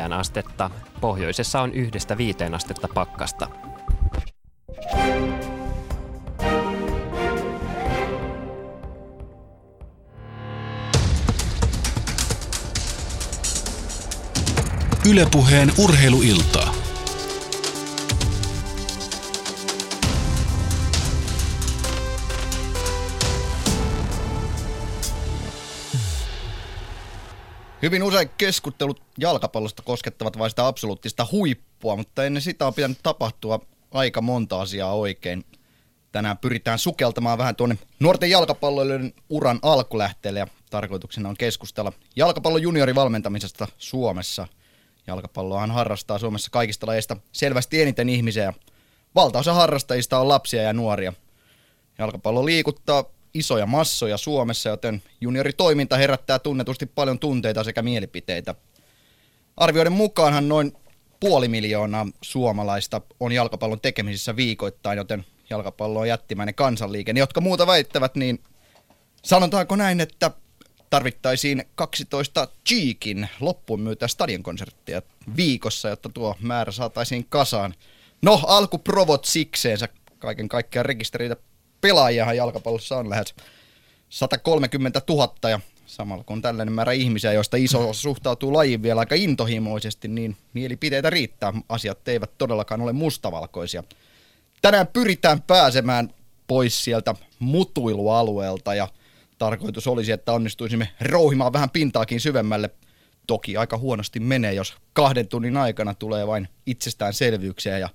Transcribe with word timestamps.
seitsemään 0.00 0.12
astetta. 0.12 0.70
Pohjoisessa 1.00 1.60
on 1.60 1.72
yhdestä 1.72 2.16
viiteen 2.16 2.54
astetta 2.54 2.88
pakkasta. 2.94 3.48
Ylepuheen 15.10 15.72
urheiluiltaa. 15.78 16.79
Hyvin 27.82 28.02
usein 28.02 28.30
keskustelut 28.38 29.02
jalkapallosta 29.18 29.82
koskettavat 29.82 30.38
vain 30.38 30.50
sitä 30.50 30.66
absoluuttista 30.66 31.26
huippua, 31.32 31.96
mutta 31.96 32.24
ennen 32.24 32.42
sitä 32.42 32.66
on 32.66 32.74
pitänyt 32.74 32.98
tapahtua 33.02 33.60
aika 33.90 34.20
monta 34.20 34.60
asiaa 34.60 34.94
oikein. 34.94 35.44
Tänään 36.12 36.38
pyritään 36.38 36.78
sukeltamaan 36.78 37.38
vähän 37.38 37.56
tuonne 37.56 37.78
nuorten 38.00 38.30
jalkapalloilijoiden 38.30 39.12
uran 39.28 39.58
alkulähteelle 39.62 40.38
ja 40.38 40.46
tarkoituksena 40.70 41.28
on 41.28 41.36
keskustella 41.36 41.92
jalkapallon 42.16 42.62
juniorivalmentamisesta 42.62 43.68
Suomessa. 43.78 44.46
Jalkapalloahan 45.06 45.70
harrastaa 45.70 46.18
Suomessa 46.18 46.50
kaikista 46.50 46.86
lajeista 46.86 47.16
selvästi 47.32 47.82
eniten 47.82 48.08
ihmisiä 48.08 48.44
ja 48.44 48.52
valtaosa 49.14 49.54
harrastajista 49.54 50.18
on 50.18 50.28
lapsia 50.28 50.62
ja 50.62 50.72
nuoria. 50.72 51.12
Jalkapallo 51.98 52.44
liikuttaa 52.44 53.04
isoja 53.34 53.66
massoja 53.66 54.16
Suomessa, 54.16 54.68
joten 54.68 55.02
junioritoiminta 55.20 55.96
herättää 55.96 56.38
tunnetusti 56.38 56.86
paljon 56.86 57.18
tunteita 57.18 57.64
sekä 57.64 57.82
mielipiteitä. 57.82 58.54
Arvioiden 59.56 59.92
mukaanhan 59.92 60.48
noin 60.48 60.72
puoli 61.20 61.48
miljoonaa 61.48 62.06
suomalaista 62.22 63.00
on 63.20 63.32
jalkapallon 63.32 63.80
tekemisissä 63.80 64.36
viikoittain, 64.36 64.96
joten 64.96 65.24
jalkapallo 65.50 66.00
on 66.00 66.08
jättimäinen 66.08 66.54
kansanliike. 66.54 67.12
Ne, 67.12 67.20
jotka 67.20 67.40
muuta 67.40 67.66
väittävät, 67.66 68.14
niin 68.14 68.42
sanotaanko 69.24 69.76
näin, 69.76 70.00
että 70.00 70.30
tarvittaisiin 70.90 71.64
12 71.74 72.48
Cheekin 72.68 73.28
loppuun 73.40 73.80
myytä 73.80 74.08
stadionkonserttia 74.08 75.02
viikossa, 75.36 75.88
jotta 75.88 76.08
tuo 76.08 76.36
määrä 76.40 76.72
saataisiin 76.72 77.26
kasaan. 77.28 77.74
No, 78.22 78.40
alku 78.46 78.78
provot 78.78 79.24
sikseensä 79.24 79.88
kaiken 80.18 80.48
kaikkiaan 80.48 80.86
rekisteritä 80.86 81.36
pelaajiahan 81.80 82.36
jalkapallossa 82.36 82.96
on 82.96 83.10
lähes 83.10 83.34
130 84.08 85.02
000 85.08 85.50
ja 85.50 85.60
samalla 85.86 86.24
kun 86.24 86.42
tällainen 86.42 86.74
määrä 86.74 86.92
ihmisiä, 86.92 87.32
joista 87.32 87.56
iso 87.56 87.88
osa 87.88 88.00
suhtautuu 88.00 88.52
lajiin 88.52 88.82
vielä 88.82 89.00
aika 89.00 89.14
intohimoisesti, 89.14 90.08
niin 90.08 90.36
mielipiteitä 90.54 91.10
riittää. 91.10 91.52
Asiat 91.68 92.08
eivät 92.08 92.30
todellakaan 92.38 92.80
ole 92.80 92.92
mustavalkoisia. 92.92 93.84
Tänään 94.62 94.86
pyritään 94.86 95.42
pääsemään 95.42 96.14
pois 96.46 96.84
sieltä 96.84 97.14
mutuilualueelta 97.38 98.74
ja 98.74 98.88
tarkoitus 99.38 99.86
olisi, 99.86 100.12
että 100.12 100.32
onnistuisimme 100.32 100.88
rouhimaan 101.00 101.52
vähän 101.52 101.70
pintaakin 101.70 102.20
syvemmälle. 102.20 102.70
Toki 103.26 103.56
aika 103.56 103.78
huonosti 103.78 104.20
menee, 104.20 104.54
jos 104.54 104.74
kahden 104.92 105.28
tunnin 105.28 105.56
aikana 105.56 105.94
tulee 105.94 106.26
vain 106.26 106.48
itsestäänselvyyksiä 106.66 107.78
ja 107.78 107.88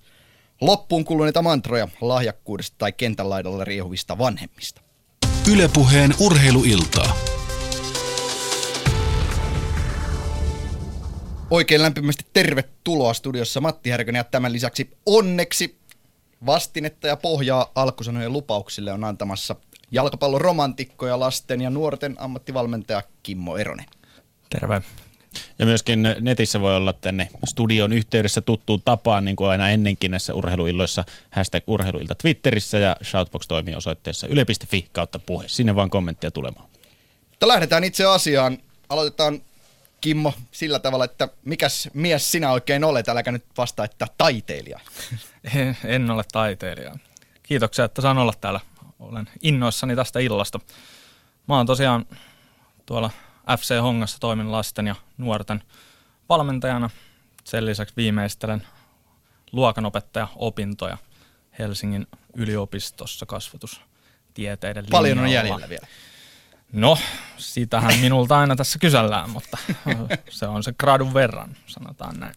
loppuun 0.62 1.06
kuluneita 1.06 1.42
mantroja 1.42 1.88
lahjakkuudesta 2.02 2.76
tai 2.78 2.92
kentän 2.92 3.30
laidalla 3.30 3.64
riehuvista 3.64 4.18
vanhemmista. 4.18 4.82
Ylepuheen 5.52 6.14
urheiluiltaa. 6.20 7.16
Oikein 11.50 11.82
lämpimästi 11.82 12.26
tervetuloa 12.34 13.14
studiossa 13.14 13.62
Matti 13.62 13.90
Härkönen 13.90 14.20
ja 14.20 14.24
tämän 14.24 14.54
lisäksi 14.54 14.98
onneksi 15.06 15.78
vastinetta 16.46 17.08
ja 17.08 17.18
pohjaa 17.18 17.72
alkusanojen 17.76 18.34
lupauksille 18.34 18.94
on 18.94 19.04
antamassa 19.04 19.56
jalkapallon 19.92 20.42
romantikko 20.42 21.08
ja 21.08 21.20
lasten 21.20 21.62
ja 21.62 21.70
nuorten 21.70 22.16
ammattivalmentaja 22.20 23.04
Kimmo 23.24 23.58
Eronen. 23.58 23.86
Terve. 24.50 24.82
Ja 25.60 25.66
myöskin 25.66 26.04
netissä 26.22 26.62
voi 26.62 26.76
olla 26.76 26.94
tänne 26.94 27.30
studion 27.46 27.94
yhteydessä 27.94 28.42
tuttuun 28.42 28.82
tapaan, 28.86 29.26
niin 29.26 29.36
kuin 29.36 29.50
aina 29.50 29.70
ennenkin 29.70 30.12
näissä 30.12 30.34
urheiluilloissa, 30.34 31.04
hashtag 31.32 31.64
urheiluilta 31.68 32.16
Twitterissä 32.16 32.78
ja 32.78 32.96
Shoutbox 33.04 33.48
toimii 33.48 33.76
osoitteessa 33.76 34.28
yle.fi 34.28 34.88
kautta 34.92 35.20
puhe. 35.20 35.48
Sinne 35.48 35.76
vaan 35.76 35.90
kommenttia 35.90 36.32
tulemaan. 36.32 36.70
Mutta 37.30 37.48
lähdetään 37.48 37.84
itse 37.84 38.06
asiaan. 38.06 38.58
Aloitetaan 38.90 39.42
Kimmo 40.02 40.34
sillä 40.52 40.80
tavalla, 40.80 41.06
että 41.06 41.30
mikäs 41.46 41.90
mies 41.94 42.32
sinä 42.32 42.52
oikein 42.52 42.84
olet? 42.84 43.10
Äläkä 43.10 43.32
nyt 43.32 43.46
vasta, 43.58 43.84
että 43.84 44.08
taiteilija. 44.18 44.80
En 45.84 46.12
ole 46.12 46.24
taiteilija. 46.32 46.96
Kiitoksia, 47.44 47.86
että 47.86 48.02
saan 48.02 48.18
olla 48.18 48.34
täällä. 48.42 48.60
Olen 49.00 49.30
innoissani 49.42 49.96
tästä 49.96 50.20
illasta. 50.20 50.60
Mä 51.48 51.58
oon 51.58 51.66
tosiaan 51.66 52.06
tuolla 52.86 53.10
FC 53.58 53.82
Hongassa 53.82 54.20
toimin 54.20 54.52
lasten 54.52 54.88
ja 54.88 54.96
nuorten 55.18 55.64
valmentajana. 56.30 56.90
Sen 57.44 57.66
lisäksi 57.66 57.96
viimeistelen 57.98 58.68
luokanopettaja 59.52 60.28
opintoja 60.36 60.98
Helsingin 61.60 62.08
yliopistossa 62.36 63.26
kasvatustieteiden 63.26 64.86
Paljon 64.92 65.20
on 65.20 65.28
jäljellä 65.28 65.70
vielä. 65.70 65.88
No, 66.74 66.98
sitähän 67.38 68.00
minulta 68.00 68.40
aina 68.40 68.56
tässä 68.56 68.80
kysellään, 68.80 69.30
mutta 69.30 69.58
se 70.30 70.48
on 70.48 70.64
se 70.64 70.74
gradun 70.80 71.14
verran, 71.14 71.56
sanotaan 71.68 72.20
näin. 72.20 72.36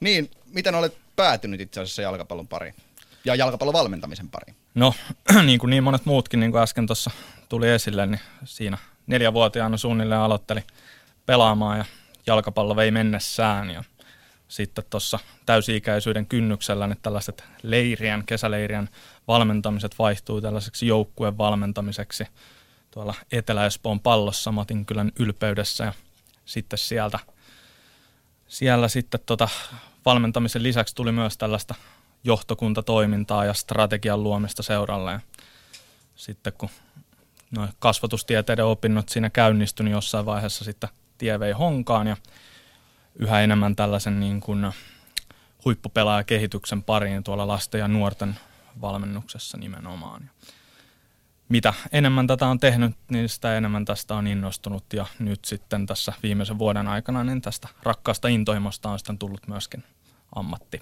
Niin, 0.00 0.30
miten 0.46 0.74
olet 0.74 0.98
päätynyt 1.16 1.60
itse 1.60 1.80
asiassa 1.80 2.02
jalkapallon 2.02 2.48
pariin 2.48 2.74
ja 3.24 3.34
jalkapallon 3.34 3.72
valmentamisen 3.72 4.28
pariin? 4.28 4.56
No, 4.74 4.94
niin 5.46 5.58
kuin 5.58 5.70
niin 5.70 5.82
monet 5.82 6.06
muutkin, 6.06 6.40
niin 6.40 6.52
kuin 6.52 6.62
äsken 6.62 6.86
tuossa 6.86 7.10
tuli 7.48 7.70
esille, 7.70 8.06
niin 8.06 8.20
siinä 8.44 8.78
neljävuotiaana 9.06 9.76
suunnilleen 9.76 10.20
aloitteli 10.20 10.60
pelaamaan 11.26 11.78
ja 11.78 11.84
jalkapallo 12.26 12.76
vei 12.76 12.90
mennessään 12.90 13.70
ja 13.70 13.84
sitten 14.48 14.84
tuossa 14.90 15.18
täysi-ikäisyyden 15.46 16.26
kynnyksellä 16.26 16.86
niin 16.86 16.98
tällaiset 17.02 17.44
leirien, 17.62 18.22
kesäleirien 18.26 18.88
valmentamiset 19.28 19.98
vaihtuu 19.98 20.40
tällaiseksi 20.40 20.86
joukkueen 20.86 21.38
valmentamiseksi 21.38 22.26
tuolla 22.90 23.14
Etelä-Espoon 23.32 24.00
pallossa 24.00 24.52
Matinkylän 24.52 25.12
ylpeydessä 25.18 25.84
ja 25.84 25.92
sitten 26.44 26.78
sieltä 26.78 27.18
siellä 28.48 28.88
sitten 28.88 29.20
tota 29.26 29.48
valmentamisen 30.04 30.62
lisäksi 30.62 30.94
tuli 30.94 31.12
myös 31.12 31.38
tällaista 31.38 31.74
johtokuntatoimintaa 32.24 33.44
ja 33.44 33.54
strategian 33.54 34.22
luomista 34.22 34.62
seuralle. 34.62 35.12
Ja 35.12 35.20
sitten 36.16 36.52
kun 36.58 36.70
no, 37.56 37.68
kasvatustieteiden 37.78 38.64
opinnot 38.64 39.08
siinä 39.08 39.30
käynnistyi, 39.30 39.84
niin 39.84 39.92
jossain 39.92 40.26
vaiheessa 40.26 40.64
sitten 40.64 40.90
tie 41.18 41.40
vei 41.40 41.52
honkaan 41.52 42.06
ja 42.06 42.16
yhä 43.16 43.40
enemmän 43.40 43.76
tällaisen 43.76 44.20
niin 44.20 44.40
kuin 44.40 44.72
huippupelaajakehityksen 45.64 46.82
pariin 46.82 47.24
tuolla 47.24 47.46
lasten 47.46 47.78
ja 47.78 47.88
nuorten 47.88 48.36
valmennuksessa 48.80 49.58
nimenomaan. 49.58 50.30
Mitä 51.48 51.74
enemmän 51.92 52.26
tätä 52.26 52.46
on 52.46 52.60
tehnyt, 52.60 52.96
niin 53.10 53.28
sitä 53.28 53.56
enemmän 53.56 53.84
tästä 53.84 54.14
on 54.14 54.26
innostunut 54.26 54.84
ja 54.92 55.06
nyt 55.18 55.44
sitten 55.44 55.86
tässä 55.86 56.12
viimeisen 56.22 56.58
vuoden 56.58 56.88
aikana 56.88 57.24
niin 57.24 57.42
tästä 57.42 57.68
rakkaasta 57.82 58.28
intohimosta 58.28 58.90
on 58.90 58.98
sitten 58.98 59.18
tullut 59.18 59.48
myöskin 59.48 59.84
ammatti. 60.34 60.80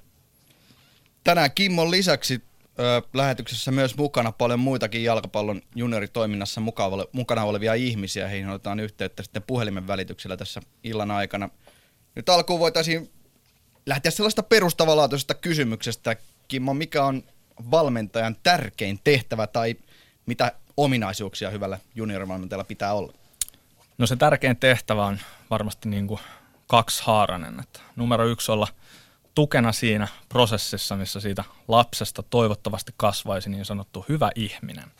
Tänään 1.24 1.50
Kimmon 1.52 1.90
lisäksi 1.90 2.42
ö, 2.78 3.02
lähetyksessä 3.14 3.70
myös 3.70 3.96
mukana 3.96 4.32
paljon 4.32 4.60
muitakin 4.60 5.04
jalkapallon 5.04 5.62
junioritoiminnassa 5.74 6.60
mukana, 7.12 7.44
olevia 7.44 7.74
ihmisiä. 7.74 8.28
Heihin 8.28 8.48
otetaan 8.48 8.80
yhteyttä 8.80 9.22
sitten 9.22 9.42
puhelimen 9.42 9.86
välityksellä 9.86 10.36
tässä 10.36 10.60
illan 10.84 11.10
aikana. 11.10 11.48
Nyt 12.14 12.28
alkuun 12.28 12.60
voitaisiin 12.60 13.10
lähteä 13.86 14.10
sellaista 14.10 14.42
perustavanlaatuisesta 14.42 15.34
kysymyksestä. 15.34 16.16
Kimmo, 16.48 16.74
mikä 16.74 17.04
on 17.04 17.22
valmentajan 17.70 18.36
tärkein 18.42 19.00
tehtävä 19.04 19.46
tai 19.46 19.76
mitä 20.26 20.52
ominaisuuksia 20.76 21.50
hyvällä 21.50 21.78
juniorivalmentajalla 21.94 22.64
pitää 22.64 22.92
olla? 22.92 23.12
No 23.98 24.06
se 24.06 24.16
tärkein 24.16 24.56
tehtävä 24.56 25.06
on 25.06 25.18
varmasti 25.50 25.88
niin 25.88 26.06
kuin 26.06 26.20
kaksihaarainen. 26.66 27.60
Että 27.60 27.80
numero 27.96 28.26
yksi 28.26 28.52
olla– 28.52 28.68
tukena 29.34 29.72
siinä 29.72 30.08
prosessissa, 30.28 30.96
missä 30.96 31.20
siitä 31.20 31.44
lapsesta 31.68 32.22
toivottavasti 32.22 32.94
kasvaisi 32.96 33.50
niin 33.50 33.64
sanottu 33.64 34.04
hyvä 34.08 34.30
ihminen. 34.34 34.90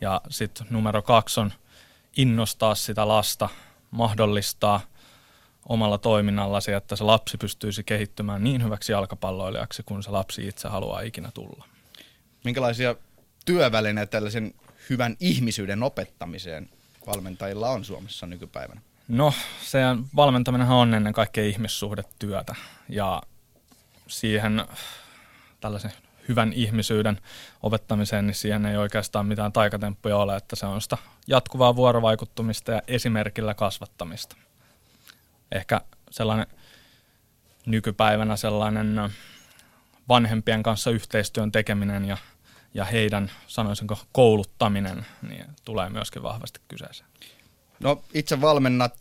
Ja 0.00 0.20
sitten 0.30 0.66
numero 0.70 1.02
kaksi 1.02 1.40
on 1.40 1.52
innostaa 2.16 2.74
sitä 2.74 3.08
lasta, 3.08 3.48
mahdollistaa 3.90 4.80
omalla 5.68 5.98
toiminnallasi, 5.98 6.72
että 6.72 6.96
se 6.96 7.04
lapsi 7.04 7.38
pystyisi 7.38 7.84
kehittymään 7.84 8.44
niin 8.44 8.64
hyväksi 8.64 8.92
jalkapalloilijaksi 8.92 9.82
kuin 9.82 10.02
se 10.02 10.10
lapsi 10.10 10.48
itse 10.48 10.68
haluaa 10.68 11.00
ikinä 11.00 11.30
tulla. 11.34 11.64
Minkälaisia 12.44 12.94
työvälineitä 13.44 14.10
tällaisen 14.10 14.54
hyvän 14.90 15.16
ihmisyyden 15.20 15.82
opettamiseen 15.82 16.70
valmentajilla 17.06 17.70
on 17.70 17.84
Suomessa 17.84 18.26
nykypäivänä? 18.26 18.80
No, 19.08 19.32
se 19.62 19.78
valmentaminen 20.16 20.68
on 20.68 20.94
ennen 20.94 21.12
kaikkea 21.12 21.44
ihmissuhdetyötä 21.44 22.54
ja 22.88 23.22
siihen 24.10 24.64
tällaisen 25.60 25.92
hyvän 26.28 26.52
ihmisyyden 26.52 27.20
opettamiseen, 27.62 28.26
niin 28.26 28.34
siihen 28.34 28.66
ei 28.66 28.76
oikeastaan 28.76 29.26
mitään 29.26 29.52
taikatemppuja 29.52 30.16
ole, 30.16 30.36
että 30.36 30.56
se 30.56 30.66
on 30.66 30.80
sitä 30.80 30.98
jatkuvaa 31.26 31.76
vuorovaikuttumista 31.76 32.72
ja 32.72 32.82
esimerkillä 32.88 33.54
kasvattamista. 33.54 34.36
Ehkä 35.52 35.80
sellainen 36.10 36.46
nykypäivänä 37.66 38.36
sellainen 38.36 39.10
vanhempien 40.08 40.62
kanssa 40.62 40.90
yhteistyön 40.90 41.52
tekeminen 41.52 42.04
ja, 42.04 42.16
ja 42.74 42.84
heidän, 42.84 43.30
sanoisinko, 43.46 43.98
kouluttaminen, 44.12 45.06
niin 45.28 45.46
tulee 45.64 45.88
myöskin 45.88 46.22
vahvasti 46.22 46.60
kyseeseen. 46.68 47.10
No 47.80 48.04
itse 48.14 48.40
valmennat 48.40 48.94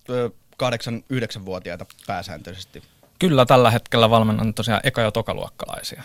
8-9-vuotiaita 0.63 1.85
pääsääntöisesti. 2.07 2.83
Kyllä 3.19 3.45
tällä 3.45 3.71
hetkellä 3.71 4.10
valmennan 4.10 4.54
tosiaan 4.54 4.81
eka- 4.83 5.01
ja 5.01 5.12
tokaluokkalaisia. 5.12 6.04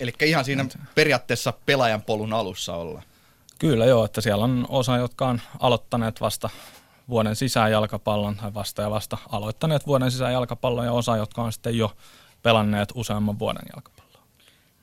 Eli 0.00 0.12
ihan 0.22 0.44
siinä 0.44 0.66
periaatteessa 0.94 1.52
pelaajan 1.66 2.02
polun 2.02 2.32
alussa 2.32 2.74
olla. 2.74 3.02
Kyllä 3.58 3.86
joo, 3.86 4.04
että 4.04 4.20
siellä 4.20 4.44
on 4.44 4.66
osa, 4.68 4.96
jotka 4.96 5.28
on 5.28 5.40
aloittaneet 5.60 6.20
vasta 6.20 6.50
vuoden 7.08 7.36
sisään 7.36 7.72
jalkapallon 7.72 8.36
tai 8.36 8.54
vasta 8.54 8.82
ja 8.82 8.90
vasta 8.90 9.18
aloittaneet 9.28 9.86
vuoden 9.86 10.10
sisään 10.10 10.32
jalkapallon 10.32 10.84
ja 10.84 10.92
osa, 10.92 11.16
jotka 11.16 11.42
on 11.42 11.52
sitten 11.52 11.78
jo 11.78 11.96
pelanneet 12.42 12.88
useamman 12.94 13.38
vuoden 13.38 13.62
jalkapalloa. 13.72 14.22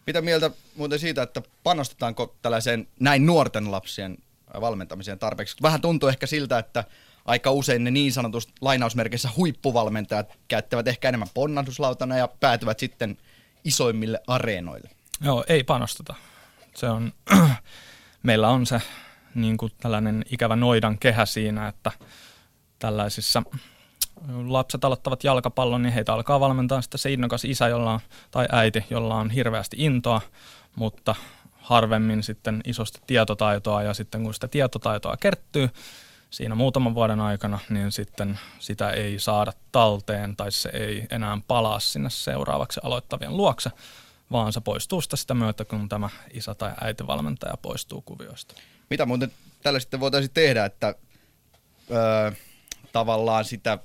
Mitä 0.08 0.22
mieltä 0.22 0.52
muuten 0.76 1.00
siitä, 1.00 1.22
että 1.22 1.42
panostetaanko 1.64 2.36
tällaiseen 2.42 2.88
näin 3.00 3.26
nuorten 3.26 3.72
lapsien 3.72 4.18
valmentamiseen 4.62 5.20
tarpeeksi? 5.20 5.56
Vähän 5.62 5.82
tuntuu 5.82 6.10
ehkä 6.10 6.28
siltä, 6.28 6.60
että 6.60 6.84
aika 7.26 7.52
usein 7.52 7.84
ne 7.84 7.92
niin 7.92 8.14
sanotusti 8.14 8.54
lainausmerkeissä 8.62 9.30
huippuvalmentajat 9.38 10.38
käyttävät 10.48 10.88
ehkä 10.88 11.10
enemmän 11.10 11.28
ponnahduslautana 11.34 12.18
ja 12.18 12.30
päätyvät 12.40 12.80
sitten 12.80 13.18
isoimmille 13.64 14.20
areenoille. 14.28 14.90
Joo, 15.22 15.44
ei 15.48 15.64
panosteta. 15.64 16.16
Se 16.76 16.90
on, 16.90 17.14
meillä 18.24 18.50
on 18.50 18.66
se 18.66 18.82
niin 19.36 19.58
kuin 19.58 19.72
tällainen 19.78 20.26
ikävä 20.32 20.56
noidan 20.56 21.00
kehä 21.00 21.26
siinä, 21.26 21.68
että 21.68 21.92
tällaisissa 22.80 23.44
lapset 24.48 24.86
aloittavat 24.86 25.24
jalkapallon, 25.24 25.82
niin 25.82 25.94
heitä 25.94 26.14
alkaa 26.14 26.40
valmentaa 26.40 26.82
sitten 26.82 27.00
se 27.00 27.12
innokas 27.12 27.46
isä 27.46 27.68
jolla 27.68 27.94
on, 27.94 28.00
tai 28.32 28.46
äiti, 28.52 28.86
jolla 28.90 29.16
on 29.16 29.30
hirveästi 29.30 29.78
intoa, 29.80 30.22
mutta 30.76 31.16
harvemmin 31.54 32.24
sitten 32.24 32.62
isosti 32.66 33.02
tietotaitoa 33.08 33.84
ja 33.84 33.94
sitten 33.94 34.24
kun 34.24 34.34
sitä 34.34 34.48
tietotaitoa 34.48 35.18
kertyy, 35.18 35.70
siinä 36.32 36.56
muutaman 36.56 36.96
vuoden 36.96 37.20
aikana, 37.20 37.60
niin 37.70 37.92
sitten 37.92 38.40
sitä 38.60 38.90
ei 38.90 39.20
saada 39.20 39.54
talteen 39.72 40.36
tai 40.36 40.52
se 40.52 40.70
ei 40.74 41.08
enää 41.10 41.38
palaa 41.48 41.80
sinne 41.80 42.10
seuraavaksi 42.10 42.80
aloittavien 42.84 43.38
luokse, 43.38 43.72
vaan 44.32 44.54
se 44.54 44.62
poistuu 44.62 45.02
sitä, 45.02 45.16
sitä 45.16 45.34
myötä, 45.34 45.66
kun 45.66 45.90
tämä 45.90 46.10
isä 46.34 46.56
tai 46.56 46.74
äitivalmentaja 46.82 47.58
poistuu 47.62 48.02
kuvioista. 48.02 48.56
Mitä 48.90 49.06
muuten 49.06 49.32
tällä 49.64 49.80
sitten 49.80 50.00
voitaisiin 50.00 50.34
tehdä, 50.34 50.66
että 50.66 50.96
öö, 51.92 52.32
tavallaan 52.92 53.46
sitä 53.46 53.78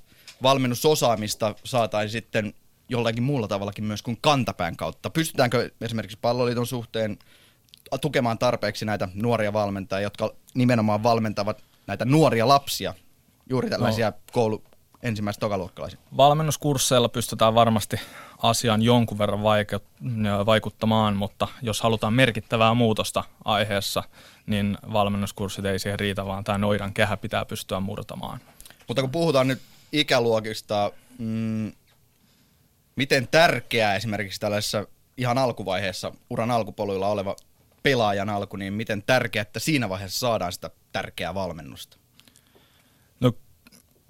valmennusosaamista 0.42 1.54
saataisiin 1.64 2.22
sitten 2.22 2.54
jollakin 2.88 3.22
muulla 3.22 3.49
tavallakin 3.49 3.84
myös 3.84 4.02
kuin 4.02 4.19
kantapään 4.20 4.76
kautta? 4.76 5.10
Pystytäänkö 5.10 5.70
esimerkiksi 5.81 6.19
palloliiton 6.20 6.66
suhteen 6.66 7.19
tukemaan 8.00 8.38
tarpeeksi 8.38 8.84
näitä 8.84 9.08
nuoria 9.14 9.52
valmentajia, 9.52 10.06
jotka 10.06 10.34
nimenomaan 10.54 11.02
valmentavat 11.02 11.62
näitä 11.87 12.05
nuoria 12.05 12.49
lapsia, 12.49 12.94
juuri 13.50 13.71
tällaisia 13.71 14.11
no. 14.11 14.17
koulu 14.33 14.62
ensimmäistä 15.03 15.41
tokaluokkalaisia? 15.41 16.00
Valmennuskursseilla 16.17 17.09
pystytään 17.09 17.55
varmasti 17.55 18.00
asiaan 18.43 18.83
jonkun 18.83 19.19
verran 19.19 19.43
vaikuttamaan, 20.47 21.17
mutta 21.17 21.49
jos 21.62 21.81
halutaan 21.81 22.12
merkittävää 22.12 22.75
muutosta 22.75 23.25
aiheessa, 23.44 24.03
niin 24.47 24.79
valmennuskurssit 24.93 25.65
ei 25.65 25.79
siihen 25.79 26.00
riitä, 26.00 26.27
vaan 26.27 26.44
tämä 26.44 26.59
noidan 26.59 26.94
kehä 26.94 27.17
pitää 27.17 27.44
pystyä 27.44 27.81
murtamaan. 27.81 28.41
Mutta 28.88 29.03
kun 29.03 29.11
puhutaan 29.11 29.49
nyt 29.49 29.62
ikäluokista, 29.93 30.93
mm, 31.19 31.73
miten 32.97 33.29
tärkeää 33.29 33.97
esimerkiksi 33.97 34.41
tällaisessa 34.41 34.87
ihan 35.17 35.38
alkuvaiheessa, 35.38 36.12
uran 36.31 36.50
alkupoluilla 36.50 37.09
oleva 37.09 37.37
pelaajan 37.87 38.31
alku, 38.31 38.56
niin 38.56 38.73
miten 38.73 39.03
tärkeää, 39.03 39.43
että 39.43 39.61
siinä 39.61 39.88
vaiheessa 39.88 40.19
saadaan 40.19 40.53
sitä 40.53 40.71
tärkeää 40.93 41.35
valmennusta? 41.35 41.97
No 43.21 43.33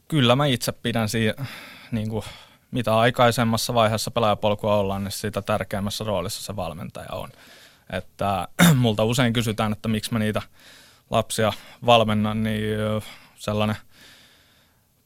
kyllä 0.09 0.37
mä 0.37 0.47
itse 0.47 0.73
pidän 0.73 1.09
siinä, 1.09 1.47
niin 1.93 2.11
kuin, 2.11 2.25
mitä 2.71 2.99
aikaisemmassa 2.99 3.75
vaiheessa 3.75 4.11
pelaajapolkua 4.11 4.77
ollaan, 4.77 5.05
niin 5.05 5.13
sitä 5.13 5.43
tärkeämmässä 5.43 6.05
roolissa 6.05 6.43
se 6.43 6.57
valmentaja 6.57 7.13
on. 7.13 7.31
Että 7.93 8.49
multa 8.75 9.05
usein 9.05 9.33
kysytään, 9.33 9.73
että 9.73 9.89
miksi 9.89 10.13
mä 10.13 10.19
niitä 10.19 10.43
lapsia 11.11 11.53
valmennan, 11.87 12.43
niin 12.43 12.79
sellainen 13.35 13.77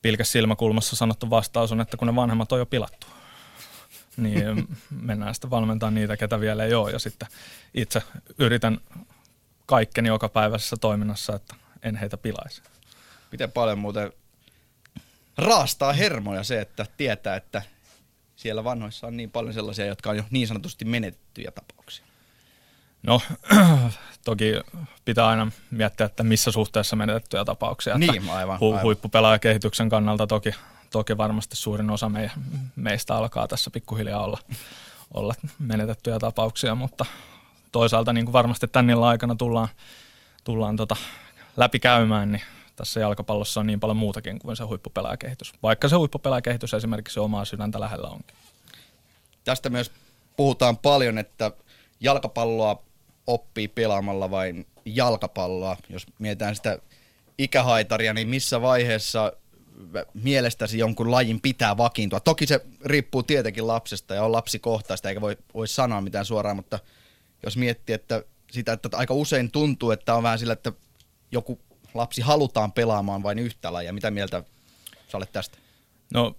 pilkäs 0.03 0.33
silmäkulmassa 0.33 0.97
sanottu 0.97 1.31
vastaus 1.31 1.73
on, 1.73 1.81
että 1.81 1.97
kun 1.97 2.07
ne 2.07 2.17
vanhemmat 2.17 2.53
on 2.53 2.59
jo 2.59 2.67
pilattu 2.67 3.07
niin 4.21 4.69
mennään 4.91 5.35
sitten 5.35 5.51
valmentamaan 5.51 5.95
niitä, 5.95 6.17
ketä 6.17 6.41
vielä 6.41 6.65
ei 6.65 6.75
ole. 6.75 6.91
Ja 6.91 6.99
sitten 6.99 7.29
itse 7.75 8.03
yritän 8.39 8.79
kaikkeni 9.67 10.09
joka 10.09 10.29
päivässä 10.29 10.77
toiminnassa, 10.77 11.37
että 11.37 11.55
en 11.83 11.97
heitä 11.97 12.17
pilaisi. 12.17 12.63
Miten 13.33 13.53
paljon 13.53 13.79
muuten 13.79 14.13
raastaa 15.39 15.93
hermoja 15.93 16.43
se, 16.43 16.61
että 16.61 16.87
tietää, 16.97 17.37
että 17.37 17.63
siellä 18.37 18.65
vanhoissa 18.65 19.07
on 19.07 19.17
niin 19.17 19.31
paljon 19.31 19.55
sellaisia, 19.55 19.87
jotka 19.87 20.11
on 20.11 20.17
jo 20.17 20.25
niin 20.31 20.49
sanotusti 20.49 20.85
menetettyjä 20.85 21.51
tapauksia? 21.51 22.05
No, 23.03 23.21
toki 24.25 24.53
pitää 25.05 25.27
aina 25.27 25.53
miettiä, 25.71 26.07
että 26.07 26.23
missä 26.23 26.51
suhteessa 26.51 26.97
menetettyjä 26.97 27.45
tapauksia. 27.45 27.99
Niin, 27.99 28.31
aivan, 28.31 28.59
aivan. 28.63 28.83
Huippupelaajakehityksen 28.83 29.89
kannalta 29.89 30.27
toki 30.27 30.55
toki 30.91 31.17
varmasti 31.17 31.57
suurin 31.57 31.91
osa 31.91 32.09
me, 32.09 32.31
meistä 32.77 33.15
alkaa 33.15 33.49
tässä 33.49 33.71
pikkuhiljaa 33.71 34.25
olla, 34.25 34.39
olla 35.15 35.35
menetettyjä 35.59 36.19
tapauksia, 36.19 36.75
mutta 36.75 37.07
toisaalta 37.73 38.13
niin 38.13 38.27
kuin 38.27 38.33
varmasti 38.33 38.69
tännin 38.69 38.99
aikana 38.99 39.35
tullaan, 39.35 39.69
tullaan 40.45 40.77
tota 40.77 40.97
läpikäymään, 41.57 42.33
niin 42.33 42.43
tässä 42.77 43.01
jalkapallossa 43.01 43.61
on 43.61 43.67
niin 43.67 43.81
paljon 43.81 43.97
muutakin 43.97 44.39
kuin 44.39 44.57
se 44.57 44.65
huippupelaajakehitys. 44.65 45.53
Vaikka 45.63 45.89
se 45.89 45.97
huippupelaajakehitys 45.97 46.75
esimerkiksi 46.75 47.21
omaa 47.21 47.45
sydäntä 47.45 47.81
lähellä 47.81 48.09
onkin. 48.09 48.37
Tästä 49.45 49.71
myös 49.71 49.93
puhutaan 50.37 50.79
paljon, 50.79 51.19
että 51.19 51.51
jalkapalloa 52.01 52.83
oppii 53.27 53.69
pelaamalla 53.69 54.31
vain 54.31 54.67
jalkapalloa. 54.85 55.77
Jos 55.89 56.07
mietitään 56.19 56.57
sitä 56.57 56.79
ikähaitaria, 57.39 58.15
niin 58.15 58.29
missä 58.29 58.63
vaiheessa 58.63 59.33
mielestäsi 60.15 60.79
jonkun 60.79 61.11
lajin 61.11 61.41
pitää 61.41 61.77
vakiintua? 61.77 62.21
Toki 62.21 62.47
se 62.47 62.61
riippuu 62.85 63.23
tietenkin 63.23 63.67
lapsesta 63.67 64.15
ja 64.15 64.25
on 64.25 64.33
lapsikohtaista, 64.33 65.09
eikä 65.09 65.21
voi, 65.21 65.37
voi 65.55 65.69
sanoa 65.69 66.01
mitään 66.01 66.25
suoraan, 66.25 66.57
mutta 66.57 66.79
jos 67.43 67.57
miettii, 67.57 67.95
että 67.95 68.23
sitä, 68.51 68.73
että 68.73 68.89
aika 68.93 69.15
usein 69.15 69.51
tuntuu, 69.51 69.91
että 69.91 70.15
on 70.15 70.23
vähän 70.23 70.39
sillä, 70.39 70.53
että 70.53 70.73
joku 71.33 71.61
lapsi 71.95 72.23
halutaan 72.23 72.73
pelaamaan 72.73 73.23
vain 73.23 73.39
yhtä 73.39 73.73
lajia. 73.73 73.93
Mitä 73.93 74.11
mieltä 74.11 74.43
sä 75.09 75.17
olet 75.17 75.33
tästä? 75.33 75.59
No 76.15 76.37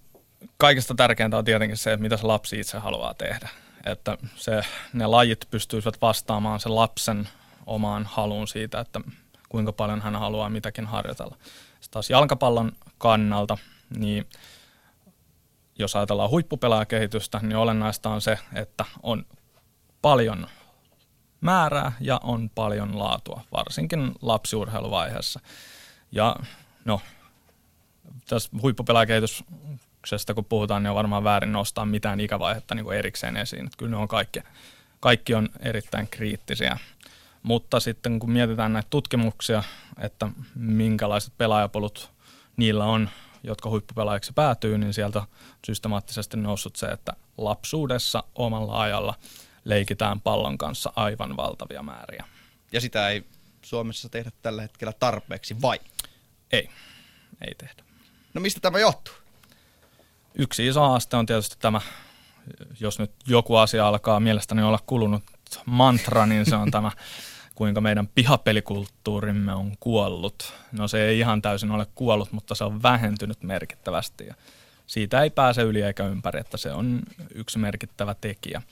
kaikista 0.56 0.94
tärkeintä 0.94 1.38
on 1.38 1.44
tietenkin 1.44 1.76
se, 1.76 1.92
että 1.92 2.02
mitä 2.02 2.16
se 2.16 2.26
lapsi 2.26 2.60
itse 2.60 2.78
haluaa 2.78 3.14
tehdä. 3.14 3.48
Että 3.84 4.18
se, 4.36 4.62
ne 4.92 5.06
lajit 5.06 5.46
pystyisivät 5.50 6.00
vastaamaan 6.00 6.60
sen 6.60 6.76
lapsen 6.76 7.28
omaan 7.66 8.04
haluun 8.04 8.48
siitä, 8.48 8.80
että 8.80 9.00
kuinka 9.48 9.72
paljon 9.72 10.00
hän 10.00 10.16
haluaa 10.16 10.50
mitäkin 10.50 10.86
harjoitella. 10.86 11.36
Sitten 11.82 11.90
taas 11.90 12.10
jalkapallon 12.10 12.72
kannalta, 12.98 13.58
niin 13.96 14.26
jos 15.78 15.96
ajatellaan 15.96 16.30
huippupelaajakehitystä, 16.30 17.40
niin 17.42 17.56
olennaista 17.56 18.10
on 18.10 18.20
se, 18.20 18.38
että 18.54 18.84
on 19.02 19.26
paljon 20.02 20.46
määrää 21.40 21.92
ja 22.00 22.20
on 22.22 22.50
paljon 22.54 22.98
laatua, 22.98 23.40
varsinkin 23.52 24.12
lapsiurheiluvaiheessa. 24.22 25.40
Ja 26.12 26.36
no, 26.84 27.00
tässä 28.28 28.50
huippupelaajakehityksestä 28.62 30.34
kun 30.34 30.44
puhutaan, 30.44 30.82
niin 30.82 30.90
on 30.90 30.96
varmaan 30.96 31.24
väärin 31.24 31.52
nostaa 31.52 31.86
mitään 31.86 32.20
ikävaihetta 32.20 32.74
niin 32.74 32.84
kuin 32.84 32.98
erikseen 32.98 33.36
esiin. 33.36 33.66
Että 33.66 33.76
kyllä 33.78 33.90
ne 33.90 33.96
on 33.96 34.08
kaikki, 34.08 34.40
kaikki 35.00 35.34
on 35.34 35.48
erittäin 35.60 36.08
kriittisiä. 36.08 36.78
Mutta 37.42 37.80
sitten 37.80 38.18
kun 38.18 38.30
mietitään 38.30 38.72
näitä 38.72 38.86
tutkimuksia, 38.90 39.62
että 39.98 40.28
minkälaiset 40.54 41.32
pelaajapolut 41.38 42.10
niillä 42.56 42.84
on, 42.84 43.08
jotka 43.42 43.70
huippupelaajiksi 43.70 44.32
päätyy, 44.32 44.78
niin 44.78 44.94
sieltä 44.94 45.22
systemaattisesti 45.66 46.36
noussut 46.36 46.76
se, 46.76 46.86
että 46.86 47.12
lapsuudessa 47.38 48.24
omalla 48.34 48.80
ajalla 48.80 49.14
leikitään 49.64 50.20
pallon 50.20 50.58
kanssa 50.58 50.92
aivan 50.96 51.36
valtavia 51.36 51.82
määriä. 51.82 52.24
Ja 52.72 52.80
sitä 52.80 53.08
ei 53.08 53.24
Suomessa 53.62 54.08
tehdä 54.08 54.30
tällä 54.42 54.62
hetkellä 54.62 54.92
tarpeeksi, 54.92 55.62
vai? 55.62 55.80
Ei, 56.52 56.68
ei 57.46 57.54
tehdä. 57.58 57.82
No 58.34 58.40
mistä 58.40 58.60
tämä 58.60 58.78
johtuu? 58.78 59.14
Yksi 60.34 60.66
iso 60.66 60.80
haaste 60.80 61.16
on 61.16 61.26
tietysti 61.26 61.56
tämä, 61.58 61.80
jos 62.80 62.98
nyt 62.98 63.12
joku 63.26 63.56
asia 63.56 63.88
alkaa 63.88 64.20
mielestäni 64.20 64.62
olla 64.62 64.78
kulunut 64.86 65.22
mantra, 65.66 66.26
niin 66.26 66.44
se 66.46 66.56
on 66.56 66.70
tämä, 66.70 66.90
kuinka 67.62 67.80
meidän 67.80 68.08
pihapelikulttuurimme 68.08 69.54
on 69.54 69.72
kuollut. 69.80 70.54
No 70.72 70.88
se 70.88 71.06
ei 71.06 71.18
ihan 71.18 71.42
täysin 71.42 71.70
ole 71.70 71.86
kuollut, 71.94 72.32
mutta 72.32 72.54
se 72.54 72.64
on 72.64 72.82
vähentynyt 72.82 73.42
merkittävästi 73.42 74.26
ja 74.26 74.34
siitä 74.86 75.22
ei 75.22 75.30
pääse 75.30 75.62
yli 75.62 75.82
eikä 75.82 76.06
ympäri, 76.06 76.40
että 76.40 76.56
se 76.56 76.72
on 76.72 77.02
yksi 77.34 77.58
merkittävä 77.58 78.14
tekijä. 78.14 78.62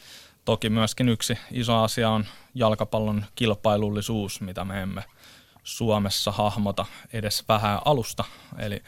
Toki 0.45 0.71
myöskin 0.71 1.09
yksi 1.09 1.39
iso 1.51 1.83
asia 1.83 2.11
on 2.11 2.25
jalkapallon 2.55 3.25
kilpailullisuus, 3.35 4.41
mitä 4.41 4.65
me 4.65 4.83
emme 4.83 5.05
Suomessa 5.63 6.33
hahmota 6.33 6.87
edes 7.13 7.45
vähän 7.49 7.79
alusta. 7.85 8.25
Eli 8.59 8.83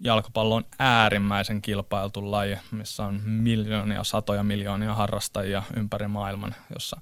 jalkapallo 0.00 0.54
on 0.54 0.64
äärimmäisen 0.78 1.62
kilpailtu 1.62 2.30
laji, 2.30 2.58
missä 2.70 3.04
on 3.04 3.20
miljoonia, 3.24 4.04
satoja 4.04 4.42
miljoonia 4.42 4.94
harrastajia 4.94 5.62
ympäri 5.76 6.08
maailman, 6.08 6.54
jossa 6.74 7.00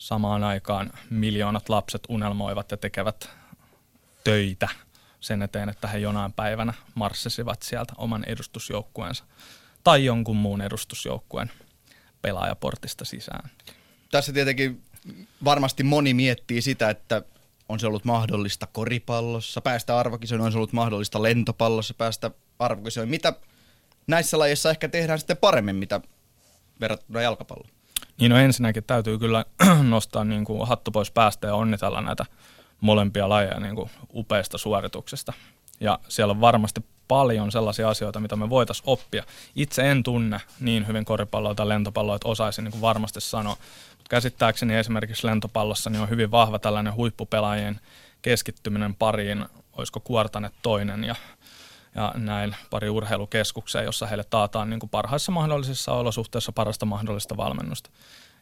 samaan 0.00 0.44
aikaan 0.44 0.90
miljoonat 1.10 1.68
lapset 1.68 2.02
unelmoivat 2.08 2.70
ja 2.70 2.76
tekevät 2.76 3.30
töitä 4.24 4.68
sen 5.20 5.42
eteen, 5.42 5.68
että 5.68 5.88
he 5.88 5.98
jonain 5.98 6.32
päivänä 6.32 6.74
marssisivat 6.94 7.62
sieltä 7.62 7.92
oman 7.96 8.24
edustusjoukkueensa 8.24 9.24
tai 9.84 10.04
jonkun 10.04 10.36
muun 10.36 10.60
edustusjoukkueen 10.62 11.50
pelaajaportista 12.22 13.04
sisään. 13.04 13.50
Tässä 14.10 14.32
tietenkin 14.32 14.82
varmasti 15.44 15.82
moni 15.82 16.14
miettii 16.14 16.62
sitä, 16.62 16.90
että 16.90 17.22
on 17.68 17.80
se 17.80 17.86
ollut 17.86 18.04
mahdollista 18.04 18.66
koripallossa 18.66 19.60
päästä 19.60 19.98
arvokisoihin, 19.98 20.46
on 20.46 20.52
se 20.52 20.58
ollut 20.58 20.72
mahdollista 20.72 21.22
lentopallossa 21.22 21.94
päästä 21.94 22.30
arvokisoihin. 22.58 23.10
Mitä 23.10 23.32
näissä 24.06 24.38
lajeissa 24.38 24.70
ehkä 24.70 24.88
tehdään 24.88 25.18
sitten 25.18 25.36
paremmin, 25.36 25.76
mitä 25.76 26.00
verrattuna 26.80 27.22
jalkapalloon? 27.22 27.79
Niin 28.20 28.30
no 28.30 28.38
ensinnäkin 28.38 28.84
täytyy 28.84 29.18
kyllä 29.18 29.44
nostaa 29.82 30.24
niin 30.24 30.44
kuin 30.44 30.68
hattu 30.68 30.90
pois 30.90 31.10
päästä 31.10 31.46
ja 31.46 31.54
onnitella 31.54 32.00
näitä 32.00 32.24
molempia 32.80 33.28
lajeja 33.28 33.60
niin 33.60 33.74
kuin 33.74 33.90
upeista 34.14 34.58
suorituksesta. 34.58 35.32
Ja 35.80 35.98
siellä 36.08 36.30
on 36.30 36.40
varmasti 36.40 36.84
paljon 37.08 37.52
sellaisia 37.52 37.88
asioita, 37.88 38.20
mitä 38.20 38.36
me 38.36 38.50
voitaisiin 38.50 38.84
oppia. 38.86 39.24
Itse 39.56 39.90
en 39.90 40.02
tunne 40.02 40.40
niin 40.60 40.86
hyvin 40.86 41.04
koripalloa 41.04 41.54
tai 41.54 41.68
lentopalloa, 41.68 42.16
että 42.16 42.28
osaisin 42.28 42.64
niin 42.64 42.72
kuin 42.72 42.80
varmasti 42.80 43.20
sanoa. 43.20 43.56
Mutta 43.90 44.08
käsittääkseni 44.10 44.76
esimerkiksi 44.76 45.26
lentopallossa 45.26 45.90
niin 45.90 46.02
on 46.02 46.10
hyvin 46.10 46.30
vahva 46.30 46.58
tällainen 46.58 46.94
huippupelaajien 46.94 47.80
keskittyminen 48.22 48.94
pariin, 48.94 49.46
olisiko 49.72 50.00
Kuortanet 50.00 50.52
toinen 50.62 51.04
ja, 51.04 51.14
ja 51.94 52.14
näin 52.16 52.56
pari 52.70 52.90
urheilukeskukseen, 52.90 53.84
jossa 53.84 54.06
heille 54.06 54.24
taataan 54.24 54.70
niin 54.70 54.80
kuin 54.80 54.90
parhaissa 54.90 55.32
mahdollisissa 55.32 55.92
olosuhteissa 55.92 56.52
parasta 56.52 56.86
mahdollista 56.86 57.36
valmennusta. 57.36 57.90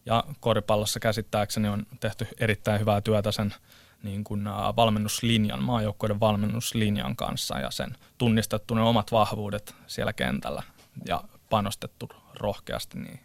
Ja 0.06 0.24
koripallossa 0.40 1.00
käsittääkseni 1.00 1.68
on 1.68 1.86
tehty 2.00 2.26
erittäin 2.38 2.80
hyvää 2.80 3.00
työtä 3.00 3.32
sen 3.32 3.54
niin 4.02 4.24
kuin 4.24 4.44
valmennuslinjan, 4.76 5.62
maajoukkoiden 5.62 6.20
valmennuslinjan 6.20 7.16
kanssa 7.16 7.58
ja 7.58 7.70
sen 7.70 7.96
tunnistettu 8.18 8.74
ne 8.74 8.82
omat 8.82 9.12
vahvuudet 9.12 9.74
siellä 9.86 10.12
kentällä 10.12 10.62
ja 11.06 11.24
panostettu 11.50 12.10
rohkeasti 12.34 12.98
niin. 12.98 13.20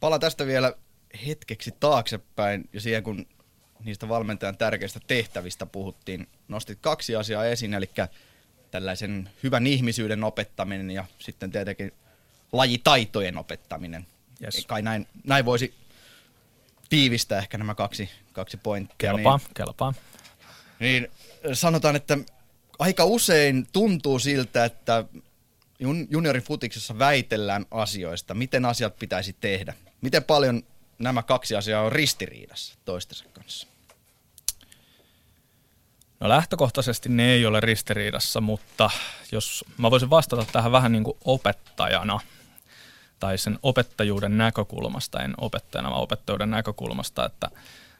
Pala 0.00 0.18
tästä 0.18 0.46
vielä 0.46 0.72
hetkeksi 1.26 1.70
taaksepäin 1.80 2.68
ja 2.72 2.80
siihen 2.80 3.02
kun 3.02 3.26
niistä 3.84 4.08
valmentajan 4.08 4.56
tärkeistä 4.56 5.00
tehtävistä 5.06 5.66
puhuttiin, 5.66 6.28
nostit 6.48 6.78
kaksi 6.80 7.16
asiaa 7.16 7.44
esiin, 7.44 7.74
eli 7.74 7.90
tällaisen 8.74 9.30
hyvän 9.42 9.66
ihmisyyden 9.66 10.24
opettaminen 10.24 10.90
ja 10.90 11.04
sitten 11.18 11.50
tietenkin 11.50 11.92
lajitaitojen 12.52 13.38
opettaminen. 13.38 14.06
Yes. 14.42 14.66
Kai 14.66 14.82
näin, 14.82 15.06
näin 15.24 15.44
voisi 15.44 15.74
tiivistää 16.88 17.38
ehkä 17.38 17.58
nämä 17.58 17.74
kaksi, 17.74 18.10
kaksi 18.32 18.56
pointtia. 18.56 18.96
Kelpaa, 18.98 19.36
niin, 19.36 19.48
kelpaa. 19.54 19.94
Niin 20.80 21.08
sanotaan, 21.52 21.96
että 21.96 22.18
aika 22.78 23.04
usein 23.04 23.66
tuntuu 23.72 24.18
siltä, 24.18 24.64
että 24.64 25.04
juniorin 26.10 26.42
futiksessa 26.42 26.98
väitellään 26.98 27.66
asioista, 27.70 28.34
miten 28.34 28.64
asiat 28.64 28.98
pitäisi 28.98 29.36
tehdä. 29.40 29.74
Miten 30.00 30.24
paljon 30.24 30.62
nämä 30.98 31.22
kaksi 31.22 31.56
asiaa 31.56 31.82
on 31.82 31.92
ristiriidassa 31.92 32.74
toistensa 32.84 33.24
kanssa? 33.32 33.66
No 36.20 36.28
lähtökohtaisesti 36.28 37.08
ne 37.08 37.32
ei 37.32 37.46
ole 37.46 37.60
ristiriidassa, 37.60 38.40
mutta 38.40 38.90
jos 39.32 39.64
mä 39.78 39.90
voisin 39.90 40.10
vastata 40.10 40.46
tähän 40.52 40.72
vähän 40.72 40.92
niin 40.92 41.04
kuin 41.04 41.16
opettajana– 41.24 42.20
tai 43.24 43.38
sen 43.38 43.58
opettajuuden 43.62 44.38
näkökulmasta, 44.38 45.22
en 45.22 45.34
opettajana, 45.38 45.90
vaan 45.90 46.02
opettajuuden 46.02 46.50
näkökulmasta, 46.50 47.24
että 47.26 47.50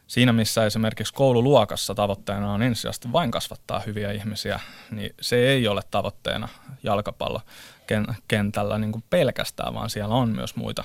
siinä 0.07 0.33
missä 0.33 0.67
esimerkiksi 0.67 1.15
koululuokassa 1.15 1.95
tavoitteena 1.95 2.53
on 2.53 2.63
ensisijaisesti 2.63 3.13
vain 3.13 3.31
kasvattaa 3.31 3.81
hyviä 3.81 4.13
ihmisiä, 4.13 4.61
niin 4.91 5.15
se 5.21 5.37
ei 5.37 5.69
ole 5.69 5.83
tavoitteena 5.91 6.49
jalkapallokentällä 6.83 8.79
niin 8.79 8.93
kuin 8.93 9.05
pelkästään, 9.11 9.75
vaan 9.75 9.91
siellä 9.91 10.15
on 10.15 10.29
myös 10.29 10.57
muita, 10.57 10.85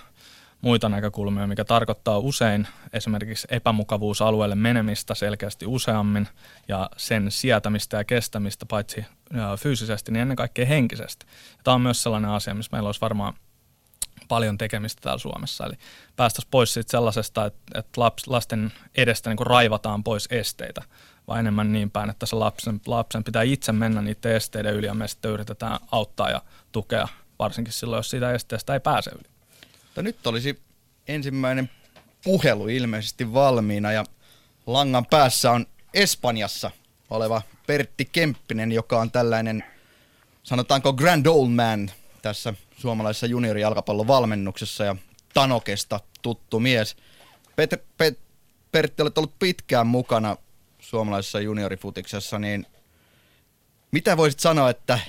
muita 0.62 0.90
näkökulmia, 0.90 1.48
mikä 1.48 1.66
tarkoittaa 1.66 2.18
usein 2.18 2.68
esimerkiksi 2.94 3.48
epämukavuusalueelle 3.52 4.56
menemistä 4.56 5.16
selkeästi 5.16 5.66
useammin 5.66 6.28
ja 6.68 6.90
sen 6.98 7.32
sietämistä 7.32 7.98
ja 7.98 8.04
kestämistä 8.04 8.66
paitsi 8.66 9.06
fyysisesti, 9.60 10.12
niin 10.12 10.22
ennen 10.22 10.38
kaikkea 10.38 10.66
henkisesti. 10.66 11.26
Tämä 11.64 11.76
on 11.76 11.82
myös 11.82 12.04
sellainen 12.04 12.32
asia, 12.32 12.54
missä 12.54 12.70
meillä 12.72 12.88
olisi 12.88 13.02
varmaan– 13.02 13.34
paljon 14.30 14.58
tekemistä 14.58 15.02
täällä 15.02 15.20
Suomessa. 15.20 15.66
Eli 15.66 15.74
päästäisiin 16.16 16.52
pois 16.52 16.74
siitä 16.74 16.92
sellaisesta, 16.92 17.46
että, 17.46 17.80
että 17.80 18.02
laps, 18.02 18.28
lasten 18.28 18.72
edestä 18.96 19.30
niin 19.30 19.48
raivataan 19.48 20.04
pois 20.04 20.28
esteitä, 20.32 20.82
vaan 21.28 21.40
enemmän 21.40 21.72
niin 21.72 21.92
päin, 21.92 22.10
että 22.10 22.26
se 22.26 22.36
lapsen, 22.36 22.82
lapsen 22.88 23.24
pitää 23.24 23.44
itse 23.44 23.72
mennä 23.72 24.02
niiden 24.02 24.36
esteiden 24.36 24.74
yli 24.74 24.86
ja 24.86 24.94
me 24.94 25.08
sitten 25.08 25.32
yritetään 25.32 25.80
auttaa 25.92 26.30
ja 26.30 26.42
tukea, 26.72 27.08
varsinkin 27.40 27.74
silloin, 27.74 28.00
jos 28.00 28.10
siitä 28.10 28.32
esteestä 28.32 28.74
ei 28.74 28.80
pääse 28.80 29.12
yli. 29.12 29.39
Mutta 29.90 30.02
nyt 30.02 30.28
olisi 30.28 30.62
ensimmäinen 31.08 31.70
puhelu 32.24 32.68
ilmeisesti 32.68 33.34
valmiina 33.34 33.92
ja 33.92 34.04
langan 34.66 35.06
päässä 35.06 35.52
on 35.52 35.66
Espanjassa 35.94 36.72
oleva 37.10 37.42
Pertti 37.68 38.10
Kemppinen, 38.12 38.72
joka 38.72 39.00
on 39.00 39.12
tällainen, 39.12 39.64
sanotaanko 40.44 40.94
grand 40.94 41.26
old 41.26 41.50
man 41.50 41.92
tässä 42.22 42.54
suomalaisessa 42.78 43.26
juniorijalkapallon 43.26 44.08
valmennuksessa 44.08 44.84
ja 44.84 44.96
Tanokesta 45.34 46.00
tuttu 46.22 46.60
mies. 46.60 46.96
Pet, 47.56 47.84
Pet, 47.98 48.20
Pertti, 48.72 49.02
olet 49.02 49.18
ollut 49.18 49.40
pitkään 49.40 49.88
mukana 49.88 50.38
suomalaisessa 50.80 51.40
juniorifutiksessa, 51.40 52.40
niin 52.40 52.66
mitä 53.92 54.18
voisit 54.18 54.40
sanoa, 54.40 54.70
että 54.70 55.00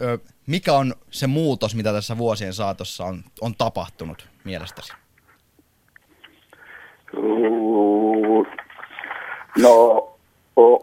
ö, 0.00 0.18
mikä 0.46 0.72
on 0.72 0.94
se 1.10 1.26
muutos, 1.26 1.74
mitä 1.74 1.92
tässä 1.92 2.18
vuosien 2.18 2.52
saatossa 2.52 3.04
on, 3.04 3.22
on 3.40 3.54
tapahtunut 3.58 4.28
mielestäsi? 4.44 4.92
No 9.62 10.08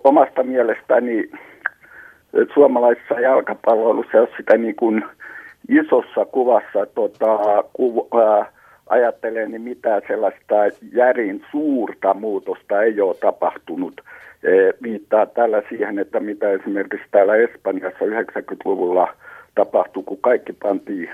omasta 0.03 0.43
mielestäni 0.43 1.29
suomalaisessa 2.53 3.19
jalkapalloilussa, 3.19 4.17
jos 4.17 4.29
sitä 4.37 4.57
niin 4.57 4.75
kuin– 4.75 5.03
isossa 5.69 6.25
kuvassa 6.25 6.85
tota, 6.95 7.63
ku, 7.73 8.07
ää, 8.21 8.51
ajattelen, 8.87 9.51
niin 9.51 9.61
mitään 9.61 10.01
sellaista 10.07 10.55
järin 10.93 11.45
suurta 11.51 12.13
muutosta 12.13 12.81
ei 12.81 13.01
ole 13.01 13.15
tapahtunut. 13.15 14.01
E, 14.43 14.49
viittaa 14.83 15.25
tällä 15.25 15.63
siihen, 15.69 15.99
että 15.99 16.19
mitä 16.19 16.51
esimerkiksi 16.51 17.07
täällä 17.11 17.35
Espanjassa 17.35 18.05
90-luvulla 18.05 19.13
tapahtui, 19.55 20.03
kun 20.03 20.17
kaikki 20.21 20.53
pantiin, 20.53 21.09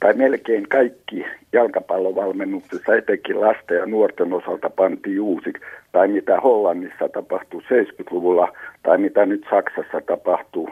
tai 0.00 0.14
melkein 0.14 0.68
kaikki 0.68 1.26
jalkapallovalmennuksessa, 1.52 2.94
etenkin 2.94 3.40
lasten 3.40 3.76
ja 3.76 3.86
nuorten 3.86 4.32
osalta 4.32 4.70
pantiin 4.70 5.20
uusi, 5.20 5.52
tai 5.92 6.08
mitä 6.08 6.40
Hollannissa 6.40 7.08
tapahtui 7.08 7.60
70-luvulla, 7.60 8.52
tai 8.82 8.98
mitä 8.98 9.26
nyt 9.26 9.46
Saksassa 9.50 10.00
tapahtuu 10.06 10.70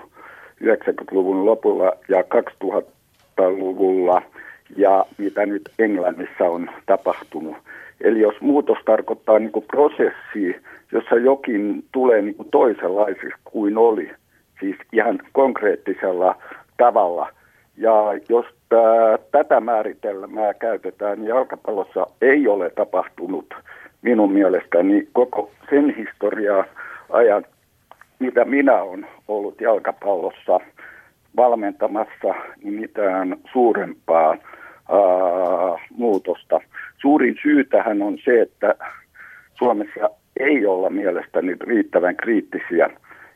90-luvun 0.65 1.47
lopulla 1.47 1.93
ja 2.09 2.23
2000-luvulla 2.23 4.23
ja 4.77 5.07
mitä 5.19 5.47
nyt 5.47 5.71
Englannissa 5.79 6.45
on 6.45 6.71
tapahtunut. 6.87 7.57
Eli 8.01 8.21
jos 8.21 8.41
muutos 8.41 8.79
tarkoittaa 8.85 9.39
niin 9.39 9.53
kuin 9.53 9.65
prosessia, 9.65 10.61
jossa 10.93 11.17
jokin 11.17 11.85
tulee 11.93 12.23
niin 12.23 12.35
kuin 12.35 12.51
toisenlaiseksi 12.51 13.41
kuin 13.45 13.79
oli, 13.79 14.11
siis 14.61 14.77
ihan 14.93 15.19
konkreettisella 15.33 16.37
tavalla. 16.77 17.29
Ja 17.77 17.93
jos 18.29 18.47
tää, 18.69 19.19
tätä 19.33 19.61
määritelmää 19.61 20.55
käytetään, 20.55 21.19
niin 21.19 21.29
jalkapallossa 21.29 22.07
ei 22.21 22.49
ole 22.49 22.71
tapahtunut 22.71 23.55
minun 24.03 24.33
mielestäni 24.33 25.09
koko 25.13 25.51
sen 25.71 25.95
historiaa 25.97 26.65
ajan 27.11 27.45
mitä 28.19 28.45
minä 28.45 28.83
olen 28.83 29.07
ollut 29.29 29.61
jalkapallossa 29.61 30.61
valmentamassa, 31.37 32.35
niin 32.63 32.75
mitään 32.75 33.37
suurempaa 33.53 34.31
ää, 34.31 35.89
muutosta. 35.91 36.61
Suurin 37.01 37.37
syy 37.43 37.65
tähän 37.65 38.03
on 38.03 38.19
se, 38.25 38.41
että 38.41 38.75
Suomessa 39.55 40.11
ei 40.41 40.67
olla 40.67 40.91
mielestäni 40.91 41.57
riittävän 41.61 42.17
kriittisiä, 42.17 42.91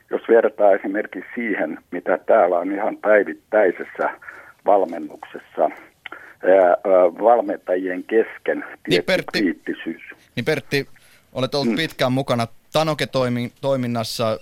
jos 0.09 0.21
vertaa 0.29 0.71
esimerkiksi 0.73 1.29
siihen, 1.35 1.77
mitä 1.91 2.17
täällä 2.17 2.59
on 2.59 2.71
ihan 2.71 2.97
päivittäisessä 2.97 4.09
valmennuksessa 4.65 5.69
valmentajien 7.21 8.03
kesken 8.03 8.65
niin 8.89 9.03
Pertti, 9.03 9.41
kriittisyys. 9.41 10.01
Niin 10.35 10.45
Pertti, 10.45 10.87
olet 11.33 11.55
ollut 11.55 11.69
mm. 11.69 11.75
pitkään 11.75 12.11
mukana 12.11 12.47
Tanoke-toiminnassa. 12.73 14.39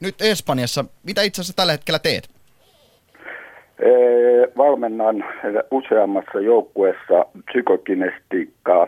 Nyt 0.00 0.14
Espanjassa, 0.20 0.84
mitä 1.02 1.22
itse 1.22 1.40
asiassa 1.40 1.56
tällä 1.56 1.72
hetkellä 1.72 1.98
teet? 1.98 2.28
Valmennan 4.56 5.24
useammassa 5.70 6.40
joukkueessa 6.40 7.26
psykokinestiikkaa, 7.44 8.86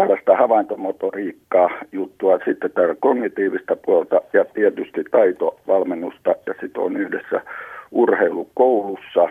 tällaista 0.00 0.36
havaintomotoriikkaa 0.36 1.68
juttua, 1.92 2.38
sitten 2.44 2.70
täällä 2.72 2.94
kognitiivista 3.00 3.76
puolta 3.76 4.20
ja 4.32 4.44
tietysti 4.44 5.04
taitovalmennusta 5.10 6.30
ja 6.46 6.54
sitten 6.60 6.82
on 6.82 6.96
yhdessä 6.96 7.40
urheilukoulussa. 7.90 9.28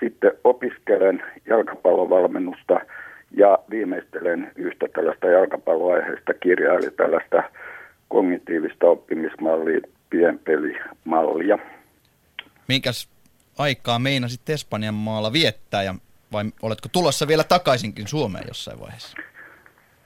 Sitten 0.00 0.32
opiskelen 0.44 1.22
jalkapallovalmennusta 1.46 2.80
ja 3.36 3.58
viimeistelen 3.70 4.52
yhtä 4.56 4.86
tällaista 4.94 5.26
jalkapalloaiheista 5.26 6.34
kirjaa, 6.34 6.74
eli 6.74 6.90
tällaista 6.90 7.42
kognitiivista 8.08 8.86
oppimismallia, 8.86 9.80
pienpelimallia. 10.10 11.58
Minkäs 12.68 13.08
aikaa 13.58 13.98
meinasit 13.98 14.50
Espanjan 14.50 14.94
maalla 14.94 15.32
viettää 15.32 15.82
ja 15.82 15.94
vai 16.32 16.44
oletko 16.62 16.88
tulossa 16.92 17.28
vielä 17.28 17.44
takaisinkin 17.44 18.08
Suomeen 18.08 18.44
jossain 18.48 18.80
vaiheessa? 18.80 19.16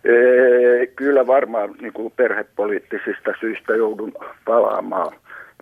Ee, 0.05 0.87
kyllä 0.87 1.27
varmaan 1.27 1.75
niin 1.81 1.93
kuin 1.93 2.13
perhepoliittisista 2.17 3.33
syistä 3.41 3.73
joudun 3.73 4.13
palaamaan. 4.45 5.13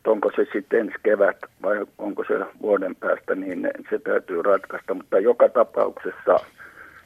onko 0.07 0.31
se 0.37 0.47
sitten 0.53 0.81
ensi 0.81 0.95
kevät 1.03 1.37
vai 1.63 1.87
onko 1.99 2.25
se 2.25 2.35
vuoden 2.63 2.97
päästä, 2.97 3.35
niin 3.35 3.71
se 3.91 3.99
täytyy 3.99 4.43
ratkaista. 4.43 4.95
Mutta 4.95 5.19
joka 5.19 5.49
tapauksessa 5.49 6.37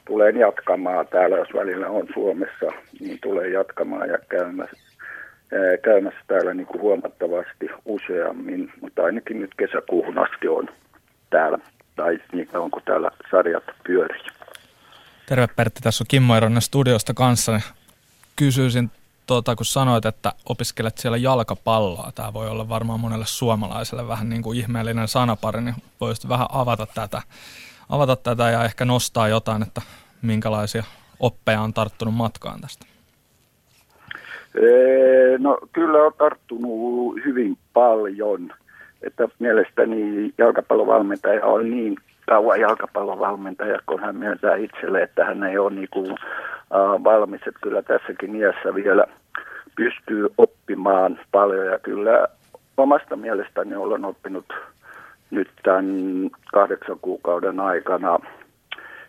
tulen 0.05 0.37
jatkamaan 0.37 1.07
täällä, 1.07 1.37
jos 1.37 1.53
välillä 1.53 1.87
on 1.87 2.07
Suomessa, 2.13 2.65
niin 2.99 3.19
tulee 3.21 3.49
jatkamaan 3.49 4.09
ja 4.09 4.17
käymässä, 4.29 4.77
käymässä 5.81 6.19
täällä 6.27 6.53
niin 6.53 6.67
kuin 6.67 6.81
huomattavasti 6.81 7.69
useammin, 7.85 8.71
mutta 8.81 9.03
ainakin 9.03 9.41
nyt 9.41 9.51
kesäkuuhun 9.57 10.17
asti 10.19 10.47
on 10.47 10.69
täällä, 11.29 11.59
tai 11.95 12.19
niin 12.31 12.49
onko 12.53 12.81
täällä 12.85 13.11
sarjat 13.31 13.63
pyörii. 13.87 14.42
Terve 15.33 15.47
Pertti, 15.55 15.81
tässä 15.81 16.03
on 16.03 16.07
Kimmo 16.07 16.35
Eronen 16.35 16.61
studiosta 16.61 17.13
kanssa. 17.13 17.61
Kysyisin, 18.35 18.91
tuota, 19.27 19.55
kun 19.55 19.65
sanoit, 19.65 20.05
että 20.05 20.33
opiskelet 20.49 20.97
siellä 20.97 21.17
jalkapalloa, 21.17 22.11
tämä 22.15 22.33
voi 22.33 22.49
olla 22.49 22.69
varmaan 22.69 22.99
monelle 22.99 23.25
suomalaiselle 23.25 24.07
vähän 24.07 24.29
niin 24.29 24.41
kuin 24.41 24.59
ihmeellinen 24.59 25.07
sanapari, 25.07 25.61
niin 25.61 25.75
voisit 26.01 26.29
vähän 26.29 26.47
avata 26.51 26.87
tätä, 26.95 27.21
avata 27.89 28.15
tätä 28.15 28.49
ja 28.49 28.63
ehkä 28.63 28.85
nostaa 28.85 29.27
jotain, 29.27 29.63
että 29.63 29.81
minkälaisia 30.21 30.83
oppeja 31.19 31.61
on 31.61 31.73
tarttunut 31.73 32.15
matkaan 32.15 32.61
tästä? 32.61 32.85
No 35.39 35.57
kyllä 35.71 35.97
on 35.97 36.13
tarttunut 36.17 37.15
hyvin 37.25 37.57
paljon, 37.73 38.53
että 39.01 39.27
mielestäni 39.39 40.33
jalkapallovalmentaja 40.37 41.45
on 41.45 41.71
niin 41.71 41.97
kauan 42.29 42.59
jalkapallovalmentaja, 42.59 43.79
kun 43.85 43.99
hän 43.99 44.15
myöntää 44.15 44.55
itselle, 44.55 45.01
että 45.01 45.25
hän 45.25 45.43
ei 45.43 45.57
ole 45.57 45.71
niin 45.71 45.87
kuin, 45.91 46.11
uh, 46.11 47.03
valmis, 47.03 47.41
että 47.47 47.59
kyllä 47.61 47.81
tässäkin 47.81 48.35
iässä 48.35 48.75
vielä 48.75 49.05
pystyy 49.75 50.29
oppimaan 50.37 51.19
paljon. 51.31 51.65
Ja 51.65 51.79
kyllä 51.79 52.27
omasta 52.77 53.15
mielestäni 53.15 53.75
olen 53.75 54.05
oppinut 54.05 54.45
nyt 55.31 55.49
tämän 55.63 55.85
kahdeksan 56.53 56.97
kuukauden 57.01 57.59
aikana 57.59 58.19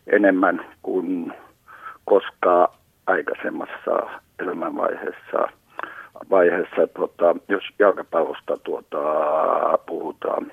enemmän 0.06 0.66
kuin 0.82 1.32
koskaan 2.04 2.68
aikaisemmassa 3.06 4.20
elämänvaiheessa. 4.38 5.48
Vaiheessa, 6.30 6.86
tuota, 6.94 7.36
jos 7.48 7.62
jalkapallosta 7.78 8.56
tuota, 8.56 8.98
puhutaan, 9.86 10.52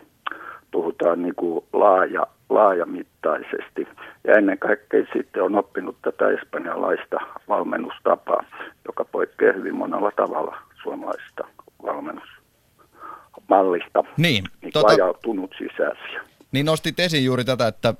puhutaan 0.71 1.21
niin 1.21 1.36
kuin 1.36 1.65
laaja, 1.73 2.27
laajamittaisesti. 2.49 3.88
Ja 4.27 4.34
ennen 4.34 4.60
kaikkea 4.60 5.05
sitten 5.13 5.43
on 5.43 5.55
oppinut 5.55 5.97
tätä 6.01 6.29
espanjalaista 6.29 7.17
valmennustapaa, 7.47 8.43
joka 8.86 9.05
poikkeaa 9.05 9.53
hyvin 9.53 9.75
monella 9.75 10.12
tavalla 10.15 10.57
suomalaisesta 10.84 11.43
valmennusmallista. 11.84 14.03
Niin, 14.17 14.43
niin 14.62 14.73
tota, 14.73 14.88
ajautunut 14.88 15.55
sisäisiä. 15.57 16.21
Niin 16.51 16.65
nostit 16.65 16.99
esiin 16.99 17.25
juuri 17.25 17.43
tätä, 17.43 17.67
että 17.67 17.93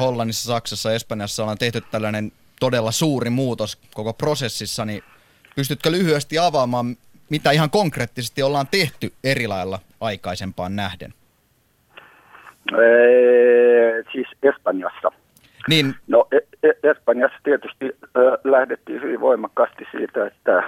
Hollannissa, 0.00 0.52
Saksassa, 0.52 0.92
Espanjassa 0.92 1.42
ollaan 1.42 1.58
tehty 1.58 1.80
tällainen 1.80 2.32
todella 2.60 2.92
suuri 2.92 3.30
muutos 3.30 3.78
koko 3.94 4.12
prosessissa, 4.12 4.84
niin 4.84 5.02
pystytkö 5.56 5.90
lyhyesti 5.90 6.38
avaamaan, 6.38 6.96
mitä 7.30 7.50
ihan 7.50 7.70
konkreettisesti 7.70 8.42
ollaan 8.42 8.66
tehty 8.70 9.12
eri 9.24 9.46
lailla 9.46 9.78
aikaisempaan 10.00 10.76
nähden? 10.76 11.14
Ee, 12.72 14.02
siis 14.12 14.28
Espanjassa. 14.42 15.12
Niin. 15.68 15.94
No 16.06 16.26
e- 16.32 16.68
e- 16.68 16.90
Espanjassa 16.90 17.38
tietysti 17.44 17.96
ö, 18.16 18.38
lähdettiin 18.44 19.02
hyvin 19.02 19.20
voimakkaasti 19.20 19.86
siitä, 19.90 20.26
että 20.26 20.62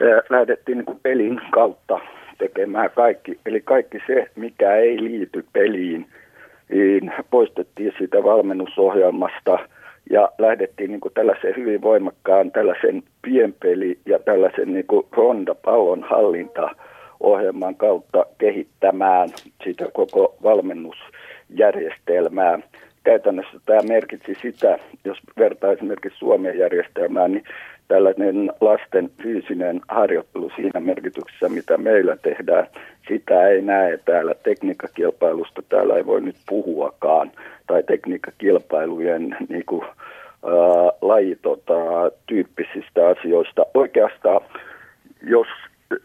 ö, 0.00 0.22
lähdettiin 0.30 0.78
niin 0.78 1.00
pelin 1.02 1.40
kautta 1.50 2.00
tekemään 2.38 2.90
kaikki. 2.90 3.40
Eli 3.46 3.60
kaikki 3.60 3.98
se, 4.06 4.30
mikä 4.36 4.76
ei 4.76 5.04
liity 5.04 5.44
peliin, 5.52 6.06
niin 6.68 7.12
poistettiin 7.30 7.92
siitä 7.98 8.22
valmennusohjelmasta 8.24 9.58
ja 10.10 10.28
lähdettiin 10.38 10.90
niin 10.90 11.00
kuin 11.00 11.14
tällaisen 11.14 11.56
hyvin 11.56 11.82
voimakkaan 11.82 12.50
tällaisen 12.50 13.02
pienpeli 13.22 13.98
ja 14.06 14.18
tällaisen 14.18 14.72
niin 14.72 14.86
kuin 14.86 15.06
ronda 15.12 15.54
pallon 15.54 16.02
hallinta 16.10 16.70
ohjelman 17.22 17.74
kautta 17.74 18.26
kehittämään 18.38 19.28
sitä 19.64 19.86
koko 19.92 20.36
valmennusjärjestelmää. 20.42 22.58
Käytännössä 23.04 23.60
tämä 23.66 23.80
merkitsi 23.82 24.36
sitä, 24.42 24.78
jos 25.04 25.18
vertaa 25.38 25.72
esimerkiksi 25.72 26.18
Suomen 26.18 26.58
järjestelmään, 26.58 27.32
niin 27.32 27.44
tällainen 27.88 28.52
lasten 28.60 29.10
fyysinen 29.22 29.80
harjoittelu 29.88 30.50
siinä 30.56 30.80
merkityksessä, 30.80 31.48
mitä 31.48 31.78
meillä 31.78 32.16
tehdään, 32.16 32.66
sitä 33.08 33.48
ei 33.48 33.62
näe 33.62 33.98
täällä 34.04 34.34
tekniikkakilpailusta, 34.42 35.62
täällä 35.68 35.96
ei 35.96 36.06
voi 36.06 36.20
nyt 36.20 36.36
puhuakaan, 36.48 37.32
tai 37.66 37.82
tekniikkakilpailujen 37.82 39.36
niin 39.48 39.64
kuin, 39.66 39.84
ää, 39.84 39.92
lajitota, 41.00 41.74
tyyppisistä 42.26 43.08
asioista. 43.08 43.66
Oikeastaan, 43.74 44.40
jos 45.22 45.46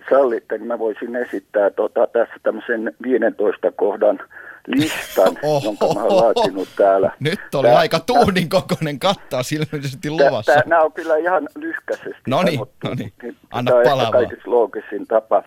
sallitte, 0.10 0.58
niin 0.58 0.68
mä 0.68 0.80
voisin 0.80 1.16
esittää 1.16 1.70
tota, 1.70 2.08
tässä 2.08 2.36
tämmöisen 2.44 2.94
15 3.04 3.72
kohdan 3.72 4.20
listan, 4.68 5.28
Oho. 5.44 5.62
jonka 5.66 5.86
mä 5.94 6.04
olen 6.04 6.18
laatinut 6.18 6.68
täällä. 6.78 7.12
Nyt 7.20 7.40
oli 7.56 7.68
tää, 7.68 7.78
aika 7.78 8.00
tuunin 8.00 8.50
kokoinen 8.50 9.00
kattaa 9.00 9.42
ilmeisesti 9.54 10.10
luvassa. 10.10 10.64
Nämä 10.66 10.82
on 10.82 10.94
kyllä 10.94 11.18
ihan 11.18 11.48
lyhkäisesti 11.56 12.22
No 12.28 12.44
niin, 12.44 12.60
no 12.60 12.94
niin. 12.98 13.14
anna 13.52 13.72
palaa 13.84 14.12
Kaikissa 14.12 14.52
loogisin 14.52 15.08
tapa. 15.08 15.44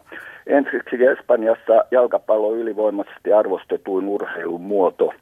Ensiksi 0.47 1.05
Espanjassa 1.19 1.85
jalkapallo 1.91 2.49
on 2.49 2.59
ylivoimaisesti 2.59 3.33
arvostetuin 3.33 4.09
urheilun 4.09 4.61
muoto. 4.61 5.13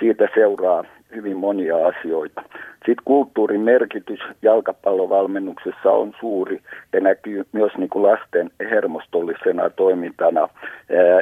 Siitä 0.00 0.28
seuraa 0.34 0.84
hyvin 1.14 1.36
monia 1.36 1.76
asioita. 1.86 2.42
Sitten 2.72 3.04
kulttuurin 3.04 3.60
merkitys 3.60 4.20
jalkapallovalmennuksessa 4.42 5.90
on 5.90 6.12
suuri 6.20 6.60
ja 6.92 7.00
näkyy 7.00 7.44
myös 7.52 7.72
niin 7.76 7.90
kuin 7.90 8.02
lasten 8.02 8.50
hermostollisena 8.60 9.70
toimintana, 9.70 10.48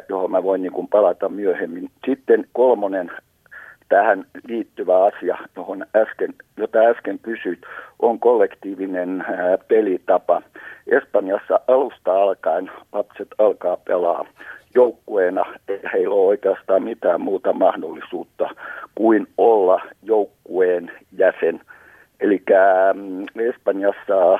johon 0.08 0.30
mä 0.30 0.42
voin 0.42 0.62
niin 0.62 0.72
kuin 0.72 0.88
palata 0.88 1.28
myöhemmin. 1.28 1.90
Sitten 2.06 2.44
kolmonen 2.52 3.10
tähän 3.88 4.24
liittyvä 4.48 5.04
asia, 5.04 5.36
johon 5.56 5.86
äsken, 5.96 6.34
jota 6.56 6.78
äsken 6.78 7.18
kysyit, 7.18 7.60
on 7.98 8.20
kollektiivinen 8.20 9.24
pelitapa. 9.68 10.42
Espanjassa 10.86 11.60
alusta 11.68 12.22
alkaen 12.22 12.70
lapset 12.92 13.28
alkaa 13.38 13.76
pelaa 13.76 14.26
joukkueena, 14.76 15.44
ei 15.68 15.80
heillä 15.92 16.14
ole 16.14 16.26
oikeastaan 16.26 16.82
mitään 16.82 17.20
muuta 17.20 17.52
mahdollisuutta 17.52 18.48
kuin 18.94 19.26
olla 19.38 19.80
joukkueen 20.02 20.92
jäsen. 21.18 21.60
Eli 22.20 22.42
mm, 22.94 23.24
Espanjassa 23.48 24.38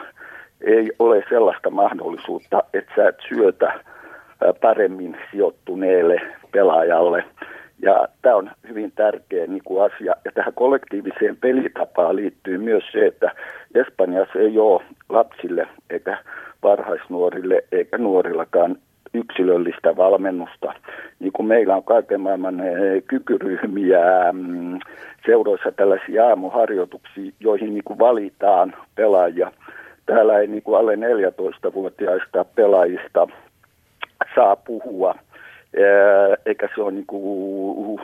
ei 0.61 0.93
ole 0.99 1.23
sellaista 1.29 1.71
mahdollisuutta, 1.71 2.63
että 2.75 2.93
sä 2.97 3.09
et 3.09 3.19
syötä 3.29 3.81
paremmin 4.61 5.17
sijoittuneelle 5.31 6.21
pelaajalle. 6.53 7.25
Ja 7.83 8.09
tämä 8.23 8.37
on 8.37 8.51
hyvin 8.69 8.93
tärkeä 8.93 9.47
niin 9.47 9.63
kuin 9.65 9.93
asia. 9.93 10.15
Ja 10.25 10.33
tähän 10.35 10.55
kollektiiviseen 10.55 11.37
pelitapaan 11.37 12.17
liittyy 12.17 12.59
myös 12.59 12.85
se, 12.93 13.07
että 13.07 13.31
Espanjassa 13.75 14.39
ei 14.39 14.59
ole 14.59 14.83
lapsille 15.09 15.69
eikä 15.91 16.19
varhaisnuorille 16.63 17.65
eikä 17.73 17.99
nuorillakaan 17.99 18.77
yksilöllistä 19.15 19.97
valmennusta. 19.97 20.73
Niin 21.21 21.33
kuin 21.33 21.47
meillä 21.47 21.77
on 21.77 21.85
kaiken 21.85 22.21
maailman 22.21 22.61
eh, 22.61 23.03
kykyryhmiä, 23.07 24.33
mm, 24.33 24.79
seuroissa 25.27 25.73
tällaisia 25.73 26.29
aamuharjoituksia, 26.29 27.33
joihin 27.41 27.75
niin 27.75 27.85
kuin 27.85 27.99
valitaan 27.99 28.75
pelaajia. 28.95 29.53
Täällä 30.07 30.39
ei 30.39 30.47
niin 30.47 30.63
kuin 30.63 30.79
alle 30.79 30.95
14-vuotiaista 30.97 32.45
pelaajista 32.45 33.29
saa 34.35 34.57
puhua, 34.57 35.15
eh, 35.75 36.39
eikä 36.47 36.69
se 36.75 36.83
ole 36.83 36.93
niin 36.93 37.07
kuin 37.07 38.01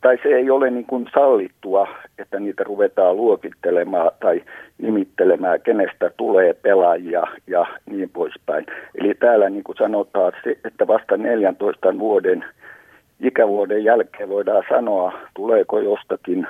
tai 0.00 0.18
se 0.22 0.28
ei 0.28 0.50
ole 0.50 0.70
niin 0.70 0.86
kuin 0.86 1.08
sallittua, 1.14 1.88
että 2.18 2.40
niitä 2.40 2.64
ruvetaan 2.64 3.16
luokittelemaan 3.16 4.10
tai 4.20 4.42
nimittelemään, 4.78 5.60
kenestä 5.60 6.10
tulee 6.16 6.54
pelaajia 6.54 7.22
ja 7.46 7.66
niin 7.90 8.10
poispäin. 8.10 8.66
Eli 8.94 9.14
täällä 9.14 9.50
niin 9.50 9.64
kuin 9.64 9.76
sanotaan 9.76 10.32
että 10.64 10.86
vasta 10.86 11.16
14 11.16 11.98
vuoden 11.98 12.44
ikävuoden 13.20 13.84
jälkeen 13.84 14.28
voidaan 14.28 14.64
sanoa, 14.68 15.12
tuleeko 15.34 15.80
jostakin 15.80 16.46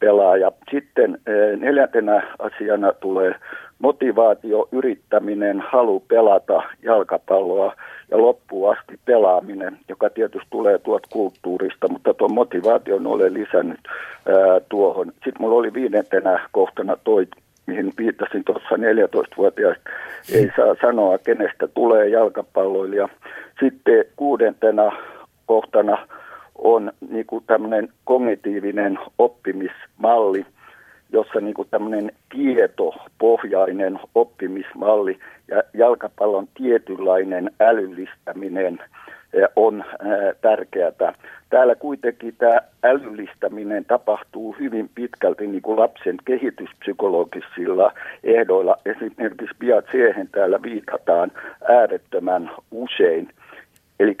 pelaaja. 0.00 0.52
Sitten 0.70 1.18
neljäntenä 1.56 2.22
asiana 2.38 2.92
tulee 2.92 3.34
motivaatio, 3.78 4.68
yrittäminen, 4.72 5.60
halu 5.60 6.00
pelata 6.00 6.62
jalkapalloa 6.82 7.74
ja 8.10 8.18
loppuun 8.18 8.76
asti 8.76 9.00
pelaaminen, 9.04 9.78
joka 9.88 10.10
tietysti 10.10 10.46
tulee 10.50 10.78
tuot 10.78 11.06
kulttuurista, 11.06 11.88
mutta 11.88 12.14
tuon 12.14 12.34
motivaation 12.34 13.06
olen 13.06 13.34
lisännyt 13.34 13.80
ää, 13.88 14.60
tuohon. 14.68 15.06
Sitten 15.06 15.34
mulla 15.40 15.56
oli 15.56 15.74
viidentenä 15.74 16.48
kohtana 16.52 16.96
toi, 17.04 17.26
mihin 17.66 17.92
viittasin 17.98 18.44
tuossa 18.44 18.76
14-vuotiaista, 18.76 19.90
ei 20.34 20.50
saa 20.56 20.74
sanoa, 20.80 21.18
kenestä 21.18 21.68
tulee 21.68 22.08
jalkapalloilija. 22.08 23.08
Sitten 23.60 24.04
kuudentena 24.16 24.92
kohtana 25.46 26.08
on 26.64 26.92
niin 27.10 27.26
kuin 27.26 27.44
tämmöinen 27.46 27.88
kognitiivinen 28.04 28.98
oppimismalli– 29.18 30.46
jossa 31.12 31.40
niin 31.40 31.54
kuin 31.54 31.68
tämmöinen 31.70 32.12
tietopohjainen 32.32 34.00
oppimismalli 34.14 35.18
ja 35.48 35.62
jalkapallon 35.74 36.48
tietynlainen 36.54 37.50
älyllistäminen 37.60 38.78
eh, 39.32 39.48
on 39.56 39.84
eh, 39.84 40.36
tärkeää. 40.40 40.92
Täällä 41.50 41.74
kuitenkin 41.74 42.34
tämä 42.38 42.60
älyllistäminen 42.82 43.84
tapahtuu 43.84 44.56
hyvin 44.60 44.90
pitkälti 44.94 45.46
niin 45.46 45.62
kuin 45.62 45.80
lapsen 45.80 46.16
kehityspsykologisilla 46.24 47.92
ehdoilla. 48.24 48.76
Esimerkiksi 48.84 49.56
Piatseen 49.58 50.28
täällä 50.32 50.62
viitataan 50.62 51.32
äärettömän 51.68 52.50
usein. 52.70 53.28
Eli 54.00 54.16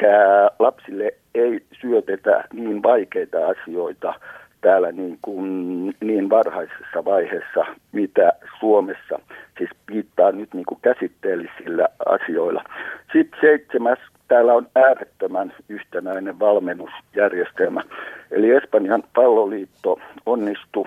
lapsille 0.58 1.14
ei 1.34 1.62
syötetä 1.80 2.44
niin 2.52 2.82
vaikeita 2.82 3.38
asioita 3.46 4.14
täällä 4.60 4.92
niin, 4.92 5.18
kuin, 5.22 5.94
niin 6.00 6.30
varhaisessa 6.30 7.04
vaiheessa, 7.04 7.66
mitä 7.92 8.32
Suomessa. 8.60 9.18
Siis 9.58 9.70
viittaa 9.90 10.32
nyt 10.32 10.54
niin 10.54 10.66
kuin 10.66 10.78
käsitteellisillä 10.82 11.88
asioilla. 12.06 12.64
Sitten 13.12 13.40
seitsemäs, 13.40 13.98
täällä 14.28 14.54
on 14.54 14.66
äärettömän 14.74 15.52
yhtenäinen 15.68 16.38
valmennusjärjestelmä. 16.38 17.82
Eli 18.30 18.50
Espanjan 18.50 19.02
palloliitto 19.14 20.00
onnistui 20.26 20.84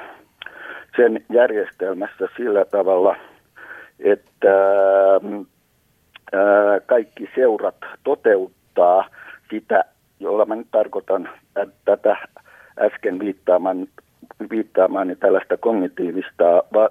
sen 0.96 1.26
järjestelmässä 1.32 2.28
sillä 2.38 2.66
tavalla, 2.66 3.16
että 4.00 4.50
kaikki 6.86 7.30
seurat 7.36 7.76
toteuttaa 8.74 9.10
sitä, 9.50 9.84
jolla 10.20 10.46
mä 10.46 10.56
nyt 10.56 10.68
tarkoitan 10.72 11.30
tätä 11.86 12.18
äsken 12.80 13.20
viittaamaan, 13.20 13.88
viittaamaani 14.50 15.16
tällaista 15.16 15.58
kognitiivista 15.58 16.64
va- 16.74 16.90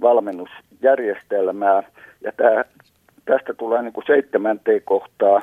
valmennusjärjestelmää. 0.00 1.82
Ja 2.20 2.32
tää, 2.36 2.64
tästä 3.24 3.54
tulee 3.54 3.82
niin 3.82 3.92
kuin 3.92 4.06
seitsemänteen 4.06 4.82
kohtaa. 4.84 5.42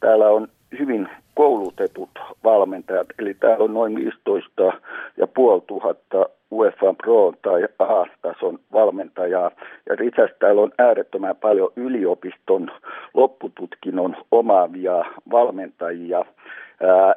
Täällä 0.00 0.28
on 0.28 0.48
hyvin 0.78 1.08
koulutetut 1.38 2.10
valmentajat, 2.44 3.06
eli 3.18 3.34
täällä 3.34 3.64
on 3.64 3.74
noin 3.74 3.96
15 3.96 4.72
ja 5.16 5.26
puoli 5.26 5.62
tuhatta 5.66 6.26
UEFA 6.52 6.94
Pro 6.94 7.32
tai 7.42 7.64
A-tason 7.78 8.58
valmentajaa. 8.72 9.50
Ja 9.88 9.96
lisäksi 9.98 10.36
täällä 10.38 10.62
on 10.62 10.72
äärettömän 10.78 11.36
paljon 11.36 11.72
yliopiston 11.76 12.70
loppututkinnon 13.14 14.16
omaavia 14.30 15.04
valmentajia 15.30 16.24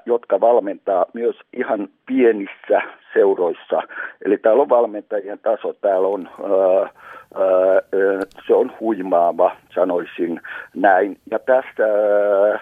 jotka 0.05 0.39
valmentaa 0.39 1.05
myös 1.13 1.35
ihan 1.53 1.87
pienissä 2.05 2.81
seuroissa. 3.13 3.81
Eli 4.25 4.37
täällä 4.37 4.61
on 4.61 4.69
valmentajien 4.69 5.39
taso, 5.39 5.73
täällä 5.73 6.07
on, 6.07 6.29
ää, 6.43 6.81
ää, 6.81 8.21
se 8.47 8.53
on 8.53 8.71
huimaava, 8.79 9.55
sanoisin 9.75 10.41
näin. 10.75 11.17
Ja 11.31 11.39
tästä 11.39 11.83
ää, 11.83 12.59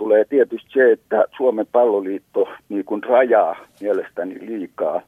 tulee 0.00 0.24
tietysti 0.24 0.70
se, 0.72 0.92
että 0.92 1.24
Suomen 1.36 1.66
palloliitto 1.72 2.48
niin 2.68 2.84
kuin 2.84 3.02
rajaa 3.02 3.56
mielestäni 3.80 4.38
liikaa 4.40 5.02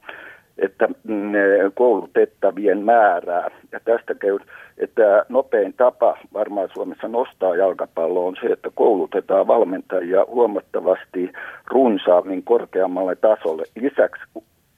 että 0.58 0.88
mm, 1.04 1.32
koulutettavien 1.74 2.84
määrää. 2.84 3.50
Ja 3.72 3.80
tästä 3.84 4.14
käy, 4.14 4.38
että 4.78 5.26
nopein 5.28 5.74
tapa 5.74 6.18
varmaan 6.34 6.68
Suomessa 6.74 7.08
nostaa 7.08 7.56
jalkapalloa 7.56 8.26
on 8.28 8.36
se, 8.40 8.46
että 8.46 8.70
koulutetaan 8.74 9.46
valmentajia 9.46 10.24
huomattavasti 10.28 11.32
runsaammin 11.66 12.42
korkeammalle 12.42 13.16
tasolle. 13.16 13.64
Lisäksi 13.80 14.22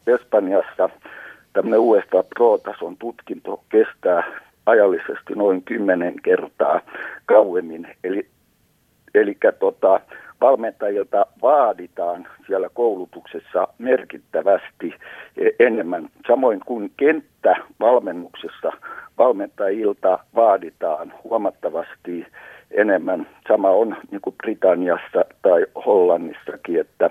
Espanjassa 0.07 0.91
tämmöinen 1.53 1.81
UEFA 1.81 2.23
Pro-tason 2.35 2.97
tutkinto 2.97 3.61
kestää 3.69 4.23
ajallisesti 4.67 5.35
noin 5.37 5.63
kymmenen 5.63 6.15
kertaa 6.23 6.81
kauemmin. 7.27 7.89
Eli, 8.05 8.27
eli 9.15 9.37
tota, 9.59 10.01
valmentajilta 10.41 11.27
vaaditaan 11.43 12.27
siellä 12.47 12.69
koulutuksessa 12.75 13.69
merkittävästi 13.79 14.95
enemmän. 15.59 16.09
Samoin 16.29 16.61
kuin 16.67 16.91
kenttävalmennuksessa 16.97 18.73
valmentajilta 19.19 20.19
vaaditaan 20.35 21.13
huomattavasti 21.25 22.27
enemmän. 22.71 23.27
Sama 23.49 23.71
on 23.71 23.97
niin 24.11 24.21
kuin 24.21 24.37
Britanniassa 24.43 25.25
tai 25.43 25.67
Hollannissakin, 25.87 26.81
että 26.81 27.11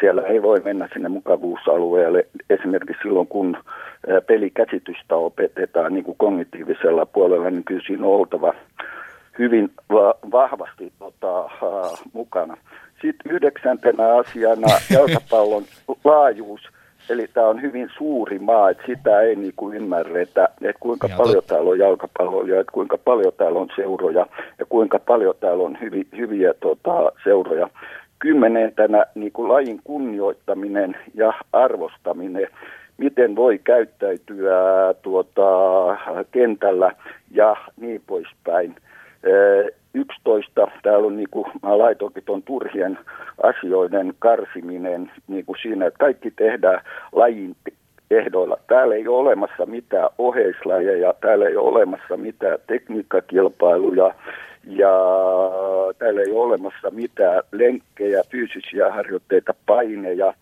siellä 0.00 0.22
ei 0.22 0.42
voi 0.42 0.60
mennä 0.64 0.88
sinne 0.92 1.08
mukavuusalueelle 1.08 2.26
esimerkiksi 2.50 3.02
silloin, 3.02 3.26
kun 3.26 3.56
pelikäsitystä 4.26 5.16
opetetaan 5.16 5.94
niin 5.94 6.04
kuin 6.04 6.18
kognitiivisella 6.18 7.06
puolella, 7.06 7.50
niin 7.50 7.64
kyllä 7.64 7.82
siinä 7.86 8.06
on 8.06 8.12
oltava 8.12 8.54
hyvin 9.38 9.70
va- 9.92 10.14
vahvasti 10.32 10.92
tota, 10.98 11.40
uh, 11.40 11.98
mukana. 12.12 12.56
Sitten 13.02 13.32
yhdeksäntenä 13.32 14.14
asiana 14.16 14.68
jalkapallon 14.94 15.64
laajuus. 16.04 16.60
Eli 17.10 17.26
tämä 17.34 17.46
on 17.46 17.62
hyvin 17.62 17.88
suuri 17.96 18.38
maa, 18.38 18.70
että 18.70 18.82
sitä 18.86 19.20
ei 19.20 19.36
niin 19.36 19.52
kuin 19.56 19.76
ymmärretä, 19.76 20.48
että 20.60 20.80
kuinka 20.80 21.06
ja 21.06 21.16
paljon 21.16 21.42
täällä 21.46 21.70
on 21.70 21.78
jalkapalloja, 21.78 22.60
että 22.60 22.72
kuinka 22.72 22.98
paljon 22.98 23.32
täällä 23.36 23.58
on 23.58 23.68
seuroja 23.76 24.26
ja 24.58 24.66
kuinka 24.68 24.98
paljon 24.98 25.34
täällä 25.40 25.64
on 25.64 25.78
hyvi, 25.80 26.06
hyviä 26.16 26.54
tota, 26.54 27.12
seuroja. 27.24 27.68
Kymmenentenä 28.18 29.06
niin 29.14 29.32
kuin 29.32 29.48
lajin 29.48 29.80
kunnioittaminen 29.84 30.96
ja 31.14 31.32
arvostaminen, 31.52 32.46
miten 32.98 33.36
voi 33.36 33.60
käyttäytyä 33.64 34.94
tuota, 35.02 35.42
kentällä 36.30 36.92
ja 37.30 37.56
niin 37.76 38.02
poispäin. 38.06 38.74
11, 39.94 40.70
täällä 40.82 41.06
on 41.06 41.16
niin 41.16 41.28
kuin, 41.30 41.46
mä 41.62 41.78
laitoinkin 41.78 42.22
tuon 42.26 42.42
turhien 42.42 42.98
asioiden 43.42 44.14
karsiminen 44.18 45.10
niin 45.28 45.44
kuin 45.44 45.56
siinä, 45.62 45.86
että 45.86 45.98
kaikki 45.98 46.30
tehdään 46.30 46.80
lajin 47.12 47.56
ehdoilla. 48.10 48.58
Täällä 48.66 48.94
ei 48.94 49.08
ole 49.08 49.18
olemassa 49.18 49.66
mitään 49.66 50.08
oheislajeja, 50.18 51.14
täällä 51.20 51.48
ei 51.48 51.56
ole 51.56 51.68
olemassa 51.68 52.16
mitään 52.16 52.58
tekniikkakilpailuja 52.66 54.14
ja 54.66 54.92
täällä 55.98 56.20
ei 56.20 56.32
ole 56.32 56.44
olemassa 56.44 56.90
mitään 56.90 57.42
lenkkejä, 57.52 58.22
fyysisiä 58.30 58.92
harjoitteita, 58.92 59.54
paineja, 59.66 60.34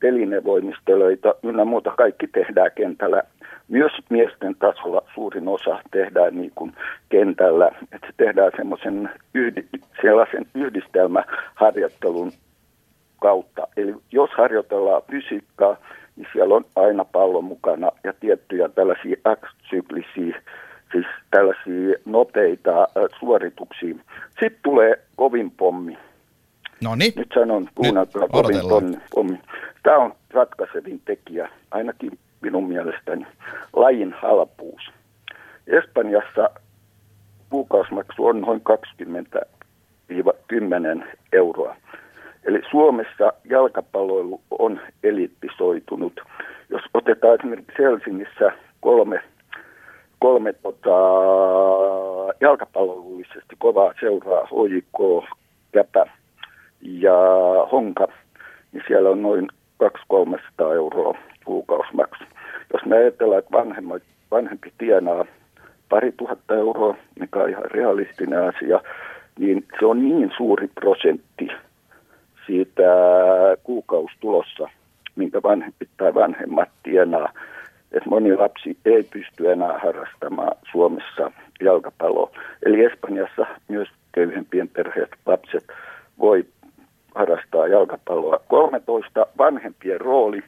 telinevoimistelöitä, 0.00 1.34
ynnä 1.42 1.64
muuta. 1.64 1.92
Kaikki 1.96 2.26
tehdään 2.26 2.70
kentällä 2.74 3.22
myös 3.68 3.92
miesten 4.10 4.54
tasolla 4.54 5.02
suurin 5.14 5.48
osa 5.48 5.78
tehdään 5.90 6.36
niin 6.36 6.52
kuin 6.54 6.72
kentällä, 7.08 7.70
että 7.92 8.08
tehdään 8.16 8.52
semmoisen 8.56 9.10
sellaisen 10.02 10.46
yhdistelmäharjoittelun 10.54 12.32
kautta. 13.20 13.66
Eli 13.76 13.94
jos 14.12 14.30
harjoitellaan 14.30 15.02
fysiikkaa, 15.10 15.76
niin 16.16 16.28
siellä 16.32 16.54
on 16.54 16.64
aina 16.76 17.04
pallo 17.04 17.42
mukana 17.42 17.90
ja 18.04 18.12
tiettyjä 18.12 18.68
tällaisia 18.68 19.16
X-syklisiä, 19.36 20.42
siis 20.92 21.06
tällaisia 21.30 21.98
nopeita 22.04 22.82
äh, 22.82 22.88
suorituksia. 23.20 23.94
Sitten 24.28 24.60
tulee 24.62 24.98
kovin 25.16 25.50
pommi. 25.50 25.98
No 26.80 26.94
niin. 26.94 27.12
Nyt 27.16 27.28
sanon, 27.34 27.68
kuunnelkaa 27.74 28.28
kovin 28.28 28.46
odotellaan. 28.46 28.82
pommi, 28.82 28.96
pommi. 29.14 29.40
Tämä 29.82 29.96
on 29.96 30.14
ratkaisevin 30.30 31.00
tekijä, 31.04 31.48
ainakin 31.70 32.18
minun 32.40 32.68
mielestäni, 32.68 33.26
lajin 33.72 34.14
halpuus. 34.22 34.82
Espanjassa 35.66 36.50
kuukausimaksu 37.50 38.26
on 38.26 38.40
noin 38.40 38.62
20-10 41.02 41.04
euroa. 41.32 41.76
Eli 42.44 42.62
Suomessa 42.70 43.32
jalkapalloilu 43.44 44.40
on 44.58 44.80
eliittisoitunut. 45.02 46.20
Jos 46.70 46.82
otetaan 46.94 47.34
esimerkiksi 47.34 47.82
Helsingissä 47.82 48.52
kolme, 48.80 49.20
kolme 50.18 50.52
tota, 50.52 50.90
jalkapallollisesti 52.40 53.56
kovaa 53.58 53.94
seuraa, 54.00 54.46
HJK, 54.46 55.24
Käpä 55.72 56.17
ja 56.80 57.16
Honka, 57.72 58.08
niin 58.72 58.82
siellä 58.86 59.10
on 59.10 59.22
noin 59.22 59.48
200-300 59.84 59.88
euroa 60.74 61.18
kuukausimaksu. 61.44 62.24
Jos 62.72 62.84
me 62.86 62.96
ajatellaan, 62.96 63.38
että 63.38 63.58
vanhemmat, 63.58 64.02
vanhempi 64.30 64.72
tienaa 64.78 65.24
pari 65.88 66.12
tuhatta 66.12 66.54
euroa, 66.54 66.96
mikä 67.20 67.38
on 67.38 67.50
ihan 67.50 67.70
realistinen 67.70 68.42
asia, 68.42 68.80
niin 69.38 69.64
se 69.78 69.86
on 69.86 70.08
niin 70.08 70.32
suuri 70.36 70.68
prosentti 70.68 71.48
siitä 72.46 72.82
kuukaustulossa, 73.62 74.68
minkä 75.16 75.42
vanhempi 75.42 75.88
tai 75.96 76.14
vanhemmat 76.14 76.68
tienaa, 76.82 77.32
että 77.92 78.08
moni 78.10 78.36
lapsi 78.36 78.76
ei 78.84 79.02
pysty 79.02 79.52
enää 79.52 79.78
harrastamaan 79.78 80.56
Suomessa 80.72 81.32
jalkapalloa. 81.60 82.30
Eli 82.66 82.84
Espanjassa 82.84 83.46
myös 83.68 83.88
köyhempien 84.12 84.68
perheet 84.68 85.10
lapset 85.26 85.64
voi 86.18 86.44
harrastaa 87.14 87.66
jalkapalloa. 87.66 88.40
13 88.48 89.26
vanhempien 89.38 90.00
rooli. 90.00 90.42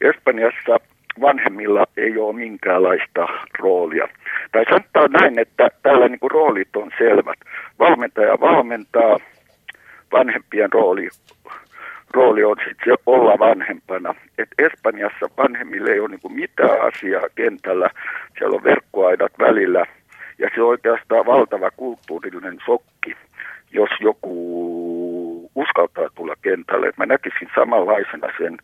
Espanjassa 0.00 0.76
vanhemmilla 1.20 1.84
ei 1.96 2.18
ole 2.18 2.32
minkäänlaista 2.32 3.26
roolia. 3.58 4.08
Tai 4.52 4.64
sanotaan 4.70 5.10
näin, 5.10 5.38
että 5.38 5.68
täällä 5.82 6.08
niin 6.08 6.20
kuin 6.20 6.30
roolit 6.30 6.76
on 6.76 6.90
selvät. 6.98 7.38
Valmentaja 7.78 8.40
valmentaa, 8.40 9.18
vanhempien 10.12 10.72
rooli, 10.72 11.08
rooli 12.10 12.44
on 12.44 12.56
sitten 12.58 12.84
se 12.84 13.02
olla 13.06 13.38
vanhempana. 13.38 14.14
Et 14.38 14.48
Espanjassa 14.58 15.26
vanhemmille 15.38 15.92
ei 15.92 16.00
ole 16.00 16.08
niin 16.08 16.20
kuin 16.20 16.34
mitään 16.34 16.80
asiaa 16.80 17.28
kentällä, 17.34 17.90
siellä 18.38 18.56
on 18.56 18.64
verkkoaidat 18.64 19.32
välillä 19.38 19.86
ja 20.38 20.50
se 20.54 20.62
on 20.62 20.68
oikeastaan 20.68 21.26
valtava 21.26 21.70
kulttuurillinen 21.70 22.58
sokki, 22.66 23.16
jos 23.72 23.90
joku 24.00 24.75
uskaltaa 25.56 26.08
tulla 26.14 26.34
kentälle. 26.42 26.92
Mä 26.96 27.06
näkisin 27.06 27.50
samanlaisena 27.54 28.28
sen, 28.38 28.56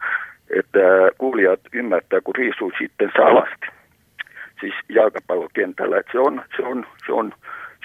että 0.51 0.79
kuulijat 1.19 1.61
ymmärtää, 1.73 2.21
kun 2.21 2.35
riisuu 2.35 2.73
sitten 2.79 3.11
salasti 3.17 3.67
siis 4.63 4.75
jalkapallokentällä. 4.89 5.99
Että 5.99 6.13
se 6.13 6.19
on, 6.19 6.43
se 6.57 6.63
on, 6.63 6.87
se 7.07 7.13
on, 7.13 7.35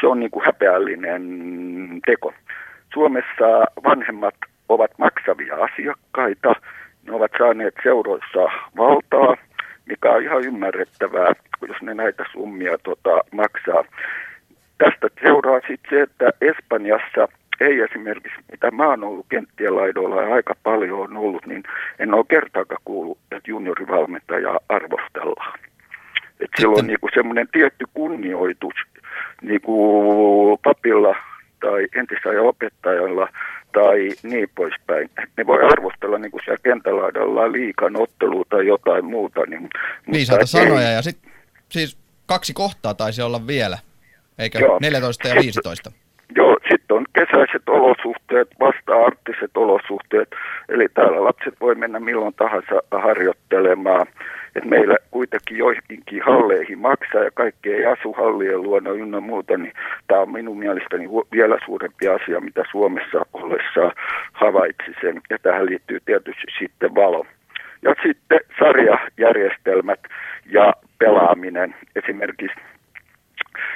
se 0.01 0.07
on 0.07 0.19
niin 0.19 0.31
kuin 0.31 0.45
häpeällinen 0.45 1.21
teko. 2.05 2.33
Suomessa 2.93 3.47
vanhemmat 3.83 4.35
ovat 4.69 4.91
maksavia 4.97 5.55
asiakkaita, 5.55 6.55
ne 7.05 7.13
ovat 7.13 7.31
saaneet 7.37 7.75
seuroissa 7.83 8.43
valtaa, 8.77 9.37
mikä 9.85 10.11
on 10.11 10.23
ihan 10.23 10.43
ymmärrettävää, 10.43 11.33
jos 11.67 11.81
ne 11.81 11.93
näitä 11.93 12.25
summia 12.31 12.77
tota, 12.77 13.21
maksaa. 13.31 13.83
Tästä 14.77 15.07
seuraa 15.21 15.59
sitten 15.67 15.89
se, 15.89 16.01
että 16.01 16.31
Espanjassa 16.41 17.27
ei 17.61 17.79
esimerkiksi, 17.79 18.37
mitä 18.51 18.71
mä 18.71 18.87
oon 18.89 19.03
ollut 19.03 19.25
kenttien 19.29 19.75
laidoilla 19.75 20.21
ja 20.21 20.33
aika 20.33 20.55
paljon 20.63 20.99
on 20.99 21.17
ollut, 21.17 21.45
niin 21.45 21.63
en 21.99 22.13
ole 22.13 22.25
kertaakaan 22.29 22.81
kuullut, 22.85 23.17
että 23.31 23.51
juniorivalmentajaa 23.51 24.59
arvostellaan. 24.69 25.59
Että 26.39 26.61
sillä 26.61 26.75
on 26.79 26.87
niinku 26.87 27.09
semmoinen 27.13 27.47
tietty 27.51 27.85
kunnioitus 27.93 28.73
niinku 29.41 30.59
papilla 30.63 31.15
tai 31.59 31.87
entisellä 31.95 32.41
opettajalla 32.41 33.29
tai 33.71 34.09
niin 34.23 34.49
poispäin. 34.55 35.09
Ne 35.37 35.45
voi 35.47 35.63
arvostella 35.63 36.17
niin 36.17 36.31
kuin 36.31 36.41
siellä 36.45 36.59
kentälaidalla 36.63 37.51
liikan 37.51 37.95
ottelua 38.01 38.43
tai 38.49 38.67
jotain 38.67 39.05
muuta. 39.05 39.41
Niin, 39.47 39.69
Viisaita 40.11 40.41
ei- 40.41 40.47
sanoja 40.47 40.89
ja 40.91 41.01
sitten 41.01 41.31
siis 41.69 41.97
kaksi 42.25 42.53
kohtaa 42.53 42.93
taisi 42.93 43.21
olla 43.21 43.47
vielä, 43.47 43.77
eikö? 44.39 44.59
Joo. 44.59 44.79
14 44.81 45.27
ja 45.27 45.35
15. 45.35 45.71
Joo, 45.71 45.75
sitten 45.85 46.06
on 46.91 47.05
kesäiset 47.13 47.69
olosuhteet, 47.69 48.47
vasta-arktiset 48.59 49.57
olosuhteet, 49.57 50.29
eli 50.69 50.87
täällä 50.93 51.23
lapset 51.23 51.53
voi 51.61 51.75
mennä 51.75 51.99
milloin 51.99 52.33
tahansa 52.33 52.81
harjoittelemaan. 52.91 54.07
Et 54.55 54.65
meillä 54.65 54.97
kuitenkin 55.11 55.57
joihinkin 55.57 56.21
halleihin 56.25 56.79
maksaa 56.79 57.23
ja 57.23 57.31
kaikki 57.31 57.73
ei 57.73 57.85
asu 57.85 58.13
hallien 58.13 58.61
luona 58.63 58.91
ynnä 58.91 59.19
muuta, 59.19 59.57
niin 59.57 59.73
tämä 60.07 60.21
on 60.21 60.31
minun 60.31 60.59
mielestäni 60.59 61.09
vielä 61.31 61.57
suurempi 61.65 62.07
asia, 62.07 62.39
mitä 62.41 62.63
Suomessa 62.71 63.25
ollessa 63.33 63.91
havaitsi 64.33 64.91
sen. 65.01 65.21
Ja 65.29 65.37
tähän 65.39 65.65
liittyy 65.65 65.99
tietysti 66.05 66.47
sitten 66.59 66.95
valo. 66.95 67.25
Ja 67.81 67.95
sitten 68.03 68.39
sarjajärjestelmät 68.59 69.99
ja 70.45 70.73
pelaaminen. 70.99 71.75
Esimerkiksi 71.95 72.57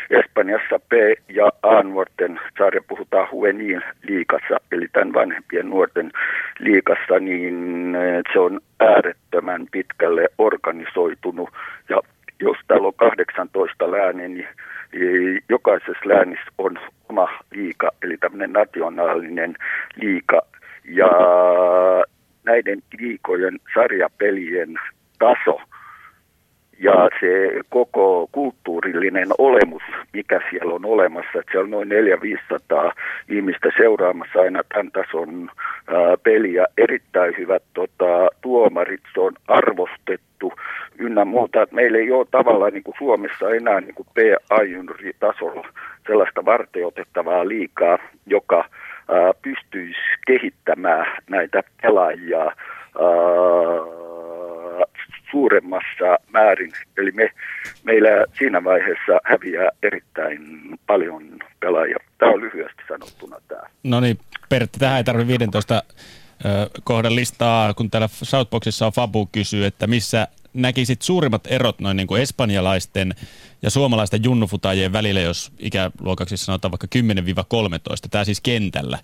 Espanjassa 0.09 0.79
B- 0.79 1.19
ja 1.29 1.49
A-nuorten 1.63 2.39
sarja 2.57 2.81
puhutaan 2.87 3.27
Juvenil 3.31 3.81
liikassa, 4.03 4.57
eli 4.71 4.87
tämän 4.91 5.13
vanhempien 5.13 5.69
nuorten 5.69 6.11
liikassa, 6.59 7.19
niin 7.19 7.95
eh, 7.95 8.21
se 8.33 8.39
on 8.39 8.59
äärettömän 8.79 9.67
pitkälle 9.71 10.27
organisoitunut. 10.37 11.49
Ja 11.89 12.01
jos 12.39 12.57
täällä 12.67 12.87
on 12.87 12.93
18 12.93 13.91
lääniä, 13.91 14.27
niin 14.27 14.47
eh, 14.93 15.43
jokaisessa 15.49 16.05
läänissä 16.05 16.51
on 16.57 16.79
oma 17.09 17.27
liika, 17.51 17.91
eli 18.03 18.17
tämmöinen 18.17 18.53
nationaalinen 18.53 19.55
liika. 19.95 20.41
Ja 20.85 21.09
näiden 22.43 22.83
liikojen 22.99 23.59
sarjapelien 23.73 24.75
taso 25.19 25.61
ja 26.81 27.09
se 27.19 27.59
koko 27.69 28.29
kulttuurillinen 28.31 29.27
olemus, 29.37 29.83
mikä 30.13 30.41
siellä 30.49 30.73
on 30.73 30.85
olemassa, 30.85 31.39
että 31.39 31.51
siellä 31.51 31.63
on 31.63 31.71
noin 31.71 31.89
400-500 32.89 32.93
ihmistä 33.29 33.69
seuraamassa 33.77 34.39
aina 34.39 34.61
tämän 34.63 34.91
tason 34.91 35.49
peliä, 36.23 36.65
erittäin 36.77 37.33
hyvät 37.37 37.63
tota, 37.73 38.29
tuomarit, 38.41 39.01
se 39.13 39.19
on 39.19 39.33
arvostettu 39.47 40.53
ynnä 40.97 41.25
muuta. 41.25 41.61
Että 41.61 41.75
meillä 41.75 41.97
ei 41.97 42.11
ole 42.11 42.27
tavallaan 42.31 42.73
niin 42.73 42.83
kuin 42.83 42.95
Suomessa 42.97 43.49
enää 43.49 43.81
niin 43.81 43.95
kuin 43.95 44.07
PA-tasolla 44.13 45.67
sellaista 46.07 46.45
varteotettavaa 46.45 47.47
liikaa, 47.47 47.97
joka 48.25 48.57
ää, 48.57 49.33
pystyisi 49.41 49.99
kehittämään 50.27 51.05
näitä 51.29 51.63
pelaajia 51.81 52.45
ää, 52.45 52.51
suuremmassa 55.31 56.17
määrin. 56.33 56.71
Eli 56.97 57.11
me, 57.11 57.29
meillä 57.83 58.09
siinä 58.37 58.63
vaiheessa 58.63 59.19
häviää 59.23 59.69
erittäin 59.83 60.39
paljon 60.87 61.39
pelaajia. 61.59 61.97
Tämä 62.17 62.31
on 62.31 62.41
lyhyesti 62.41 62.81
sanottuna 62.87 63.37
tämä. 63.47 63.61
No 63.83 63.99
niin, 63.99 64.17
Pertti, 64.49 64.79
tähän 64.79 64.97
ei 64.97 65.03
tarvitse 65.03 65.27
15 65.27 65.83
ö, 66.45 66.69
kohdan 66.83 67.15
listaa, 67.15 67.73
kun 67.73 67.91
täällä 67.91 68.09
Southboxissa 68.11 68.85
on 68.85 68.93
Fabu 68.93 69.29
kysyy, 69.31 69.65
että 69.65 69.87
missä 69.87 70.27
näkisit 70.53 71.01
suurimmat 71.01 71.47
erot 71.47 71.79
noin 71.79 71.97
niin 71.97 72.07
kuin 72.07 72.21
espanjalaisten 72.21 73.15
ja 73.61 73.69
suomalaisten 73.69 74.23
junnufutajien 74.23 74.93
välillä, 74.93 75.19
jos 75.19 75.51
ikäluokaksi 75.59 76.37
sanotaan 76.37 76.71
vaikka 76.71 76.87
10-13, 78.05 78.07
tämä 78.11 78.23
siis 78.23 78.41
kentällä, 78.41 78.99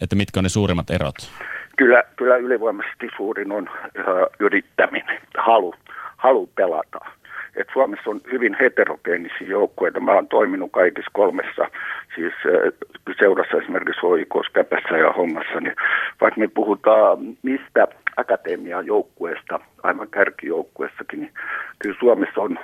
että 0.00 0.16
mitkä 0.16 0.40
on 0.40 0.44
ne 0.44 0.48
suurimmat 0.48 0.90
erot? 0.90 1.30
Kyllä, 1.78 2.02
kyllä 2.16 2.36
ylivoimaisesti 2.36 3.08
suurin 3.16 3.52
on 3.52 3.68
äh, 3.68 4.04
yrittäminen, 4.40 5.18
halu, 5.38 5.74
halu 6.16 6.46
pelata. 6.46 6.98
Et 7.56 7.68
Suomessa 7.72 8.10
on 8.10 8.20
hyvin 8.32 8.56
heterogeenisia 8.60 9.48
joukkueita. 9.48 10.00
Mä 10.00 10.12
oon 10.12 10.28
toiminut 10.28 10.72
kaikissa 10.72 11.10
kolmessa, 11.14 11.68
siis 12.14 12.32
seurassa 13.18 13.56
esimerkiksi 13.56 14.00
hoikossa, 14.02 14.52
käpässä 14.52 14.96
ja 14.96 15.12
hommassa. 15.12 15.60
Niin 15.60 15.76
vaikka 16.20 16.40
me 16.40 16.48
puhutaan 16.48 17.18
mistä 17.42 17.88
akatemian 18.16 18.86
joukkueesta, 18.86 19.60
aivan 19.82 20.08
kärkijoukkueessakin, 20.10 21.20
niin 21.20 21.32
kyllä 21.78 21.96
Suomessa 22.00 22.40
on 22.40 22.58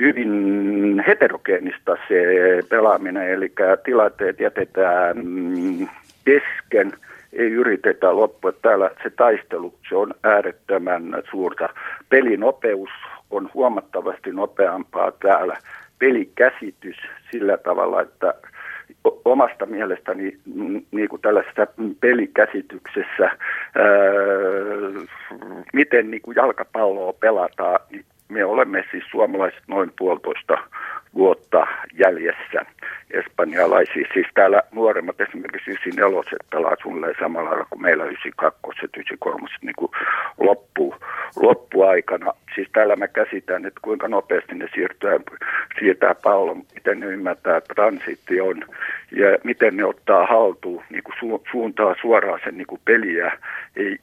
hyvin 0.00 1.04
heterogeenista 1.06 1.96
se 2.08 2.22
pelaaminen, 2.68 3.30
eli 3.30 3.52
tilanteet 3.84 4.40
jätetään 4.40 5.16
kesken, 6.24 6.92
ei 7.32 7.50
yritetä 7.52 8.16
loppua. 8.16 8.52
Täällä 8.52 8.90
se 9.02 9.10
taistelu, 9.10 9.74
se 9.88 9.96
on 9.96 10.14
äärettömän 10.22 11.22
suurta. 11.30 11.68
Pelinopeus 12.08 12.90
on 13.30 13.50
huomattavasti 13.54 14.32
nopeampaa 14.32 15.12
täällä. 15.12 15.56
Pelikäsitys 15.98 16.96
sillä 17.30 17.56
tavalla, 17.56 18.00
että 18.00 18.34
omasta 19.24 19.66
mielestäni 19.66 20.36
niin 20.90 21.08
kuin 21.08 21.22
tällaisessa 21.22 21.66
pelikäsityksessä, 22.00 23.24
ää, 23.24 23.36
miten 25.72 26.10
niin 26.10 26.22
kuin 26.22 26.34
jalkapalloa 26.34 27.12
pelataan, 27.12 27.80
niin 27.90 28.04
me 28.32 28.44
olemme 28.44 28.84
siis 28.90 29.04
suomalaiset 29.10 29.62
noin 29.68 29.92
puolitoista 29.98 30.58
vuotta 31.14 31.66
jäljessä 31.92 32.66
espanjalaisia. 33.10 34.08
Siis 34.12 34.26
täällä 34.34 34.62
nuoremmat 34.72 35.20
esimerkiksi 35.20 35.70
94 35.70 36.38
pelaa 36.50 36.76
suunnilleen 36.82 37.14
samalla 37.20 37.50
lailla 37.50 37.66
kuin 37.70 37.82
meillä 37.82 38.04
92 38.04 38.86
93 38.96 39.48
niin 39.62 39.74
kuin 39.76 39.90
loppu, 40.40 40.94
loppuaikana. 41.36 42.32
Siis 42.54 42.68
täällä 42.72 42.96
mä 42.96 43.08
käsitän, 43.08 43.66
että 43.66 43.80
kuinka 43.82 44.08
nopeasti 44.08 44.54
ne 44.54 44.68
siirtyy, 44.74 45.10
siirtää 45.78 46.14
pallon, 46.14 46.62
miten 46.74 47.00
ne 47.00 47.06
ymmärtää, 47.06 47.56
että 47.56 47.74
transitti 47.74 48.40
on 48.40 48.64
ja 49.16 49.38
miten 49.44 49.76
ne 49.76 49.84
ottaa 49.84 50.26
haltuun, 50.26 50.82
niin 50.90 51.02
kuin 51.02 51.14
su, 51.20 51.42
suuntaa 51.50 51.94
suoraan 52.00 52.40
sen 52.44 52.58
niin 52.58 52.66
kuin 52.66 52.80
peliä 52.84 53.38
ei, 53.76 53.98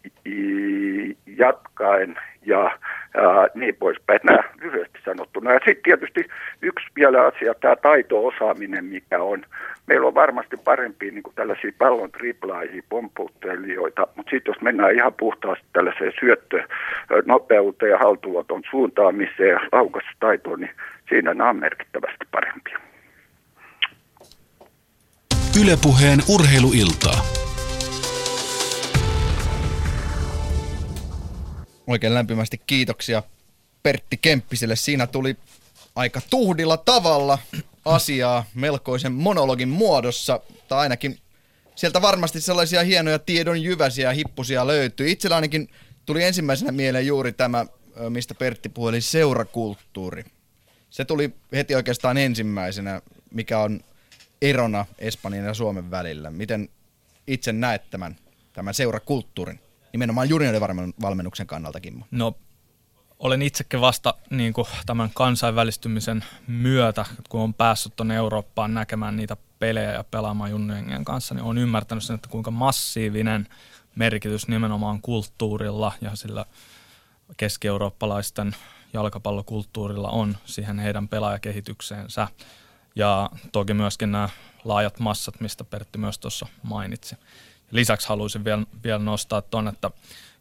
jatkaen 1.38 2.16
ja 2.50 2.64
ää, 2.64 3.48
niin 3.56 3.76
poispäin. 3.76 4.20
Nämä 4.24 4.44
lyhyesti 4.62 5.00
sanottuna. 5.06 5.54
Ja 5.54 5.60
sitten 5.66 5.84
tietysti 5.84 6.26
yksi 6.62 6.86
vielä 6.96 7.26
asia, 7.26 7.54
tämä 7.54 7.76
taito-osaaminen, 7.76 8.86
mikä 8.86 9.20
on. 9.24 9.46
Meillä 9.88 10.08
on 10.08 10.16
varmasti 10.16 10.58
parempia 10.58 11.12
niin 11.12 11.24
tällaisia 11.36 11.72
pallon 11.78 12.12
triplaajia, 12.12 12.84
pomputtelijoita, 12.90 14.08
mutta 14.16 14.30
sitten 14.30 14.52
jos 14.52 14.62
mennään 14.62 14.96
ihan 14.96 15.14
puhtaasti 15.14 15.66
tällaiseen 15.74 16.14
syöttönopeuteen 16.20 17.92
ja 17.92 17.98
haltuoton 17.98 18.62
suuntaamiseen 18.70 19.50
ja 19.50 19.60
laukastaitoon, 19.72 20.60
niin 20.60 20.72
siinä 21.10 21.34
nämä 21.34 21.50
on 21.50 21.60
merkittävästi 21.60 22.26
parempia. 22.32 22.80
Ylepuheen 25.62 26.20
urheiluiltaa. 26.30 27.49
Oikein 31.90 32.14
lämpimästi 32.14 32.62
kiitoksia 32.68 33.24
Pertti 33.84 34.18
Kemppiselle. 34.18 34.76
Siinä 34.76 35.08
tuli 35.08 35.38
aika 35.96 36.22
tuhdilla 36.30 36.78
tavalla 36.78 37.38
asiaa 37.86 38.46
melkoisen 38.54 39.12
monologin 39.12 39.70
muodossa, 39.70 40.40
tai 40.68 40.80
ainakin 40.80 41.20
sieltä 41.76 42.02
varmasti 42.02 42.42
sellaisia 42.42 42.84
hienoja 42.84 43.20
tiedon 43.20 43.64
jyväsiä 43.64 44.14
hippusia 44.14 44.68
löytyy. 44.68 45.10
Itsellä 45.10 45.36
ainakin 45.36 45.70
tuli 46.06 46.24
ensimmäisenä 46.24 46.72
mieleen 46.72 47.08
juuri 47.08 47.32
tämä, 47.32 47.66
mistä 48.10 48.36
Pertti 48.36 48.70
puhui, 48.70 48.90
eli 48.90 49.02
seurakulttuuri. 49.02 50.26
Se 50.90 51.06
tuli 51.06 51.34
heti 51.54 51.76
oikeastaan 51.76 52.18
ensimmäisenä, 52.18 53.02
mikä 53.32 53.60
on 53.60 53.82
erona 54.42 54.86
Espanjan 55.00 55.46
ja 55.46 55.54
Suomen 55.54 55.92
välillä. 55.92 56.32
Miten 56.32 56.70
itse 57.28 57.52
näet 57.52 57.90
tämän, 57.90 58.16
tämän 58.54 58.74
seurakulttuurin? 58.74 59.60
Nimenomaan 59.94 60.30
juniorivalmennuksen 60.30 61.02
valmennuksen 61.02 61.48
kannalta, 61.48 61.80
Kimmo. 61.80 62.06
No 62.12 62.36
olen 63.20 63.42
itsekin 63.42 63.82
vasta 63.82 64.14
niin 64.30 64.54
kuin, 64.54 64.68
tämän 64.86 65.10
kansainvälistymisen 65.14 66.24
myötä, 66.48 67.06
kun 67.30 67.42
on 67.42 67.54
päässyt 67.54 67.96
tuonne 67.96 68.16
Eurooppaan 68.16 68.74
näkemään 68.74 69.16
niitä 69.16 69.38
pelejä 69.60 69.92
ja 69.92 70.04
pelaamaan 70.04 70.52
juniorien 70.52 71.06
kanssa, 71.06 71.36
niin 71.36 71.44
olen 71.44 71.58
ymmärtänyt 71.58 72.04
sen, 72.04 72.16
että 72.16 72.30
kuinka 72.30 72.52
massiivinen 72.52 73.48
merkitys 73.96 74.48
nimenomaan 74.48 75.02
kulttuurilla 75.02 75.92
ja 76.02 76.16
sillä 76.16 76.46
keski-eurooppalaisten 77.38 78.56
jalkapallokulttuurilla 78.94 80.10
on 80.10 80.38
siihen 80.46 80.80
heidän 80.80 81.08
pelaajakehitykseensä. 81.08 82.28
Ja 82.96 83.30
toki 83.52 83.74
myöskin 83.74 84.12
nämä 84.12 84.30
laajat 84.64 85.00
massat, 85.00 85.42
mistä 85.42 85.64
Pertti 85.64 85.98
myös 85.98 86.20
tuossa 86.20 86.48
mainitsi. 86.64 87.16
Lisäksi 87.72 88.10
haluaisin 88.10 88.46
vielä, 88.46 88.66
vielä 88.84 89.00
nostaa 89.00 89.42
tuon, 89.42 89.68
että 89.68 89.92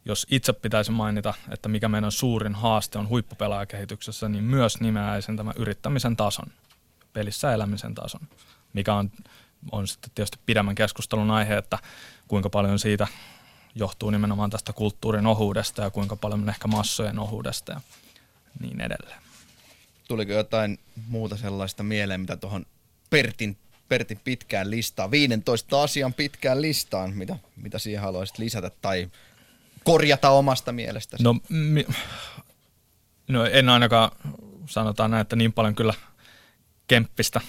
jos 0.05 0.27
itse 0.31 0.53
pitäisi 0.53 0.91
mainita, 0.91 1.33
että 1.51 1.69
mikä 1.69 1.89
meidän 1.89 2.11
suurin 2.11 2.55
haaste 2.55 2.99
on 2.99 3.09
huippupelaajakehityksessä, 3.09 4.29
niin 4.29 4.43
myös 4.43 4.79
nimeäisen 4.79 5.37
tämä 5.37 5.53
yrittämisen 5.55 6.15
tason, 6.15 6.47
pelissä 7.13 7.53
elämisen 7.53 7.95
tason, 7.95 8.21
mikä 8.73 8.93
on, 8.93 9.11
on 9.71 9.87
sitten 9.87 10.11
tietysti 10.15 10.39
pidemmän 10.45 10.75
keskustelun 10.75 11.31
aihe, 11.31 11.57
että 11.57 11.77
kuinka 12.27 12.49
paljon 12.49 12.79
siitä 12.79 13.07
johtuu 13.75 14.09
nimenomaan 14.09 14.49
tästä 14.49 14.73
kulttuurin 14.73 15.27
ohuudesta 15.27 15.81
ja 15.81 15.89
kuinka 15.89 16.15
paljon 16.15 16.49
ehkä 16.49 16.67
massojen 16.67 17.19
ohuudesta 17.19 17.71
ja 17.71 17.81
niin 18.59 18.81
edelleen. 18.81 19.21
Tuliko 20.07 20.31
jotain 20.31 20.79
muuta 21.07 21.37
sellaista 21.37 21.83
mieleen, 21.83 22.21
mitä 22.21 22.37
tuohon 22.37 22.65
Pertin, 23.09 23.57
Pertin 23.89 24.19
pitkään 24.23 24.71
listaan, 24.71 25.11
15 25.11 25.83
asian 25.83 26.13
pitkään 26.13 26.61
listaan, 26.61 27.13
mitä, 27.13 27.35
mitä 27.55 27.79
siihen 27.79 28.01
haluaisit 28.01 28.37
lisätä 28.37 28.71
tai 28.81 29.09
korjata 29.83 30.29
omasta 30.29 30.71
mielestäsi? 30.71 31.23
No, 31.23 31.35
mi- 31.49 31.87
no 33.27 33.45
en 33.45 33.69
ainakaan 33.69 34.11
sanotaan 34.65 35.11
näin, 35.11 35.21
että 35.21 35.35
niin 35.35 35.53
paljon 35.53 35.75
kyllä 35.75 35.93
Kemppistä 36.87 37.41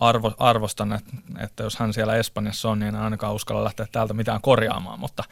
arvo, 0.00 0.34
arvostan, 0.38 0.92
että, 0.92 1.12
että 1.38 1.62
jos 1.62 1.76
hän 1.76 1.92
siellä 1.92 2.16
Espanjassa 2.16 2.68
on, 2.68 2.78
niin 2.78 2.88
en 2.88 3.00
ainakaan 3.00 3.34
uskalla 3.34 3.64
lähteä 3.64 3.86
täältä 3.92 4.14
mitään 4.14 4.40
korjaamaan, 4.40 5.00
mutta 5.00 5.24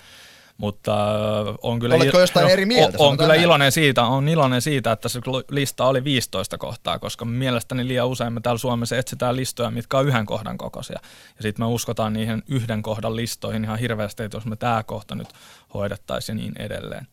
mutta 0.56 1.14
äh, 1.14 1.54
on 1.62 1.78
kyllä, 1.78 1.94
Oletko 1.94 2.20
jostain 2.20 2.50
eri 2.50 2.66
mieltä? 2.66 2.98
On, 3.00 3.08
on 3.08 3.16
kyllä 3.16 3.34
iloinen 3.34 3.72
siitä, 3.72 4.04
on 4.04 4.28
iloinen 4.28 4.62
siitä, 4.62 4.92
että 4.92 5.08
se 5.08 5.20
lista 5.50 5.86
oli 5.86 6.04
15 6.04 6.58
kohtaa, 6.58 6.98
koska 6.98 7.24
mielestäni 7.24 7.88
liian 7.88 8.08
usein 8.08 8.32
me 8.32 8.40
täällä 8.40 8.58
Suomessa 8.58 8.96
etsitään 8.96 9.36
listoja, 9.36 9.70
mitkä 9.70 9.98
on 9.98 10.06
yhden 10.08 10.26
kohdan 10.26 10.58
kokoisia. 10.58 10.98
Ja 11.36 11.42
sitten 11.42 11.66
me 11.66 11.68
uskotaan 11.68 12.12
niihin 12.12 12.42
yhden 12.48 12.82
kohdan 12.82 13.16
listoihin 13.16 13.64
ihan 13.64 13.78
hirveästi, 13.78 14.22
että 14.22 14.36
jos 14.36 14.46
me 14.46 14.56
tämä 14.56 14.82
kohta 14.82 15.14
nyt 15.14 15.28
hoidettaisiin 15.74 16.38
ja 16.38 16.42
niin 16.42 16.54
edelleen. 16.58 17.06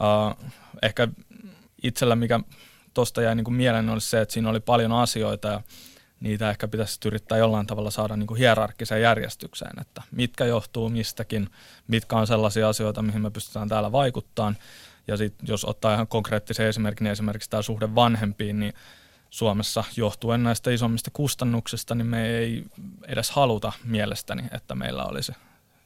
Uh, 0.00 0.50
ehkä 0.82 1.08
itsellä, 1.82 2.16
mikä 2.16 2.40
tuosta 2.94 3.22
jäi 3.22 3.34
niin 3.34 3.44
kuin 3.44 3.54
mieleen, 3.54 3.88
oli 3.88 4.00
se, 4.00 4.20
että 4.20 4.32
siinä 4.32 4.50
oli 4.50 4.60
paljon 4.60 4.92
asioita 4.92 5.48
ja 5.48 5.60
niitä 6.22 6.50
ehkä 6.50 6.68
pitäisi 6.68 6.98
yrittää 7.04 7.38
jollain 7.38 7.66
tavalla 7.66 7.90
saada 7.90 8.16
niin 8.16 8.26
kuin 8.26 8.38
hierarkkiseen 8.38 9.02
järjestykseen, 9.02 9.80
että 9.80 10.02
mitkä 10.10 10.44
johtuu 10.44 10.88
mistäkin, 10.88 11.50
mitkä 11.88 12.16
on 12.16 12.26
sellaisia 12.26 12.68
asioita, 12.68 13.02
mihin 13.02 13.22
me 13.22 13.30
pystytään 13.30 13.68
täällä 13.68 13.92
vaikuttamaan. 13.92 14.56
Ja 15.08 15.16
sitten 15.16 15.48
jos 15.48 15.64
ottaa 15.64 15.94
ihan 15.94 16.06
konkreettisen 16.06 16.66
esimerkin, 16.66 17.04
niin 17.04 17.12
esimerkiksi 17.12 17.50
tämä 17.50 17.62
suhde 17.62 17.94
vanhempiin, 17.94 18.60
niin 18.60 18.74
Suomessa 19.30 19.84
johtuen 19.96 20.42
näistä 20.42 20.70
isommista 20.70 21.10
kustannuksista, 21.12 21.94
niin 21.94 22.06
me 22.06 22.26
ei 22.26 22.64
edes 23.08 23.30
haluta 23.30 23.72
mielestäni, 23.84 24.42
että 24.50 24.74
meillä 24.74 25.04
olisi, 25.04 25.32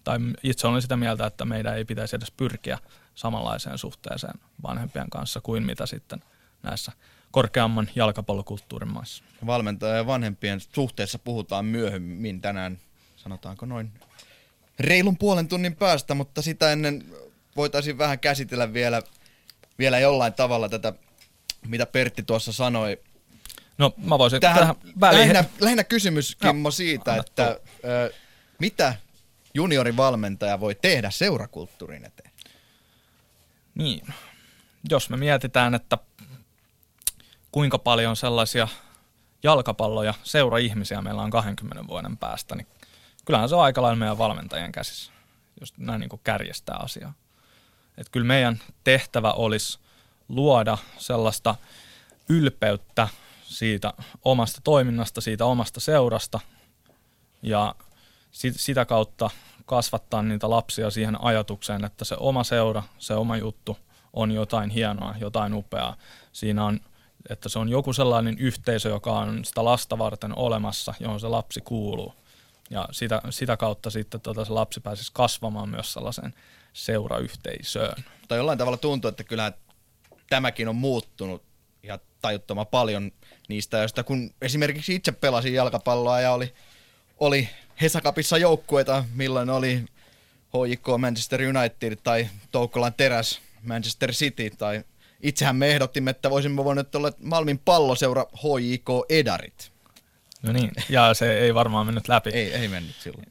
tai 0.05 0.19
itse 0.43 0.67
olen 0.67 0.83
sitä 0.83 0.97
mieltä, 0.97 1.27
että 1.27 1.45
meidän 1.45 1.77
ei 1.77 1.85
pitäisi 1.85 2.17
edes 2.17 2.31
pyrkiä 2.31 2.79
samanlaiseen 3.15 3.79
suhteeseen 3.79 4.41
vanhempien 4.63 5.11
kanssa 5.11 5.41
kuin 5.41 5.63
mitä 5.63 5.87
sitten 5.87 6.23
näissä 6.63 6.93
korkeamman 7.31 7.89
jalkapallokulttuurin 7.95 8.93
maissa. 8.93 9.25
Valmentaja 9.47 9.97
ja 9.97 10.07
vanhempien 10.07 10.61
suhteessa 10.61 11.19
puhutaan 11.19 11.65
myöhemmin 11.65 12.41
tänään, 12.41 12.79
sanotaanko 13.17 13.67
noin 13.67 13.93
reilun 14.81 15.19
puolen 15.19 15.49
tunnin 15.49 15.77
päästä, 15.77 16.15
mutta 16.15 16.43
sitä 16.43 16.73
ennen 16.73 17.05
voitaisiin 17.57 17.99
vähän 17.99 18.19
käsitellä 18.19 18.73
vielä, 18.73 19.03
vielä 19.79 19.99
jollain 19.99 20.33
tavalla 20.33 20.69
tätä, 20.69 20.93
mitä 21.67 21.87
Pertti 21.87 22.23
tuossa 22.23 22.53
sanoi. 22.53 23.01
No 23.79 23.95
mä 23.97 24.19
voisin 24.19 24.41
tähän, 24.41 24.59
tähän 24.59 24.77
väliin. 25.01 25.21
Lähinnä, 25.21 25.45
lähinnä 25.61 25.85
kysymys, 25.85 26.37
Kimmo, 26.37 26.67
no, 26.67 26.71
siitä, 26.71 27.17
että 27.17 27.61
ö, 27.85 28.13
mitä 28.59 28.95
juniorivalmentaja 29.55 30.61
voi 30.61 30.75
tehdä 30.75 31.11
seurakulttuurin 31.11 32.05
eteen? 32.05 32.31
Niin, 33.75 34.07
jos 34.91 35.11
me 35.11 35.17
mietitään, 35.17 35.75
että 35.75 35.99
kuinka 37.57 37.79
paljon 37.79 38.17
sellaisia 38.17 38.69
jalkapalloja 39.43 40.15
seura-ihmisiä 40.23 41.03
meillä 41.03 41.23
on 41.23 41.31
20 41.31 41.87
vuoden 41.87 42.17
päästä, 42.17 42.55
niin 42.55 42.67
kyllähän 43.25 43.49
se 43.49 43.55
on 43.55 43.63
aika 43.63 43.83
lailla 43.83 43.97
meidän 43.97 44.19
valmentajien 44.19 44.73
käsissä, 44.73 45.13
jos 45.61 45.75
näin 45.79 46.01
niin 46.01 46.09
kuin 46.09 46.21
kärjestää 46.25 46.77
asiaa. 46.77 47.13
Että 47.99 48.11
kyllä 48.13 48.27
meidän 48.27 48.59
tehtävä 48.85 49.33
olisi 49.33 49.79
luoda 50.29 50.79
sellaista 50.99 51.55
ylpeyttä 52.29 53.09
siitä 53.43 53.93
omasta 54.25 54.61
toiminnasta, 54.65 55.21
siitä 55.21 55.45
omasta 55.45 55.81
seurasta 55.81 56.41
ja 57.43 57.75
sitä 58.33 58.85
kautta 58.85 59.31
kasvattaa 59.67 60.23
niitä 60.23 60.51
lapsia 60.51 60.91
siihen 60.91 61.25
ajatukseen, 61.25 61.85
että 61.85 62.05
se 62.05 62.17
oma 62.19 62.45
seura, 62.45 62.83
se 62.99 63.15
oma 63.15 63.37
juttu 63.37 63.79
on 64.13 64.33
jotain 64.33 64.71
hienoa, 64.71 65.15
jotain 65.21 65.55
upeaa. 65.55 65.97
Siinä 66.33 66.65
on 66.65 66.81
että 67.31 67.49
se 67.49 67.59
on 67.59 67.69
joku 67.69 67.93
sellainen 67.93 68.39
yhteisö, 68.39 68.89
joka 68.89 69.13
on 69.13 69.45
sitä 69.45 69.65
lasta 69.65 69.99
varten 69.99 70.39
olemassa, 70.39 70.95
johon 71.01 71.21
se 71.21 71.29
lapsi 71.29 71.61
kuuluu. 71.61 72.15
Ja 72.71 72.89
sitä, 72.91 73.23
sitä 73.31 73.57
kautta 73.57 73.91
sitten 73.91 74.21
tota, 74.21 74.45
se 74.45 74.53
lapsi 74.53 74.81
pääsisi 74.81 75.11
kasvamaan 75.15 75.69
myös 75.69 75.93
sellaiseen 75.93 76.35
seurayhteisöön. 76.73 78.05
Tai 78.29 78.39
jollain 78.39 78.59
tavalla 78.59 78.77
tuntuu, 78.77 79.09
että 79.09 79.25
kyllä 79.25 79.53
tämäkin 80.31 80.69
on 80.69 80.77
muuttunut 80.77 81.43
ja 81.83 81.99
tajuttoman 82.23 82.67
paljon 82.67 83.13
niistä, 83.49 83.79
joista 83.79 84.05
kun 84.05 84.31
esimerkiksi 84.43 84.95
itse 84.95 85.13
pelasin 85.13 85.55
jalkapalloa 85.55 86.21
ja 86.21 86.33
oli, 86.33 86.55
oli 87.19 87.49
Hesakapissa 87.81 88.39
joukkueita, 88.39 89.05
milloin 89.15 89.51
oli 89.51 89.85
HJK 90.49 90.87
Manchester 90.99 91.41
United 91.43 91.97
tai 91.97 92.29
Toukkolan 92.53 92.95
Teräs 92.95 93.41
Manchester 93.63 94.13
City 94.13 94.51
tai 94.51 94.85
itsehän 95.21 95.57
me 95.57 95.71
ehdottimme, 95.71 96.11
että 96.11 96.31
voisimme 96.31 96.65
voineet 96.65 96.95
olla 96.95 97.13
Malmin 97.23 97.59
palloseura 97.59 98.27
HJK 98.35 98.89
Edarit. 99.09 99.73
No 100.43 100.53
niin, 100.53 100.71
ja 100.89 101.15
se 101.15 101.39
ei 101.39 101.55
varmaan 101.55 101.87
mennyt 101.87 102.09
läpi. 102.09 102.31
Ei, 102.31 102.55
ei 102.55 102.69
mennyt 102.69 102.97
silloin. 102.97 103.27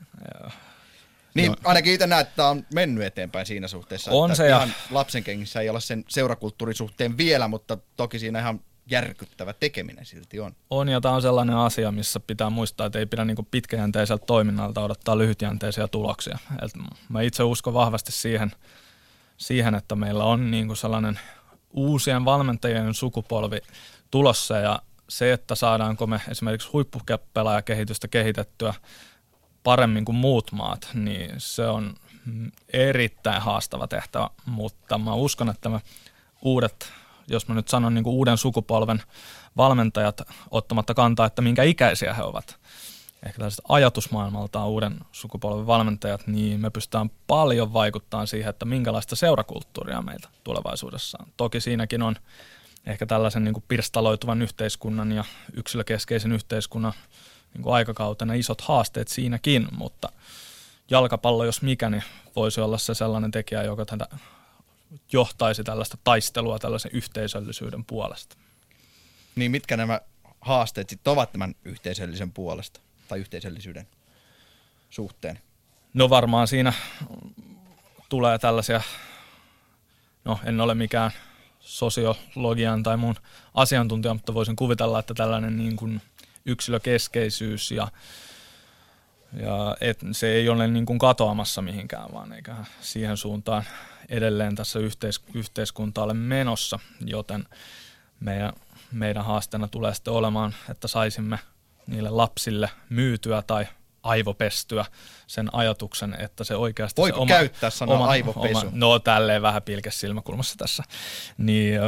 Niin, 1.33 1.51
no. 1.51 1.57
ainakin 1.63 1.93
itse 1.93 2.07
näet, 2.07 2.27
että 2.27 2.47
on 2.47 2.65
mennyt 2.73 3.03
eteenpäin 3.03 3.45
siinä 3.45 3.67
suhteessa. 3.67 4.11
On 4.11 4.31
että 4.31 4.37
se 4.37 4.47
ihan 4.47 4.69
ja... 4.69 4.75
lapsen 4.91 5.23
kengissä 5.23 5.61
ei 5.61 5.69
olla 5.69 5.79
sen 5.79 6.05
seurakulttuurisuhteen 6.07 7.17
vielä, 7.17 7.47
mutta 7.47 7.77
toki 7.97 8.19
siinä 8.19 8.39
ihan 8.39 8.59
järkyttävä 8.87 9.53
tekeminen 9.53 10.05
silti 10.05 10.39
on. 10.39 10.55
On, 10.69 10.89
ja 10.89 11.01
tämä 11.01 11.15
on 11.15 11.21
sellainen 11.21 11.55
asia, 11.55 11.91
missä 11.91 12.19
pitää 12.19 12.49
muistaa, 12.49 12.87
että 12.87 12.99
ei 12.99 13.05
pidä 13.05 13.25
niin 13.25 13.47
pitkäjänteiseltä 13.51 14.25
toiminnalta 14.25 14.83
odottaa 14.83 15.17
lyhytjänteisiä 15.17 15.87
tuloksia. 15.87 16.37
Et 16.61 16.71
mä 17.09 17.21
itse 17.21 17.43
uskon 17.43 17.73
vahvasti 17.73 18.11
siihen, 18.11 18.51
siihen 19.37 19.75
että 19.75 19.95
meillä 19.95 20.23
on 20.23 20.51
niin 20.51 20.75
sellainen 20.75 21.19
uusien 21.75 22.25
valmentajien 22.25 22.93
sukupolvi 22.93 23.59
tulossa, 24.11 24.57
ja 24.57 24.79
se, 25.09 25.33
että 25.33 25.55
saadaanko 25.55 26.07
me 26.07 26.21
esimerkiksi 26.29 26.69
huippupelaajakehitystä 26.73 28.07
kehitettyä 28.07 28.73
paremmin 29.63 30.05
kuin 30.05 30.15
muut 30.15 30.51
maat, 30.51 30.89
niin 30.93 31.31
se 31.37 31.67
on 31.67 31.95
erittäin 32.73 33.41
haastava 33.41 33.87
tehtävä, 33.87 34.29
mutta 34.45 34.97
mä 34.97 35.13
uskon, 35.13 35.49
että 35.49 35.69
me 35.69 35.81
uudet, 36.41 36.93
jos 37.27 37.47
mä 37.47 37.55
nyt 37.55 37.67
sanon 37.67 37.93
niin 37.93 38.03
kuin 38.03 38.13
uuden 38.13 38.37
sukupolven 38.37 39.03
valmentajat 39.57 40.21
ottamatta 40.51 40.93
kantaa, 40.93 41.25
että 41.25 41.41
minkä 41.41 41.63
ikäisiä 41.63 42.13
he 42.13 42.23
ovat, 42.23 42.59
ehkä 43.25 43.37
tällaiset 43.37 43.65
ajatusmaailmaltaan 43.69 44.67
uuden 44.67 44.99
sukupolven 45.11 45.67
valmentajat, 45.67 46.27
niin 46.27 46.59
me 46.59 46.69
pystytään 46.69 47.11
paljon 47.27 47.73
vaikuttamaan 47.73 48.27
siihen, 48.27 48.49
että 48.49 48.65
minkälaista 48.65 49.15
seurakulttuuria 49.15 50.01
meiltä 50.01 50.29
tulevaisuudessa 50.43 51.17
on. 51.21 51.27
Toki 51.37 51.61
siinäkin 51.61 52.01
on 52.01 52.15
ehkä 52.85 53.05
tällaisen 53.05 53.43
niin 53.43 53.53
kuin 53.53 53.63
pirstaloituvan 53.67 54.41
yhteiskunnan 54.41 55.11
ja 55.11 55.23
yksilökeskeisen 55.53 56.31
yhteiskunnan 56.31 56.93
niin 57.53 57.63
kuin 57.63 57.73
aikakautena 57.73 58.33
isot 58.33 58.61
haasteet 58.61 59.07
siinäkin, 59.07 59.67
mutta 59.71 60.09
jalkapallo, 60.89 61.45
jos 61.45 61.61
mikä, 61.61 61.89
niin 61.89 62.03
voisi 62.35 62.61
olla 62.61 62.77
se 62.77 62.93
sellainen 62.93 63.31
tekijä, 63.31 63.63
joka 63.63 63.85
tätä 63.85 64.07
johtaisi 65.11 65.63
tällaista 65.63 65.97
taistelua 66.03 66.59
tällaisen 66.59 66.91
yhteisöllisyyden 66.93 67.85
puolesta. 67.85 68.37
Niin 69.35 69.51
mitkä 69.51 69.77
nämä 69.77 70.01
haasteet 70.41 70.89
sitten 70.89 71.13
ovat 71.13 71.31
tämän 71.31 71.55
yhteisöllisen 71.65 72.31
puolesta 72.31 72.84
tai 73.07 73.19
yhteisöllisyyden 73.19 73.87
suhteen? 74.89 75.39
No 75.93 76.09
varmaan 76.09 76.47
siinä 76.47 76.73
tulee 78.09 78.39
tällaisia, 78.39 78.81
no 80.25 80.39
en 80.43 80.61
ole 80.61 80.75
mikään 80.75 81.11
sosiologian 81.59 82.83
tai 82.83 82.97
muun 82.97 83.15
asiantuntija, 83.53 84.13
mutta 84.13 84.33
voisin 84.33 84.55
kuvitella, 84.55 84.99
että 84.99 85.13
tällainen 85.13 85.57
niin 85.57 85.75
kuin– 85.75 86.01
yksilökeskeisyys 86.45 87.71
ja, 87.71 87.87
ja 89.33 89.77
et, 89.81 89.99
se 90.11 90.27
ei 90.27 90.49
ole 90.49 90.67
niin 90.67 90.85
kuin 90.85 90.99
katoamassa 90.99 91.61
mihinkään, 91.61 92.13
vaan 92.13 92.33
eikä 92.33 92.55
siihen 92.81 93.17
suuntaan 93.17 93.63
edelleen 94.09 94.55
tässä 94.55 94.79
yhteis, 94.79 95.21
yhteiskunta 95.33 96.03
ole 96.03 96.13
menossa, 96.13 96.79
joten 97.05 97.45
meidän, 98.19 98.53
meidän 98.91 99.25
haasteena 99.25 99.67
tulee 99.67 99.93
sitten 99.93 100.13
olemaan, 100.13 100.55
että 100.69 100.87
saisimme 100.87 101.39
niille 101.87 102.09
lapsille 102.09 102.69
myytyä 102.89 103.41
tai 103.47 103.67
aivopestyä 104.03 104.85
sen 105.27 105.49
ajatuksen, 105.53 106.15
että 106.19 106.43
se 106.43 106.55
oikeasti 106.55 107.01
Voiko 107.01 107.15
se 107.15 107.21
oma, 107.21 107.29
käyttää 107.29 107.69
sanaa 107.69 107.95
oma, 107.95 108.07
aivopesu? 108.07 108.57
Oma, 108.57 108.71
no 108.73 108.99
tälleen 108.99 109.41
vähän 109.41 109.61
pilkes 109.61 109.99
silmäkulmassa 109.99 110.55
tässä. 110.57 110.83
Niin 111.37 111.79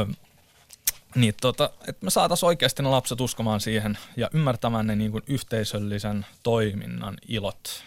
niin, 1.14 1.34
tota, 1.40 1.70
että 1.88 2.04
me 2.04 2.10
saataisiin 2.10 2.46
oikeasti 2.46 2.82
ne 2.82 2.88
lapset 2.88 3.20
uskomaan 3.20 3.60
siihen 3.60 3.98
ja 4.16 4.30
ymmärtämään 4.34 4.86
ne 4.86 4.96
niin 4.96 5.12
kuin 5.12 5.24
yhteisöllisen 5.26 6.26
toiminnan 6.42 7.16
ilot, 7.28 7.84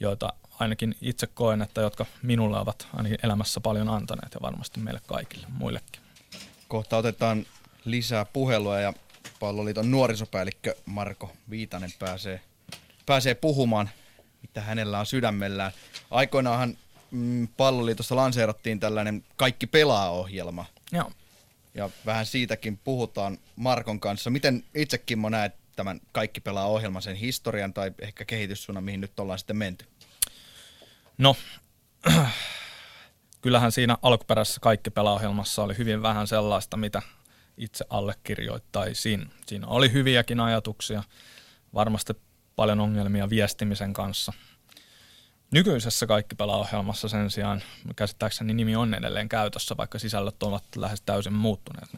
joita 0.00 0.32
ainakin 0.58 0.94
itse 1.00 1.26
koen, 1.26 1.62
että 1.62 1.80
jotka 1.80 2.06
minulle 2.22 2.58
ovat 2.58 2.88
ainakin 2.96 3.18
elämässä 3.22 3.60
paljon 3.60 3.88
antaneet 3.88 4.34
ja 4.34 4.40
varmasti 4.42 4.80
meille 4.80 5.00
kaikille 5.06 5.46
muillekin. 5.48 6.02
Kohta 6.68 6.96
otetaan 6.96 7.46
lisää 7.84 8.24
puhelua 8.24 8.80
ja 8.80 8.92
palloliiton 9.40 9.90
nuorisopäällikkö 9.90 10.74
Marko 10.86 11.32
Viitanen 11.50 11.90
pääsee, 11.98 12.40
pääsee 13.06 13.34
puhumaan, 13.34 13.90
mitä 14.42 14.60
hänellä 14.60 15.00
on 15.00 15.06
sydämellään. 15.06 15.72
Aikoinaanhan 16.10 16.76
mm, 17.10 17.48
palloliitossa 17.56 18.16
lanseerattiin 18.16 18.80
tällainen 18.80 19.24
Kaikki 19.36 19.66
pelaa-ohjelma. 19.66 20.64
Joo 20.92 21.10
ja 21.74 21.90
vähän 22.06 22.26
siitäkin 22.26 22.78
puhutaan 22.78 23.38
Markon 23.56 24.00
kanssa. 24.00 24.30
Miten 24.30 24.64
itse 24.74 24.98
Kimmo 24.98 25.28
näet 25.28 25.54
tämän 25.76 26.00
Kaikki 26.12 26.40
pelaa 26.40 26.66
ohjelman, 26.66 27.02
sen 27.02 27.16
historian 27.16 27.72
tai 27.72 27.92
ehkä 27.98 28.24
kehityssuunnan, 28.24 28.84
mihin 28.84 29.00
nyt 29.00 29.20
ollaan 29.20 29.38
sitten 29.38 29.56
menty? 29.56 29.84
No, 31.18 31.36
kyllähän 33.42 33.72
siinä 33.72 33.98
alkuperäisessä 34.02 34.60
Kaikki 34.60 34.90
pelaa 34.90 35.14
ohjelmassa 35.14 35.62
oli 35.62 35.78
hyvin 35.78 36.02
vähän 36.02 36.26
sellaista, 36.26 36.76
mitä 36.76 37.02
itse 37.60 37.84
allekirjoittaisin. 37.90 39.30
Siinä 39.46 39.66
oli 39.66 39.92
hyviäkin 39.92 40.40
ajatuksia, 40.40 41.02
varmasti 41.74 42.12
paljon 42.56 42.80
ongelmia 42.80 43.30
viestimisen 43.30 43.92
kanssa– 43.92 44.32
Nykyisessä 45.50 46.06
kaikki 46.06 46.36
ohjelmassa 46.38 47.08
sen 47.08 47.30
sijaan, 47.30 47.62
käsittääkseni 47.96 48.54
nimi 48.54 48.76
on 48.76 48.94
edelleen 48.94 49.28
käytössä, 49.28 49.76
vaikka 49.76 49.98
sisällöt 49.98 50.42
ovat 50.42 50.64
lähes 50.76 51.00
täysin 51.00 51.32
muuttuneet. 51.32 51.88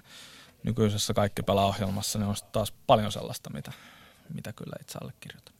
Nykyisessä 0.62 1.14
kaikki 1.14 1.42
ohjelmassa 1.48 2.18
ne 2.18 2.26
on 2.26 2.34
taas 2.52 2.72
paljon 2.86 3.12
sellaista, 3.12 3.50
mitä, 3.50 3.72
mitä 4.34 4.52
kyllä 4.52 4.76
itse 4.80 4.98
allekirjoitan. 5.02 5.54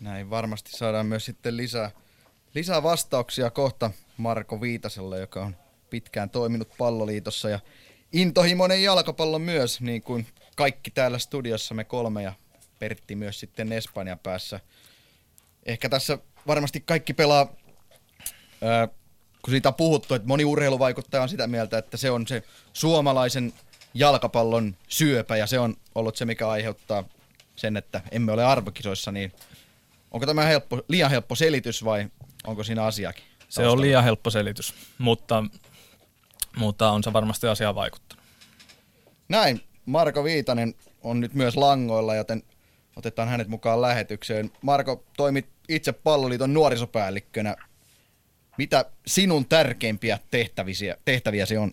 Näin 0.00 0.30
varmasti 0.30 0.70
saadaan 0.70 1.06
myös 1.06 1.24
sitten 1.24 1.56
lisää, 1.56 1.90
lisää 2.54 2.82
vastauksia 2.82 3.50
kohta 3.50 3.90
Marko 4.16 4.60
Viitaselle, 4.60 5.20
joka 5.20 5.44
on 5.44 5.56
pitkään 5.90 6.30
toiminut 6.30 6.68
palloliitossa 6.78 7.50
ja 7.50 7.60
intohimoinen 8.12 8.82
jalkapallo 8.82 9.38
myös, 9.38 9.80
niin 9.80 10.02
kuin 10.02 10.26
kaikki 10.56 10.90
täällä 10.90 11.18
studiossa 11.18 11.74
me 11.74 11.84
kolme 11.84 12.22
ja 12.22 12.32
Pertti 12.78 13.14
myös 13.14 13.40
sitten 13.40 13.72
Espanjan 13.72 14.18
päässä. 14.18 14.60
Ehkä 15.66 15.88
tässä 15.88 16.18
varmasti 16.46 16.80
kaikki 16.80 17.14
pelaa, 17.14 17.52
ää, 18.62 18.88
kun 19.42 19.50
siitä 19.50 19.68
on 19.68 19.74
puhuttu, 19.74 20.14
että 20.14 20.28
moni 20.28 20.44
urheiluvaikuttaja 20.44 21.22
on 21.22 21.28
sitä 21.28 21.46
mieltä, 21.46 21.78
että 21.78 21.96
se 21.96 22.10
on 22.10 22.26
se 22.26 22.42
suomalaisen 22.72 23.52
jalkapallon 23.94 24.76
syöpä 24.88 25.36
ja 25.36 25.46
se 25.46 25.58
on 25.58 25.76
ollut 25.94 26.16
se, 26.16 26.24
mikä 26.24 26.48
aiheuttaa 26.48 27.04
sen, 27.56 27.76
että 27.76 28.00
emme 28.10 28.32
ole 28.32 28.44
arvokisoissa, 28.44 29.12
niin 29.12 29.32
onko 30.10 30.26
tämä 30.26 30.44
helppo, 30.44 30.82
liian 30.88 31.10
helppo 31.10 31.34
selitys 31.34 31.84
vai 31.84 32.08
onko 32.46 32.64
siinä 32.64 32.84
asiakin? 32.84 33.24
Se 33.48 33.66
on 33.66 33.80
liian 33.80 34.04
helppo 34.04 34.30
selitys, 34.30 34.74
mutta, 34.98 35.44
mutta 36.58 36.90
on 36.90 37.02
se 37.02 37.12
varmasti 37.12 37.46
asiaan 37.46 37.74
vaikuttanut. 37.74 38.24
Näin, 39.28 39.60
Marko 39.86 40.24
Viitanen 40.24 40.74
on 41.02 41.20
nyt 41.20 41.34
myös 41.34 41.56
langoilla, 41.56 42.14
joten 42.14 42.42
otetaan 42.96 43.28
hänet 43.28 43.48
mukaan 43.48 43.82
lähetykseen. 43.82 44.50
Marko, 44.62 45.04
toimit 45.16 45.46
itse 45.68 45.92
palloliiton 45.92 46.54
nuorisopäällikkönä. 46.54 47.54
Mitä 48.58 48.84
sinun 49.06 49.44
tärkeimpiä 49.48 50.18
tehtäviä, 50.30 50.96
tehtäviäsi 51.04 51.56
on? 51.56 51.70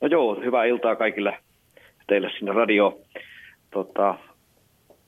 No 0.00 0.08
joo, 0.08 0.34
hyvää 0.34 0.64
iltaa 0.64 0.96
kaikille 0.96 1.38
teille 2.06 2.30
sinne 2.38 2.52
radio. 2.52 3.00
Tota, 3.70 4.14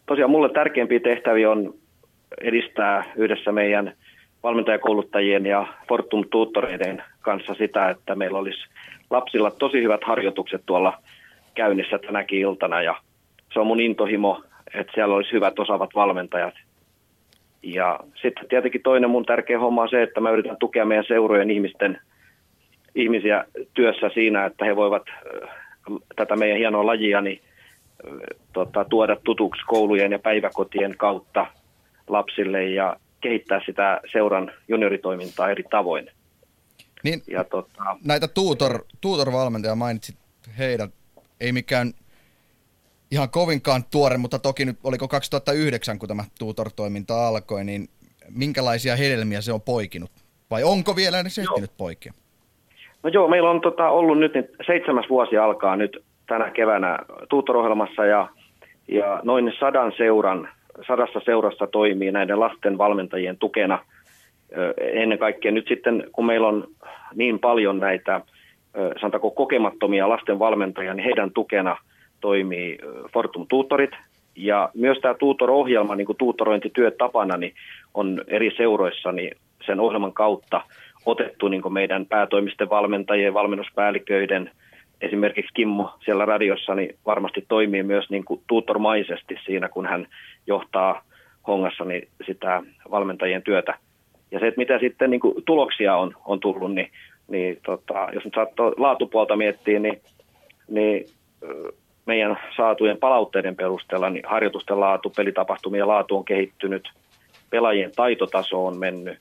tosiaan 0.07 0.31
mulle 0.31 0.53
tärkeimpiä 0.53 1.01
tehtäviä 1.01 1.51
on 1.51 1.75
edistää 2.41 3.13
yhdessä 3.17 3.53
meidän 3.53 3.97
valmentajakouluttajien 4.45 5.47
ja 5.47 5.67
Fortum 5.89 6.25
tuuttoreiden 6.31 7.03
kanssa 7.21 7.55
sitä, 7.55 7.91
että 7.91 8.15
meillä 8.15 8.39
olisi 8.39 8.69
lapsilla 9.11 9.51
tosi 9.51 9.83
hyvät 9.83 10.05
harjoitukset 10.05 10.63
tuolla 10.67 10.99
käynnissä 11.55 11.99
tänäkin 11.99 12.39
iltana 12.39 12.83
ja 12.83 12.97
se 13.53 13.61
on 13.61 13.67
mun 13.67 13.81
intohimo, 13.81 14.43
että 14.75 14.93
siellä 14.95 15.15
olisi 15.15 15.33
hyvät 15.33 15.59
osaavat 15.59 15.91
valmentajat. 15.95 16.55
Ja 17.63 18.01
sitten 18.23 18.49
tietenkin 18.49 18.83
toinen 18.83 19.11
mun 19.11 19.25
tärkeä 19.25 19.59
homma 19.59 19.83
on 19.83 19.89
se, 19.89 20.03
että 20.03 20.21
mä 20.21 20.31
yritän 20.31 20.57
tukea 20.61 20.85
meidän 20.85 21.05
seurojen 21.09 21.51
ihmisten, 21.51 22.01
ihmisiä 22.95 23.45
työssä 23.75 24.11
siinä, 24.15 24.45
että 24.45 24.65
he 24.65 24.77
voivat 24.77 25.03
tätä 26.17 26.37
meidän 26.37 26.59
hienoa 26.59 26.87
lajia 26.87 27.21
niin, 27.21 27.41
tota, 28.53 28.85
tuoda 28.85 29.17
tutuksi 29.25 29.63
koulujen 29.67 30.13
ja 30.13 30.19
päiväkotien 30.19 30.95
kautta 30.97 31.47
lapsille 32.09 32.65
ja 32.65 32.97
kehittää 33.25 33.61
sitä 33.67 34.01
seuran 34.13 34.53
junioritoimintaa 34.69 35.51
eri 35.51 35.65
tavoin. 35.71 36.11
Niin, 37.05 37.23
ja 37.27 37.45
tota... 37.45 37.97
Näitä 38.05 38.29
tutor, 38.29 38.85
tutor-valmentajia 39.01 39.75
mainitsit 39.75 40.17
heidän, 40.59 40.89
ei 41.41 41.53
mikään 41.53 41.93
ihan 43.11 43.31
kovinkaan 43.31 43.85
tuore, 43.91 44.17
mutta 44.17 44.39
toki 44.39 44.65
nyt 44.65 44.79
oliko 44.85 45.09
2009, 45.09 45.99
kun 45.99 46.09
tämä 46.09 46.25
tutor-toiminta 46.39 47.29
alkoi, 47.29 47.65
niin 47.65 47.89
minkälaisia 48.31 48.97
hedelmiä 48.97 49.41
se 49.41 49.53
on 49.53 49.61
poikinut? 49.61 50.11
Vai 50.51 50.65
onko 50.65 50.97
vielä 50.97 51.21
edes 51.21 51.39
ehtinyt 51.39 51.71
poikia? 51.77 52.13
No 53.03 53.11
joo, 53.11 53.29
meillä 53.29 53.51
on 53.51 53.61
tota, 53.61 53.89
ollut 53.89 54.19
nyt 54.19 54.35
niin 54.35 54.49
seitsemäs 54.67 55.05
vuosi 55.11 55.37
alkaa 55.37 55.77
nyt 55.77 56.05
tänä 56.27 56.51
keväänä 56.51 56.99
tutor-ohjelmassa 57.29 58.05
ja, 58.05 58.29
ja 58.89 59.21
noin 59.23 59.53
sadan 59.61 59.93
seuran, 59.97 60.49
sadassa 60.87 61.21
seurassa 61.25 61.67
toimii 61.67 62.13
näiden 62.13 62.41
lasten 62.41 62.79
valmentajien 62.79 63.37
tukena. 63.37 63.79
Ennen 64.79 65.19
kaikkea 65.19 65.53
nyt 65.53 65.69
sitten, 65.69 66.05
kun 66.13 66.27
meillä 66.27 66.49
on 66.49 66.65
niin 67.15 67.39
paljon 67.39 67.79
näitä, 67.79 68.21
sanotaanko 69.01 69.31
kokemattomia 69.31 70.09
lasten 70.09 70.39
valmentajia, 70.39 70.95
niin 70.95 71.05
heidän 71.05 71.31
tukena 71.31 71.77
toimii 72.21 72.79
Fortum 73.13 73.47
Tutorit. 73.49 73.91
Ja 74.37 74.71
myös 74.75 74.99
tämä 74.99 75.15
tutor-ohjelma, 75.15 75.97
niin 75.97 76.07
kuin 76.07 76.19
tuutorointityö 76.19 76.91
tapana, 76.91 77.37
niin 77.37 77.55
on 77.95 78.23
eri 78.27 78.51
seuroissa 78.57 79.13
niin 79.13 79.37
sen 79.67 79.81
ohjelman 79.81 80.13
kautta 80.13 80.61
otettu 81.07 81.49
niin 81.49 81.73
meidän 81.73 82.07
päätoimisten 82.07 82.71
valmentajien, 82.71 83.35
valmennuspäälliköiden, 83.35 84.51
esimerkiksi 85.01 85.55
Kimmo 85.55 85.95
siellä 86.05 86.25
radiossa, 86.25 86.75
niin 86.75 86.97
varmasti 87.07 87.45
toimii 87.49 87.83
myös 87.83 88.11
niin 88.11 88.25
kuin 88.25 88.41
tuutormaisesti 88.47 89.37
siinä, 89.47 89.69
kun 89.69 89.87
hän 89.87 90.07
johtaa 90.47 91.03
hongassa 91.47 91.85
niin 91.85 92.09
sitä 92.27 92.63
valmentajien 92.91 93.43
työtä. 93.43 93.79
Ja 94.31 94.41
se, 94.41 94.47
että 94.47 94.61
mitä 94.61 94.79
sitten 94.79 95.11
niin 95.11 95.21
kuin 95.21 95.45
tuloksia 95.45 95.97
on, 95.97 96.15
on 96.25 96.41
tullut, 96.41 96.75
niin, 96.75 96.91
niin 97.29 97.59
tota, 97.67 98.09
jos 98.13 98.25
nyt 98.25 98.35
saattoi 98.35 98.75
laatupuolta 98.77 99.37
miettiä, 99.37 99.79
niin, 99.79 100.01
niin 100.69 101.07
meidän 102.07 102.37
saatujen 102.57 102.97
palautteiden 102.97 103.57
perusteella 103.57 104.11
niin 104.11 104.25
harjoitusten 104.27 104.81
laatu, 104.81 105.11
pelitapahtumien 105.17 105.89
laatu 105.89 106.17
on 106.17 106.25
kehittynyt, 106.25 106.89
pelaajien 107.51 107.93
taitotaso 107.97 108.67
on 108.67 108.79
mennyt 108.79 109.19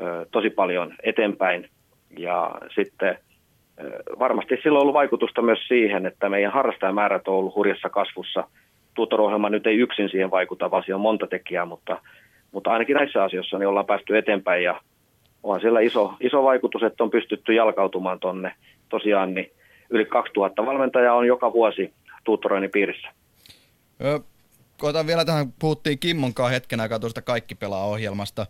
ö, 0.00 0.26
tosi 0.30 0.50
paljon 0.50 0.94
eteenpäin 1.02 1.68
ja 2.18 2.54
sitten 2.74 3.18
varmasti 4.18 4.56
sillä 4.62 4.78
on 4.78 4.82
ollut 4.82 4.94
vaikutusta 4.94 5.42
myös 5.42 5.58
siihen, 5.68 6.06
että 6.06 6.28
meidän 6.28 6.52
harrastajamäärät 6.52 7.28
on 7.28 7.34
ollut 7.34 7.54
hurjassa 7.54 7.88
kasvussa. 7.88 8.48
Tutor-ohjelma 8.94 9.50
nyt 9.50 9.66
ei 9.66 9.76
yksin 9.76 10.08
siihen 10.08 10.30
vaikuta, 10.30 10.70
vaan 10.70 10.82
siinä 10.82 10.94
on 10.94 11.00
monta 11.00 11.26
tekijää, 11.26 11.64
mutta, 11.64 12.00
mutta 12.52 12.70
ainakin 12.70 12.96
näissä 12.96 13.24
asioissa 13.24 13.58
niin 13.58 13.68
ollaan 13.68 13.86
päästy 13.86 14.18
eteenpäin 14.18 14.64
ja 14.64 14.80
on 15.42 15.60
siellä 15.60 15.80
iso, 15.80 16.14
iso 16.20 16.42
vaikutus, 16.42 16.82
että 16.82 17.04
on 17.04 17.10
pystytty 17.10 17.54
jalkautumaan 17.54 18.20
tuonne 18.20 18.54
tosiaan 18.88 19.34
niin 19.34 19.50
yli 19.90 20.04
2000 20.04 20.66
valmentajaa 20.66 21.14
on 21.14 21.26
joka 21.26 21.52
vuosi 21.52 21.92
tuutoroinnin 22.24 22.70
piirissä. 22.70 23.08
Koitan 24.78 25.06
vielä 25.06 25.24
tähän, 25.24 25.52
puhuttiin 25.58 25.98
Kimmon 25.98 26.34
kanssa 26.34 26.54
hetken 26.54 26.80
aikaa 26.80 26.98
tuosta 26.98 27.22
Kaikki 27.22 27.54
pelaa 27.54 27.86
ohjelmasta. 27.86 28.46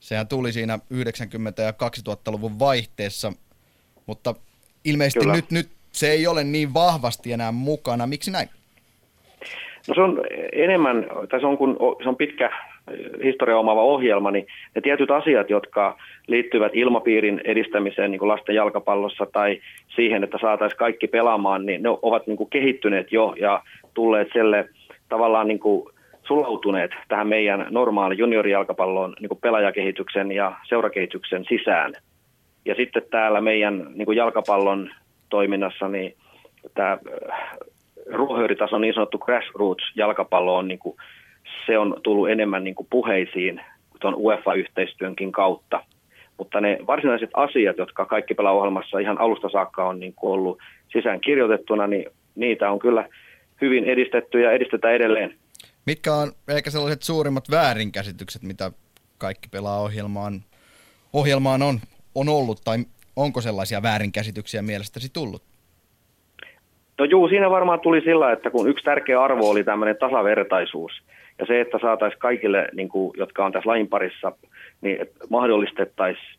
Sehän 0.00 0.28
tuli 0.28 0.52
siinä 0.52 0.78
90- 0.94 1.62
ja 1.62 1.70
2000-luvun 1.70 2.58
vaihteessa, 2.58 3.32
mutta 4.06 4.34
ilmeisesti 4.84 5.28
nyt, 5.28 5.50
nyt 5.50 5.68
se 5.92 6.10
ei 6.10 6.26
ole 6.26 6.44
niin 6.44 6.74
vahvasti 6.74 7.32
enää 7.32 7.52
mukana. 7.52 8.06
Miksi 8.06 8.30
näin? 8.30 8.48
No 9.88 9.94
se 9.94 10.00
on 10.00 10.20
enemmän, 10.52 11.06
tai 11.30 11.40
se 11.40 11.46
on, 11.46 11.58
kun, 11.58 11.76
se 12.02 12.08
on 12.08 12.16
pitkä 12.16 12.50
historia 13.24 13.58
omaava 13.58 13.82
ohjelma, 13.82 14.30
niin 14.30 14.46
ne 14.74 14.80
tietyt 14.80 15.10
asiat, 15.10 15.50
jotka 15.50 15.96
liittyvät 16.26 16.72
ilmapiirin 16.74 17.40
edistämiseen 17.44 18.10
niin 18.10 18.18
kuin 18.18 18.28
lasten 18.28 18.54
jalkapallossa 18.54 19.26
tai 19.32 19.60
siihen, 19.96 20.24
että 20.24 20.38
saataisiin 20.40 20.78
kaikki 20.78 21.06
pelaamaan, 21.06 21.66
niin 21.66 21.82
ne 21.82 21.88
ovat 22.02 22.26
niin 22.26 22.36
kuin 22.36 22.50
kehittyneet 22.50 23.12
jo 23.12 23.34
ja 23.40 23.62
tulleet 23.94 24.28
selle 24.32 24.68
tavallaan 25.08 25.48
niin 25.48 25.60
kuin 25.60 25.88
sulautuneet 26.26 26.90
tähän 27.08 27.28
meidän 27.28 27.66
normaali 27.70 28.18
juniorijalkapallon 28.18 29.14
niin 29.20 29.28
kuin 29.28 29.40
pelaajakehityksen 29.40 30.32
ja 30.32 30.52
seurakehityksen 30.68 31.44
sisään. 31.48 31.92
Ja 32.64 32.74
sitten 32.74 33.02
täällä 33.10 33.40
meidän 33.40 33.86
niin 33.94 34.06
kuin 34.06 34.16
jalkapallon 34.16 34.90
toiminnassa, 35.28 35.88
niin 35.88 36.16
tämä 36.74 36.98
äh, 37.32 37.58
ruohonjuuritason 38.12 38.80
niin 38.80 38.94
sanottu 38.94 39.18
grassroots-jalkapallo 39.18 40.56
on, 40.56 40.68
niin 40.68 40.78
kuin, 40.78 40.96
se 41.66 41.78
on 41.78 42.00
tullut 42.02 42.30
enemmän 42.30 42.64
niin 42.64 42.74
kuin 42.74 42.86
puheisiin 42.90 43.60
tuon 44.00 44.14
UEFA-yhteistyönkin 44.14 45.32
kautta. 45.32 45.84
Mutta 46.38 46.60
ne 46.60 46.78
varsinaiset 46.86 47.30
asiat, 47.34 47.78
jotka 47.78 48.06
kaikki 48.06 48.34
pelaa 48.34 48.52
ohjelmassa 48.52 48.98
ihan 48.98 49.20
alusta 49.20 49.48
saakka 49.48 49.88
on 49.88 50.00
niin 50.00 50.14
kuin 50.14 50.32
ollut 50.32 50.58
sisään 50.92 51.20
kirjoitettuna, 51.20 51.86
niin 51.86 52.04
niitä 52.34 52.70
on 52.70 52.78
kyllä 52.78 53.08
hyvin 53.60 53.84
edistetty 53.84 54.40
ja 54.40 54.52
edistetään 54.52 54.94
edelleen. 54.94 55.34
Mitkä 55.86 56.14
on 56.14 56.32
ehkä 56.48 56.70
sellaiset 56.70 57.02
suurimmat 57.02 57.50
väärinkäsitykset, 57.50 58.42
mitä 58.42 58.72
kaikki 59.18 59.48
pelaa 59.48 59.80
ohjelmaan, 59.80 60.44
ohjelmaan 61.12 61.62
on, 61.62 61.80
on 62.14 62.28
ollut, 62.28 62.60
tai 62.64 62.78
onko 63.16 63.40
sellaisia 63.40 63.82
väärinkäsityksiä 63.82 64.62
mielestäsi 64.62 65.12
tullut? 65.12 65.42
No 66.98 67.04
juu, 67.04 67.28
siinä 67.28 67.50
varmaan 67.50 67.80
tuli 67.80 68.00
sillä, 68.00 68.32
että 68.32 68.50
kun 68.50 68.68
yksi 68.68 68.84
tärkeä 68.84 69.22
arvo 69.22 69.50
oli 69.50 69.64
tämmöinen 69.64 69.96
tasavertaisuus, 69.96 70.92
ja 71.38 71.46
se, 71.46 71.60
että 71.60 71.78
saataisiin 71.80 72.20
kaikille, 72.20 72.68
niin 72.72 72.88
kuin, 72.88 73.12
jotka 73.16 73.44
on 73.44 73.52
tässä 73.52 73.70
lajin 73.70 73.88
parissa, 73.88 74.32
niin 74.80 75.06
mahdollistettaisiin 75.28 76.38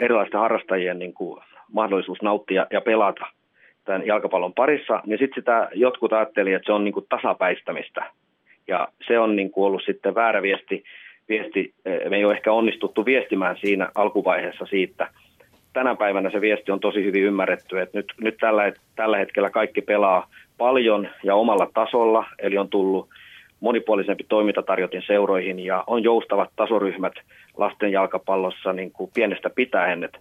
erilaisten 0.00 0.40
harrastajien 0.40 0.98
niin 0.98 1.14
kuin, 1.14 1.42
mahdollisuus 1.72 2.22
nauttia 2.22 2.66
ja 2.70 2.80
pelata 2.80 3.26
tämän 3.84 4.06
jalkapallon 4.06 4.54
parissa, 4.54 5.02
niin 5.06 5.18
sitten 5.18 5.42
sitä 5.42 5.68
jotkut 5.74 6.12
ajattelivat, 6.12 6.56
että 6.56 6.66
se 6.66 6.72
on 6.72 6.84
niin 6.84 6.94
kuin, 6.94 7.06
tasapäistämistä. 7.08 8.10
Ja 8.68 8.88
se 9.06 9.18
on 9.18 9.36
niin 9.36 9.50
kuin, 9.50 9.64
ollut 9.64 9.82
sitten 9.86 10.14
väärä 10.14 10.42
viesti. 10.42 10.84
Viesti. 11.28 11.74
Me 12.08 12.16
ei 12.16 12.24
ole 12.24 12.34
ehkä 12.34 12.52
onnistuttu 12.52 13.04
viestimään 13.04 13.56
siinä 13.60 13.88
alkuvaiheessa 13.94 14.66
siitä. 14.66 15.10
Tänä 15.72 15.94
päivänä 15.94 16.30
se 16.30 16.40
viesti 16.40 16.72
on 16.72 16.80
tosi 16.80 17.04
hyvin 17.04 17.22
ymmärretty, 17.22 17.80
että 17.80 17.98
nyt, 17.98 18.12
nyt 18.20 18.36
tällä, 18.40 18.72
tällä 18.96 19.16
hetkellä 19.16 19.50
kaikki 19.50 19.80
pelaa 19.80 20.28
paljon 20.58 21.08
ja 21.24 21.34
omalla 21.34 21.70
tasolla, 21.74 22.26
eli 22.38 22.58
on 22.58 22.68
tullut 22.68 23.08
monipuolisempi 23.60 24.24
toimintatarjotin 24.28 25.02
seuroihin 25.06 25.58
ja 25.58 25.84
on 25.86 26.02
joustavat 26.02 26.50
tasoryhmät 26.56 27.12
lasten 27.56 27.92
jalkapallossa 27.92 28.72
niin 28.72 28.92
kuin 28.92 29.10
pienestä 29.14 29.50
pitäen, 29.50 30.04
että 30.04 30.18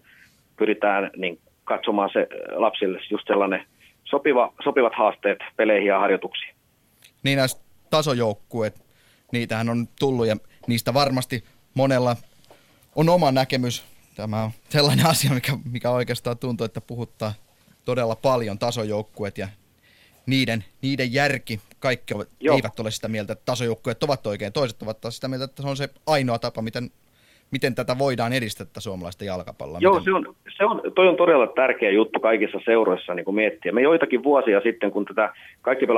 pyritään 0.57 1.11
niin 1.17 1.39
katsomaan 1.63 2.09
se 2.13 2.27
lapsille 2.51 2.99
just 3.09 3.27
sellainen 3.27 3.65
sopiva, 4.03 4.53
sopivat 4.63 4.93
haasteet 4.95 5.39
peleihin 5.55 5.87
ja 5.87 5.99
harjoituksiin. 5.99 6.55
Niin 7.23 7.37
näistä 7.37 7.61
tasojoukkueet, 7.89 8.75
niitähän 9.31 9.69
on 9.69 9.87
tullut 9.99 10.27
ja 10.27 10.35
niistä 10.67 10.93
varmasti 10.93 11.43
monella 11.73 12.17
on 12.95 13.09
oma 13.09 13.31
näkemys. 13.31 13.83
Tämä 14.15 14.43
on 14.43 14.51
sellainen 14.69 15.05
asia, 15.05 15.31
mikä, 15.31 15.57
mikä 15.71 15.89
oikeastaan 15.89 16.37
tuntuu, 16.37 16.65
että 16.65 16.81
puhuttaa 16.81 17.33
todella 17.85 18.15
paljon 18.15 18.59
tasojoukkueet 18.59 19.37
ja 19.37 19.47
niiden, 20.25 20.65
niiden 20.81 21.13
järki. 21.13 21.61
Kaikki 21.79 22.13
ovat, 22.13 22.29
eivät 22.55 22.79
ole 22.79 22.91
sitä 22.91 23.07
mieltä, 23.07 23.33
että 23.33 23.45
tasojoukkueet 23.45 24.03
ovat 24.03 24.27
oikein. 24.27 24.53
Toiset 24.53 24.81
ovat 24.81 25.01
taas 25.01 25.15
sitä 25.15 25.27
mieltä, 25.27 25.45
että 25.45 25.61
se 25.61 25.67
on 25.67 25.77
se 25.77 25.89
ainoa 26.05 26.39
tapa, 26.39 26.61
miten, 26.61 26.91
miten 27.51 27.75
tätä 27.75 27.97
voidaan 27.99 28.33
edistää 28.33 28.65
tätä 28.65 28.79
suomalaista 28.79 29.23
jalkapalloa. 29.23 29.79
Joo, 29.81 29.93
miten... 29.93 30.05
se 30.05 30.13
on, 30.13 30.35
se 30.57 30.65
on, 30.65 30.81
toi 30.95 31.07
on 31.07 31.15
todella 31.15 31.47
tärkeä 31.47 31.91
juttu 31.91 32.19
kaikissa 32.19 32.59
seuroissa 32.65 33.13
niin 33.13 33.25
kuin 33.25 33.35
miettiä. 33.35 33.71
Me 33.71 33.81
joitakin 33.81 34.23
vuosia 34.23 34.61
sitten, 34.61 34.91
kun 34.91 35.05
tätä 35.05 35.33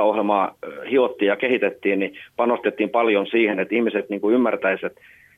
ohjelmaa 0.02 0.54
hiottiin 0.90 1.28
ja 1.28 1.36
kehitettiin, 1.36 1.98
niin 1.98 2.14
panostettiin 2.36 2.90
paljon 2.90 3.26
siihen, 3.26 3.60
että 3.60 3.74
ihmiset 3.74 4.10
niin 4.10 4.20
kuin 4.20 4.34
ymmärtäisivät, 4.34 4.92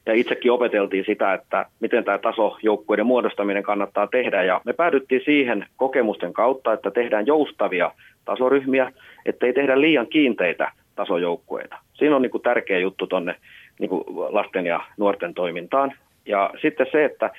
ja 0.07 0.15
itsekin 0.15 0.53
opeteltiin 0.53 1.05
sitä, 1.07 1.35
että 1.35 1.67
miten 1.81 2.05
tämä 2.05 2.19
tasojoukkueiden 2.19 3.07
muodostaminen 3.07 3.63
kannattaa 3.63 4.07
tehdä. 4.07 4.43
Ja 4.43 4.61
me 4.65 4.73
päädyttiin 4.73 5.23
siihen 5.25 5.67
kokemusten 5.77 6.33
kautta, 6.33 6.73
että 6.73 6.91
tehdään 6.91 7.27
joustavia 7.27 7.91
tasoryhmiä, 8.25 8.93
ettei 9.27 9.53
tehdä 9.53 9.81
liian 9.81 10.07
kiinteitä 10.07 10.73
tasojoukkueita. 10.95 11.77
Siinä 11.95 12.17
on 12.17 12.23
niin 12.23 12.31
kuin 12.31 12.43
tärkeä 12.43 12.79
juttu 12.79 13.07
tuonne 13.07 13.35
niin 13.79 13.91
lasten 14.29 14.67
ja 14.67 14.81
nuorten 14.97 15.35
toimintaan. 15.35 15.93
Ja 16.27 16.51
sitten 16.63 16.87
se, 16.93 17.05
että 17.05 17.31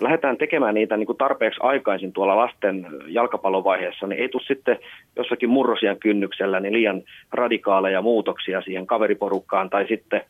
lähdetään 0.00 0.36
tekemään 0.36 0.74
niitä 0.74 0.96
niin 0.96 1.06
kuin 1.06 1.18
tarpeeksi 1.18 1.60
aikaisin 1.62 2.12
tuolla 2.12 2.36
lasten 2.36 2.86
jalkapallovaiheessa, 3.06 4.06
niin 4.06 4.20
ei 4.20 4.28
tule 4.28 4.42
sitten 4.46 4.78
jossakin 5.16 5.48
murrosien 5.50 5.98
kynnyksellä 5.98 6.60
niin 6.60 6.72
liian 6.72 7.02
radikaaleja 7.32 8.02
muutoksia 8.02 8.60
siihen 8.60 8.86
kaveriporukkaan 8.86 9.70
tai 9.70 9.86
sitten 9.88 10.22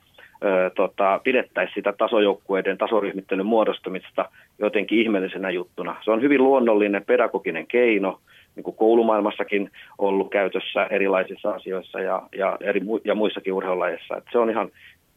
ö, 0.44 0.70
tota, 0.74 1.20
pidettäisiin 1.24 1.74
sitä 1.74 1.92
tasojoukkueiden 1.92 2.78
tasoryhmittelyn 2.78 3.46
muodostumista 3.46 4.28
jotenkin 4.58 4.98
ihmeellisenä 4.98 5.50
juttuna. 5.50 5.96
Se 6.04 6.10
on 6.10 6.22
hyvin 6.22 6.42
luonnollinen 6.42 7.04
pedagoginen 7.04 7.66
keino, 7.66 8.20
niin 8.56 8.64
kuin 8.64 8.76
koulumaailmassakin 8.76 9.70
ollut 9.98 10.30
käytössä 10.30 10.86
erilaisissa 10.90 11.50
asioissa 11.50 12.00
ja, 12.00 12.22
ja, 12.36 12.56
eri, 12.60 12.80
ja 13.04 13.14
muissakin 13.14 13.52
urheilulajeissa. 13.52 14.22
Se 14.32 14.38
on 14.38 14.50
ihan, 14.50 14.68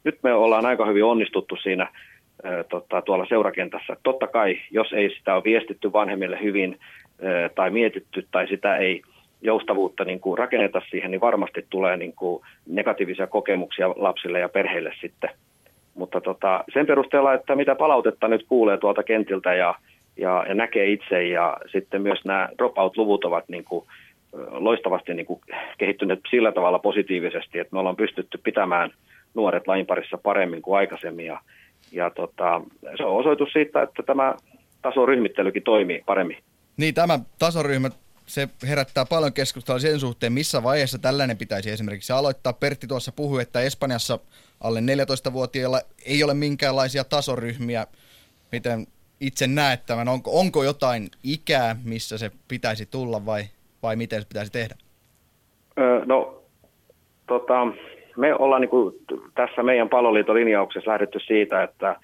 nyt 0.03 0.19
me 0.23 0.33
ollaan 0.33 0.65
aika 0.65 0.85
hyvin 0.85 1.03
onnistuttu 1.03 1.55
siinä 1.55 1.87
tota, 2.69 3.01
tuolla 3.01 3.25
seurakentässä. 3.29 3.97
Totta 4.03 4.27
kai, 4.27 4.57
jos 4.71 4.93
ei 4.93 5.09
sitä 5.09 5.35
ole 5.35 5.43
viestitty 5.43 5.93
vanhemmille 5.93 6.39
hyvin 6.43 6.79
tai 7.55 7.69
mietitty 7.69 8.27
tai 8.31 8.47
sitä 8.47 8.77
ei 8.77 9.01
joustavuutta 9.41 10.05
niin 10.05 10.19
kuin 10.19 10.37
rakenneta 10.37 10.81
siihen, 10.89 11.11
niin 11.11 11.21
varmasti 11.21 11.65
tulee 11.69 11.97
niin 11.97 12.13
kuin 12.13 12.43
negatiivisia 12.67 13.27
kokemuksia 13.27 13.89
lapsille 13.89 14.39
ja 14.39 14.49
perheille 14.49 14.93
sitten. 15.01 15.29
Mutta 15.95 16.21
tota, 16.21 16.63
sen 16.73 16.85
perusteella, 16.85 17.33
että 17.33 17.55
mitä 17.55 17.75
palautetta 17.75 18.27
nyt 18.27 18.45
kuulee 18.47 18.77
tuolta 18.77 19.03
kentiltä 19.03 19.53
ja, 19.53 19.75
ja, 20.17 20.45
ja 20.47 20.55
näkee 20.55 20.91
itse 20.91 21.27
ja 21.27 21.57
sitten 21.71 22.01
myös 22.01 22.25
nämä 22.25 22.49
dropout-luvut 22.57 23.25
ovat 23.25 23.49
niin 23.49 23.63
kuin, 23.63 23.85
loistavasti 24.51 25.13
niin 25.13 25.25
kuin 25.25 25.41
kehittyneet 25.77 26.19
sillä 26.29 26.51
tavalla 26.51 26.79
positiivisesti, 26.79 27.59
että 27.59 27.75
me 27.75 27.79
ollaan 27.79 27.95
pystytty 27.95 28.39
pitämään 28.43 28.91
nuoret 29.33 29.67
lajin 29.67 29.85
parissa 29.85 30.17
paremmin 30.17 30.61
kuin 30.61 30.77
aikaisemmin 30.77 31.25
ja, 31.25 31.39
ja 31.91 32.09
tota, 32.09 32.61
se 32.97 33.03
on 33.03 33.19
osoitus 33.19 33.49
siitä, 33.53 33.81
että 33.81 34.03
tämä 34.03 34.35
tasoryhmittelykin 34.81 35.63
toimii 35.63 36.03
paremmin. 36.05 36.37
Niin, 36.77 36.93
tämä 36.93 37.19
tasoryhmä 37.39 37.89
se 38.29 38.49
herättää 38.67 39.05
paljon 39.05 39.33
keskustelua 39.33 39.79
sen 39.79 39.99
suhteen, 39.99 40.33
missä 40.33 40.63
vaiheessa 40.63 40.99
tällainen 40.99 41.37
pitäisi 41.37 41.69
esimerkiksi 41.69 42.13
aloittaa. 42.13 42.53
Pertti 42.53 42.87
tuossa 42.87 43.11
puhui, 43.11 43.41
että 43.41 43.61
Espanjassa 43.61 44.19
alle 44.61 44.79
14-vuotiailla 44.79 45.81
ei 46.05 46.23
ole 46.23 46.33
minkäänlaisia 46.33 47.03
tasoryhmiä. 47.03 47.87
Miten 48.51 48.87
itse 49.19 49.47
näet 49.47 49.85
tämän? 49.85 50.07
Onko, 50.07 50.39
onko 50.39 50.63
jotain 50.63 51.07
ikää, 51.23 51.75
missä 51.83 52.17
se 52.17 52.31
pitäisi 52.47 52.85
tulla 52.85 53.25
vai, 53.25 53.43
vai 53.83 53.95
miten 53.95 54.21
se 54.21 54.27
pitäisi 54.27 54.51
tehdä? 54.51 54.75
Öö, 55.79 56.05
no, 56.05 56.43
tota, 57.27 57.53
me 58.19 58.35
ollaan 58.35 58.61
niin 58.61 58.69
kuin 58.69 58.95
tässä 59.35 59.63
meidän 59.63 59.89
palloliiton 59.89 60.35
linjauksessa 60.35 60.91
lähdetty 60.91 61.19
siitä, 61.19 61.63
että 61.63 61.95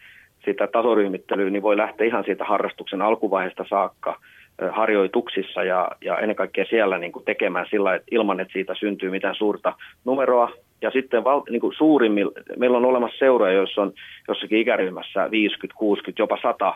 sitä 0.46 0.68
tasoryhmittelyä 0.68 1.50
niin 1.50 1.64
voi 1.64 1.78
lähteä 1.78 2.08
ihan 2.08 2.24
siitä 2.24 2.46
harrastuksen 2.46 3.02
alkuvaiheesta 3.02 3.66
saakka– 3.70 4.16
harjoituksissa 4.72 5.64
ja, 5.64 5.92
ja 6.02 6.18
ennen 6.18 6.36
kaikkea 6.36 6.66
siellä 6.66 6.98
niin 6.98 7.12
kuin 7.12 7.26
tekemään 7.26 7.66
sillä, 7.70 7.96
että 7.96 8.08
ilman, 8.12 8.40
että 8.40 8.54
siitä 8.54 8.76
syntyy 8.80 9.10
mitään 9.12 9.36
suurta 9.36 9.74
numeroa. 10.06 10.52
Ja 10.82 10.92
sitten 10.92 11.24
val, 11.24 11.42
niin 11.50 11.62
kuin 11.62 11.76
suurimmilla, 11.78 12.32
meillä 12.58 12.78
on 12.78 12.86
olemassa 12.86 13.18
seuroja, 13.18 13.54
joissa 13.54 13.82
on 13.82 13.94
jossakin 14.28 14.60
ikäryhmässä 14.60 15.32
50, 15.32 15.78
60, 15.78 16.22
jopa 16.22 16.38
100 16.42 16.74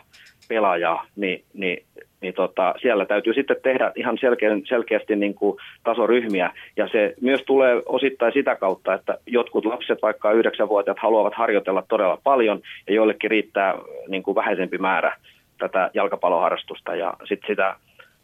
pelaajaa, 0.50 1.06
niin, 1.16 1.44
niin, 1.54 1.84
niin 2.20 2.34
tota, 2.34 2.74
siellä 2.82 3.04
täytyy 3.06 3.34
sitten 3.34 3.56
tehdä 3.62 3.92
ihan 3.96 4.18
selkeä, 4.20 4.50
selkeästi 4.68 5.16
niin 5.16 5.34
kuin 5.34 5.58
tasoryhmiä. 5.84 6.50
Ja 6.76 6.88
se 6.88 7.14
myös 7.20 7.42
tulee 7.46 7.82
osittain 7.86 8.32
sitä 8.32 8.56
kautta, 8.56 8.94
että 8.94 9.18
jotkut 9.26 9.64
lapset, 9.64 10.02
vaikka 10.02 10.32
9-vuotiaat, 10.32 10.98
haluavat 10.98 11.34
harjoitella 11.34 11.84
todella 11.88 12.18
paljon 12.24 12.60
ja 12.86 12.94
joillekin 12.94 13.30
riittää 13.30 13.74
niin 14.08 14.22
kuin 14.22 14.34
vähäisempi 14.34 14.78
määrä 14.78 15.16
tätä 15.58 15.90
jalkapalloharrastusta 15.94 16.94
ja 16.94 17.14
sitten 17.24 17.48
sitä 17.48 17.76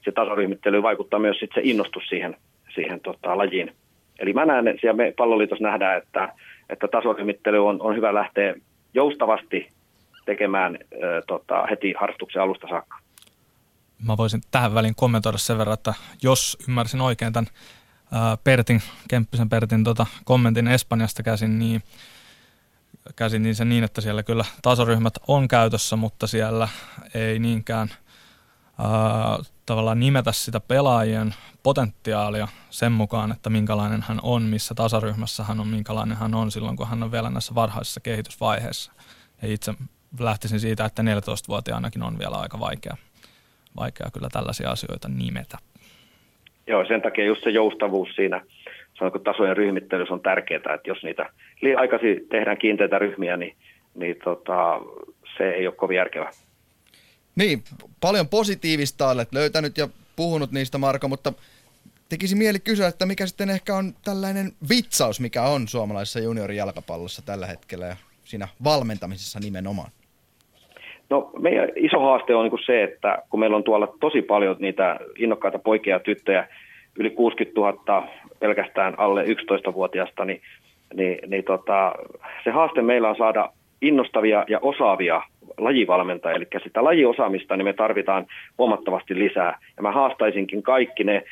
se 0.05 0.13
tasoryhmittely 0.13 0.83
vaikuttaa 0.83 1.21
myös 1.21 1.39
sitten 1.39 1.63
se 1.63 1.71
innostus 1.71 2.09
siihen, 2.09 2.37
siihen 2.75 3.01
tota, 3.01 3.39
lajiin. 3.39 3.73
Eli 4.19 4.33
mä 4.33 4.45
näen, 4.45 4.79
siellä 4.81 4.97
me 4.97 5.15
palloliitossa 5.17 5.65
nähdään, 5.65 5.99
että, 5.99 6.33
että 6.71 6.89
tasoryhmittely 6.89 7.67
on, 7.67 7.83
on 7.83 7.97
hyvä 7.97 8.15
lähteä 8.15 8.55
joustavasti 8.95 9.69
tekemään 10.27 10.79
ö, 10.93 11.23
tota, 11.27 11.67
heti 11.71 11.95
harrastuksen 12.01 12.43
alusta 12.43 12.69
saakka. 12.69 12.99
Mä 14.07 14.17
voisin 14.17 14.41
tähän 14.51 14.75
väliin 14.75 14.95
kommentoida 14.95 15.39
sen 15.39 15.59
verran, 15.59 15.75
että 15.75 15.95
jos 16.23 16.59
ymmärsin 16.69 17.01
oikein 17.01 17.33
tämän 17.33 17.51
Pertin, 18.45 18.83
Kemppisen 19.09 19.49
Pertin 19.49 19.85
tota, 19.85 20.07
kommentin 20.25 20.69
Espanjasta 20.69 21.23
käsin, 21.23 21.59
niin 21.59 21.83
käsitin 23.17 23.55
sen 23.55 23.69
niin, 23.69 23.85
että 23.85 24.01
siellä 24.01 24.23
kyllä 24.23 24.45
tasoryhmät 24.63 25.15
on 25.29 25.49
käytössä, 25.49 25.97
mutta 25.97 26.27
siellä 26.27 26.69
ei 27.15 27.39
niinkään 27.39 27.89
ää, 28.79 28.89
tavallaan 29.67 30.01
nimetä 30.01 30.33
sitä 30.33 30.61
pelaajien 30.61 31.35
potentiaalia 31.63 32.49
sen 32.71 32.93
mukaan, 32.93 33.33
että 33.33 33.51
minkälainen 33.51 34.05
hän 34.09 34.19
on, 34.23 34.43
missä 34.43 34.75
tasaryhmässä 34.75 35.45
hän 35.45 35.61
on, 35.61 35.69
minkälainen 35.69 36.17
hän 36.17 36.35
on 36.35 36.51
silloin, 36.51 36.77
kun 36.77 36.89
hän 36.89 37.03
on 37.03 37.13
vielä 37.13 37.31
näissä 37.31 37.55
varhaisissa 37.55 38.01
kehitysvaiheissa. 38.01 38.93
Ja 39.43 39.53
itse 39.53 39.75
lähtisin 40.21 40.61
siitä, 40.61 40.85
että 40.85 41.03
14-vuotiaanakin 41.03 42.03
on 42.03 42.19
vielä 42.19 42.37
aika 42.37 42.61
vaikea, 42.61 42.97
vaikea 43.77 44.11
kyllä 44.13 44.29
tällaisia 44.33 44.71
asioita 44.71 45.09
nimetä. 45.09 45.59
Joo, 46.67 46.85
sen 46.85 47.03
takia 47.03 47.25
just 47.25 47.45
se 47.45 47.51
joustavuus 47.51 48.09
siinä 48.17 48.41
sanonko 48.99 49.19
tasojen 49.19 49.57
ryhmittelyssä 49.57 50.15
on 50.15 50.21
tärkeää, 50.21 50.75
että 50.75 50.91
jos 50.91 51.03
niitä 51.03 51.31
liian 51.61 51.81
aikaisin 51.81 52.29
tehdään 52.29 52.59
kiinteitä 52.59 52.99
ryhmiä, 52.99 53.37
niin, 53.37 53.57
niin 53.95 54.17
tota, 54.25 54.81
se 55.37 55.51
ei 55.51 55.67
ole 55.67 55.75
kovin 55.75 55.97
järkevää. 55.97 56.31
Niin, 57.37 57.63
paljon 58.01 58.29
positiivista 58.29 59.09
olet 59.09 59.33
löytänyt 59.33 59.79
ja 59.79 59.89
puhunut 60.17 60.53
niistä 60.53 60.79
Marko, 60.79 61.09
mutta 61.09 61.33
tekisi 62.09 62.35
mieli 62.35 62.61
kysyä, 62.61 62.87
että 62.87 63.07
mikä 63.07 63.27
sitten 63.27 63.51
ehkä 63.51 63.75
on 63.75 63.95
tällainen 64.05 64.53
vitsaus, 64.69 65.21
mikä 65.21 65.43
on 65.43 65.69
suomalaisessa 65.69 66.21
juniorijalkapallossa 66.21 67.23
tällä 67.23 67.47
hetkellä 67.47 67.87
ja 67.87 67.97
siinä 68.25 68.49
valmentamisessa 68.65 69.41
nimenomaan? 69.41 69.91
No 71.11 71.31
meidän 71.39 71.69
iso 71.77 72.01
haaste 72.01 72.35
on 72.35 72.45
niin 72.45 72.65
se, 72.67 72.83
että 72.83 73.19
kun 73.31 73.41
meillä 73.41 73.57
on 73.57 73.65
tuolla 73.65 73.95
tosi 74.01 74.23
paljon 74.23 74.57
niitä 74.59 75.01
innokkaita 75.19 75.59
poikia 75.59 75.95
ja 75.95 76.01
tyttöjä, 76.01 76.49
yli 76.99 77.11
60 77.11 77.61
000 77.61 78.09
pelkästään 78.41 78.95
alle 78.99 79.25
11-vuotiaasta, 79.25 80.25
niin, 80.25 80.41
niin, 80.95 81.19
niin 81.27 81.45
tota, 81.45 81.95
se 82.45 82.51
haaste 82.51 82.83
meillä 82.83 83.09
on 83.09 83.17
saada 83.17 83.51
innostavia 83.83 84.45
ja 84.49 84.59
osaavia 84.63 85.23
lajivalmentajia, 85.59 86.37
eli 86.37 86.47
sitä 86.63 86.85
lajiosaamista 86.85 87.57
niin 87.57 87.65
me 87.65 87.73
tarvitaan 87.73 88.27
huomattavasti 88.59 89.19
lisää. 89.19 89.59
Ja 89.77 89.83
mä 89.83 89.93
haastaisinkin 89.93 90.63
kaikki 90.63 91.05
ne 91.05 91.23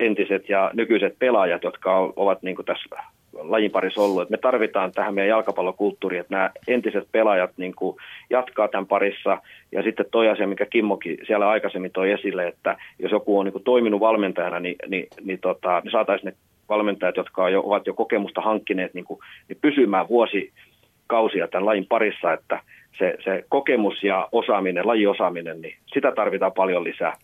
entiset 0.00 0.48
ja 0.48 0.70
nykyiset 0.74 1.18
pelaajat, 1.18 1.62
jotka 1.62 2.12
ovat 2.16 2.42
niin 2.42 2.56
tässä 2.66 2.96
lajin 3.38 3.70
parissa 3.70 4.02
ollut. 4.02 4.22
Että 4.22 4.32
me 4.32 4.38
tarvitaan 4.38 4.92
tähän 4.92 5.14
meidän 5.14 5.28
jalkapallokulttuuriin, 5.28 6.20
että 6.20 6.34
nämä 6.34 6.50
entiset 6.68 7.08
pelaajat 7.12 7.50
niin 7.56 7.74
kuin 7.74 7.96
jatkaa 8.30 8.68
tämän 8.68 8.86
parissa. 8.86 9.38
Ja 9.72 9.82
sitten 9.82 10.06
toi 10.10 10.28
asia, 10.28 10.46
mikä 10.46 10.66
Kimmokin 10.66 11.18
siellä 11.26 11.48
aikaisemmin 11.48 11.90
toi 11.90 12.10
esille, 12.10 12.46
että 12.48 12.76
jos 12.98 13.12
joku 13.12 13.38
on 13.38 13.44
niin 13.44 13.52
kuin 13.52 13.64
toiminut 13.64 14.00
valmentajana, 14.00 14.60
niin, 14.60 14.76
niin, 14.88 15.06
niin 15.24 15.38
tota, 15.38 15.82
me 15.84 15.90
saataisiin 15.90 16.26
ne 16.26 16.36
valmentajat, 16.68 17.16
jotka 17.16 17.44
on 17.44 17.52
jo, 17.52 17.62
ovat 17.66 17.86
jo 17.86 17.94
kokemusta 17.94 18.40
hankkineet 18.40 18.94
niin 18.94 19.04
kuin, 19.04 19.20
niin 19.48 19.58
pysymään 19.60 20.08
vuosikausia 20.08 21.48
tämän 21.48 21.66
lajin 21.66 21.86
parissa, 21.86 22.32
että 22.32 22.60
se, 22.98 23.14
se 23.24 23.44
kokemus 23.48 24.02
ja 24.02 24.28
osaaminen, 24.32 24.86
lajiosaaminen, 24.86 25.60
niin 25.60 25.76
sitä 25.94 26.12
tarvitaan 26.12 26.52
paljon 26.52 26.84
lisää. 26.84 27.16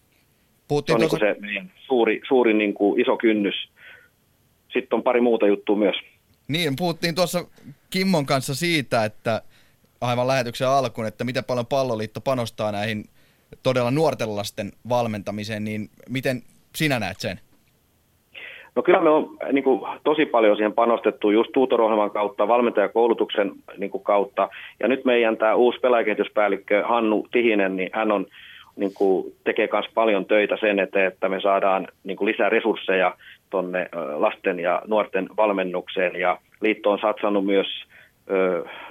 Puhuttiin 0.69 0.99
se 0.99 1.05
on 1.05 1.11
tuossa... 1.11 1.27
niin 1.27 1.35
se 1.35 1.41
meidän 1.41 1.71
suuri, 1.77 2.21
suuri 2.29 2.55
niin 2.55 2.75
kuin 2.75 3.01
iso 3.01 3.17
kynnys 3.17 3.55
sitten 4.73 4.97
on 4.97 5.03
pari 5.03 5.21
muuta 5.21 5.47
juttua 5.47 5.77
myös. 5.77 5.97
Niin, 6.49 6.77
puhuttiin 6.77 7.15
tuossa 7.15 7.45
Kimmon 7.91 8.27
kanssa 8.27 8.55
siitä, 8.55 9.05
että 9.05 9.43
aivan 10.01 10.27
lähetyksen 10.27 10.69
alkuun, 10.69 11.07
että 11.07 11.25
miten 11.25 11.45
paljon 11.45 11.67
palloliitto 11.67 12.21
panostaa 12.21 12.73
näihin 12.73 13.05
todella 13.63 13.91
nuorten 13.91 14.37
lasten 14.37 14.73
valmentamiseen, 14.89 15.65
niin 15.65 15.89
miten 16.09 16.43
sinä 16.77 16.99
näet 16.99 17.21
sen? 17.21 17.41
No 18.75 18.83
kyllä 18.83 19.01
me 19.01 19.11
on 19.11 19.37
niin 19.53 19.65
kuin, 19.65 19.81
tosi 20.05 20.27
paljon 20.27 20.57
siihen 20.57 20.73
panostettu 20.73 21.31
just 21.31 21.51
tuutorohjelman 21.53 22.11
kautta, 22.11 22.49
valmentajakoulutuksen 22.49 23.53
niin 23.77 23.91
kuin, 23.91 24.05
kautta. 24.05 24.49
Ja 24.81 24.89
nyt 24.89 25.05
meidän 25.05 25.37
tämä 25.37 25.55
uusi 25.55 25.81
pelaajakehityspäällikkö 25.81 26.85
Hannu 26.87 27.27
Tihinen, 27.31 27.77
niin 27.77 27.91
hän 27.93 28.13
on, 28.13 28.27
niin 28.77 28.95
kuin, 28.95 29.35
tekee 29.45 29.69
myös 29.73 29.87
paljon 29.95 30.25
töitä 30.25 30.57
sen 30.61 30.79
eteen, 30.79 31.07
että 31.07 31.29
me 31.29 31.41
saadaan 31.41 31.89
niin 32.05 32.17
kuin, 32.17 32.33
lisää 32.33 32.49
resursseja 32.49 33.17
tuonne 33.53 33.89
lasten 34.15 34.61
ja 34.61 34.83
nuorten 34.87 35.29
valmennukseen 35.37 36.21
ja 36.21 36.39
liitto 36.61 36.91
on 36.91 36.99
satsannut 36.99 37.47
myös 37.47 37.67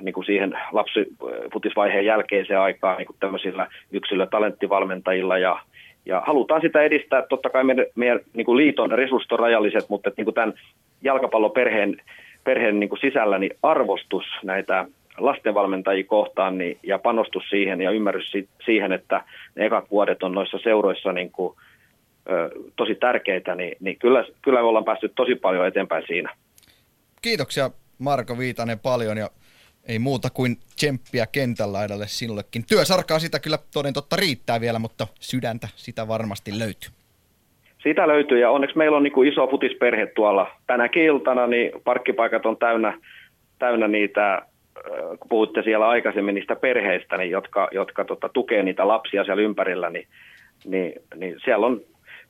niin 0.01 0.13
kuin 0.13 0.25
siihen 0.25 0.57
lapsiputisvaiheen 0.71 2.05
jälkeiseen 2.05 2.59
aikaan 2.59 2.97
niin 2.97 3.05
kuin 3.05 3.17
tämmöisillä 3.19 3.67
yksilötalenttivalmentajilla 3.91 5.37
ja, 5.37 5.59
ja 6.05 6.21
halutaan 6.25 6.61
sitä 6.61 6.81
edistää. 6.81 7.21
Totta 7.21 7.49
kai 7.49 7.63
meidän, 7.63 7.85
meidän 7.95 8.19
niin 8.33 8.45
kuin 8.45 8.57
liiton 8.57 8.91
resurssit 8.91 9.31
on 9.31 9.39
rajalliset, 9.39 9.89
mutta 9.89 10.09
että, 10.09 10.19
niin 10.19 10.25
kuin 10.25 10.35
tämän 10.35 10.53
jalkapalloperheen 11.01 11.97
perheen 12.43 12.79
niin 12.79 12.89
kuin 12.89 12.99
sisällä 12.99 13.37
niin 13.37 13.57
arvostus 13.63 14.25
näitä 14.43 14.85
lastenvalmentajia 15.17 16.03
kohtaan 16.03 16.57
niin, 16.57 16.77
ja 16.83 16.99
panostus 16.99 17.43
siihen 17.49 17.81
ja 17.81 17.91
ymmärrys 17.91 18.31
siihen, 18.65 18.91
että 18.91 19.23
ne 19.55 19.65
ekat 19.65 19.91
vuodet 19.91 20.23
on 20.23 20.31
noissa 20.31 20.57
seuroissa 20.63 21.13
niin 21.13 21.31
kuin, 21.31 21.55
tosi 22.75 22.95
tärkeitä, 22.95 23.55
niin, 23.55 23.75
niin 23.79 23.99
kyllä, 23.99 24.25
kyllä 24.41 24.59
me 24.59 24.67
ollaan 24.67 24.85
päästy 24.85 25.09
tosi 25.15 25.35
paljon 25.35 25.67
eteenpäin 25.67 26.03
siinä. 26.07 26.35
Kiitoksia 27.21 27.71
Marko 27.97 28.37
Viitanen 28.37 28.79
paljon 28.79 29.17
ja 29.17 29.29
Ei 29.87 29.99
muuta 29.99 30.29
kuin 30.29 30.57
tsemppiä 30.75 31.25
kentällä 31.31 31.73
laidalle 31.73 32.07
sinullekin. 32.07 32.63
Työsarkaa 32.69 33.19
sitä 33.19 33.39
kyllä 33.39 33.57
toden 33.73 33.93
totta 33.93 34.15
riittää 34.15 34.61
vielä, 34.61 34.79
mutta 34.79 35.07
sydäntä 35.19 35.67
sitä 35.75 36.07
varmasti 36.07 36.59
löytyy. 36.59 36.89
Sitä 37.83 38.07
löytyy 38.07 38.39
ja 38.39 38.51
onneksi 38.51 38.77
meillä 38.77 38.97
on 38.97 39.03
niin 39.03 39.13
kuin 39.13 39.29
iso 39.29 39.47
futisperhe 39.47 40.05
tuolla. 40.05 40.51
Tänäkin 40.67 41.03
iltana 41.03 41.47
niin 41.47 41.71
parkkipaikat 41.83 42.45
on 42.45 42.57
täynnä, 42.57 42.97
täynnä 43.59 43.87
niitä, 43.87 44.41
kun 45.19 45.29
puhutte 45.29 45.61
siellä 45.63 45.87
aikaisemmin 45.87 46.35
niistä 46.35 46.55
perheistä, 46.55 47.17
niin 47.17 47.31
jotka, 47.31 47.67
jotka 47.71 48.05
tota, 48.05 48.29
tukee 48.29 48.63
niitä 48.63 48.87
lapsia 48.87 49.23
siellä 49.23 49.43
ympärillä, 49.43 49.89
niin, 49.89 50.07
niin, 50.65 50.93
niin 51.15 51.35
siellä 51.43 51.65
on 51.65 51.81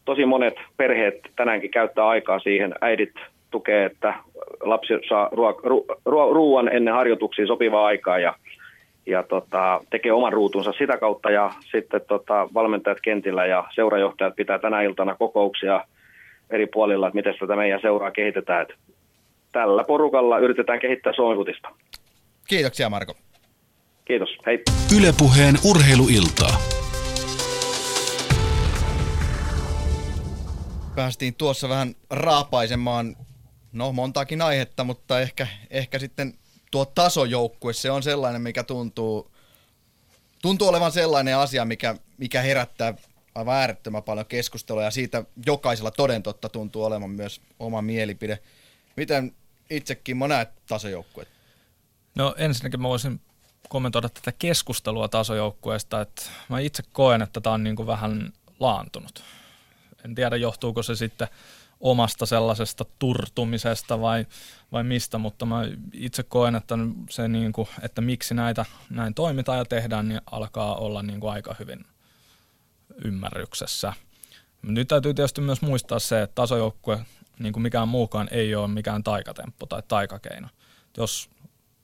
tosi 0.06 0.26
monet 0.26 0.56
perheet 0.78 1.16
tänäänkin 1.36 1.72
käyttää 1.72 2.08
aikaa 2.08 2.40
siihen. 2.40 2.74
Äidit 2.82 3.14
tukee, 3.52 3.86
että 3.86 4.14
lapsi 4.62 4.94
saa 5.10 5.30
ruo- 5.30 5.62
ru- 5.62 5.96
ru- 6.10 6.34
ruoan 6.34 6.76
ennen 6.76 6.94
harjoituksia 6.94 7.48
sopivaa 7.48 7.86
aikaa 7.86 8.20
ja, 8.20 8.36
ja 9.06 9.24
tota, 9.24 9.82
tekee 9.90 10.12
oman 10.12 10.34
ruutunsa 10.34 10.72
sitä 10.72 10.98
kautta 10.98 11.32
ja 11.32 11.52
sitten 11.72 12.02
tota, 12.08 12.48
valmentajat 12.54 13.02
kentillä 13.02 13.46
ja 13.46 13.64
seurajohtajat 13.76 14.36
pitää 14.36 14.60
tänä 14.60 14.82
iltana 14.82 15.16
kokouksia 15.16 15.86
eri 16.50 16.68
puolilla, 16.68 17.08
että 17.08 17.16
miten 17.16 17.34
tätä 17.40 17.56
meidän 17.56 17.82
seuraa 17.82 18.12
kehitetään. 18.12 18.62
Et 18.62 18.76
tällä 19.52 19.84
porukalla 19.84 20.40
yritetään 20.40 20.80
kehittää 20.80 21.14
Suomi-futista. 21.14 21.70
Kiitoksia 22.48 22.90
Marko. 22.90 23.14
Kiitos, 24.06 24.38
hei. 24.46 24.64
Ylepuheen 24.98 25.56
urheiluiltaa. 25.70 26.71
Päästiin 30.96 31.36
tuossa 31.36 31.70
vähän 31.70 31.96
raapaisemaan, 32.10 33.18
no 33.74 33.92
montaakin 33.92 34.42
aihetta, 34.42 34.84
mutta 34.84 35.22
ehkä, 35.22 35.48
ehkä 35.70 36.00
sitten 36.00 36.34
tuo 36.72 36.86
tasojoukkue, 36.86 37.74
se 37.74 37.92
on 37.92 38.04
sellainen, 38.04 38.42
mikä 38.42 38.64
tuntuu, 38.64 39.32
tuntuu 40.42 40.68
olevan 40.68 40.92
sellainen 40.92 41.38
asia, 41.38 41.66
mikä, 41.66 41.96
mikä 42.18 42.42
herättää 42.42 42.94
aivan 43.36 43.56
äärettömän 43.56 44.04
paljon 44.04 44.26
keskustelua 44.26 44.84
ja 44.84 44.92
siitä 44.92 45.24
jokaisella 45.46 45.92
toden 45.92 46.24
totta 46.24 46.50
tuntuu 46.50 46.84
olevan 46.84 47.10
myös 47.10 47.42
oma 47.60 47.82
mielipide. 47.82 48.40
Miten 48.98 49.36
itsekin 49.70 50.18
mä 50.18 50.28
näet 50.28 50.50
tasojoukkuet? 50.68 51.28
No 52.16 52.36
ensinnäkin 52.38 52.82
mä 52.82 52.88
voisin 52.88 53.22
kommentoida 53.70 54.10
tätä 54.10 54.32
keskustelua 54.32 55.08
tasojoukkueesta, 55.08 56.02
että 56.02 56.22
mä 56.50 56.60
itse 56.60 56.84
koen, 56.92 57.22
että 57.22 57.42
tämä 57.42 57.54
on 57.54 57.64
niin 57.64 57.76
kuin 57.76 57.88
vähän 57.88 58.34
laantunut. 58.60 59.24
En 60.06 60.16
tiedä, 60.16 60.36
johtuuko 60.36 60.84
se 60.84 60.96
sitten 60.96 61.28
omasta 61.80 62.26
sellaisesta 62.26 62.86
turtumisesta 63.00 64.02
vai, 64.02 64.26
vai 64.72 64.84
mistä, 64.84 65.18
mutta 65.18 65.46
mä 65.46 65.62
itse 65.94 66.24
koen, 66.24 66.56
että 66.56 66.76
se, 67.10 67.28
niin 67.28 67.52
kuin, 67.52 67.68
että 67.82 68.02
miksi 68.02 68.34
näitä 68.34 68.66
näin 68.90 69.14
toimitaan 69.14 69.58
ja 69.58 69.66
tehdään, 69.66 70.08
niin 70.08 70.22
alkaa 70.32 70.76
olla 70.76 71.04
niin 71.04 71.20
kuin 71.20 71.32
aika 71.32 71.56
hyvin 71.60 71.86
ymmärryksessä. 73.06 73.94
Nyt 74.62 74.88
täytyy 74.88 75.14
tietysti 75.14 75.42
myös 75.42 75.62
muistaa 75.62 76.00
se, 76.00 76.22
että 76.22 76.36
tasojoukkue, 76.36 77.06
niin 77.40 77.54
kuin 77.54 77.64
mikään 77.64 77.88
muukaan, 77.88 78.28
ei 78.32 78.56
ole 78.56 78.68
mikään 78.68 79.04
taikatemppu 79.04 79.66
tai 79.66 79.84
taikakeino. 79.88 80.48
Jos 80.98 81.30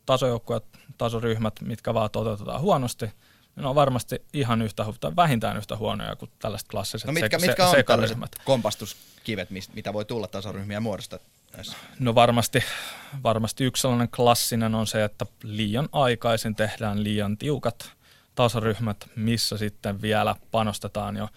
tasojoukkueet, 0.05 0.63
tasoryhmät, 0.97 1.61
mitkä 1.61 1.93
vaan 1.93 2.11
toteutetaan 2.11 2.61
huonosti, 2.61 3.11
ne 3.57 3.67
on 3.67 3.75
varmasti 3.75 4.21
ihan 4.33 4.61
yhtä, 4.61 4.85
tai 4.99 5.15
vähintään 5.15 5.57
yhtä 5.57 5.77
huonoja 5.77 6.15
kuin 6.15 6.31
tällaiset 6.39 6.67
klassiset 6.67 7.07
No 7.07 7.13
mitkä, 7.13 7.39
se, 7.39 7.47
mitkä 7.47 7.67
on 7.67 7.75
tällaiset 7.87 8.17
kompastuskivet, 8.45 9.49
mitä 9.73 9.93
voi 9.93 10.05
tulla 10.05 10.27
tasoryhmiä 10.27 10.79
muodosta? 10.79 11.19
No 11.99 12.15
varmasti, 12.15 12.63
varmasti 13.23 13.63
yksi 13.63 13.81
sellainen 13.81 14.09
klassinen 14.09 14.75
on 14.75 14.87
se, 14.87 15.03
että 15.03 15.25
liian 15.43 15.89
aikaisin 15.91 16.55
tehdään 16.55 17.03
liian 17.03 17.37
tiukat 17.37 17.91
tasoryhmät, 18.35 19.09
missä 19.15 19.57
sitten 19.57 20.01
vielä 20.01 20.35
panostetaan 20.51 21.17
jo 21.17 21.29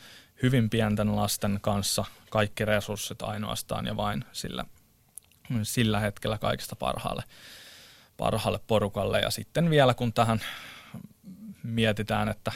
hyvin 0.43 0.71
pienten 0.71 1.17
lasten 1.17 1.59
kanssa 1.63 2.05
kaikki 2.31 2.65
resurssit 2.65 3.23
ainoastaan 3.23 3.87
ja 3.87 3.97
vain 3.97 4.25
sillä, 4.33 4.65
sillä 5.63 6.01
hetkellä 6.01 6.39
kaikista 6.39 6.77
parhaalle, 6.77 7.23
parhaalle 8.17 8.61
porukalle. 8.67 9.21
Ja 9.21 9.31
sitten 9.31 9.71
vielä 9.71 9.95
kun 9.95 10.13
tähän 10.13 10.41
mietitään, 11.63 12.29
että 12.29 12.53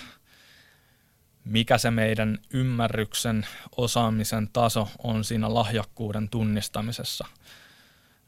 mikä 1.44 1.78
se 1.78 1.90
meidän 1.90 2.38
ymmärryksen, 2.50 3.46
osaamisen 3.76 4.48
taso 4.52 4.88
on 4.98 5.24
siinä 5.24 5.54
lahjakkuuden 5.54 6.28
tunnistamisessa, 6.28 7.26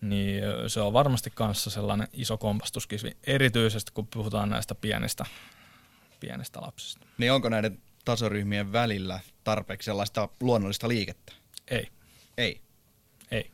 niin 0.01 0.43
se 0.66 0.81
on 0.81 0.93
varmasti 0.93 1.31
kanssa 1.35 1.70
sellainen 1.70 2.09
iso 2.12 2.39
kompastuskivi, 2.39 3.16
erityisesti 3.27 3.93
kun 3.95 4.07
puhutaan 4.07 4.51
näistä 4.51 4.74
pienistä, 4.74 5.24
pienistä 6.20 6.61
lapsista. 6.61 7.07
Niin 7.18 7.33
onko 7.33 7.49
näiden 7.49 7.79
tasoryhmien 8.05 8.72
välillä 8.72 9.20
tarpeeksi 9.45 9.87
sellaista 9.87 10.29
luonnollista 10.41 10.89
liikettä? 10.89 11.33
Ei, 11.68 11.89
Ei. 12.39 12.61
ei. 13.31 13.51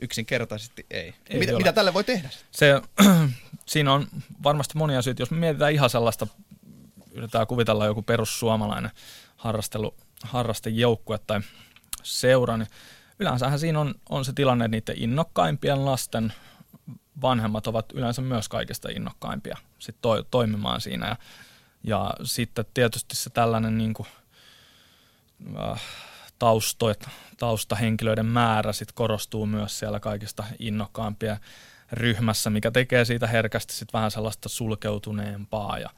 Yksinkertaisesti 0.00 0.86
ei. 0.90 1.14
Ei 1.28 1.38
mitä, 1.38 1.52
ole. 1.52 1.58
mitä 1.58 1.72
tälle 1.72 1.94
voi 1.94 2.04
tehdä? 2.04 2.28
Se, 2.50 2.82
siinä 3.66 3.92
on 3.92 4.06
varmasti 4.42 4.78
monia 4.78 5.02
syitä. 5.02 5.22
Jos 5.22 5.30
me 5.30 5.36
mietitään 5.36 5.72
ihan 5.72 5.90
sellaista, 5.90 6.26
yritetään 7.10 7.46
kuvitella 7.46 7.86
joku 7.86 8.02
perussuomalainen 8.02 8.90
harrastelu, 9.36 9.94
harrastejoukkue 10.22 11.18
tai 11.18 11.40
seura, 12.02 12.56
niin 12.56 12.68
yleensähän 13.18 13.58
siinä 13.58 13.80
on, 13.80 13.94
on 14.08 14.24
se 14.24 14.32
tilanne, 14.32 14.64
että 14.64 14.76
niiden 14.76 15.02
innokkaimpien 15.02 15.84
lasten 15.84 16.32
vanhemmat 17.22 17.66
ovat 17.66 17.92
yleensä 17.92 18.22
myös 18.22 18.48
kaikista 18.48 18.88
innokkaimpia 18.88 19.56
sit 19.78 19.96
to, 20.02 20.22
toimimaan 20.22 20.80
siinä. 20.80 21.08
Ja, 21.08 21.16
ja 21.84 22.14
sitten 22.22 22.64
tietysti 22.74 23.16
se 23.16 23.30
tällainen 23.30 23.78
niin 23.78 23.94
kuin, 23.94 24.06
äh, 25.58 25.82
taustoit, 26.38 27.08
taustahenkilöiden 27.38 28.26
määrä 28.26 28.72
sit 28.72 28.92
korostuu 28.92 29.46
myös 29.46 29.78
siellä 29.78 30.00
kaikista 30.00 30.44
innokkaampia 30.58 31.36
ryhmässä, 31.92 32.50
mikä 32.50 32.70
tekee 32.70 33.04
siitä 33.04 33.26
herkästi 33.26 33.74
sit 33.74 33.92
vähän 33.92 34.10
sellaista 34.10 34.48
sulkeutuneempaa 34.48 35.78
ja, 35.78 35.90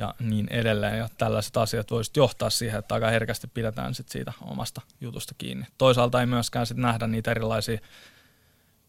ja 0.00 0.14
niin 0.20 0.46
edelleen. 0.50 0.98
Ja 0.98 1.08
tällaiset 1.18 1.56
asiat 1.56 1.90
voisivat 1.90 2.16
johtaa 2.16 2.50
siihen, 2.50 2.78
että 2.78 2.94
aika 2.94 3.10
herkästi 3.10 3.46
pidetään 3.46 3.94
sit 3.94 4.08
siitä 4.08 4.32
omasta 4.42 4.80
jutusta 5.00 5.34
kiinni. 5.38 5.66
Toisaalta 5.78 6.20
ei 6.20 6.26
myöskään 6.26 6.66
sit 6.66 6.76
nähdä 6.76 7.06
niitä 7.06 7.30
erilaisia 7.30 7.78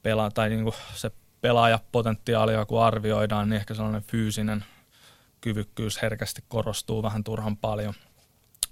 pela- 0.03 0.31
tai 0.33 0.49
niinku 0.49 0.75
se 0.93 1.11
pelaajapotentiaalia, 1.41 2.65
kun 2.65 2.83
arvioidaan, 2.83 3.49
niin 3.49 3.57
ehkä 3.57 3.73
sellainen 3.73 4.03
fyysinen 4.03 4.65
kyvykkyys 5.41 6.01
herkästi 6.01 6.43
korostuu 6.47 7.03
vähän 7.03 7.23
turhan 7.23 7.57
paljon. 7.57 7.93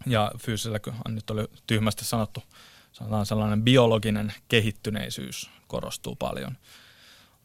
Ja 0.05 0.31
fyysisellä, 0.37 0.79
nyt 1.07 1.29
oli 1.29 1.47
tyhmästi 1.67 2.05
sanottu, 2.05 2.43
sanotaan 2.91 3.25
sellainen 3.25 3.63
biologinen 3.63 4.33
kehittyneisyys 4.47 5.49
korostuu 5.67 6.15
paljon. 6.15 6.57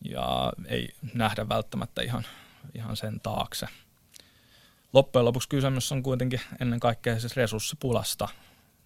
Ja 0.05 0.53
ei 0.67 0.95
nähdä 1.15 1.49
välttämättä 1.49 2.03
ihan, 2.03 2.25
ihan 2.75 2.97
sen 2.97 3.21
taakse. 3.21 3.67
Loppujen 4.95 5.25
lopuksi 5.25 5.49
kysymys 5.49 5.93
on 5.93 6.03
kuitenkin 6.03 6.41
ennen 6.61 6.81
kaikkea 6.81 7.21
siis 7.21 7.37
resurssipulasta. 7.37 8.29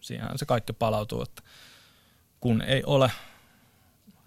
Siihen 0.01 0.29
se 0.37 0.47
kaikki 0.47 0.73
palautuu, 0.73 1.23
että 1.23 1.43
kun 2.41 2.63
ei 2.63 2.83
ole 2.87 3.11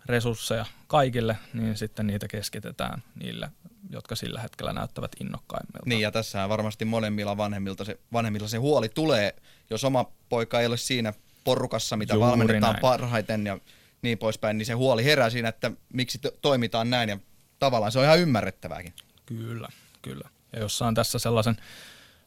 resursseja 0.05 0.65
kaikille, 0.88 1.38
niin 1.53 1.77
sitten 1.77 2.07
niitä 2.07 2.27
keskitetään 2.27 3.03
niille, 3.15 3.49
jotka 3.89 4.15
sillä 4.15 4.41
hetkellä 4.41 4.73
näyttävät 4.73 5.11
innokkaimmilta. 5.19 5.89
Niin 5.89 6.01
ja 6.01 6.11
tässä 6.11 6.49
varmasti 6.49 6.86
molemmilla 6.86 7.38
vanhemmilta 7.38 7.86
se, 7.86 7.99
vanhemmilla 8.13 8.47
se 8.47 8.57
huoli 8.57 8.89
tulee, 8.89 9.36
jos 9.69 9.84
oma 9.84 10.05
poika 10.29 10.59
ei 10.59 10.67
ole 10.67 10.77
siinä 10.77 11.13
porukassa, 11.43 11.97
mitä 11.97 12.13
Juuri 12.13 12.29
valmennetaan 12.29 12.73
näin. 12.73 12.82
parhaiten 12.82 13.45
ja 13.45 13.59
niin 14.01 14.17
poispäin, 14.17 14.57
niin 14.57 14.65
se 14.65 14.73
huoli 14.73 15.05
herää 15.05 15.29
siinä, 15.29 15.49
että 15.49 15.71
miksi 15.93 16.19
to- 16.19 16.32
toimitaan 16.41 16.89
näin 16.89 17.09
ja 17.09 17.17
tavallaan 17.59 17.91
se 17.91 17.99
on 17.99 18.05
ihan 18.05 18.19
ymmärrettävääkin. 18.19 18.93
Kyllä, 19.25 19.67
kyllä. 20.01 20.29
Ja 20.54 20.60
jos 20.60 20.78
saan 20.78 20.93
tässä 20.93 21.20
sellaisen 21.20 21.58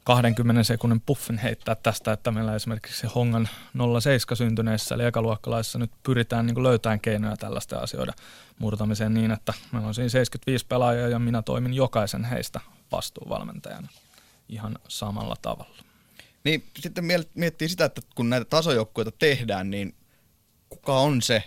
20 0.05 0.62
sekunnin 0.62 1.01
puffin 1.01 1.39
heittää 1.39 1.75
tästä, 1.75 2.12
että 2.12 2.31
meillä 2.31 2.55
esimerkiksi 2.55 3.07
Hongan 3.07 3.49
07 4.01 4.37
syntyneissä 4.37 4.95
eli 4.95 5.05
ekaluokkalaisissa 5.05 5.79
nyt 5.79 5.91
pyritään 6.03 6.47
niin 6.47 6.62
löytämään 6.62 7.01
keinoja 7.01 7.37
tällaisten 7.37 7.83
asioiden 7.83 8.14
murtamiseen 8.59 9.14
niin, 9.14 9.31
että 9.31 9.55
meillä 9.72 9.89
on 9.89 9.95
siinä 9.95 10.09
75 10.09 10.66
pelaajaa 10.66 11.09
ja 11.09 11.18
minä 11.18 11.43
toimin 11.43 11.75
jokaisen 11.75 12.25
heistä 12.25 12.61
vastuuvalmentajana 12.93 13.89
ihan 14.49 14.79
samalla 14.89 15.37
tavalla. 15.43 15.77
Niin 16.45 16.64
sitten 16.79 17.05
miettii 17.35 17.68
sitä, 17.68 17.85
että 17.85 18.01
kun 18.14 18.31
näitä 18.31 18.45
tasojoukkueita 18.45 19.12
tehdään, 19.18 19.70
niin 19.70 19.95
kuka 20.68 20.99
on 20.99 21.22
se 21.22 21.45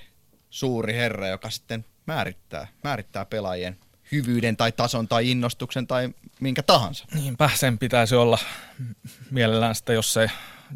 suuri 0.49 0.93
herra, 0.93 1.27
joka 1.27 1.49
sitten 1.49 1.85
määrittää, 2.05 2.67
määrittää 2.83 3.25
pelaajien 3.25 3.77
hyvyyden 4.11 4.57
tai 4.57 4.71
tason 4.71 5.07
tai 5.07 5.31
innostuksen 5.31 5.87
tai 5.87 6.09
minkä 6.39 6.63
tahansa. 6.63 7.05
Niinpä 7.13 7.49
sen 7.55 7.77
pitäisi 7.77 8.15
olla 8.15 8.37
mielellään 9.31 9.75
sitä, 9.75 9.93
jos 9.93 10.17
ei, 10.17 10.27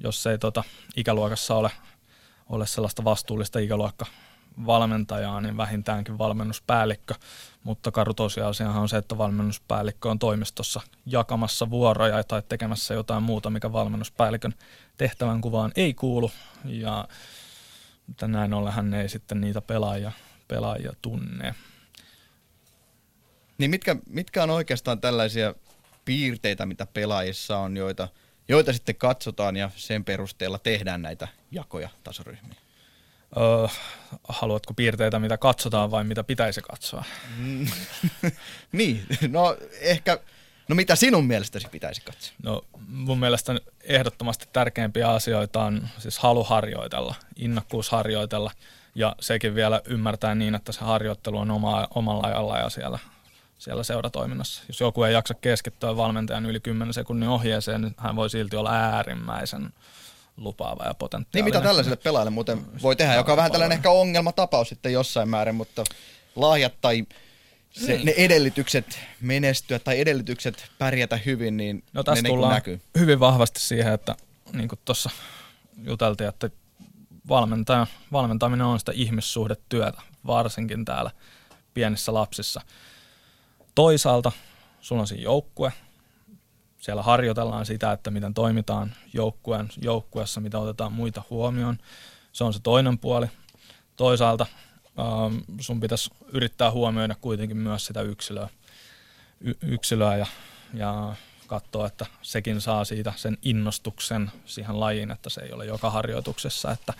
jos 0.04 0.28
ei 0.28 0.38
tota, 0.38 0.64
ikäluokassa 0.96 1.56
ole, 1.56 1.72
ole 2.50 2.68
sellaista 2.68 3.04
vastuullista 3.04 3.60
ikäluokka 3.60 4.06
valmentajaa, 4.66 5.42
niin 5.42 5.58
vähintäänkin 5.58 6.18
valmennuspäällikkö, 6.18 7.14
mutta 7.64 7.92
karu 7.92 8.14
tosiasiahan 8.14 8.82
on 8.82 8.90
se, 8.90 8.98
että 8.98 9.18
valmennuspäällikkö 9.18 10.10
on 10.10 10.20
toimistossa 10.20 10.82
jakamassa 11.06 11.70
vuoroja 11.70 12.24
tai 12.24 12.42
tekemässä 12.50 12.94
jotain 12.94 13.24
muuta, 13.24 13.50
mikä 13.50 13.74
valmennuspäällikön 13.74 14.54
tehtävän 14.98 15.42
kuvaan 15.42 15.72
ei 15.76 15.94
kuulu, 15.94 16.32
ja 16.66 17.08
näin 18.22 18.54
ollen 18.54 18.74
hän 18.74 18.94
ei 18.94 19.10
sitten 19.10 19.42
niitä 19.42 19.62
pelaajia, 19.62 20.12
pelaajia 20.48 20.94
tunne. 21.02 21.56
Niin 23.62 23.72
mitkä, 23.72 23.96
mitkä 24.10 24.44
on 24.44 24.50
oikeastaan 24.50 25.02
tällaisia 25.02 25.56
piirteitä, 26.06 26.66
mitä 26.66 26.86
pelaajissa 26.86 27.58
on, 27.58 27.78
joita, 27.78 28.08
joita 28.48 28.74
sitten 28.74 28.96
katsotaan 28.96 29.58
ja 29.58 29.70
sen 29.76 30.04
perusteella 30.04 30.60
tehdään 30.60 31.02
näitä 31.02 31.28
jakoja 31.52 31.90
tasoryhmiin? 32.04 32.58
Öö, 33.38 33.68
haluatko 34.28 34.74
piirteitä, 34.74 35.20
mitä 35.20 35.38
katsotaan 35.38 35.92
vai 35.92 36.04
mitä 36.04 36.24
pitäisi 36.24 36.62
katsoa? 36.62 37.04
niin, 38.72 39.06
no 39.28 39.58
ehkä, 39.82 40.20
no 40.68 40.76
mitä 40.76 40.96
sinun 40.96 41.26
mielestäsi 41.26 41.68
pitäisi 41.72 42.02
katsoa? 42.02 42.34
No 42.44 42.66
mun 42.88 43.20
mielestä 43.20 43.56
ehdottomasti 43.84 44.46
tärkeimpiä 44.54 45.10
asioita 45.10 45.64
on 45.64 45.88
siis 45.98 46.20
halu 46.20 46.44
harjoitella, 46.44 47.16
innokkuus 47.36 47.90
harjoitella 47.90 48.52
ja 48.96 49.16
sekin 49.20 49.56
vielä 49.56 49.82
ymmärtää 49.86 50.36
niin, 50.36 50.56
että 50.56 50.72
se 50.72 50.80
harjoittelu 50.80 51.38
on 51.38 51.52
oma, 51.52 51.88
omalla 51.96 52.28
ajalla 52.28 52.58
ja 52.58 52.70
siellä 52.70 53.00
siellä 53.62 53.84
seuratoiminnassa. 53.84 54.64
Jos 54.68 54.80
joku 54.80 55.04
ei 55.04 55.14
jaksa 55.14 55.34
keskittyä 55.34 55.98
valmentajan 55.98 56.46
yli 56.46 56.60
10 56.60 56.94
sekunnin 56.94 57.30
ohjeeseen, 57.30 57.82
niin 57.82 57.96
hän 57.98 58.16
voi 58.16 58.30
silti 58.30 58.56
olla 58.56 58.72
äärimmäisen 58.72 59.74
lupaava 60.38 60.84
ja 60.84 60.94
potentiaalinen. 60.94 61.30
Niin 61.34 61.46
mitä 61.46 61.68
tällaiselle 61.68 61.98
pelaajalle 61.98 62.32
muuten 62.32 62.82
voi 62.82 62.96
tehdä, 62.96 63.16
joka 63.16 63.32
on 63.32 63.38
vähän 63.38 63.52
tällainen 63.52 63.76
ehkä 63.76 63.92
ongelmatapaus 63.92 64.70
sitten 64.70 64.94
jossain 64.94 65.30
määrin, 65.30 65.56
mutta 65.56 65.84
lahjat 66.36 66.74
tai 66.82 67.06
se, 67.72 67.94
niin. 67.94 68.06
ne 68.06 68.14
edellytykset 68.18 69.00
menestyä 69.22 69.80
tai 69.80 70.00
edellytykset 70.00 70.72
pärjätä 70.78 71.20
hyvin, 71.26 71.58
niin 71.58 71.84
no, 71.94 72.04
tässä 72.04 72.24
ne 72.24 72.30
tullaan 72.30 72.54
näkyy. 72.54 72.82
hyvin 73.00 73.20
vahvasti 73.20 73.60
siihen, 73.60 73.94
että 73.94 74.16
niin 74.54 74.68
kuin 74.68 74.80
tuossa 74.86 75.10
juteltiin, 75.84 76.30
että 76.30 76.50
valmentaja, 77.30 77.88
valmentaminen 78.12 78.66
on 78.66 78.80
sitä 78.80 78.92
ihmissuhdetyötä, 78.96 80.02
varsinkin 80.28 80.86
täällä 80.86 81.12
pienissä 81.74 82.14
lapsissa– 82.14 82.62
Toisaalta 83.76 84.32
sulla 84.82 85.02
on 85.02 85.08
siinä 85.08 85.24
joukkue, 85.24 85.74
siellä 86.78 87.04
harjoitellaan 87.04 87.66
sitä, 87.66 87.92
että 87.92 88.12
miten 88.12 88.34
toimitaan 88.34 88.94
joukkueen, 89.14 89.70
joukkueessa, 89.82 90.42
mitä 90.42 90.60
otetaan 90.60 90.94
muita 90.94 91.24
huomioon. 91.30 91.78
Se 92.32 92.44
on 92.44 92.54
se 92.54 92.60
toinen 92.64 92.98
puoli. 92.98 93.28
Toisaalta 93.96 94.46
ähm, 95.00 95.38
sun 95.60 95.80
pitäisi 95.80 96.10
yrittää 96.34 96.72
huomioida 96.72 97.16
kuitenkin 97.22 97.58
myös 97.58 97.86
sitä 97.86 98.02
yksilöä, 98.02 98.50
y- 99.42 99.58
yksilöä 99.62 100.18
ja, 100.18 100.26
ja 100.74 101.16
katsoa, 101.48 101.88
että 101.88 102.06
sekin 102.22 102.62
saa 102.62 102.86
siitä 102.86 103.14
sen 103.16 103.38
innostuksen 103.42 104.32
siihen 104.46 104.80
lajiin, 104.80 105.12
että 105.12 105.30
se 105.30 105.42
ei 105.42 105.54
ole 105.54 105.66
joka 105.66 105.90
harjoituksessa, 105.90 106.72
että 106.72 106.94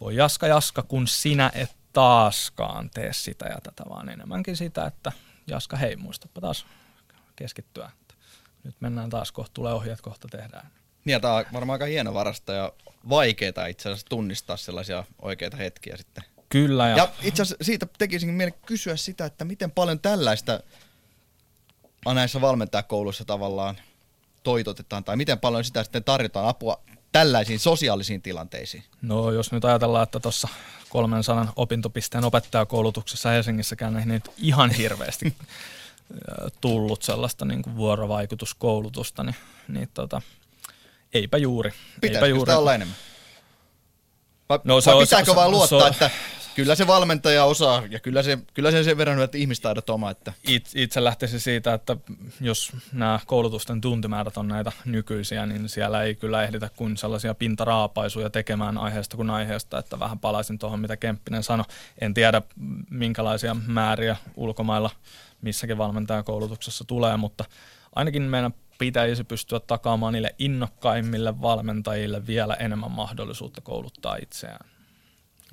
voi 0.00 0.16
jaska 0.16 0.46
jaska, 0.46 0.82
kun 0.82 1.08
sinä 1.08 1.50
et 1.54 1.76
taaskaan 1.92 2.90
tee 2.90 3.12
sitä 3.12 3.46
ja 3.46 3.58
tätä, 3.62 3.84
vaan 3.88 4.08
enemmänkin 4.08 4.56
sitä, 4.56 4.86
että 4.86 5.12
Jaska, 5.46 5.76
hei, 5.76 5.96
muistapa 5.96 6.40
taas 6.40 6.66
keskittyä. 7.36 7.90
Nyt 8.64 8.74
mennään 8.80 9.10
taas, 9.10 9.32
kohta 9.32 9.54
tulee 9.54 9.72
ohjeet, 9.72 10.00
kohta 10.00 10.28
tehdään. 10.30 10.70
Niin, 11.04 11.20
tämä 11.20 11.34
on 11.34 11.44
varmaan 11.52 11.74
aika 11.74 11.84
hieno 11.84 12.14
varasta 12.14 12.52
ja 12.52 12.72
vaikeaa 13.08 13.66
itse 13.66 13.88
asiassa 13.88 14.06
tunnistaa 14.08 14.56
sellaisia 14.56 15.04
oikeita 15.22 15.56
hetkiä 15.56 15.96
sitten. 15.96 16.24
Kyllä. 16.48 16.88
Ja, 16.88 16.96
ja 16.96 17.08
itse 17.22 17.42
asiassa 17.42 17.64
siitä 17.64 17.86
tekisin 17.98 18.34
mieli 18.34 18.52
kysyä 18.66 18.96
sitä, 18.96 19.24
että 19.24 19.44
miten 19.44 19.70
paljon 19.70 20.00
tällaista 20.00 20.60
näissä 22.14 22.40
valmentajakouluissa 22.40 23.24
tavallaan 23.24 23.76
toitotetaan, 24.42 25.04
tai 25.04 25.16
miten 25.16 25.40
paljon 25.40 25.64
sitä 25.64 25.82
sitten 25.82 26.04
tarjotaan 26.04 26.48
apua 26.48 26.82
tällaisiin 27.12 27.58
sosiaalisiin 27.60 28.22
tilanteisiin? 28.22 28.84
No 29.02 29.30
jos 29.30 29.52
nyt 29.52 29.64
ajatellaan, 29.64 30.02
että 30.02 30.20
tuossa 30.20 30.48
300 30.94 31.52
opintopisteen 31.56 32.24
opettajakoulutuksessa 32.24 33.28
Helsingissäkään 33.28 33.96
ei 33.96 34.06
nyt 34.06 34.30
ihan 34.38 34.70
hirveästi 34.70 35.36
tullut 36.60 37.02
sellaista 37.02 37.44
niin 37.44 37.62
kuin 37.62 37.76
vuorovaikutuskoulutusta, 37.76 39.24
niin, 39.24 39.36
niin 39.68 39.88
tota, 39.94 40.22
eipä 41.14 41.38
juuri. 41.38 41.70
Pitäisikö 41.70 42.18
eipä 42.18 42.26
juuri. 42.26 42.50
sitä 42.50 42.58
olla 42.58 42.74
enemmän? 42.74 42.96
Vai, 44.48 44.58
no, 44.64 44.80
se 44.80 44.90
vai 44.90 45.04
pitääkö 45.04 45.30
se, 45.30 45.36
vaan 45.36 45.50
luottaa, 45.50 45.80
se 45.80 45.86
että 45.86 46.10
kyllä 46.54 46.74
se 46.74 46.86
valmentaja 46.86 47.44
osaa 47.44 47.82
ja 47.90 48.00
kyllä 48.00 48.22
se, 48.22 48.38
kyllä 48.54 48.70
se 48.70 48.84
sen 48.84 48.98
verran 48.98 49.22
että 49.22 49.38
ihmistaidot 49.38 49.90
oma. 49.90 50.10
Että. 50.10 50.32
Itse, 50.48 50.82
itse 50.82 51.04
lähtisi 51.04 51.40
siitä, 51.40 51.74
että 51.74 51.96
jos 52.40 52.72
nämä 52.92 53.20
koulutusten 53.26 53.80
tuntimäärät 53.80 54.36
on 54.36 54.48
näitä 54.48 54.72
nykyisiä, 54.84 55.46
niin 55.46 55.68
siellä 55.68 56.02
ei 56.02 56.14
kyllä 56.14 56.42
ehditä 56.42 56.70
kuin 56.76 56.96
sellaisia 56.96 57.34
pintaraapaisuja 57.34 58.30
tekemään 58.30 58.78
aiheesta 58.78 59.16
kuin 59.16 59.30
aiheesta, 59.30 59.78
että 59.78 59.98
vähän 59.98 60.18
palaisin 60.18 60.58
tuohon, 60.58 60.80
mitä 60.80 60.96
Kemppinen 60.96 61.42
sanoi. 61.42 61.66
En 62.00 62.14
tiedä, 62.14 62.42
minkälaisia 62.90 63.56
määriä 63.66 64.16
ulkomailla 64.36 64.90
missäkin 65.42 65.78
valmentajakoulutuksessa 65.78 66.84
tulee, 66.84 67.16
mutta 67.16 67.44
ainakin 67.94 68.22
meidän 68.22 68.54
pitäisi 68.78 69.24
pystyä 69.24 69.60
takaamaan 69.60 70.12
niille 70.12 70.34
innokkaimmille 70.38 71.40
valmentajille 71.40 72.26
vielä 72.26 72.54
enemmän 72.54 72.90
mahdollisuutta 72.90 73.60
kouluttaa 73.60 74.16
itseään 74.16 74.73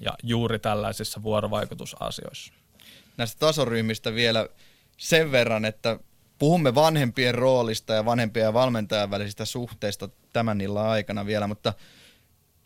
ja 0.01 0.11
juuri 0.23 0.59
tällaisissa 0.59 1.23
vuorovaikutusasioissa. 1.23 2.53
Näistä 3.17 3.39
tasoryhmistä 3.39 4.13
vielä 4.15 4.49
sen 4.97 5.31
verran, 5.31 5.65
että 5.65 5.99
puhumme 6.39 6.75
vanhempien 6.75 7.35
roolista 7.35 7.93
ja 7.93 8.05
vanhempien 8.05 8.43
ja 8.43 8.53
valmentajan 8.53 9.11
välisistä 9.11 9.45
suhteista 9.45 10.09
tämän 10.33 10.61
illan 10.61 10.87
aikana 10.87 11.25
vielä, 11.25 11.47
mutta 11.47 11.73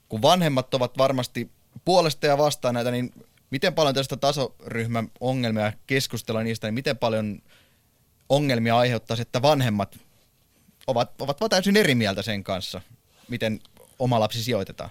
kun 0.09 0.21
vanhemmat 0.21 0.73
ovat 0.73 0.97
varmasti 0.97 1.51
puolesta 1.85 2.25
ja 2.25 2.37
vastaan 2.37 2.73
näitä, 2.73 2.91
niin 2.91 3.13
miten 3.49 3.73
paljon 3.73 3.95
tästä 3.95 4.17
tasoryhmän 4.17 5.11
ongelmia 5.19 5.73
keskustella 5.87 6.43
niistä, 6.43 6.67
niin 6.67 6.73
miten 6.73 6.97
paljon 6.97 7.41
ongelmia 8.29 8.77
aiheuttaa 8.77 9.17
että 9.21 9.41
vanhemmat 9.41 9.99
ovat, 10.87 11.21
ovat 11.21 11.37
täysin 11.49 11.77
eri 11.77 11.95
mieltä 11.95 12.21
sen 12.21 12.43
kanssa, 12.43 12.81
miten 13.27 13.59
oma 13.99 14.19
lapsi 14.19 14.43
sijoitetaan? 14.43 14.89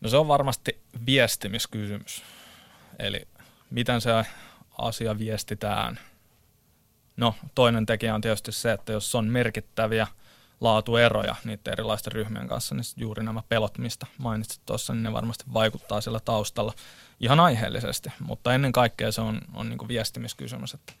No 0.00 0.08
se 0.08 0.16
on 0.16 0.28
varmasti 0.28 0.80
viestimiskysymys. 1.06 2.22
Eli 2.98 3.28
miten 3.70 4.00
se 4.00 4.10
asia 4.78 5.18
viestitään. 5.18 5.98
No 7.16 7.34
toinen 7.54 7.86
tekijä 7.86 8.14
on 8.14 8.20
tietysti 8.20 8.52
se, 8.52 8.72
että 8.72 8.92
jos 8.92 9.14
on 9.14 9.26
merkittäviä 9.26 10.06
laatueroja 10.60 11.36
niiden 11.44 11.72
erilaisten 11.72 12.12
ryhmien 12.12 12.48
kanssa, 12.48 12.74
niin 12.74 12.84
juuri 12.96 13.24
nämä 13.24 13.42
pelot, 13.48 13.78
mistä 13.78 14.06
mainitsit 14.18 14.60
tuossa, 14.66 14.92
niin 14.94 15.02
ne 15.02 15.12
varmasti 15.12 15.44
vaikuttaa 15.54 16.00
sillä 16.00 16.20
taustalla 16.20 16.72
ihan 17.20 17.40
aiheellisesti. 17.40 18.12
Mutta 18.20 18.54
ennen 18.54 18.72
kaikkea 18.72 19.12
se 19.12 19.20
on, 19.20 19.40
on 19.54 19.68
niin 19.68 19.88
viestimiskysymys, 19.88 20.74
että, 20.74 20.92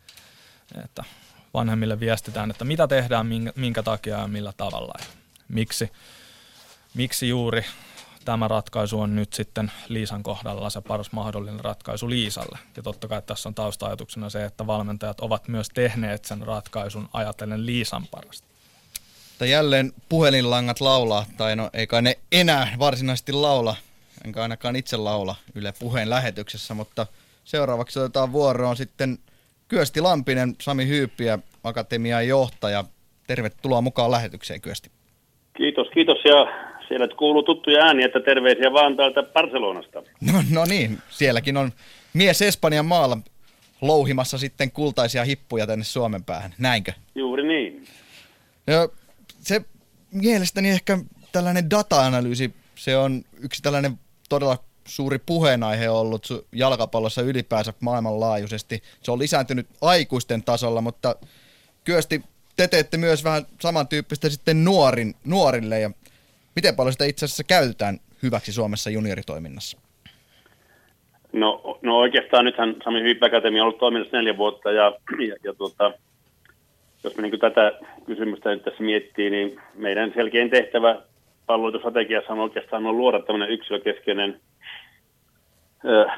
että 0.84 1.04
vanhemmille 1.54 2.00
viestitään, 2.00 2.50
että 2.50 2.64
mitä 2.64 2.88
tehdään, 2.88 3.26
minkä, 3.26 3.52
minkä 3.56 3.82
takia 3.82 4.18
ja 4.18 4.28
millä 4.28 4.52
tavalla 4.56 4.94
ja 4.98 5.04
miksi, 5.48 5.92
miksi 6.94 7.28
juuri 7.28 7.64
tämä 8.28 8.48
ratkaisu 8.48 9.00
on 9.00 9.16
nyt 9.16 9.32
sitten 9.32 9.70
Liisan 9.88 10.22
kohdalla 10.22 10.70
se 10.70 10.80
paras 10.80 11.12
mahdollinen 11.12 11.60
ratkaisu 11.60 12.10
Liisalle. 12.10 12.58
Ja 12.76 12.82
totta 12.82 13.08
kai 13.08 13.22
tässä 13.22 13.48
on 13.48 13.54
tausta-ajatuksena 13.54 14.30
se, 14.30 14.44
että 14.44 14.66
valmentajat 14.66 15.20
ovat 15.20 15.48
myös 15.48 15.68
tehneet 15.68 16.24
sen 16.24 16.42
ratkaisun 16.42 17.08
ajatellen 17.12 17.66
Liisan 17.66 18.06
parasta. 18.10 18.46
Tai 19.38 19.50
jälleen 19.50 19.92
puhelinlangat 20.08 20.80
laulaa, 20.80 21.26
tai 21.36 21.56
no 21.56 21.70
ei 21.72 21.86
kai 21.86 22.02
ne 22.02 22.18
enää 22.32 22.68
varsinaisesti 22.78 23.32
laula, 23.32 23.76
enkä 24.24 24.42
ainakaan 24.42 24.76
itse 24.76 24.96
laula 24.96 25.34
Yle 25.54 25.72
puheen 25.78 26.10
lähetyksessä, 26.10 26.74
mutta 26.74 27.06
seuraavaksi 27.44 27.98
otetaan 27.98 28.32
vuoroon 28.32 28.76
sitten 28.76 29.18
Kyösti 29.68 30.00
Lampinen, 30.00 30.54
Sami 30.60 30.88
Hyyppiä, 30.88 31.38
Akatemian 31.64 32.28
johtaja. 32.28 32.84
Tervetuloa 33.26 33.80
mukaan 33.80 34.10
lähetykseen 34.10 34.60
Kyösti. 34.60 34.90
Kiitos, 35.56 35.88
kiitos 35.94 36.18
ja 36.24 36.68
siellä 36.88 37.08
kuuluu 37.08 37.42
tuttuja 37.42 37.84
ääniä, 37.84 38.06
että 38.06 38.20
terveisiä 38.20 38.72
vaan 38.72 38.96
täältä 38.96 39.22
Barcelonasta. 39.22 40.02
No, 40.20 40.42
no 40.50 40.64
niin, 40.64 40.98
sielläkin 41.10 41.56
on 41.56 41.72
mies 42.14 42.42
Espanjan 42.42 42.86
maalla 42.86 43.18
louhimassa 43.80 44.38
sitten 44.38 44.70
kultaisia 44.70 45.24
hippuja 45.24 45.66
tänne 45.66 45.84
Suomen 45.84 46.24
päähän, 46.24 46.54
näinkö? 46.58 46.92
Juuri 47.14 47.48
niin. 47.48 47.84
Ja 48.66 48.88
se 49.40 49.62
mielestäni 50.12 50.70
ehkä 50.70 50.98
tällainen 51.32 51.70
data-analyysi, 51.70 52.54
se 52.74 52.96
on 52.96 53.24
yksi 53.40 53.62
tällainen 53.62 53.98
todella 54.28 54.58
suuri 54.84 55.18
puheenaihe 55.18 55.90
ollut 55.90 56.46
jalkapallossa 56.52 57.22
ylipäänsä 57.22 57.72
maailmanlaajuisesti. 57.80 58.82
Se 59.02 59.10
on 59.10 59.18
lisääntynyt 59.18 59.66
aikuisten 59.80 60.42
tasolla, 60.42 60.80
mutta 60.80 61.16
kyösti 61.84 62.22
te 62.56 62.68
teette 62.68 62.96
myös 62.96 63.24
vähän 63.24 63.46
samantyyppistä 63.60 64.28
sitten 64.28 64.64
nuorin, 64.64 65.14
nuorille 65.24 65.80
ja 65.80 65.90
miten 66.58 66.76
paljon 66.76 66.92
sitä 66.92 67.04
itse 67.04 67.24
asiassa 67.24 67.44
käytetään 67.44 67.98
hyväksi 68.22 68.52
Suomessa 68.52 68.90
junioritoiminnassa? 68.90 69.78
No, 71.32 71.78
no 71.82 71.98
oikeastaan 71.98 72.44
nythän 72.44 72.76
Sami 72.84 73.02
Hyppäkätemi 73.02 73.60
on 73.60 73.64
ollut 73.64 73.78
toiminnassa 73.78 74.16
neljä 74.16 74.36
vuotta 74.36 74.72
ja, 74.72 74.92
ja, 75.28 75.36
ja 75.44 75.54
tuota, 75.54 75.92
jos 77.04 77.16
me 77.16 77.22
niin 77.22 77.40
tätä 77.40 77.72
kysymystä 78.06 78.50
nyt 78.50 78.62
tässä 78.64 78.82
miettii, 78.82 79.30
niin 79.30 79.60
meidän 79.74 80.12
selkein 80.14 80.50
tehtävä 80.50 81.02
palveluitustrategiassa 81.46 82.32
on 82.32 82.38
oikeastaan 82.38 82.86
on 82.86 82.96
luoda 82.96 83.22
tämmöinen 83.22 83.50
yksilökeskeinen 83.50 84.40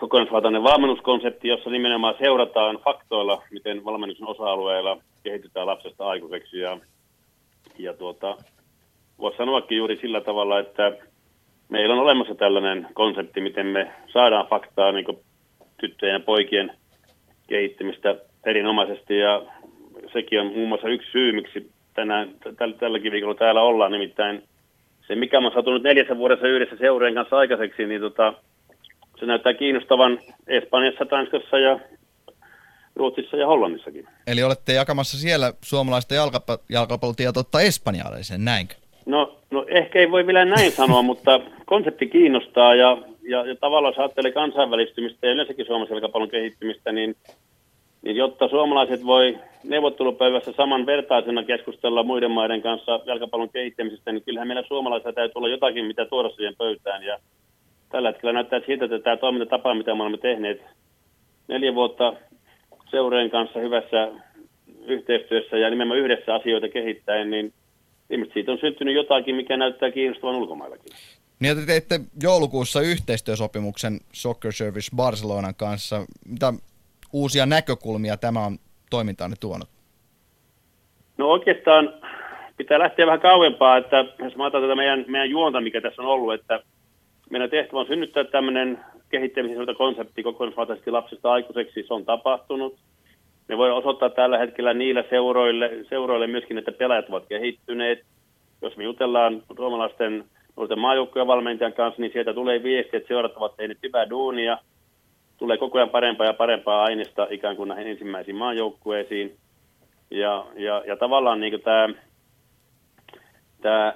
kokonaisvaltainen 0.01 0.63
valmennuskonsepti, 0.63 1.49
jossa 1.49 1.71
nimenomaan 1.71 2.15
seurataan 2.19 2.79
faktoilla, 2.85 3.43
miten 3.51 3.85
valmennuksen 3.85 4.27
osa-alueilla 4.27 5.03
kehitetään 5.23 5.67
lapsesta 5.67 6.07
aikuiseksi. 6.07 6.59
Ja, 6.59 6.79
ja 7.79 7.95
tuota, 7.95 8.37
voisi 9.21 9.37
sanoakin 9.37 9.79
juuri 9.79 9.97
sillä 9.97 10.21
tavalla, 10.21 10.59
että 10.59 10.93
meillä 11.69 11.95
on 11.95 12.01
olemassa 12.01 12.35
tällainen 12.35 12.87
konsepti, 12.95 13.41
miten 13.41 13.67
me 13.67 13.93
saadaan 14.13 14.47
faktaa 14.47 14.93
niin 14.93 15.19
tyttöjen 15.81 16.13
ja 16.13 16.21
poikien 16.21 16.73
kehittämistä 17.49 18.17
erinomaisesti. 18.47 19.19
Ja 19.19 19.43
sekin 20.13 20.41
on 20.41 20.47
muun 20.47 20.69
muassa 20.69 20.89
yksi 20.89 21.11
syy, 21.11 21.33
miksi 21.33 21.71
tänään, 21.95 22.31
täl, 22.57 22.73
tälläkin 22.73 23.13
viikolla 23.13 23.35
täällä 23.35 23.63
ollaan. 23.63 23.93
Nimittäin 23.93 24.43
se, 25.07 25.15
mikä 25.15 25.39
on 25.39 25.53
satunut 25.55 25.83
neljässä 25.83 26.17
vuodessa 26.17 26.47
yhdessä 26.47 26.77
seurojen 26.77 27.15
kanssa 27.15 27.37
aikaiseksi, 27.37 27.87
niin 27.87 28.01
tota, 28.01 28.35
se 29.21 29.27
näyttää 29.27 29.55
kiinnostavan 29.55 30.19
Espanjassa, 30.47 31.07
Tanskassa 31.07 31.59
ja 31.59 31.81
Ruotsissa 32.97 33.37
ja 33.37 33.47
Hollannissakin. 33.47 34.09
Eli 34.27 34.43
olette 34.43 34.73
jakamassa 34.73 35.19
siellä 35.19 35.53
suomalaista 35.65 36.15
jalkapa- 36.15 36.59
jalkapallotietoutta 36.69 37.61
espanjalaisen, 37.61 38.45
näinkö? 38.45 38.75
No, 39.11 39.37
no 39.51 39.65
ehkä 39.69 39.99
ei 39.99 40.11
voi 40.11 40.27
vielä 40.27 40.45
näin 40.45 40.73
sanoa, 40.73 41.03
mutta 41.03 41.41
konsepti 41.67 42.07
kiinnostaa 42.07 42.75
ja, 42.75 42.99
ja, 43.23 43.47
ja 43.47 43.57
tavallaan 43.57 43.93
jos 43.93 43.99
ajattelee 43.99 44.33
kansainvälistymistä 44.33 45.27
ja 45.27 45.33
yleensäkin 45.33 45.67
suomalaisen 45.67 45.95
jalkapallon 45.95 46.31
kehittymistä, 46.31 46.93
niin, 46.93 47.17
niin 48.03 48.17
jotta 48.17 48.49
suomalaiset 48.49 49.07
voi 49.07 49.39
neuvottelupöydässä 49.65 50.53
samanvertaisena 50.53 51.45
keskustella 51.45 52.03
muiden 52.03 52.31
maiden 52.31 52.63
kanssa 52.63 53.01
jalkapallon 53.07 53.51
kehittämisestä, 53.51 54.13
niin 54.13 54.25
kyllähän 54.25 54.49
meillä 54.49 54.63
suomalaisilla 54.69 55.13
täytyy 55.13 55.33
olla 55.35 55.49
jotakin, 55.49 55.85
mitä 55.85 56.05
tuoda 56.05 56.31
siihen 56.31 56.57
pöytään. 56.59 57.03
Ja 57.03 57.19
tällä 57.89 58.09
hetkellä 58.09 58.33
näyttää 58.33 58.61
siltä, 58.67 58.85
että 58.85 58.99
tämä 58.99 59.17
toimintatapa, 59.17 59.75
mitä 59.75 59.95
me 59.95 60.03
olemme 60.03 60.19
tehneet 60.19 60.63
neljä 61.49 61.75
vuotta 61.75 62.13
seureen 62.91 63.31
kanssa 63.31 63.61
hyvässä 63.61 64.09
yhteistyössä 64.87 65.59
ja 65.59 65.71
nimenomaan 65.71 66.01
yhdessä 66.01 66.35
asioita 66.35 66.69
kehittäen, 66.69 67.31
niin 67.31 67.53
ilmeisesti 68.11 68.35
siitä 68.35 68.53
on 68.53 68.59
syntynyt 68.59 68.95
jotakin, 68.95 69.35
mikä 69.35 69.57
näyttää 69.57 69.91
kiinnostavan 69.91 70.35
ulkomaillakin. 70.35 70.93
Niin, 71.41 71.57
te 71.57 71.67
teitte 71.67 72.01
joulukuussa 72.23 72.81
yhteistyösopimuksen 72.81 73.99
Soccer 74.13 74.53
Service 74.53 74.97
Barcelonan 74.97 75.55
kanssa. 75.55 76.07
Mitä 76.29 76.53
uusia 77.13 77.47
näkökulmia 77.47 78.17
tämä 78.17 78.47
on 78.47 78.59
toimintaanne 78.91 79.37
tuonut? 79.41 79.69
No 81.19 81.29
oikeastaan 81.29 81.95
pitää 82.57 82.79
lähteä 82.79 83.07
vähän 83.07 83.21
kauempaa, 83.21 83.77
että 83.77 84.05
jos 84.19 84.37
mä 84.37 84.51
tätä 84.51 84.75
meidän, 84.75 85.05
meidän 85.09 85.31
juonta, 85.31 85.61
mikä 85.61 85.81
tässä 85.81 86.03
on 86.03 86.09
ollut, 86.09 86.35
että 86.35 86.63
meidän 87.31 87.51
tehtävä 87.51 87.81
on 87.81 87.87
synnyttää 87.87 88.25
tämmöinen 88.25 88.81
kehittämisen 89.09 89.77
konsepti 89.79 90.23
kokonaisvaltaisesti 90.23 90.91
lapsesta 90.91 91.33
aikuiseksi. 91.33 91.85
Se 91.89 91.95
on 91.95 92.05
tapahtunut. 92.05 92.79
Me 93.51 93.59
voidaan 93.59 93.79
osoittaa 93.79 94.11
tällä 94.11 94.39
hetkellä 94.39 94.75
niillä 94.75 95.05
seuroille, 95.11 95.71
seuroille 95.89 96.27
myöskin, 96.27 96.59
että 96.59 96.73
pelaajat 96.73 97.09
ovat 97.09 97.27
kehittyneet. 97.29 98.05
Jos 98.63 98.77
me 98.77 98.85
jutellaan 98.85 99.43
suomalaisten 99.57 100.25
nuorten 100.57 100.79
maajoukkojen 100.79 101.27
valmentajan 101.27 101.73
kanssa, 101.73 102.03
niin 102.03 102.13
sieltä 102.13 102.35
tulee 102.35 102.63
viesti, 102.63 102.97
että 102.97 103.09
seurat 103.09 103.37
ovat 103.37 103.57
tehneet 103.57 103.79
hyvää 103.83 104.11
duunia. 104.11 104.59
Tulee 105.39 105.57
koko 105.59 105.79
ajan 105.79 105.91
parempaa 105.91 106.27
ja 106.27 106.33
parempaa 106.33 106.83
aineesta 106.85 107.27
ikään 107.31 107.57
kuin 107.57 107.69
näihin 107.69 107.87
ensimmäisiin 107.87 108.37
maajoukkueisiin. 108.37 109.37
Ja, 110.11 110.47
ja, 110.57 110.83
ja 110.87 110.97
tavallaan 110.97 111.41
niin 111.41 111.61
tämä, 111.61 111.89
tämä 113.63 113.95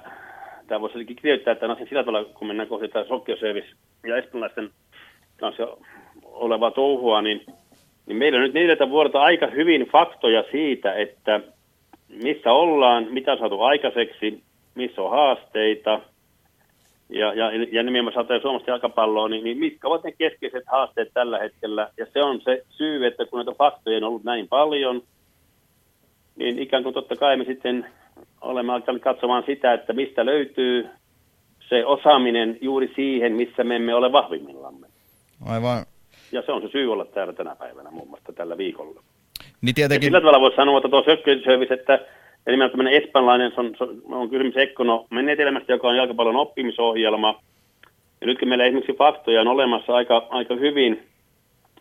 tämä 0.67 0.81
voisi 0.81 1.05
kirjoittaa, 1.05 1.53
että 1.53 1.69
no 1.69 1.77
sillä 1.89 2.05
tavalla, 2.05 2.25
kun 2.25 2.47
mennään 2.47 2.69
kohti 2.69 2.91
Sokioservice 3.09 3.69
ja 4.07 4.17
espanjalaisten 4.17 4.71
kanssa 5.41 5.77
olevaa 6.25 6.71
touhua, 6.71 7.23
niin, 7.23 7.47
niin 8.07 8.17
meillä 8.17 8.39
nyt 8.39 8.55
neljältä 8.55 8.91
vuodelta 8.91 9.21
aika 9.21 9.47
hyvin 9.47 9.87
faktoja 9.93 10.45
siitä, 10.51 10.95
että 10.95 11.41
missä 12.09 12.53
ollaan, 12.53 13.07
mitä 13.11 13.33
on 13.33 13.39
saatu 13.39 13.63
aikaiseksi, 13.63 14.43
missä 14.75 15.03
on 15.03 15.11
haasteita, 15.11 16.01
ja, 17.09 17.35
ja, 17.35 17.51
ja 17.73 17.83
nimenomaan 17.83 18.15
saattaa 18.15 18.41
Suomesta 18.41 18.71
jalkapalloa, 18.71 19.29
niin, 19.29 19.45
niin 19.45 19.59
mitkä 19.59 19.89
ovat 19.89 20.05
ne 20.05 20.13
keskeiset 20.13 20.65
haasteet 20.67 21.09
tällä 21.15 21.39
hetkellä. 21.39 21.91
Ja 21.97 22.07
se 22.13 22.23
on 22.23 22.41
se 22.41 22.65
syy, 22.71 23.07
että 23.07 23.27
kun 23.27 23.39
näitä 23.39 23.53
faktoja 23.59 23.97
on 23.97 24.05
ollut 24.05 24.25
näin 24.25 24.49
paljon, 24.49 25.03
niin 26.37 26.59
ikään 26.59 26.83
kuin 26.83 26.95
totta 26.95 27.17
kai 27.17 27.37
me 27.37 27.45
sitten 27.45 27.87
olemme 28.41 28.73
alkaneet 28.73 29.03
katsomaan 29.03 29.43
sitä, 29.47 29.73
että 29.73 29.93
mistä 29.93 30.27
löytyy 30.27 30.89
se 31.69 31.87
osaaminen 31.87 32.59
juuri 32.61 32.93
siihen, 32.97 33.33
missä 33.33 33.65
me 33.65 33.77
emme 33.77 33.95
ole 33.95 34.13
vahvimmillamme. 34.13 34.87
Aivan. 35.47 35.84
Ja 36.35 36.43
se 36.43 36.53
on 36.53 36.63
se 36.63 36.69
syy 36.69 36.93
olla 36.93 37.05
täällä 37.05 37.33
tänä 37.33 37.57
päivänä 37.57 37.91
muun 37.91 38.09
muassa 38.09 38.33
tällä 38.33 38.59
viikolla. 38.59 39.03
Niin 39.61 39.75
tietenkin... 39.75 40.07
Ja 40.07 40.09
sillä 40.09 40.21
tavalla 40.21 40.41
voisi 40.41 40.57
sanoa, 40.57 40.79
että 40.79 40.89
tuo 40.89 41.05
Sökköservice, 41.05 41.75
että 41.75 41.99
eli 42.47 42.71
tämmöinen 42.71 43.03
espanjalainen, 43.03 43.53
se 43.55 43.61
on, 43.61 43.75
se 43.79 43.85
on 44.15 44.31
kysymys 44.31 44.57
Ekkono 44.57 45.07
menetelmästä, 45.11 45.73
joka 45.73 45.89
on 45.89 45.97
jalkapallon 45.97 46.37
oppimisohjelma. 46.37 47.41
Ja 48.21 48.27
nytkin 48.27 48.49
meillä 48.49 48.65
esimerkiksi 48.65 48.97
faktoja 48.99 49.41
on 49.41 49.49
olemassa 49.49 49.95
aika, 49.95 50.27
aika 50.31 50.55
hyvin, 50.55 51.03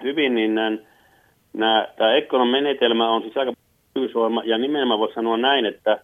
hyvin 0.03 0.35
niin 0.35 0.55
nämä, 0.55 0.77
nämä, 1.53 1.87
tämä 1.97 2.13
Ekkonon 2.13 2.47
menetelmä 2.47 3.09
on 3.09 3.21
siis 3.21 3.37
aika 3.37 3.53
ja 4.43 4.57
nimenomaan 4.57 4.99
voisi 4.99 5.13
sanoa 5.13 5.37
näin, 5.37 5.65
että 5.65 5.99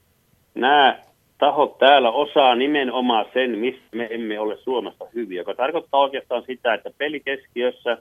nämä 0.55 0.99
tahot 1.37 1.77
täällä 1.77 2.11
osaa 2.11 2.55
nimenomaan 2.55 3.25
sen, 3.33 3.57
mistä 3.57 3.81
me 3.91 4.07
emme 4.11 4.39
ole 4.39 4.57
Suomessa 4.57 5.05
hyviä, 5.15 5.41
joka 5.41 5.53
tarkoittaa 5.53 5.99
oikeastaan 5.99 6.43
sitä, 6.47 6.73
että 6.73 6.89
pelikeskiössä 6.97 7.97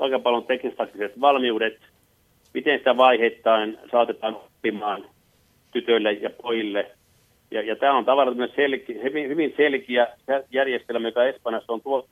jalkapallon 0.00 0.44
teknistaktiset 0.44 1.20
valmiudet, 1.20 1.78
miten 2.54 2.78
sitä 2.78 2.96
vaiheittain 2.96 3.78
saatetaan 3.90 4.36
oppimaan 4.36 5.04
tytöille 5.72 6.12
ja 6.12 6.30
pojille. 6.42 6.90
Ja, 7.50 7.62
ja 7.62 7.76
tämä 7.76 7.98
on 7.98 8.04
tavallaan 8.04 8.48
selkeä, 8.56 9.02
hyvin, 9.02 9.28
hyvin 9.28 9.54
selkeä 9.56 10.06
järjestelmä, 10.50 11.08
joka 11.08 11.24
Espanjassa 11.24 11.72
on 11.72 11.80
tuotu 11.80 12.08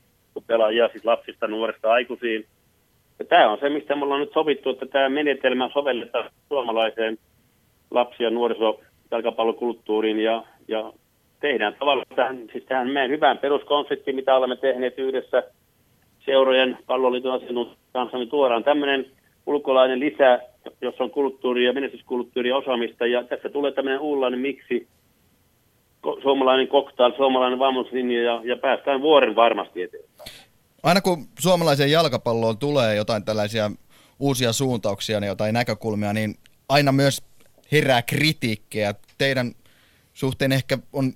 pelaajia 0.46 0.88
siis 0.88 1.04
lapsista 1.04 1.48
nuoresta 1.48 1.92
aikuisiin. 1.92 2.46
Ja 3.18 3.24
tämä 3.24 3.50
on 3.50 3.58
se, 3.58 3.68
mistä 3.68 3.96
me 3.96 4.04
ollaan 4.04 4.20
nyt 4.20 4.32
sovittu, 4.32 4.70
että 4.70 4.86
tämä 4.86 5.08
menetelmä 5.08 5.70
sovelletaan 5.72 6.30
suomalaiseen 6.48 7.18
lapsia 7.90 8.26
ja 8.26 8.30
nuoriso 8.30 8.80
jalkapallokulttuuriin 9.10 10.20
ja, 10.20 10.44
ja 10.68 10.92
tehdään 11.40 11.74
tavallaan 11.78 12.16
tähän, 12.16 12.44
siis 12.52 12.64
tähän 12.64 12.90
meidän 12.90 13.10
hyvään 13.10 13.38
peruskonseptiin, 13.38 14.16
mitä 14.16 14.36
olemme 14.36 14.56
tehneet 14.56 14.98
yhdessä 14.98 15.42
seurojen 16.24 16.78
palloliiton 16.86 17.32
asiantuntijan 17.32 17.78
kanssa, 17.92 18.18
niin 18.18 18.28
tuodaan 18.28 18.64
tämmöinen 18.64 19.06
ulkolainen 19.46 20.00
lisä, 20.00 20.40
jossa 20.80 21.04
on 21.04 21.10
kulttuuri 21.10 21.64
ja 22.48 22.56
osaamista, 22.56 23.06
ja 23.06 23.24
tässä 23.24 23.48
tulee 23.48 23.72
tämmöinen 23.72 24.00
uudenlainen 24.00 24.40
miksi, 24.40 24.88
suomalainen 26.22 26.68
koktail, 26.68 27.12
suomalainen 27.16 27.58
valmennuslinja, 27.58 28.22
ja, 28.22 28.40
ja 28.44 28.56
päästään 28.56 29.00
vuoren 29.00 29.36
varmasti 29.36 29.82
eteenpäin. 29.82 30.30
Aina 30.82 31.00
kun 31.00 31.26
suomalaiseen 31.38 31.90
jalkapalloon 31.90 32.58
tulee 32.58 32.94
jotain 32.94 33.24
tällaisia 33.24 33.70
uusia 34.18 34.52
suuntauksia 34.52 35.18
ja 35.18 35.26
jotain 35.26 35.54
näkökulmia, 35.54 36.12
niin 36.12 36.34
aina 36.68 36.92
myös 36.92 37.22
herää 37.72 38.02
kritiikkiä. 38.02 38.94
Teidän 39.18 39.52
suhteen 40.12 40.52
ehkä 40.52 40.78
on 40.92 41.12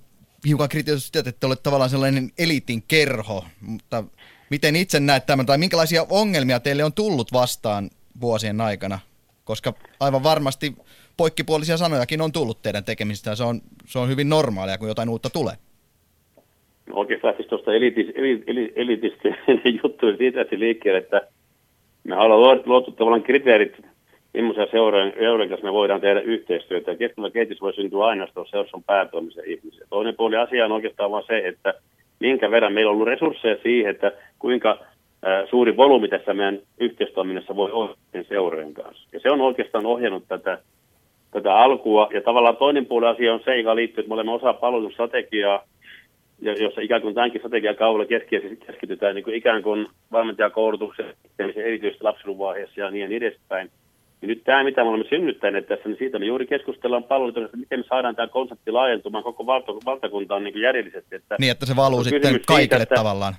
hiukan 0.47 0.69
kritisoitu 0.69 1.19
että 1.19 1.31
te 1.39 1.47
olette 1.47 1.63
tavallaan 1.63 1.89
sellainen 1.89 2.31
elitin 2.37 2.83
kerho, 2.87 3.43
mutta 3.61 4.03
miten 4.49 4.75
itse 4.75 4.99
näet 4.99 5.25
tämän, 5.25 5.45
tai 5.45 5.57
minkälaisia 5.57 6.05
ongelmia 6.09 6.59
teille 6.59 6.83
on 6.83 6.93
tullut 6.93 7.33
vastaan 7.33 7.89
vuosien 8.21 8.61
aikana? 8.61 8.99
Koska 9.43 9.73
aivan 9.99 10.23
varmasti 10.23 10.75
poikkipuolisia 11.17 11.77
sanojakin 11.77 12.21
on 12.21 12.31
tullut 12.31 12.61
teidän 12.61 12.83
tekemisistä, 12.83 13.35
se 13.35 13.43
on, 13.43 13.61
se 13.85 13.99
on 13.99 14.09
hyvin 14.09 14.29
normaalia, 14.29 14.77
kun 14.77 14.87
jotain 14.87 15.09
uutta 15.09 15.29
tulee. 15.29 15.55
No 16.87 16.95
oikeastaan 16.95 17.33
siis 17.37 17.47
tuosta 17.47 17.73
elitis, 17.73 18.07
elit, 18.15 18.73
elitistä 18.75 19.29
juttuja 19.83 20.17
siitä 20.17 20.45
liikkeelle, 20.51 20.99
että 20.99 21.21
me 22.03 22.15
haluamme 22.15 22.63
luotu 22.65 22.91
tavallaan 22.91 23.23
kriteerit 23.23 23.73
millaisia 24.33 24.71
seurojen, 24.71 25.13
seurojen 25.19 25.49
kanssa 25.49 25.67
me 25.67 25.73
voidaan 25.73 26.01
tehdä 26.01 26.19
yhteistyötä. 26.19 26.91
Ja 26.91 27.31
kehitys 27.33 27.61
voi 27.61 27.73
syntyä 27.73 28.05
ainoastaan 28.05 28.47
seurassa 28.49 28.77
on 28.77 28.83
päätoimisen 28.83 29.43
ihmisiä. 29.47 29.85
Toinen 29.89 30.15
puoli 30.15 30.35
asia 30.35 30.65
on 30.65 30.71
oikeastaan 30.71 31.11
vain 31.11 31.23
se, 31.27 31.47
että 31.47 31.73
minkä 32.19 32.51
verran 32.51 32.73
meillä 32.73 32.89
on 32.89 32.95
ollut 32.95 33.07
resursseja 33.07 33.57
siihen, 33.63 33.91
että 33.91 34.11
kuinka 34.39 34.77
suuri 35.49 35.77
volyymi 35.77 36.07
tässä 36.07 36.33
meidän 36.33 36.59
yhteistoiminnassa 36.79 37.55
voi 37.55 37.71
olla 37.71 37.97
seurojen 38.29 38.73
kanssa. 38.73 39.07
Ja 39.13 39.19
se 39.19 39.31
on 39.31 39.41
oikeastaan 39.41 39.85
ohjannut 39.85 40.23
tätä, 40.27 40.57
tätä 41.31 41.55
alkua. 41.55 42.09
Ja 42.13 42.21
tavallaan 42.21 42.57
toinen 42.57 42.85
puoli 42.85 43.07
asia 43.07 43.33
on 43.33 43.41
se, 43.45 43.57
joka 43.57 43.75
liittyy, 43.75 44.01
että 44.01 44.09
me 44.09 44.13
olemme 44.13 44.31
osa 44.31 44.53
palvelusstrategiaa, 44.53 45.63
jossa 46.41 46.81
ikään 46.81 47.01
kuin 47.01 47.15
tämänkin 47.15 47.41
strategian 47.41 47.75
kaudella 47.75 48.19
keskitytään 48.65 49.15
niin 49.15 49.23
kuin 49.23 49.35
ikään 49.35 49.63
kuin 49.63 49.87
valmentajakoulutuksen 50.11 51.13
erityisesti 51.39 52.03
lapsiluvaiheessa 52.03 52.81
ja 52.81 52.91
niin 52.91 53.11
edespäin. 53.11 53.69
Ja 54.21 54.27
nyt 54.27 54.41
tämä, 54.43 54.63
mitä 54.63 54.83
me 54.83 54.89
olemme 54.89 55.05
synnyttäneet 55.09 55.67
tässä, 55.67 55.89
niin 55.89 55.97
siitä 55.97 56.19
me 56.19 56.25
juuri 56.25 56.47
keskustellaan 56.47 57.03
palveluita, 57.03 57.45
että 57.45 57.57
miten 57.57 57.79
me 57.79 57.85
saadaan 57.89 58.15
tämä 58.15 58.27
konsepti 58.27 58.71
laajentumaan 58.71 59.23
koko 59.23 59.45
valta, 59.45 59.71
valtakuntaan 59.85 60.43
niin 60.43 60.53
kuin 60.53 60.63
järjellisesti. 60.63 61.15
Että 61.15 61.35
Niin, 61.39 61.51
että 61.51 61.65
se 61.65 61.75
valuu 61.75 61.99
on 61.99 62.05
sitten 62.05 62.39
kaikille 62.47 62.59
siitä, 62.59 62.83
että- 62.83 62.95
tavallaan. 62.95 63.33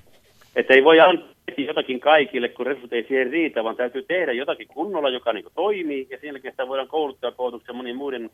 että 0.56 0.74
ei 0.74 0.84
voi 0.84 1.00
antaa 1.00 1.28
jotakin 1.56 2.00
kaikille, 2.00 2.48
kun 2.48 2.66
resurssit 2.66 2.92
ei 2.92 3.04
siihen 3.08 3.30
riitä, 3.30 3.64
vaan 3.64 3.76
täytyy 3.76 4.02
tehdä 4.02 4.32
jotakin 4.32 4.68
kunnolla, 4.68 5.08
joka 5.08 5.32
niin 5.32 5.44
toimii, 5.54 6.06
ja 6.10 6.18
sen 6.20 6.26
jälkeen 6.26 6.52
sitä 6.52 6.68
voidaan 6.68 6.88
kouluttaa 6.88 7.32
koulutuksen 7.32 7.76
monien 7.76 7.96
muiden 7.96 8.30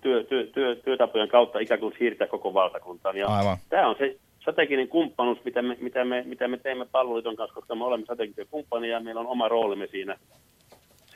työ, 0.00 0.24
työ, 0.24 0.46
työ, 0.46 0.76
työtapojen 0.76 1.28
kautta 1.28 1.58
ikään 1.58 1.80
kuin 1.80 1.94
siirtää 1.98 2.26
koko 2.26 2.54
valtakuntaan. 2.54 3.16
Ja 3.16 3.26
Aivan. 3.26 3.56
Tämä 3.68 3.88
on 3.88 3.96
se 3.98 4.16
strateginen 4.40 4.88
kumppanuus, 4.88 5.44
mitä 5.44 5.62
me, 5.62 5.76
mitä 5.80 6.04
me, 6.04 6.22
mitä 6.26 6.48
me 6.48 6.56
teemme 6.56 6.86
palveluiton 6.92 7.36
kanssa, 7.36 7.54
koska 7.54 7.74
me 7.74 7.84
olemme 7.84 8.04
strategisia 8.04 8.44
kumppania 8.50 8.92
ja 8.92 9.00
meillä 9.00 9.20
on 9.20 9.26
oma 9.26 9.48
roolimme 9.48 9.86
siinä, 9.86 10.16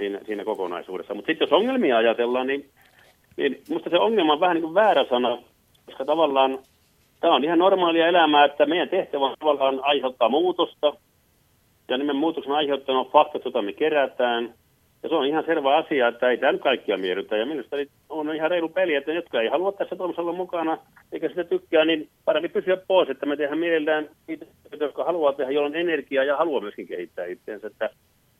siinä, 0.01 0.20
siinä 0.26 0.44
kokonaisuudessa. 0.44 1.14
Mutta 1.14 1.26
sitten 1.26 1.46
jos 1.46 1.53
ongelmia 1.53 1.96
ajatellaan, 1.96 2.46
niin, 2.46 2.70
niin 3.36 3.62
minusta 3.68 3.90
se 3.90 3.98
ongelma 3.98 4.32
on 4.32 4.40
vähän 4.40 4.55
niin 4.55 4.62
kuin 4.62 4.74
väärä 4.74 5.05
sana, 5.11 5.38
koska 5.86 6.05
tavallaan 6.05 6.59
tämä 7.20 7.34
on 7.34 7.44
ihan 7.44 7.59
normaalia 7.59 8.09
elämää, 8.09 8.44
että 8.44 8.66
meidän 8.66 8.88
tehtävä 8.88 9.24
on 9.24 9.36
tavallaan 9.38 9.80
aiheuttaa 9.82 10.28
muutosta, 10.28 10.92
ja 11.88 11.98
nimen 11.98 12.16
muutoksen 12.16 12.53
aiheuttanut 12.53 13.07
on 13.07 13.12
faktat, 13.12 13.44
joita 13.44 13.62
me 13.62 13.72
kerätään. 13.72 14.55
Ja 15.03 15.09
se 15.09 15.14
on 15.14 15.26
ihan 15.26 15.44
selvä 15.46 15.76
asia, 15.76 16.09
että 16.09 16.30
ei 16.30 16.38
tämä 16.38 16.59
kaikkia 16.59 16.98
miellytä. 16.98 17.36
Ja 17.36 17.46
minusta 17.46 17.76
on 18.09 18.34
ihan 18.34 18.51
reilu 18.51 18.68
peli, 18.68 18.94
että 18.94 19.11
ne, 19.11 19.14
jotka 19.14 19.40
ei 19.40 19.48
halua 19.48 19.72
tässä 19.72 19.96
toimissa 19.96 20.22
olla 20.22 20.32
mukana, 20.32 20.78
eikä 21.12 21.28
sitä 21.28 21.44
tykkää, 21.44 21.84
niin 21.84 22.09
parempi 22.24 22.48
pysyä 22.48 22.76
pois, 22.88 23.11
että 23.11 23.26
me 23.26 23.36
tehdään 23.36 23.59
mielellään 23.59 24.09
niitä, 24.26 24.46
jotka 24.80 25.05
haluaa 25.05 25.32
tehdä, 25.32 25.53
joilla 25.53 25.68
on 25.68 25.76
energiaa 25.76 26.24
ja 26.24 26.36
haluaa 26.36 26.61
myöskin 26.61 26.88
kehittää 26.88 27.24
itseensä. 27.24 27.66
Että, 27.66 27.90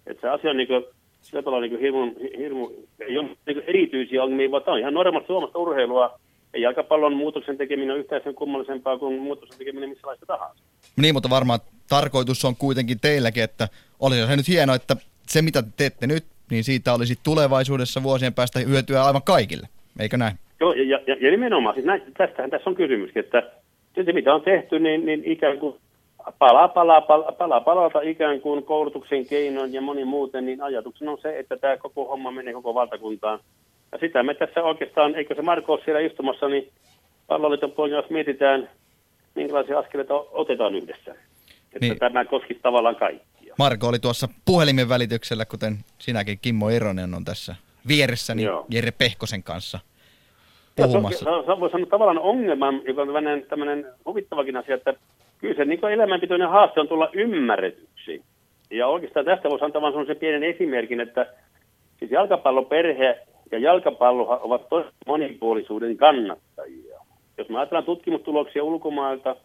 että 0.07 0.21
se 0.21 0.29
asia 0.29 0.51
on 0.51 0.57
niin 0.57 0.69
sillä 1.23 1.43
tavalla 1.43 1.67
niin 1.67 1.81
hirmu, 1.81 2.13
hirmu, 2.39 2.71
ei 3.01 3.19
ole 3.19 3.29
niin 3.47 3.63
erityisiä 3.67 4.23
ongelmia, 4.23 4.51
vaan 4.51 4.63
tämä 4.63 4.73
on 4.73 4.81
ihan 4.81 4.95
normaali 4.95 5.27
suomasta 5.27 5.59
urheilua. 5.59 6.19
Ja 6.53 6.61
jalkapallon 6.61 7.17
muutoksen 7.17 7.57
tekeminen 7.57 7.95
on 7.95 8.01
yhtään 8.01 8.23
sen 8.25 8.35
kummallisempaa 8.35 8.99
kuin 8.99 9.19
muutoksen 9.19 9.59
tekeminen 9.59 9.89
missä 9.89 10.07
laista 10.07 10.27
tahansa. 10.27 10.63
Niin, 10.97 11.15
mutta 11.15 11.31
varmaan 11.31 11.61
tarkoitus 11.89 12.45
on 12.45 12.57
kuitenkin 12.57 13.01
teilläkin, 13.01 13.43
että 13.43 13.69
olisi 14.01 14.27
se 14.27 14.37
nyt 14.37 14.49
hienoa, 14.49 14.77
että 14.77 14.97
se 15.27 15.43
mitä 15.43 15.63
te 15.63 15.69
teette 15.77 16.07
nyt, 16.07 16.25
niin 16.51 16.65
siitä 16.65 16.95
olisi 16.95 17.19
tulevaisuudessa 17.25 18.03
vuosien 18.03 18.35
päästä 18.35 18.59
hyötyä 18.59 19.05
aivan 19.05 19.23
kaikille. 19.23 19.69
Eikö 20.01 20.17
näin? 20.17 20.37
Joo, 20.61 20.73
ja, 20.73 21.01
ja, 21.07 21.17
ja 21.21 21.31
nimenomaan, 21.31 21.75
siis 21.75 21.87
näin, 21.87 22.03
tästähän 22.19 22.51
tässä 22.51 22.71
on 22.71 22.77
kysymyskin, 22.77 23.25
että 23.25 23.43
se 24.05 24.13
mitä 24.13 24.35
on 24.35 24.43
tehty, 24.43 24.79
niin, 24.79 25.07
niin 25.07 25.23
ikään 25.25 25.59
kuin 25.59 25.75
palaa, 26.39 26.69
palaa, 26.69 27.01
palaa, 27.01 27.33
palaa 27.33 27.61
palalta 27.61 28.01
ikään 28.01 28.41
kuin 28.41 28.65
koulutuksen 28.65 29.27
keinoin 29.27 29.73
ja 29.73 29.81
moni 29.81 30.05
muuten, 30.05 30.47
niin 30.47 30.63
ajatuksena 30.63 31.11
on 31.11 31.19
se, 31.23 31.39
että 31.39 31.57
tämä 31.57 31.77
koko 31.77 32.05
homma 32.05 32.31
menee 32.31 32.55
koko 32.55 32.75
valtakuntaan. 32.75 33.41
Ja 33.93 33.99
sitä 33.99 34.23
me 34.23 34.35
tässä 34.35 34.63
oikeastaan, 34.63 35.15
eikö 35.15 35.35
se 35.35 35.43
Marko 35.43 35.73
ole 35.73 35.81
siellä 35.85 36.01
istumassa, 36.01 36.49
niin 36.49 36.69
palloliiton 37.27 37.91
jos 37.91 38.11
mietitään, 38.11 38.71
minkälaisia 39.35 39.79
askeleita 39.79 40.15
otetaan 40.15 40.75
yhdessä. 40.75 41.11
Että 41.11 41.79
Niin. 41.81 41.91
niin. 41.91 41.99
tämä 41.99 42.25
koskisi 42.25 42.61
tavallaan 42.63 42.97
kaikkia. 42.97 43.55
Marko 43.59 43.89
oli 43.89 43.99
tuossa 43.99 44.29
puhelimen 44.45 44.89
välityksellä, 44.89 45.45
kuten 45.45 45.79
sinäkin, 45.99 46.39
Kimmo 46.43 46.69
Ironen 46.69 47.15
on 47.15 47.25
tässä 47.25 47.55
vieressäni 47.89 48.43
Joo. 48.43 48.67
Jere 48.71 48.91
Pehkosen 48.91 49.43
kanssa 49.43 49.79
Ja 49.79 49.83
se 50.77 50.83
on, 50.83 50.89
puhumassa. 50.89 51.25
se 51.25 51.31
on, 51.31 51.71
se 51.71 51.77
on, 51.77 51.87
tavallaan 51.87 52.19
ongelma, 52.19 52.67
joka 52.89 53.03
on 53.03 53.09
tämmöinen 53.49 53.87
huvittavakin 54.07 54.57
asia, 54.57 54.75
että 54.75 54.95
kyllä 55.41 55.55
se 55.55 55.65
niin 55.65 55.85
elämänpitoinen 55.85 56.49
haaste 56.49 56.81
on 56.81 56.89
tulla 56.89 57.11
ymmärretyksi. 57.13 58.23
Ja 58.71 58.87
oikeastaan 58.87 59.27
tästä 59.27 59.51
voisi 59.51 59.65
antaa 59.65 59.83
vain 59.83 59.93
sellaisen 59.93 60.17
pienen 60.17 60.43
esimerkin, 60.43 61.01
että 61.01 61.27
siis 61.99 62.11
jalkapalloperhe 62.11 63.19
ja 63.51 63.59
jalkapallo 63.59 64.41
ovat 64.43 64.69
todella 64.69 64.93
monipuolisuuden 65.07 65.97
kannattajia. 65.97 67.01
Jos 67.39 67.49
me 67.49 67.59
ajatellaan 67.59 67.85
tutkimustuloksia 67.85 68.65
ulkomailta, 68.65 69.37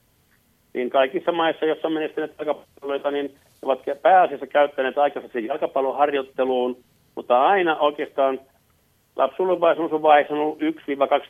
niin 0.74 0.89
kaikissa 0.89 1.32
maissa, 1.32 1.66
joissa 1.66 1.88
on 1.88 1.93
menestyneet 1.93 2.34
jalkapalloita, 2.39 3.12
niin 3.12 3.26
ne 3.26 3.36
ovat 3.62 3.80
pääasiassa 4.02 4.48
käyttäneet 4.48 4.98
aikansa 4.98 5.30
siihen 5.32 5.48
jalkapalloharjoitteluun, 5.48 6.78
mutta 7.16 7.48
aina 7.48 7.78
oikeastaan 7.78 8.39
lapsuuden 9.16 9.62
vaiheessa 9.62 10.34
on 10.34 10.39
ollut 10.39 10.62
1-2 10.62 10.66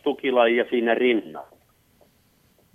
tukilajia 0.04 0.66
siinä 0.70 0.94
rinnalla. 0.94 1.55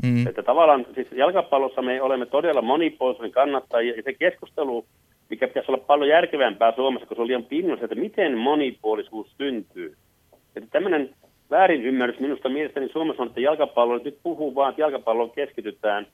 Mm. 0.03 0.27
Että 0.27 0.43
tavallaan 0.43 0.87
siis 0.95 1.09
jalkapallossa 1.13 1.83
me 1.83 2.03
olemme 2.03 2.27
todella 2.27 2.63
monipuolisen 2.63 3.31
kannattajia 3.31 3.97
ja 3.97 4.03
se 4.03 4.13
keskustelu, 4.13 4.85
mikä 5.31 5.49
pitäisi 5.49 5.73
olla 5.73 5.85
paljon 5.87 6.09
järkevämpää 6.09 6.73
Suomessa, 6.75 7.07
kun 7.07 7.17
se 7.17 7.21
on 7.21 7.27
liian 7.27 7.45
pinnassa, 7.45 7.85
että 7.85 7.95
miten 7.95 8.39
monipuolisuus 8.39 9.35
syntyy. 9.39 9.97
Että 10.57 10.69
tämmöinen 10.73 11.11
väärin 11.51 11.83
ymmärrys 11.83 12.21
minusta 12.21 12.49
mielestäni 12.49 12.89
Suomessa 12.89 13.23
on, 13.23 13.29
että 13.29 13.41
jalkapallo 13.41 13.99
nyt 13.99 14.19
puhuu 14.23 14.55
vaan, 14.55 14.71
että 14.71 14.83
jalkapalloon 14.83 15.31
keskitytään. 15.31 16.07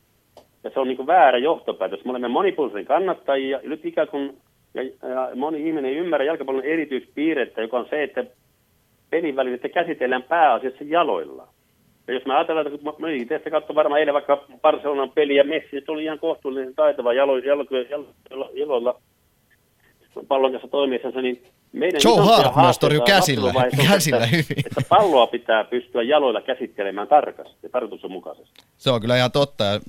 Ja 0.65 0.71
se 0.71 0.81
on 0.81 0.89
niin 0.89 1.07
väärä 1.07 1.39
johtopäätös. 1.39 2.05
Me 2.05 2.11
olemme 2.11 2.29
monipuolisen 2.29 2.85
kannattajia 2.85 3.61
ja 3.63 3.69
nyt 3.69 3.85
ikään 3.85 4.09
kuin 4.09 4.37
ja, 4.75 4.83
ja 4.83 5.31
moni 5.35 5.69
ihminen 5.69 5.85
ei 5.85 5.97
ymmärrä 5.97 6.25
jalkapallon 6.25 6.65
erityispiirrettä, 6.65 7.63
joka 7.63 7.79
on 7.79 7.87
se, 7.91 8.03
että 8.03 8.25
pelin 9.11 9.35
käsitellään 9.75 10.23
pääasiassa 10.23 10.85
jaloilla. 10.87 11.49
Ja 12.09 12.15
jos 12.15 12.27
me 12.27 12.35
ajatellaan, 12.35 12.67
että 12.67 12.79
kun 12.79 12.95
mä 12.99 13.11
itse 13.11 13.51
katsoin 13.51 13.75
varmaan 13.75 14.01
eilen 14.01 14.15
vaikka 14.15 14.45
Barcelonan 14.63 15.11
peliä, 15.11 15.45
Messi 15.45 15.83
se 15.87 15.93
oli 15.93 16.05
ihan 16.05 16.19
kohtuullisen 16.19 16.75
taitava 16.75 17.13
jalo, 17.13 17.39
jalo, 17.39 17.65
jalo, 17.91 18.07
jalo, 18.31 18.51
jaloilla 18.55 19.01
pallon 20.29 20.53
kanssa 20.53 20.69
toimiessansa, 20.69 21.23
niin 21.23 21.43
meidän 21.73 22.01
Joe 22.05 22.13
isompia 22.15 22.35
Hart 22.35 22.57
myös 22.57 22.79
torjui 22.79 23.03
haasteita 23.09 23.43
käsillä- 23.43 23.93
käsillä 23.93 24.17
että, 24.25 24.37
hyvin. 24.37 24.67
Että 24.67 24.81
palloa 24.89 25.27
pitää 25.27 25.65
pystyä 25.65 26.03
jaloilla 26.03 26.41
käsittelemään 26.41 27.09
tarkasti 27.09 27.57
ja 27.63 27.69
tarkoituksenmukaisesti. 27.69 28.61
Se 28.77 28.91
on 28.91 29.01
kyllä 29.01 29.17
ihan 29.17 29.33
totta 29.33 29.65
ja 29.65 29.81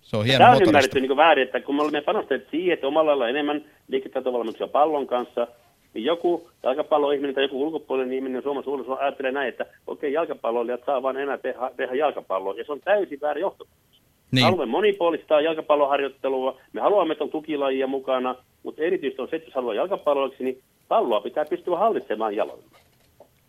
se 0.00 0.16
on 0.16 0.24
hieno 0.24 0.38
Tämä 0.38 0.56
on 0.56 0.62
ymmärretty 0.62 1.00
niin 1.00 1.16
väärin, 1.16 1.44
että 1.44 1.60
kun 1.60 1.74
me 1.74 1.82
olemme 1.82 2.00
panostaneet 2.00 2.48
siihen, 2.50 2.72
että 2.74 2.86
omalla 2.86 3.10
lailla 3.10 3.28
enemmän 3.28 3.64
liiketaitovalmennuksia 3.88 4.68
pallon 4.68 5.06
kanssa, 5.06 5.46
niin 5.94 6.04
joku 6.04 6.50
jalkapalloihminen 6.62 7.34
tai 7.34 7.44
joku 7.44 7.62
ulkopuolinen 7.62 8.12
ihminen 8.12 8.42
Suomessa 8.42 8.70
ulkopuolella 8.70 9.04
ajattelee 9.04 9.32
näin, 9.32 9.48
että 9.48 9.66
okei, 9.86 10.12
jalkapalloilijat 10.12 10.80
saa 10.86 11.02
vain 11.02 11.16
enää 11.16 11.38
tehdä, 11.38 11.70
tehdä 11.76 11.94
jalkapalloa, 11.94 12.54
ja 12.54 12.64
se 12.64 12.72
on 12.72 12.80
täysin 12.80 13.20
väärä 13.20 13.40
johtopäätös. 13.40 14.00
Niin. 14.30 14.42
Me 14.44 14.50
haluamme 14.50 14.66
monipuolistaa 14.66 15.40
jalkapalloharjoittelua, 15.40 16.60
me 16.72 16.80
haluamme, 16.80 17.12
että 17.12 17.24
on 17.24 17.30
tukilajia 17.30 17.86
mukana, 17.86 18.34
mutta 18.62 18.82
erityisesti 18.82 19.22
on 19.22 19.28
se, 19.28 19.36
että 19.36 19.48
jos 19.48 19.54
haluaa 19.54 19.74
jalkapalloiksi, 19.74 20.44
niin 20.44 20.62
palloa 20.88 21.20
pitää 21.20 21.44
pystyä 21.44 21.78
hallitsemaan 21.78 22.36
jaloilla. 22.36 22.64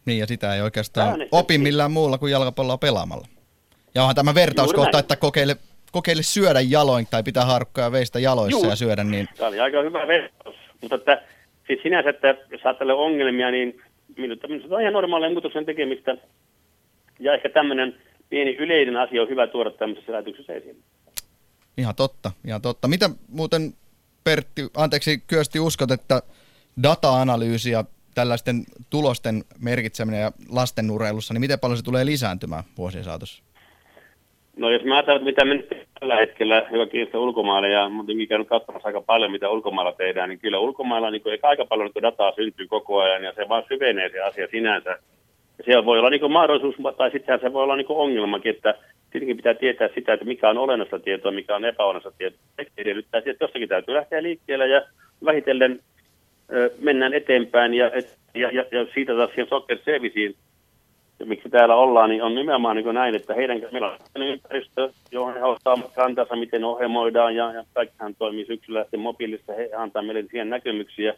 Niin, 0.05 0.19
ja 0.19 0.27
sitä 0.27 0.55
ei 0.55 0.61
oikeastaan 0.61 1.21
on 1.21 1.27
opi 1.31 1.57
millään 1.57 1.91
muulla 1.91 2.17
kuin 2.17 2.31
jalkapalloa 2.31 2.77
pelaamalla. 2.77 3.27
Ja 3.95 4.01
onhan 4.01 4.15
tämä 4.15 4.35
vertauskohta, 4.35 4.99
että 4.99 5.15
kokeile, 5.15 5.55
kokeile 5.91 6.23
syödä 6.23 6.61
jaloin 6.61 7.07
tai 7.11 7.23
pitää 7.23 7.45
harkkaa 7.45 7.83
ja 7.83 7.91
veistä 7.91 8.19
jaloissa 8.19 8.59
Juu. 8.59 8.69
ja 8.69 8.75
syödä, 8.75 9.03
niin 9.03 9.27
Tämä 9.37 9.47
oli 9.47 9.59
aika 9.59 9.81
hyvä 9.81 10.07
vertaus. 10.07 10.55
Mutta 10.81 10.95
että, 10.95 11.21
siis 11.67 11.79
sinänsä, 11.83 12.09
että 12.09 12.35
jos 12.51 12.61
ajattelee 12.65 12.95
ongelmia, 12.95 13.51
niin 13.51 13.81
minusta, 14.17 14.47
minusta 14.47 14.75
on 14.75 14.81
ihan 14.81 14.93
normaalia 14.93 15.29
muutoksen 15.29 15.65
tekemistä. 15.65 16.17
Ja 17.19 17.33
ehkä 17.33 17.49
tämmöinen 17.49 17.95
pieni 18.29 18.55
yleinen 18.55 18.97
asia 18.97 19.21
on 19.21 19.29
hyvä 19.29 19.47
tuoda 19.47 19.71
tämmöisessä 19.71 20.11
lähetyksessä 20.11 20.53
esiin. 20.53 20.83
ihan 21.77 21.95
totta, 21.95 22.31
ihan 22.47 22.61
totta. 22.61 22.87
Mitä 22.87 23.09
muuten 23.29 23.73
Pertti, 24.23 24.61
anteeksi 24.77 25.23
Kyösti, 25.27 25.59
uskot, 25.59 25.91
että 25.91 26.21
data-analyysi 26.83 27.71
ja 27.71 27.83
tällaisten 28.15 28.63
tulosten 28.89 29.43
merkitseminen 29.59 30.21
ja 30.21 30.31
lasten 30.49 30.91
urheilussa, 30.91 31.33
niin 31.33 31.41
miten 31.41 31.59
paljon 31.59 31.77
se 31.77 31.83
tulee 31.83 32.05
lisääntymään 32.05 32.63
vuosien 32.77 33.03
saatossa? 33.03 33.43
No 34.57 34.69
jos 34.69 34.83
mä 34.83 34.95
ajattelen, 34.95 35.23
mitä 35.23 35.45
me 35.45 35.53
nyt 35.53 35.67
tällä 35.99 36.15
hetkellä, 36.15 36.65
joka 36.71 36.91
kiinnostaa 36.91 37.21
ulkomailla, 37.21 37.67
ja 37.67 37.89
muutenkin 37.89 38.27
käynyt 38.27 38.47
katsomassa 38.47 38.89
aika 38.89 39.01
paljon, 39.01 39.31
mitä 39.31 39.49
ulkomailla 39.49 39.91
tehdään, 39.91 40.29
niin 40.29 40.39
kyllä 40.39 40.59
ulkomailla 40.59 41.11
niin 41.11 41.21
kuin, 41.21 41.39
aika 41.43 41.65
paljon 41.65 41.91
niin 41.95 42.01
dataa 42.03 42.33
syntyy 42.35 42.67
koko 42.67 42.99
ajan, 42.99 43.23
ja 43.23 43.33
se 43.33 43.49
vaan 43.49 43.63
syvenee 43.67 44.09
se 44.09 44.19
asia 44.19 44.47
sinänsä. 44.51 44.89
Ja 45.57 45.63
siellä 45.63 45.85
voi 45.85 45.99
olla 45.99 46.09
niin 46.09 46.19
kuin 46.19 46.31
mahdollisuus, 46.31 46.75
tai 46.97 47.11
sitten 47.11 47.39
se 47.39 47.53
voi 47.53 47.63
olla 47.63 47.75
niin 47.75 47.87
kuin 47.87 47.99
ongelmakin, 47.99 48.55
että 48.55 48.75
tietenkin 49.11 49.37
pitää 49.37 49.53
tietää 49.53 49.89
sitä, 49.95 50.13
että 50.13 50.25
mikä 50.25 50.49
on 50.49 50.57
olennaista 50.57 50.99
tietoa, 50.99 51.31
mikä 51.31 51.55
on 51.55 51.65
epäolennaista 51.65 52.11
tietoa. 52.17 52.39
Se 52.55 52.65
edellyttää, 52.77 53.21
sitä, 53.21 53.31
että 53.31 53.43
jossakin 53.43 53.69
täytyy 53.69 53.93
lähteä 53.95 54.23
liikkeelle, 54.23 54.67
ja 54.67 54.81
vähitellen 55.25 55.79
ö, 56.53 56.71
mennään 56.79 57.13
eteenpäin, 57.13 57.73
ja, 57.73 57.91
et, 57.91 58.17
ja, 58.35 58.49
ja, 58.51 58.65
ja 58.71 58.85
siitä 58.93 59.15
taas 59.15 59.29
siihen 59.29 59.79
serviceen, 59.85 60.33
miksi 61.25 61.49
täällä 61.49 61.75
ollaan, 61.75 62.09
niin 62.09 62.23
on 62.23 62.35
nimenomaan 62.35 62.75
niin 62.75 62.93
näin, 62.93 63.15
että 63.15 63.33
heidän 63.33 63.61
meillä 63.71 63.91
on 64.15 64.21
ympäristö, 64.21 64.89
johon 65.11 65.33
he 65.33 65.43
ottaa 65.43 65.77
kantansa, 65.95 66.35
miten 66.35 66.63
ohjelmoidaan, 66.63 67.35
ja, 67.35 67.53
ja 67.53 67.63
kaikkihan 67.73 68.15
toimii 68.15 68.45
syksyllä 68.45 68.81
sitten 68.81 68.99
mobiilissa, 68.99 69.53
he 69.53 69.69
antaa 69.77 70.01
meille 70.01 70.23
siihen 70.23 70.49
näkemyksiä. 70.49 71.13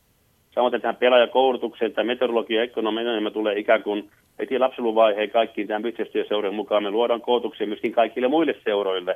Samoin 0.52 0.82
tähän 0.82 0.95
pelaajakoulutukseen, 0.95 1.94
tämä 1.94 2.07
meteorologia 2.07 2.57
ja 2.57 2.64
ekonomia, 2.64 3.32
tulee 3.34 3.60
ikään 3.60 3.84
kuin 3.84 4.10
heti 4.40 4.60
lapsiluvaiheen 4.60 5.30
kaikkiin 5.30 5.68
tämän 5.68 5.86
yhteistyöseurojen 5.86 6.56
mukaan. 6.56 6.84
Me 6.84 6.91
luodaan 6.91 7.22
koulutuksia 7.22 7.68
myöskin 7.68 7.91
kaikille 7.91 8.27
muille 8.27 8.56
seuroille. 8.64 9.15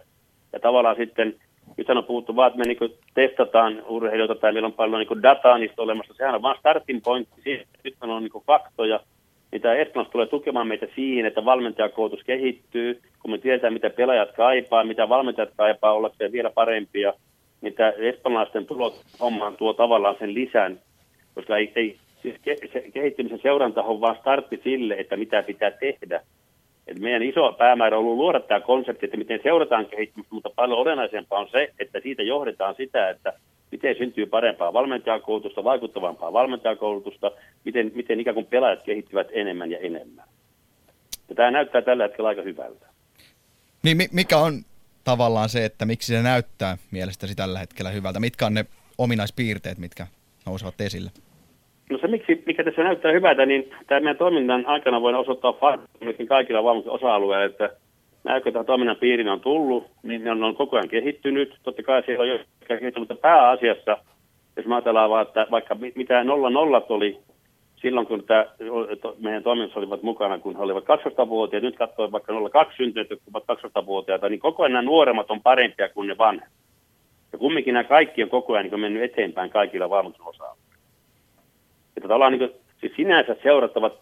Ja 0.53 0.59
tavallaan 0.59 0.95
sitten 0.95 1.35
nyt 1.77 1.89
on 1.89 2.03
puhuttu 2.03 2.35
vaan, 2.35 2.47
että 2.47 2.57
me 2.57 2.65
niin 2.65 2.99
testataan 3.13 3.83
urheilijoita 3.87 4.35
tai 4.35 4.53
meillä 4.53 4.67
on 4.67 4.73
paljon 4.73 4.99
niin 4.99 5.23
dataa 5.23 5.57
niistä 5.57 5.81
olemassa. 5.81 6.13
Sehän 6.13 6.35
on 6.35 6.41
vain 6.41 6.59
starting 6.59 7.03
pointti, 7.03 7.67
nyt 7.83 7.95
on 8.01 8.23
niin 8.23 8.43
faktoja, 8.47 8.99
niin 9.51 9.61
tämä 9.61 9.75
Espanjassa 9.75 10.11
tulee 10.11 10.27
tukemaan 10.27 10.67
meitä 10.67 10.87
siihen, 10.95 11.25
että 11.25 11.45
valmentajakoulutus 11.45 12.23
kehittyy, 12.23 13.01
kun 13.21 13.31
me 13.31 13.37
tiedetään, 13.37 13.73
mitä 13.73 13.89
pelaajat 13.89 14.31
kaipaa, 14.31 14.83
mitä 14.83 15.09
valmentajat 15.09 15.49
kaipaa 15.57 15.93
ollakseen 15.93 16.31
vielä 16.31 16.49
parempia, 16.49 17.13
niin 17.61 17.73
tämä 17.73 17.89
espanjalaisten 17.89 18.65
tulot 18.65 19.01
hommaan 19.19 19.57
tuo 19.57 19.73
tavallaan 19.73 20.15
sen 20.19 20.33
lisän, 20.33 20.79
koska 21.35 21.57
ei, 21.57 21.71
ei 21.75 21.97
siis 22.21 22.35
ke, 22.41 22.55
se, 22.73 22.83
kehittymisen 22.93 23.39
seuranta 23.43 23.83
on 23.83 24.01
vaan 24.01 24.17
startti 24.19 24.61
sille, 24.63 24.95
että 24.97 25.17
mitä 25.17 25.43
pitää 25.43 25.71
tehdä. 25.71 26.21
Et 26.87 26.99
meidän 26.99 27.23
iso 27.23 27.53
päämäärä 27.57 27.97
on 27.97 28.03
ollut 28.03 28.17
luoda 28.17 28.39
tämä 28.39 28.59
konsepti, 28.59 29.05
että 29.05 29.17
miten 29.17 29.39
seurataan 29.43 29.85
kehittymistä, 29.85 30.35
mutta 30.35 30.49
paljon 30.55 30.79
olennaisempaa 30.79 31.39
on 31.39 31.49
se, 31.51 31.73
että 31.79 31.99
siitä 31.99 32.23
johdetaan 32.23 32.75
sitä, 32.75 33.09
että 33.09 33.33
miten 33.71 33.95
syntyy 33.97 34.25
parempaa 34.25 34.73
valmentajakoulutusta, 34.73 35.63
vaikuttavampaa 35.63 36.33
valmentajakoulutusta, 36.33 37.31
miten, 37.65 37.91
miten 37.95 38.19
ikään 38.19 38.33
kuin 38.35 38.45
pelaajat 38.45 38.83
kehittyvät 38.83 39.27
enemmän 39.31 39.71
ja 39.71 39.79
enemmän. 39.79 40.25
Ja 41.29 41.35
tämä 41.35 41.51
näyttää 41.51 41.81
tällä 41.81 42.03
hetkellä 42.03 42.27
aika 42.27 42.41
hyvältä. 42.41 42.85
Niin 43.83 43.97
mikä 44.11 44.37
on 44.37 44.53
tavallaan 45.03 45.49
se, 45.49 45.65
että 45.65 45.85
miksi 45.85 46.15
se 46.15 46.21
näyttää 46.21 46.77
mielestäsi 46.91 47.35
tällä 47.35 47.59
hetkellä 47.59 47.91
hyvältä? 47.91 48.19
Mitkä 48.19 48.45
on 48.45 48.53
ne 48.53 48.65
ominaispiirteet, 48.97 49.77
mitkä 49.77 50.07
nousevat 50.45 50.81
esille? 50.81 51.11
No 51.89 51.97
se, 51.97 52.07
miksi, 52.07 52.43
mikä 52.45 52.63
tässä 52.63 52.83
näyttää 52.83 53.11
hyvältä, 53.11 53.45
niin 53.45 53.71
tämä 53.87 53.99
meidän 53.99 54.17
toiminnan 54.17 54.65
aikana 54.65 55.01
voidaan 55.01 55.21
osoittaa 55.21 55.53
faktoja 55.53 56.27
kaikilla 56.27 56.63
valmiiksi 56.63 56.89
osa-alueilla, 56.89 57.45
että 57.45 57.69
tämä 58.23 58.63
toiminnan 58.63 58.95
piirin 58.95 59.29
on 59.29 59.41
tullut, 59.41 59.87
niin 60.03 60.23
ne 60.23 60.31
on, 60.31 60.43
on 60.43 60.55
koko 60.55 60.75
ajan 60.75 60.89
kehittynyt. 60.89 61.57
Totta 61.63 61.83
kai 61.83 62.03
siellä 62.05 62.21
on 62.21 62.29
jo 62.29 62.39
kehittynyt, 62.67 63.09
mutta 63.09 63.21
pääasiassa, 63.21 63.97
jos 64.55 64.65
mä 64.65 64.75
ajatellaan 64.75 65.09
vaan, 65.09 65.27
että 65.27 65.47
vaikka 65.51 65.75
mitä 65.95 66.23
nolla 66.23 66.49
nollat 66.49 66.91
oli 66.91 67.19
silloin, 67.81 68.07
kun 68.07 68.23
tämä, 68.23 68.45
meidän 69.19 69.43
toiminnassa 69.43 69.79
olivat 69.79 70.03
mukana, 70.03 70.39
kun 70.39 70.55
he 70.55 70.63
olivat 70.63 70.83
12-vuotiaat, 70.83 71.63
nyt 71.63 71.77
katsoin 71.77 72.11
vaikka 72.11 72.33
02 72.51 72.77
syntyneet, 72.77 73.09
jotka 73.09 73.25
ovat 73.33 73.59
12-vuotiaita, 73.59 74.29
niin 74.29 74.39
koko 74.39 74.63
ajan 74.63 74.73
nämä 74.73 74.81
nuoremmat 74.81 75.31
on 75.31 75.41
parempia 75.41 75.89
kuin 75.89 76.07
ne 76.07 76.17
vanhat. 76.17 76.49
Ja 77.31 77.37
kumminkin 77.37 77.73
nämä 77.73 77.83
kaikki 77.83 78.23
on 78.23 78.29
koko 78.29 78.53
ajan 78.53 78.65
niin 78.65 78.79
mennyt 78.79 79.03
eteenpäin 79.03 79.49
kaikilla 79.49 79.89
valmennuksen 79.89 80.27
osa 80.27 80.55
Että 81.97 82.01
tavallaan 82.01 82.31
niin 82.31 82.49
kuin, 82.49 82.61
siis 82.79 82.93
sinänsä 82.95 83.35
seurattavat 83.43 83.93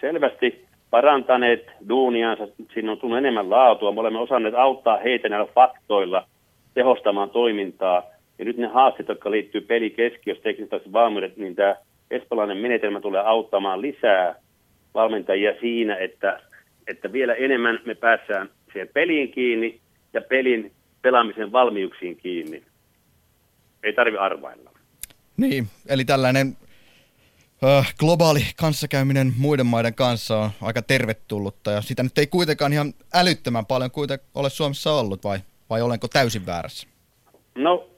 selvästi 0.00 0.64
parantaneet 0.92 1.66
duuniansa, 1.88 2.48
siinä 2.74 2.92
on 2.92 2.98
tullut 2.98 3.18
enemmän 3.18 3.50
laatua, 3.50 3.92
me 3.92 4.00
olemme 4.00 4.18
osanneet 4.18 4.54
auttaa 4.54 4.96
heitä 4.96 5.28
näillä 5.28 5.52
faktoilla 5.54 6.28
tehostamaan 6.74 7.30
toimintaa. 7.30 8.02
Ja 8.38 8.44
nyt 8.44 8.56
ne 8.56 8.66
haasteet, 8.66 9.08
jotka 9.08 9.30
liittyy 9.30 9.60
pelikeskiössä, 9.60 10.42
tekniset 10.42 10.92
valmiudet, 10.92 11.36
niin 11.36 11.54
tämä 11.54 11.76
espanjalainen 12.10 12.62
menetelmä 12.62 13.00
tulee 13.00 13.20
auttamaan 13.20 13.82
lisää 13.82 14.34
valmentajia 14.94 15.52
siinä, 15.60 15.96
että, 15.96 16.40
että 16.86 17.12
vielä 17.12 17.34
enemmän 17.34 17.80
me 17.84 17.94
päässään 17.94 18.48
siihen 18.72 18.88
peliin 18.94 19.30
kiinni 19.30 19.80
ja 20.12 20.20
pelin 20.20 20.72
pelaamisen 21.02 21.52
valmiuksiin 21.52 22.16
kiinni. 22.16 22.62
Ei 23.82 23.92
tarvi 23.92 24.16
arvailla. 24.16 24.70
Niin, 25.36 25.66
eli 25.88 26.04
tällainen 26.04 26.56
globaali 27.98 28.40
kanssakäyminen 28.60 29.32
muiden 29.38 29.66
maiden 29.66 29.94
kanssa 29.94 30.38
on 30.38 30.50
aika 30.62 30.82
tervetullutta 30.82 31.70
ja 31.70 31.80
sitä 31.80 32.02
nyt 32.02 32.18
ei 32.18 32.26
kuitenkaan 32.26 32.72
ihan 32.72 32.92
älyttömän 33.14 33.66
paljon 33.66 33.90
kuitenkaan 33.90 34.30
ole 34.34 34.50
Suomessa 34.50 34.92
ollut 34.92 35.24
vai, 35.24 35.38
vai 35.70 35.82
olenko 35.82 36.08
täysin 36.08 36.46
väärässä? 36.46 36.88
No, 37.54 37.88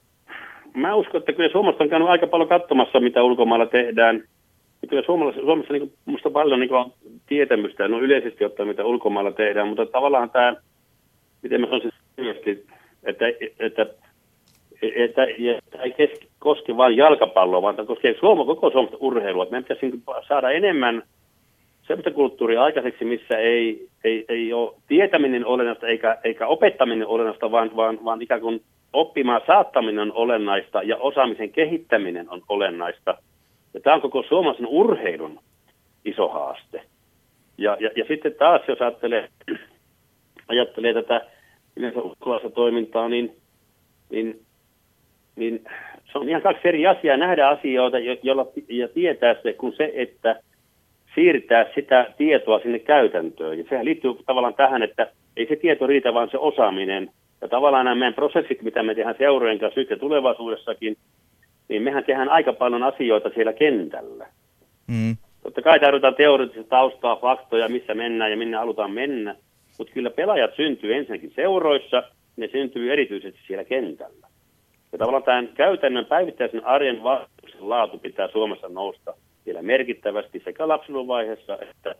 mä 0.75 0.95
uskon, 0.95 1.19
että 1.19 1.33
kyllä 1.33 1.49
Suomessa 1.51 1.83
on 1.83 1.89
käynyt 1.89 2.09
aika 2.09 2.27
paljon 2.27 2.49
katsomassa, 2.49 2.99
mitä 2.99 3.23
ulkomailla 3.23 3.65
tehdään. 3.65 4.23
Ja 4.81 4.87
kyllä 4.87 5.03
Suomessa, 5.05 5.41
Suomessa 5.41 5.73
niin 5.73 5.93
minusta 6.05 6.29
paljon 6.29 6.59
niin 6.59 6.73
on 6.73 6.93
tietämystä, 7.27 7.87
no 7.87 7.99
yleisesti 7.99 8.45
ottaen, 8.45 8.69
mitä 8.69 8.85
ulkomailla 8.85 9.31
tehdään, 9.31 9.67
mutta 9.67 9.85
tavallaan 9.85 10.29
tämä, 10.29 10.55
miten 11.41 11.61
mä 11.61 11.67
sanoisin 11.67 11.91
että, 13.03 13.25
että 13.59 13.85
että, 14.81 15.23
että 15.23 15.81
ei 15.81 15.91
keski, 15.91 16.27
koske 16.39 16.77
vain 16.77 16.97
jalkapalloa, 16.97 17.61
vaan 17.61 17.75
tämä 17.75 17.85
koskee 17.85 18.15
Suoma, 18.19 18.45
koko 18.45 18.69
Suomesta 18.69 18.97
urheilua. 18.99 19.45
Meidän 19.45 19.63
pitäisi 19.63 19.89
niin 19.89 20.03
saada 20.27 20.51
enemmän 20.51 21.03
sellaista 21.87 22.11
kulttuuria 22.11 22.63
aikaiseksi, 22.63 23.05
missä 23.05 23.37
ei, 23.37 23.87
ei, 24.03 24.25
ei 24.29 24.53
ole 24.53 24.73
tietäminen 24.87 25.45
olennaista 25.45 25.87
eikä, 25.87 26.17
eikä 26.23 26.47
opettaminen 26.47 27.07
olennaista, 27.07 27.51
vaan, 27.51 27.75
vaan, 27.75 27.99
vaan 28.05 28.21
ikään 28.21 28.41
kuin 28.41 28.61
oppimaan 28.93 29.41
saattaminen 29.47 29.99
on 29.99 30.11
olennaista 30.13 30.83
ja 30.83 30.97
osaamisen 30.97 31.51
kehittäminen 31.51 32.29
on 32.29 32.41
olennaista. 32.49 33.17
Ja 33.73 33.79
tämä 33.79 33.95
on 33.95 34.01
koko 34.01 34.23
suomalaisen 34.23 34.67
urheilun 34.67 35.39
iso 36.05 36.29
haaste. 36.29 36.81
Ja, 37.57 37.77
ja, 37.79 37.89
ja 37.95 38.05
sitten 38.07 38.33
taas, 38.33 38.61
jos 38.67 38.81
ajattelee, 38.81 39.29
ajattelee 40.47 40.93
tätä 40.93 41.21
yleensä 41.75 42.49
toimintaa, 42.53 43.09
niin, 43.09 43.35
niin 44.09 44.44
niin 45.35 45.63
se 46.11 46.19
on 46.19 46.29
ihan 46.29 46.41
kaksi 46.41 46.67
eri 46.67 46.87
asiaa 46.87 47.17
nähdä 47.17 47.47
asioita 47.47 47.97
jolla, 47.99 48.47
ja 48.69 48.87
tietää 48.87 49.35
se, 49.43 49.53
kun 49.53 49.73
se, 49.73 49.91
että 49.95 50.39
siirtää 51.15 51.65
sitä 51.75 52.13
tietoa 52.17 52.59
sinne 52.59 52.79
käytäntöön. 52.79 53.57
Ja 53.57 53.65
sehän 53.69 53.85
liittyy 53.85 54.15
tavallaan 54.25 54.53
tähän, 54.53 54.83
että 54.83 55.07
ei 55.37 55.47
se 55.47 55.55
tieto 55.55 55.87
riitä, 55.87 56.13
vaan 56.13 56.29
se 56.29 56.37
osaaminen. 56.37 57.09
Ja 57.41 57.47
tavallaan 57.47 57.85
nämä 57.85 57.95
meidän 57.95 58.13
prosessit, 58.13 58.61
mitä 58.61 58.83
me 58.83 58.95
tehdään 58.95 59.15
seurojen 59.17 59.59
kanssa 59.59 59.79
nyt 59.79 59.89
ja 59.89 59.97
tulevaisuudessakin, 59.97 60.97
niin 61.67 61.81
mehän 61.81 62.03
tehdään 62.03 62.29
aika 62.29 62.53
paljon 62.53 62.83
asioita 62.83 63.29
siellä 63.29 63.53
kentällä. 63.53 64.27
Mm. 64.87 65.17
Totta 65.43 65.61
kai 65.61 65.79
tarvitaan 65.79 66.15
teoreettista 66.15 66.69
taustaa, 66.69 67.15
faktoja, 67.15 67.69
missä 67.69 67.93
mennään 67.93 68.31
ja 68.31 68.37
minne 68.37 68.57
halutaan 68.57 68.91
mennä. 68.91 69.35
Mutta 69.77 69.93
kyllä 69.93 70.09
pelaajat 70.09 70.55
syntyy 70.55 70.95
ensinnäkin 70.95 71.33
seuroissa, 71.35 72.03
ne 72.37 72.47
syntyy 72.47 72.93
erityisesti 72.93 73.39
siellä 73.47 73.63
kentällä. 73.63 74.27
Ja 74.95 74.99
tavallaan 74.99 75.23
tämän 75.23 75.47
käytännön 75.47 76.05
päivittäisen 76.05 76.65
arjen 76.65 77.03
vaikutuksen 77.03 77.69
laatu 77.69 77.97
pitää 77.97 78.27
Suomessa 78.31 78.69
nousta 78.69 79.13
vielä 79.45 79.61
merkittävästi 79.61 80.41
sekä 80.45 80.67
lapsiluvaiheessa 80.67 81.57
että 81.61 81.95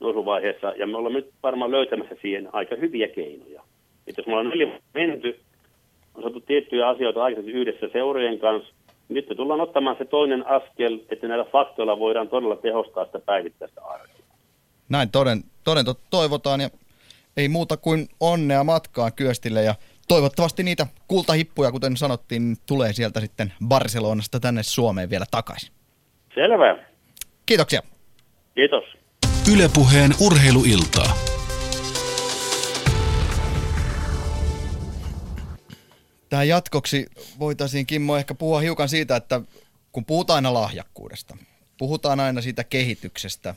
nousuvaiheessa. 0.00 0.72
Ja 0.76 0.86
me 0.86 0.96
olemme 0.96 1.18
nyt 1.18 1.30
varmaan 1.42 1.70
löytämässä 1.70 2.14
siihen 2.22 2.48
aika 2.52 2.76
hyviä 2.76 3.08
keinoja. 3.08 3.62
Että 4.06 4.20
jos 4.20 4.26
me 4.26 4.32
ollaan 4.32 4.48
neljä 4.48 4.80
menty, 4.94 5.40
on 6.14 6.22
saatu 6.22 6.40
tiettyjä 6.40 6.88
asioita 6.88 7.24
aikaisemmin 7.24 7.60
yhdessä 7.60 7.88
seurojen 7.92 8.38
kanssa, 8.38 8.74
niin 8.86 9.14
nyt 9.14 9.28
me 9.28 9.34
tullaan 9.34 9.60
ottamaan 9.60 9.96
se 9.98 10.04
toinen 10.04 10.46
askel, 10.46 10.98
että 11.10 11.28
näillä 11.28 11.44
faktoilla 11.44 11.98
voidaan 11.98 12.28
todella 12.28 12.56
tehostaa 12.56 13.04
sitä 13.04 13.18
päivittäistä 13.18 13.80
arkea. 13.84 14.26
Näin 14.88 15.10
toden, 15.10 15.42
toden 15.64 15.84
toivotaan 16.10 16.60
ja 16.60 16.70
ei 17.36 17.48
muuta 17.48 17.76
kuin 17.76 18.08
onnea 18.20 18.64
matkaan 18.64 19.12
Kyöstille 19.16 19.62
ja 19.62 19.74
toivottavasti 20.10 20.62
niitä 20.62 20.86
kultahippuja, 21.08 21.72
kuten 21.72 21.96
sanottiin, 21.96 22.56
tulee 22.66 22.92
sieltä 22.92 23.20
sitten 23.20 23.52
Barcelonasta 23.68 24.40
tänne 24.40 24.62
Suomeen 24.62 25.10
vielä 25.10 25.24
takaisin. 25.30 25.70
Selvä. 26.34 26.84
Kiitoksia. 27.46 27.82
Kiitos. 28.54 28.84
Ylepuheen 29.54 30.10
urheiluiltaa. 30.20 31.16
Tähän 36.28 36.48
jatkoksi 36.48 37.06
voitaisiin 37.38 37.86
Kimmo 37.86 38.16
ehkä 38.16 38.34
puhua 38.34 38.60
hiukan 38.60 38.88
siitä, 38.88 39.16
että 39.16 39.40
kun 39.92 40.04
puhutaan 40.04 40.36
aina 40.36 40.54
lahjakkuudesta, 40.54 41.36
puhutaan 41.78 42.20
aina 42.20 42.40
siitä 42.40 42.64
kehityksestä, 42.64 43.54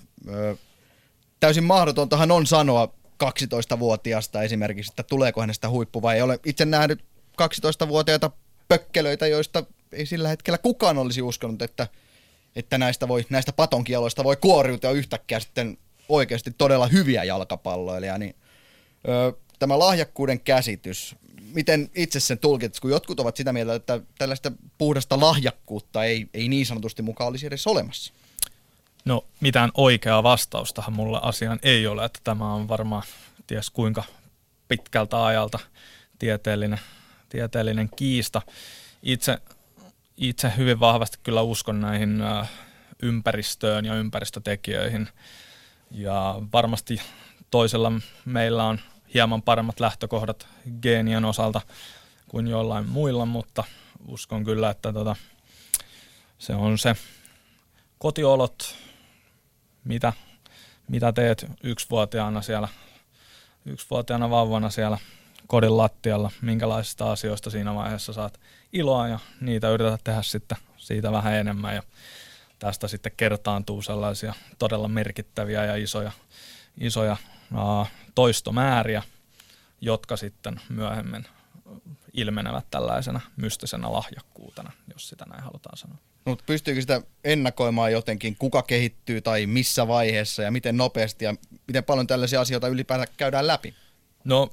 täysin 1.39 1.63
mahdotontahan 1.63 2.31
on 2.31 2.45
sanoa 2.45 2.93
12-vuotiaasta 3.23 4.41
esimerkiksi, 4.43 4.91
että 4.91 5.03
tuleeko 5.03 5.41
hänestä 5.41 5.69
huippu 5.69 6.01
vai 6.01 6.15
ei 6.15 6.21
ole 6.21 6.39
itse 6.45 6.65
nähnyt 6.65 6.99
12-vuotiaita 7.41 8.31
pökkelöitä, 8.67 9.27
joista 9.27 9.63
ei 9.91 10.05
sillä 10.05 10.29
hetkellä 10.29 10.57
kukaan 10.57 10.97
olisi 10.97 11.21
uskonut, 11.21 11.61
että, 11.61 11.87
että 12.55 12.77
näistä, 12.77 13.07
voi, 13.07 13.25
näistä 13.29 13.53
patonkialoista 13.53 14.23
voi 14.23 14.35
kuoriutua 14.35 14.91
yhtäkkiä 14.91 15.39
sitten 15.39 15.77
oikeasti 16.09 16.51
todella 16.51 16.87
hyviä 16.87 17.23
jalkapalloilijia, 17.23 18.17
niin 18.17 18.35
ö, 19.07 19.33
tämä 19.59 19.79
lahjakkuuden 19.79 20.39
käsitys, 20.39 21.15
miten 21.53 21.89
itse 21.95 22.19
sen 22.19 22.39
tulkit, 22.39 22.79
kun 22.79 22.91
jotkut 22.91 23.19
ovat 23.19 23.37
sitä 23.37 23.53
mieltä, 23.53 23.75
että 23.75 23.99
tällaista 24.17 24.51
puhdasta 24.77 25.19
lahjakkuutta 25.19 26.03
ei, 26.03 26.27
ei 26.33 26.47
niin 26.49 26.65
sanotusti 26.65 27.01
mukaan 27.01 27.27
olisi 27.27 27.47
edes 27.47 27.67
olemassa? 27.67 28.13
No 29.05 29.25
mitään 29.39 29.71
oikeaa 29.73 30.23
vastaustahan 30.23 30.93
mulla 30.93 31.17
asiaan 31.17 31.59
ei 31.63 31.87
ole, 31.87 32.05
että 32.05 32.19
tämä 32.23 32.53
on 32.53 32.67
varmaan 32.67 33.03
ties 33.47 33.69
kuinka 33.69 34.03
pitkältä 34.67 35.25
ajalta 35.25 35.59
tieteellinen, 36.19 36.79
tieteellinen 37.29 37.89
kiista. 37.95 38.41
Itse, 39.03 39.37
itse 40.17 40.53
hyvin 40.57 40.79
vahvasti 40.79 41.17
kyllä 41.23 41.41
uskon 41.41 41.81
näihin 41.81 42.23
ympäristöön 43.01 43.85
ja 43.85 43.95
ympäristötekijöihin 43.95 45.09
ja 45.91 46.35
varmasti 46.53 47.01
toisella 47.51 47.91
meillä 48.25 48.63
on 48.63 48.79
hieman 49.13 49.41
paremmat 49.41 49.79
lähtökohdat 49.79 50.47
geenien 50.81 51.25
osalta 51.25 51.61
kuin 52.27 52.47
joillain 52.47 52.89
muilla, 52.89 53.25
mutta 53.25 53.63
uskon 54.07 54.43
kyllä, 54.43 54.69
että 54.69 54.93
tota, 54.93 55.15
se 56.37 56.55
on 56.55 56.77
se 56.77 56.95
kotiolot, 57.97 58.75
mitä, 59.83 60.13
mitä 60.87 61.13
teet 61.13 61.45
yksivuotiaana 61.63 62.41
siellä, 62.41 62.67
yksivuotiaana 63.65 64.29
vauvana 64.29 64.69
siellä 64.69 64.97
kodin 65.47 65.77
lattialla, 65.77 66.31
minkälaisista 66.41 67.11
asioista 67.11 67.49
siinä 67.49 67.75
vaiheessa 67.75 68.13
saat 68.13 68.39
iloa 68.73 69.07
ja 69.07 69.19
niitä 69.41 69.69
yrität 69.69 70.01
tehdä 70.03 70.21
sitten 70.21 70.57
siitä 70.77 71.11
vähän 71.11 71.33
enemmän 71.33 71.75
ja 71.75 71.83
tästä 72.59 72.87
sitten 72.87 73.11
kertaantuu 73.17 73.81
sellaisia 73.81 74.33
todella 74.59 74.87
merkittäviä 74.87 75.65
ja 75.65 75.75
isoja, 75.75 76.11
isoja 76.77 77.17
uh, 77.53 77.87
toistomääriä, 78.15 79.03
jotka 79.81 80.17
sitten 80.17 80.61
myöhemmin 80.69 81.25
ilmenevät 82.13 82.65
tällaisena 82.71 83.21
mystisenä 83.35 83.93
lahjakkuutena, 83.93 84.71
jos 84.93 85.09
sitä 85.09 85.25
näin 85.25 85.43
halutaan 85.43 85.77
sanoa. 85.77 85.97
No, 86.25 86.31
mutta 86.31 86.43
pystyykö 86.47 86.81
sitä 86.81 87.01
ennakoimaan 87.23 87.91
jotenkin, 87.91 88.35
kuka 88.39 88.63
kehittyy 88.63 89.21
tai 89.21 89.45
missä 89.45 89.87
vaiheessa 89.87 90.43
ja 90.43 90.51
miten 90.51 90.77
nopeasti 90.77 91.25
ja 91.25 91.35
miten 91.67 91.83
paljon 91.83 92.07
tällaisia 92.07 92.41
asioita 92.41 92.67
ylipäätään 92.67 93.07
käydään 93.17 93.47
läpi? 93.47 93.73
No, 94.23 94.49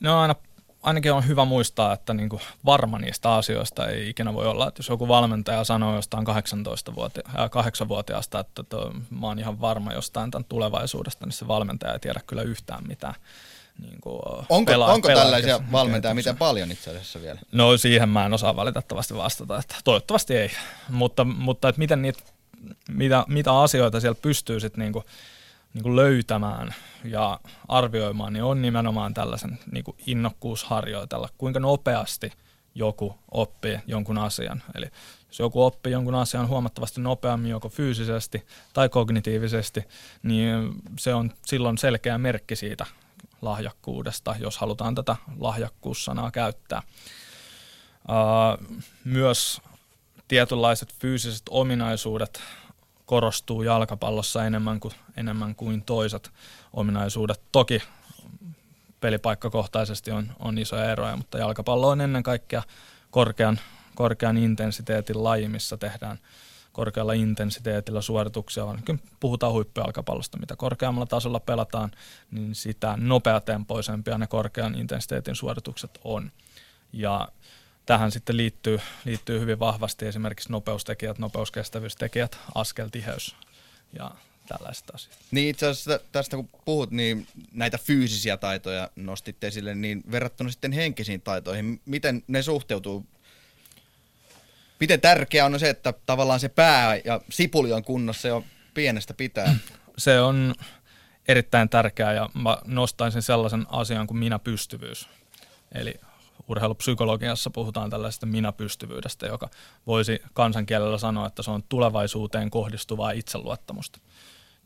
ne 0.00 0.10
on 0.10 0.18
aina, 0.18 0.34
ainakin 0.82 1.12
on 1.12 1.28
hyvä 1.28 1.44
muistaa, 1.44 1.92
että 1.92 2.14
niin 2.14 2.28
kuin 2.28 2.42
varma 2.64 2.98
niistä 2.98 3.34
asioista 3.34 3.88
ei 3.88 4.08
ikinä 4.08 4.34
voi 4.34 4.46
olla. 4.46 4.68
Että 4.68 4.78
jos 4.78 4.88
joku 4.88 5.08
valmentaja 5.08 5.64
sanoo 5.64 5.94
jostain 5.94 6.26
18-vuotia, 6.26 7.22
äh, 7.28 7.50
8-vuotiaasta, 7.84 8.40
että 8.40 8.62
to, 8.62 8.92
mä 9.10 9.26
oon 9.26 9.38
ihan 9.38 9.60
varma 9.60 9.92
jostain 9.92 10.30
tämän 10.30 10.44
tulevaisuudesta, 10.44 11.26
niin 11.26 11.32
se 11.32 11.48
valmentaja 11.48 11.92
ei 11.92 11.98
tiedä 11.98 12.20
kyllä 12.26 12.42
yhtään 12.42 12.86
mitään 12.88 13.14
niin 13.80 14.00
kuin 14.00 14.20
onko, 14.48 14.72
pelaa, 14.72 14.92
onko 14.92 15.08
pelaa 15.08 15.24
tällaisia 15.24 15.58
kes- 15.58 15.72
valmentajia 15.72 16.14
miten 16.14 16.36
paljon 16.36 16.72
itse 16.72 16.90
asiassa 16.90 17.22
vielä? 17.22 17.40
No 17.52 17.76
siihen 17.76 18.08
mä 18.08 18.26
en 18.26 18.34
osaa 18.34 18.56
valitettavasti 18.56 19.16
vastata, 19.16 19.58
että 19.58 19.76
toivottavasti 19.84 20.36
ei, 20.36 20.50
mutta, 20.88 21.24
mutta 21.24 21.68
että 21.68 21.78
miten 21.78 22.02
niitä, 22.02 22.22
mitä, 22.88 23.24
mitä 23.28 23.60
asioita 23.60 24.00
siellä 24.00 24.18
pystyy 24.22 24.60
sitten 24.60 24.80
niinku, 24.80 25.04
niinku 25.74 25.96
löytämään 25.96 26.74
ja 27.04 27.40
arvioimaan, 27.68 28.32
niin 28.32 28.44
on 28.44 28.62
nimenomaan 28.62 29.14
tällaisen 29.14 29.58
niinku 29.72 29.96
innokkuus 30.06 30.64
harjoitella, 30.64 31.28
kuinka 31.38 31.60
nopeasti 31.60 32.32
joku 32.74 33.14
oppii 33.30 33.78
jonkun 33.86 34.18
asian. 34.18 34.62
Eli 34.74 34.86
jos 35.28 35.38
joku 35.38 35.62
oppii 35.64 35.92
jonkun 35.92 36.14
asian 36.14 36.48
huomattavasti 36.48 37.00
nopeammin 37.00 37.50
joko 37.50 37.68
fyysisesti 37.68 38.46
tai 38.72 38.88
kognitiivisesti, 38.88 39.84
niin 40.22 40.74
se 40.98 41.14
on 41.14 41.30
silloin 41.46 41.78
selkeä 41.78 42.18
merkki 42.18 42.56
siitä 42.56 42.86
lahjakkuudesta, 43.42 44.34
jos 44.38 44.58
halutaan 44.58 44.94
tätä 44.94 45.16
lahjakkuussanaa 45.38 46.30
käyttää. 46.30 46.82
Myös 49.04 49.60
tietynlaiset 50.28 50.94
fyysiset 50.94 51.42
ominaisuudet 51.50 52.42
korostuu 53.06 53.62
jalkapallossa 53.62 54.44
enemmän 54.44 54.80
kuin, 54.80 54.94
enemmän 55.16 55.54
kuin 55.54 55.82
toiset 55.82 56.30
ominaisuudet. 56.72 57.40
Toki 57.52 57.82
pelipaikkakohtaisesti 59.00 60.10
on, 60.10 60.32
on 60.38 60.58
isoja 60.58 60.92
eroja, 60.92 61.16
mutta 61.16 61.38
jalkapallo 61.38 61.88
on 61.88 62.00
ennen 62.00 62.22
kaikkea 62.22 62.62
korkean, 63.10 63.60
korkean 63.94 64.36
intensiteetin 64.36 65.24
laji, 65.24 65.48
missä 65.48 65.76
tehdään 65.76 66.18
korkealla 66.72 67.12
intensiteetillä 67.12 68.00
suorituksia, 68.00 68.64
ainakin 68.64 69.00
puhutaan 69.20 69.52
huippujalkapallosta, 69.52 70.38
mitä 70.38 70.56
korkeammalla 70.56 71.06
tasolla 71.06 71.40
pelataan, 71.40 71.90
niin 72.30 72.54
sitä 72.54 72.94
nopeatempoisempia 72.96 74.18
ne 74.18 74.26
korkean 74.26 74.74
intensiteetin 74.74 75.36
suoritukset 75.36 76.00
on. 76.04 76.32
Ja 76.92 77.28
tähän 77.86 78.10
sitten 78.10 78.36
liittyy, 78.36 78.80
liittyy 79.04 79.40
hyvin 79.40 79.58
vahvasti 79.58 80.06
esimerkiksi 80.06 80.52
nopeustekijät, 80.52 81.18
nopeuskestävyystekijät, 81.18 82.38
askeltiheys 82.54 83.36
ja 83.92 84.10
tällaiset 84.48 84.94
asiat. 84.94 85.16
Niin 85.30 85.48
itse 85.48 85.66
asiassa 85.66 86.00
tästä 86.12 86.36
kun 86.36 86.48
puhut, 86.64 86.90
niin 86.90 87.26
näitä 87.52 87.78
fyysisiä 87.78 88.36
taitoja 88.36 88.90
nostit 88.96 89.44
esille, 89.44 89.74
niin 89.74 90.02
verrattuna 90.10 90.50
sitten 90.50 90.72
henkisiin 90.72 91.20
taitoihin, 91.20 91.80
miten 91.86 92.24
ne 92.28 92.42
suhteutuu? 92.42 93.06
Miten 94.80 95.00
tärkeää 95.00 95.46
on 95.46 95.60
se, 95.60 95.70
että 95.70 95.94
tavallaan 96.06 96.40
se 96.40 96.48
pää 96.48 96.96
ja 97.04 97.20
sipuli 97.30 97.72
on 97.72 97.84
kunnossa 97.84 98.28
jo 98.28 98.44
pienestä 98.74 99.14
pitää? 99.14 99.56
Se 99.98 100.20
on 100.20 100.54
erittäin 101.28 101.68
tärkeää 101.68 102.12
ja 102.12 102.30
mä 102.34 102.58
nostaisin 102.66 103.22
sellaisen 103.22 103.66
asian 103.68 104.06
kuin 104.06 104.18
minä-pystyvyys. 104.18 105.08
Eli 105.74 105.94
urheilupsykologiassa 106.48 107.50
puhutaan 107.50 107.90
tällaisesta 107.90 108.26
minä-pystyvyydestä, 108.26 109.26
joka 109.26 109.48
voisi 109.86 110.22
kansankielellä 110.32 110.98
sanoa, 110.98 111.26
että 111.26 111.42
se 111.42 111.50
on 111.50 111.62
tulevaisuuteen 111.68 112.50
kohdistuvaa 112.50 113.10
itseluottamusta. 113.10 113.98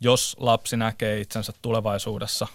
Jos 0.01 0.37
lapsi 0.41 0.77
näkee 0.77 1.21
itsensä 1.21 1.53
tulevaisuudessa 1.63 2.47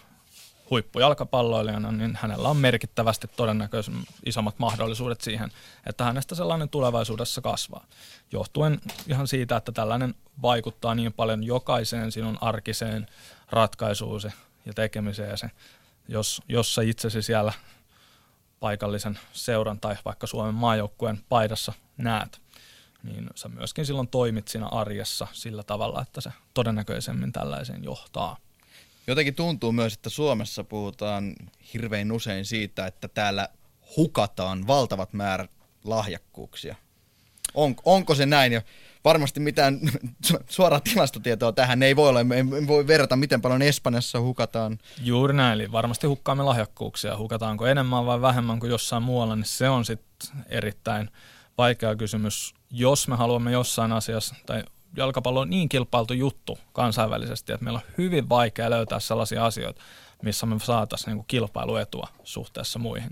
huippujalkapalloilijana, 0.70 1.92
niin 1.92 2.18
hänellä 2.22 2.50
on 2.50 2.58
merkittävästi 2.58 3.28
todennäköisen 3.28 3.96
isommat 4.26 4.60
mahdollisuudet 4.60 5.22
siihen, 5.22 5.52
että 5.86 6.04
hänestä 6.04 6.36
sellainen 6.36 6.70
tulevaisuudessa 6.70 7.42
kasvaa. 7.42 7.86
Johtuen 8.32 8.80
ihan 9.08 9.28
siitä, 9.28 9.58
että 9.58 9.72
tällainen 9.72 10.16
vaikuttaa 10.42 10.96
niin 10.96 11.14
paljon 11.14 11.44
jokaiseen 11.44 12.12
sinun 12.12 12.38
arkiseen 12.42 13.08
ratkaisuusi 13.52 14.28
ja 14.66 14.74
tekemiseen. 14.74 15.38
Jos, 16.08 16.42
jos 16.48 16.76
sä 16.76 16.82
itsesi 16.82 17.22
siellä 17.22 17.54
paikallisen 18.60 19.20
seuran 19.34 19.80
tai 19.80 19.96
vaikka 20.06 20.28
Suomen 20.28 20.56
maajoukkueen 20.56 21.20
paidassa 21.30 21.74
näet, 21.98 22.42
niin 23.04 23.30
sä 23.36 23.50
myöskin 23.50 23.86
silloin 23.86 24.08
toimit 24.08 24.48
siinä 24.48 24.68
arjessa 24.68 25.28
sillä 25.34 25.64
tavalla, 25.64 26.02
että 26.02 26.22
se 26.22 26.32
todennäköisemmin 26.54 27.32
tällaiseen 27.32 27.84
johtaa. 27.84 28.38
Jotenkin 29.08 29.36
tuntuu 29.36 29.72
myös, 29.72 29.94
että 29.94 30.10
Suomessa 30.10 30.64
puhutaan 30.64 31.36
hirveän 31.74 32.12
usein 32.12 32.46
siitä, 32.46 32.88
että 32.88 33.08
täällä 33.08 33.50
hukataan 33.98 34.68
valtavat 34.68 35.14
määrät 35.14 35.52
lahjakkuuksia. 35.84 36.76
On, 37.54 37.76
onko 37.86 38.16
se 38.16 38.26
näin? 38.26 38.54
Ja 38.54 38.62
varmasti 39.06 39.40
mitään 39.40 39.80
suoraa 40.50 40.80
tilastotietoa 40.80 41.52
tähän 41.52 41.84
ei 41.84 41.96
voi 41.96 42.10
olla. 42.10 42.20
Ei 42.20 42.68
voi 42.68 42.88
verrata, 42.88 43.16
miten 43.16 43.42
paljon 43.42 43.62
Espanjassa 43.62 44.20
hukataan. 44.20 44.80
Juuri 45.04 45.34
näin, 45.34 45.54
eli 45.54 45.72
varmasti 45.72 46.08
hukkaamme 46.08 46.44
lahjakkuuksia. 46.44 47.18
Hukataanko 47.18 47.68
enemmän 47.68 48.06
vai 48.06 48.22
vähemmän 48.22 48.60
kuin 48.60 48.70
jossain 48.70 49.04
muualla, 49.04 49.36
niin 49.36 49.46
se 49.46 49.70
on 49.70 49.86
sitten 49.86 50.30
erittäin 50.50 51.10
vaikea 51.58 51.96
kysymys. 51.96 52.54
Jos 52.72 53.08
me 53.08 53.16
haluamme 53.16 53.52
jossain 53.52 53.92
asiassa, 53.92 54.36
tai 54.46 54.64
jalkapallo 54.98 55.40
on 55.40 55.50
niin 55.50 55.70
kilpailtu 55.70 56.14
juttu 56.14 56.60
kansainvälisesti, 56.74 57.54
että 57.54 57.64
meillä 57.64 57.78
on 57.78 57.94
hyvin 57.98 58.30
vaikea 58.30 58.70
löytää 58.70 59.00
sellaisia 59.00 59.46
asioita, 59.46 59.82
missä 60.22 60.46
me 60.46 60.60
saataisiin 60.60 61.16
niin 61.16 61.26
kilpailuetua 61.28 62.08
suhteessa 62.24 62.80
muihin. 62.80 63.12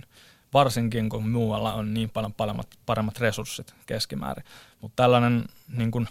Varsinkin 0.54 1.10
kun 1.10 1.30
muualla 1.30 1.74
on 1.74 1.94
niin 1.94 2.10
paljon 2.10 2.34
paremmat, 2.34 2.68
paremmat 2.86 3.20
resurssit 3.20 3.76
keskimäärin. 3.86 4.46
Mutta 4.82 5.04
tällainen 5.04 5.46
niin 5.78 5.92
kuin 5.92 6.08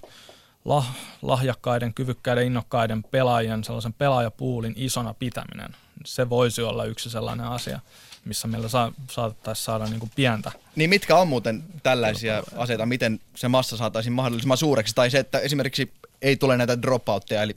lah, 0.65 0.97
lahjakkaiden, 1.23 1.95
kyvykkäiden, 1.95 2.47
innokkaiden 2.47 3.03
pelaajien, 3.03 3.65
sellaisen 3.65 3.93
pelaajapuulin 3.93 4.75
isona 4.77 5.15
pitäminen, 5.15 5.77
se 6.05 6.31
voisi 6.31 6.63
olla 6.63 6.85
yksi 6.85 7.11
sellainen 7.11 7.47
asia, 7.47 7.81
missä 8.27 8.48
meillä 8.48 8.69
saa, 8.69 8.93
saattaisi 9.11 9.65
saada 9.65 9.85
niin 9.85 10.01
kuin 10.01 10.12
pientä. 10.16 10.53
Niin 10.77 10.90
mitkä 10.90 11.16
on 11.16 11.28
muuten 11.28 11.65
tällaisia 11.82 12.43
asioita, 12.57 12.86
miten 12.86 13.20
se 13.35 13.48
massa 13.48 13.77
saataisiin 13.77 14.12
mahdollisimman 14.12 14.59
suureksi? 14.59 14.94
Tai 14.94 15.11
se, 15.11 15.19
että 15.19 15.39
esimerkiksi 15.39 15.93
ei 16.23 16.36
tule 16.36 16.57
näitä 16.57 16.82
dropoutteja, 16.82 17.43
eli 17.43 17.57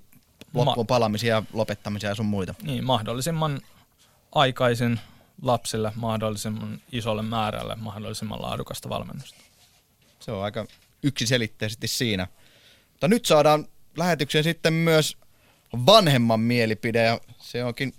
loppuun 0.53 0.87
palaamisia 0.87 1.35
ja 1.35 1.43
lopettamisia 1.53 2.09
ja 2.09 2.15
sun 2.15 2.25
muita. 2.25 2.55
Niin, 2.63 2.83
mahdollisimman 2.83 3.61
aikaisin 4.31 4.99
lapsille, 5.41 5.91
mahdollisimman 5.95 6.81
isolle 6.91 7.21
määrälle, 7.21 7.75
mahdollisimman 7.75 8.41
laadukasta 8.41 8.89
valmennusta. 8.89 9.37
Se 10.19 10.31
on 10.31 10.43
aika 10.43 10.67
yksiselitteisesti 11.03 11.87
siinä. 11.87 12.27
Mutta 12.91 13.07
nyt 13.07 13.25
saadaan 13.25 13.65
lähetykseen 13.97 14.43
sitten 14.43 14.73
myös 14.73 15.17
vanhemman 15.85 16.39
mielipide 16.39 17.03
ja 17.03 17.19
se 17.39 17.63
onkin 17.63 17.93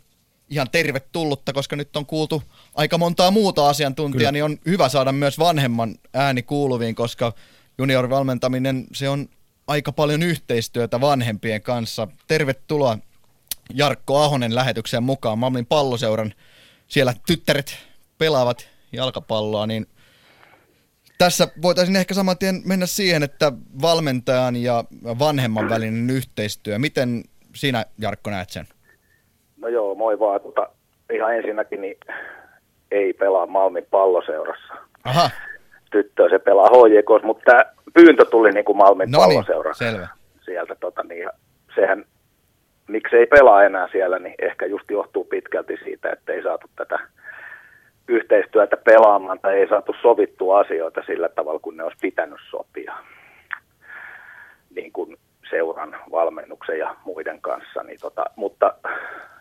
ihan 0.50 0.70
tervetullutta, 0.70 1.52
koska 1.52 1.76
nyt 1.76 1.96
on 1.96 2.06
kuultu 2.06 2.42
aika 2.74 2.98
montaa 2.98 3.30
muuta 3.30 3.68
asiantuntijaa, 3.68 4.18
Kyllä. 4.18 4.32
niin 4.32 4.44
on 4.44 4.58
hyvä 4.66 4.88
saada 4.88 5.12
myös 5.12 5.38
vanhemman 5.38 5.94
ääni 6.14 6.42
kuuluviin, 6.42 6.94
koska 6.94 7.32
juniorivalmentaminen, 7.78 8.86
se 8.92 9.08
on 9.08 9.28
aika 9.66 9.92
paljon 9.92 10.22
yhteistyötä 10.22 11.00
vanhempien 11.00 11.62
kanssa. 11.62 12.08
Tervetuloa 12.28 12.98
Jarkko 13.74 14.18
Ahonen 14.18 14.54
lähetykseen 14.54 15.02
mukaan. 15.02 15.38
Mamlin 15.38 15.66
palloseuran 15.66 16.34
siellä 16.86 17.14
tyttäret 17.26 17.76
pelaavat 18.18 18.68
jalkapalloa, 18.92 19.66
niin 19.66 19.86
tässä 21.18 21.48
voitaisiin 21.62 21.96
ehkä 21.96 22.14
saman 22.14 22.38
tien 22.38 22.62
mennä 22.64 22.86
siihen, 22.86 23.22
että 23.22 23.52
valmentajan 23.82 24.56
ja 24.56 24.84
vanhemman 25.18 25.68
välinen 25.68 26.10
yhteistyö. 26.10 26.78
Miten 26.78 27.24
sinä, 27.54 27.84
Jarkko, 27.98 28.30
näet 28.30 28.50
sen? 28.50 28.66
No 29.56 29.68
joo, 29.68 29.94
moi 29.94 30.18
vaan. 30.18 30.40
Tota, 30.40 30.68
ihan 31.12 31.36
ensinnäkin 31.36 31.80
niin 31.80 31.96
ei 32.90 33.12
pelaa 33.12 33.46
Malmin 33.46 33.86
palloseurassa. 33.90 34.74
Aha, 35.04 35.30
tyttöä, 35.90 36.28
se 36.28 36.38
pelaa 36.38 36.68
HJKs, 36.68 37.22
mutta 37.22 37.42
tämä 37.44 37.64
pyyntö 37.94 38.24
tuli 38.24 38.50
niin 38.50 38.64
kuin 38.64 38.78
Malmin 38.78 39.10
no 39.10 39.18
niin, 39.18 39.28
palloseura 39.28 39.74
selvä. 39.74 40.08
sieltä. 40.40 40.74
Tota, 40.80 41.02
niin, 41.02 41.28
sehän, 41.74 42.04
miksi 42.88 43.16
ei 43.16 43.26
pelaa 43.26 43.64
enää 43.64 43.88
siellä, 43.92 44.18
niin 44.18 44.34
ehkä 44.38 44.66
just 44.66 44.90
johtuu 44.90 45.24
pitkälti 45.24 45.76
siitä, 45.84 46.10
että 46.10 46.32
ei 46.32 46.42
saatu 46.42 46.66
tätä 46.76 46.98
yhteistyötä 48.08 48.76
pelaamaan 48.76 49.38
tai 49.38 49.54
ei 49.56 49.68
saatu 49.68 49.94
sovittua 50.02 50.58
asioita 50.58 51.02
sillä 51.06 51.28
tavalla, 51.28 51.60
kun 51.60 51.76
ne 51.76 51.84
olisi 51.84 51.98
pitänyt 52.00 52.38
sopia. 52.50 52.94
Niin 54.74 54.92
kuin 54.92 55.16
seuran, 55.50 55.96
valmennuksen 56.10 56.78
ja 56.78 56.96
muiden 57.04 57.40
kanssa, 57.40 57.82
niin 57.82 57.98
tota, 58.00 58.24
mutta 58.36 58.74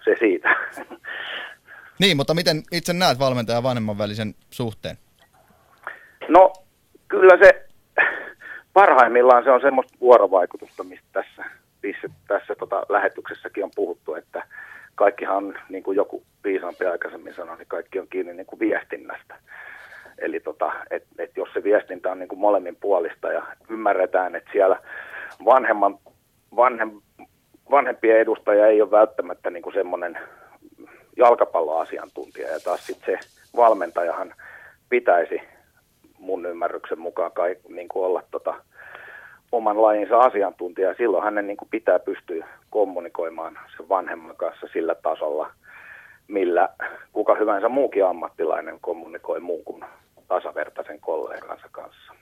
se 0.04 0.16
siitä. 0.20 0.56
Niin, 2.00 2.18
mutta 2.18 2.34
miten 2.34 2.64
itse 2.72 2.94
näet 2.94 3.20
valmentajan 3.20 3.58
ja 3.58 3.64
vanhemman 3.64 3.98
välisen 3.98 4.36
suhteen? 4.50 4.98
No 6.28 6.54
kyllä 7.08 7.38
se 7.46 7.66
parhaimmillaan 8.74 9.44
se 9.44 9.52
on 9.52 9.62
semmoista 9.62 9.98
vuorovaikutusta, 10.02 10.84
mistä 10.84 11.08
tässä, 11.14 11.46
tässä 12.28 12.56
tota, 12.56 12.86
lähetyksessäkin 12.90 13.64
on 13.64 13.72
puhuttu, 13.76 14.16
että 14.16 14.44
kaikkihan 14.96 15.60
niin 15.70 15.84
kuin 15.84 15.96
joku 15.96 16.24
viisaampi 16.44 16.86
aikaisemmin 16.86 17.34
sanoi, 17.36 17.58
niin 17.58 17.68
kaikki 17.68 18.00
on 18.00 18.08
kiinni 18.08 18.34
niin 18.34 18.46
kuin 18.46 18.60
viestinnästä. 18.60 19.36
Eli 20.18 20.40
tota, 20.40 20.72
et, 20.92 21.04
et 21.18 21.38
jos 21.38 21.50
se 21.54 21.64
viestintä 21.64 22.12
on 22.12 22.20
niin 22.20 22.30
kuin 22.30 22.40
molemmin 22.40 22.76
puolista 22.76 23.32
ja 23.32 23.44
ymmärretään, 23.70 24.36
että 24.36 24.50
siellä 24.52 24.80
vanhemman, 25.46 25.98
vanhem, 26.56 26.92
vanhempien 27.72 28.20
edustaja 28.20 28.68
ei 28.68 28.82
ole 28.82 28.92
välttämättä 28.92 29.50
niin 29.50 29.64
kuin 29.64 29.74
semmoinen 29.74 30.20
jalkapalloasiantuntija 31.20 32.52
ja 32.52 32.60
taas 32.60 32.88
sitten 32.88 33.06
se 33.06 33.28
valmentajahan 33.56 34.34
pitäisi 34.90 35.42
mun 36.20 36.46
ymmärryksen 36.46 37.00
mukaan 37.00 37.32
kai, 37.32 37.56
niin 37.70 37.88
kuin 37.88 38.06
olla 38.06 38.24
tota, 38.32 38.54
oman 39.52 39.82
lajinsa 39.82 40.20
asiantuntija. 40.20 40.94
Silloin 40.94 41.24
hänen 41.24 41.48
niin 41.48 41.58
kuin 41.58 41.70
pitää 41.70 42.00
pystyä 42.00 42.48
kommunikoimaan 42.70 43.60
sen 43.78 43.90
vanhemman 43.90 44.36
kanssa 44.36 44.68
sillä 44.74 44.96
tasolla, 44.96 45.52
millä 46.28 46.70
kuka 47.14 47.36
hyvänsä 47.36 47.70
muukin 47.70 48.06
ammattilainen 48.06 48.78
kommunikoi 48.82 49.40
muun 49.40 49.64
kuin 49.64 49.84
tasavertaisen 50.28 51.00
kollegansa 51.00 51.68
kanssa. 51.72 52.14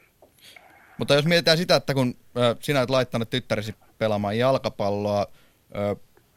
Mutta 0.97 1.13
jos 1.13 1.25
mietitään 1.25 1.57
sitä, 1.57 1.75
että 1.75 1.93
kun 1.93 2.13
sinä 2.59 2.79
olet 2.79 2.89
laittanut 2.89 3.29
tyttäresi 3.29 3.75
pelaamaan 3.97 4.37
jalkapalloa, 4.37 5.25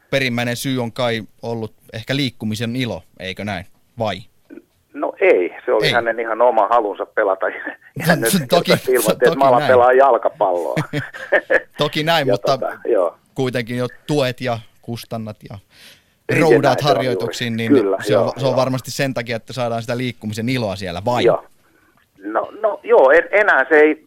perimmäinen 0.09 0.55
syy 0.55 0.79
on 0.79 0.91
kai 0.91 1.21
ollut 1.41 1.73
ehkä 1.93 2.15
liikkumisen 2.15 2.75
ilo, 2.75 3.03
eikö 3.19 3.45
näin? 3.45 3.65
Vai? 3.99 4.17
No 4.93 5.13
ei, 5.21 5.55
se 5.65 5.73
oli 5.73 5.85
Ei. 5.85 5.91
hänen 5.93 6.19
ihan 6.19 6.41
oma 6.41 6.67
halunsa 6.67 7.05
pelata. 7.05 7.45
Hän 8.07 8.21
nyt 8.21 8.33
Toki- 8.49 8.71
ilmoitti, 8.71 9.11
että 9.11 9.25
toki 9.25 9.37
mä 9.37 9.45
alan 9.45 9.59
näin. 9.59 9.71
pelaa 9.71 9.93
jalkapalloa. 9.93 10.75
Toki 11.77 12.03
näin, 12.03 12.27
Ja 12.27 12.33
mutta 12.33 12.57
tota, 12.57 12.77
joo. 12.89 13.17
kuitenkin 13.35 13.77
jo 13.77 13.87
tuet 14.07 14.41
ja 14.41 14.59
kustannat 14.81 15.37
ja 15.49 15.57
roudaat 16.39 16.81
on 16.81 16.87
harjoituksiin, 16.87 17.57
niin 17.57 17.71
Kyllä, 17.71 17.97
se, 18.01 18.17
on, 18.17 18.23
joo, 18.23 18.33
se 18.37 18.45
on 18.45 18.51
joo. 18.51 18.55
varmasti 18.55 18.91
sen 18.91 19.13
takia, 19.13 19.35
että 19.35 19.53
saadaan 19.53 19.81
sitä 19.81 19.97
liikkumisen 19.97 20.49
iloa 20.49 20.75
siellä, 20.75 21.01
vai? 21.05 21.23
Joo. 21.23 21.45
No, 22.23 22.51
no 22.61 22.79
joo, 22.83 23.11
en, 23.11 23.27
enää 23.31 23.65
se 23.69 23.75
ei, 23.75 24.05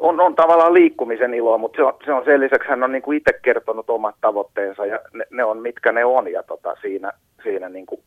on, 0.00 0.20
on 0.20 0.34
tavallaan 0.34 0.74
liikkumisen 0.74 1.34
iloa, 1.34 1.58
mutta 1.58 1.76
se 1.76 1.82
on, 1.82 1.92
se 2.04 2.12
on 2.12 2.24
sen 2.24 2.40
lisäksi 2.40 2.68
hän 2.68 2.82
on 2.82 2.92
niin 2.92 3.02
kuin 3.02 3.18
itse 3.18 3.32
kertonut 3.42 3.90
omat 3.90 4.14
tavoitteensa 4.20 4.86
ja 4.86 5.00
ne, 5.12 5.24
ne 5.30 5.44
on 5.44 5.58
mitkä 5.58 5.92
ne 5.92 6.04
on. 6.04 6.32
Ja 6.32 6.42
tota, 6.42 6.76
siinä, 6.82 7.12
siinä 7.42 7.68
niin 7.68 7.86
kuin, 7.86 8.00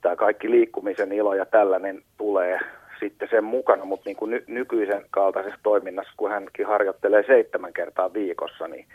tämä 0.00 0.16
kaikki 0.16 0.50
liikkumisen 0.50 1.12
ilo 1.12 1.34
ja 1.34 1.46
tällainen 1.46 2.02
tulee 2.16 2.60
sitten 3.00 3.28
sen 3.30 3.44
mukana, 3.44 3.84
mutta 3.84 4.08
niin 4.08 4.16
kuin 4.16 4.30
ny, 4.30 4.44
nykyisen 4.46 5.04
kaltaisessa 5.10 5.60
toiminnassa, 5.62 6.12
kun 6.16 6.30
hänkin 6.30 6.66
harjoittelee 6.66 7.24
seitsemän 7.26 7.72
kertaa 7.72 8.12
viikossa, 8.12 8.68
niin 8.68 8.86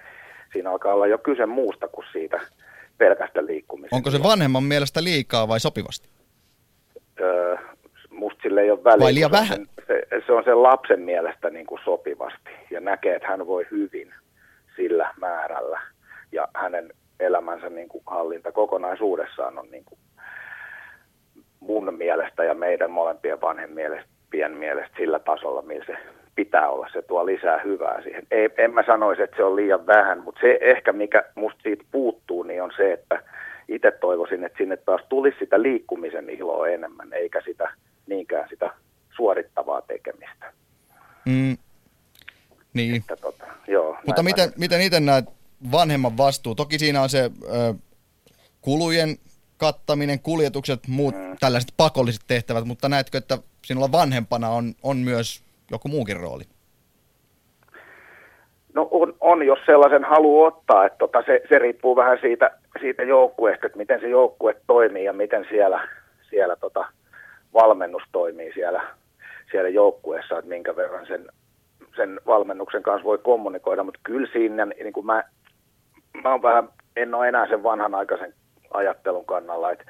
siinä 0.54 0.72
alkaa 0.72 0.94
olla 0.94 1.08
jo 1.08 1.18
kyse 1.18 1.46
muusta 1.46 1.88
kuin 1.88 2.06
siitä 2.12 2.40
pelkästä 2.98 3.46
liikkumisen 3.46 3.96
Onko 3.96 4.12
se 4.12 4.24
vanhemman 4.24 4.64
mielestä 4.64 5.04
liikaa 5.04 5.48
vai 5.48 5.60
sopivasti? 5.60 6.10
öö, 7.22 7.58
musta 8.20 8.42
sille 8.42 8.62
ei 8.62 8.72
ole 8.72 8.84
väliä. 8.84 9.06
Vai 9.06 9.14
liian 9.14 9.32
vähän? 9.32 9.66
Se, 9.88 10.08
se 10.26 10.32
on 10.32 10.44
sen 10.44 10.64
lapsen 10.64 11.00
mielestä 11.00 11.50
niin 11.50 11.66
kuin 11.66 11.82
sopivasti 11.86 12.50
ja 12.72 12.80
näkee, 12.80 13.16
että 13.16 13.28
hän 13.28 13.48
voi 13.48 13.68
hyvin 13.72 14.14
sillä 14.76 15.14
määrällä 15.22 15.82
ja 16.32 16.48
hänen 16.56 16.94
elämänsä 17.20 17.70
niin 17.70 17.90
kuin 17.90 18.04
hallinta 18.08 18.52
kokonaisuudessaan 18.52 19.60
on 19.60 19.72
niin 19.72 19.86
kuin 19.86 20.00
mun 21.60 21.94
mielestä 21.98 22.44
ja 22.44 22.54
meidän 22.54 22.92
molempien 22.92 23.42
vanhempien 23.42 24.52
mielestä 24.58 24.98
sillä 24.98 25.20
tasolla, 25.20 25.62
millä 25.62 25.86
se 25.86 25.98
pitää 26.36 26.70
olla. 26.70 26.88
Se 26.94 27.02
tuo 27.02 27.26
lisää 27.26 27.62
hyvää 27.64 28.02
siihen. 28.02 28.24
Ei, 28.32 28.50
en 28.58 28.74
mä 28.74 28.84
sanoisi, 28.84 29.22
että 29.22 29.38
se 29.38 29.44
on 29.44 29.56
liian 29.56 29.88
vähän, 29.88 30.20
mutta 30.20 30.42
se 30.42 30.58
ehkä, 30.62 30.94
mikä 30.94 31.24
musta 31.36 31.60
siitä 31.64 31.84
puuttuu, 31.92 32.44
niin 32.44 32.64
on 32.64 32.72
se, 32.78 32.94
että 32.94 33.24
itse 33.68 33.92
toivoisin, 33.92 34.44
että 34.44 34.58
sinne 34.58 34.78
taas 34.78 35.02
tulisi 35.10 35.38
sitä 35.40 35.62
liikkumisen 35.62 36.30
iloa 36.30 36.68
enemmän, 36.68 37.14
eikä 37.14 37.42
sitä 37.42 37.72
niinkään 38.10 38.50
sitä 38.50 38.74
suorittavaa 39.16 39.82
tekemistä. 39.82 40.54
Mm. 41.26 41.58
Niin. 42.74 42.96
Että 42.96 43.16
tota, 43.16 43.46
joo, 43.68 43.98
Mutta 44.06 44.22
näin 44.22 44.26
miten, 44.26 44.50
nyt- 44.50 44.58
miten 44.58 44.82
itse 44.82 45.00
näet 45.00 45.26
vanhemman 45.72 46.18
vastuu? 46.18 46.56
Toki 46.56 46.80
siinä 46.80 47.02
on 47.02 47.10
se 47.10 47.24
ö, 47.24 47.74
kulujen 48.62 49.18
kattaminen, 49.58 50.20
kuljetukset, 50.20 50.80
muut 50.88 51.16
mm. 51.16 51.36
tällaiset 51.40 51.74
pakolliset 51.78 52.22
tehtävät, 52.28 52.66
mutta 52.66 52.90
näetkö, 52.90 53.18
että 53.18 53.38
sinulla 53.66 53.92
vanhempana 53.92 54.50
on, 54.50 54.74
on 54.84 54.98
myös 54.98 55.44
joku 55.72 55.88
muukin 55.88 56.20
rooli? 56.20 56.44
No 58.74 58.88
on, 58.92 59.14
on, 59.20 59.46
jos 59.46 59.60
sellaisen 59.66 60.04
haluaa 60.04 60.48
ottaa, 60.48 60.86
että 60.86 60.98
tota, 60.98 61.24
se, 61.26 61.42
se 61.50 61.60
riippuu 61.60 61.96
vähän 61.96 62.18
siitä, 62.22 62.52
siitä 62.82 63.04
joukkueesta, 63.04 63.66
että 63.66 63.78
miten 63.78 64.00
se 64.00 64.10
joukkue 64.10 64.56
toimii 64.68 65.06
ja 65.06 65.14
miten 65.14 65.46
siellä, 65.50 65.88
siellä 66.30 66.56
tota, 66.56 66.86
valmennus 67.54 68.04
toimii 68.12 68.54
siellä, 68.54 68.82
siellä 69.52 69.70
joukkueessa, 69.70 70.38
että 70.38 70.50
minkä 70.50 70.76
verran 70.76 71.08
sen, 71.08 71.28
sen 71.96 72.20
valmennuksen 72.26 72.84
kanssa 72.84 73.04
voi 73.04 73.18
kommunikoida, 73.18 73.84
mutta 73.84 74.00
kyllä 74.04 74.28
siinä, 74.34 74.66
niin 74.66 74.94
kuin 74.94 75.06
mä, 75.06 75.24
mä 76.24 76.32
oon 76.32 76.42
vähän, 76.42 76.70
en 76.96 77.16
ole 77.16 77.28
enää 77.28 77.48
sen 77.48 77.64
vanhanaikaisen 77.64 78.34
ajattelun 78.74 79.26
kannalla, 79.26 79.72
että, 79.72 79.86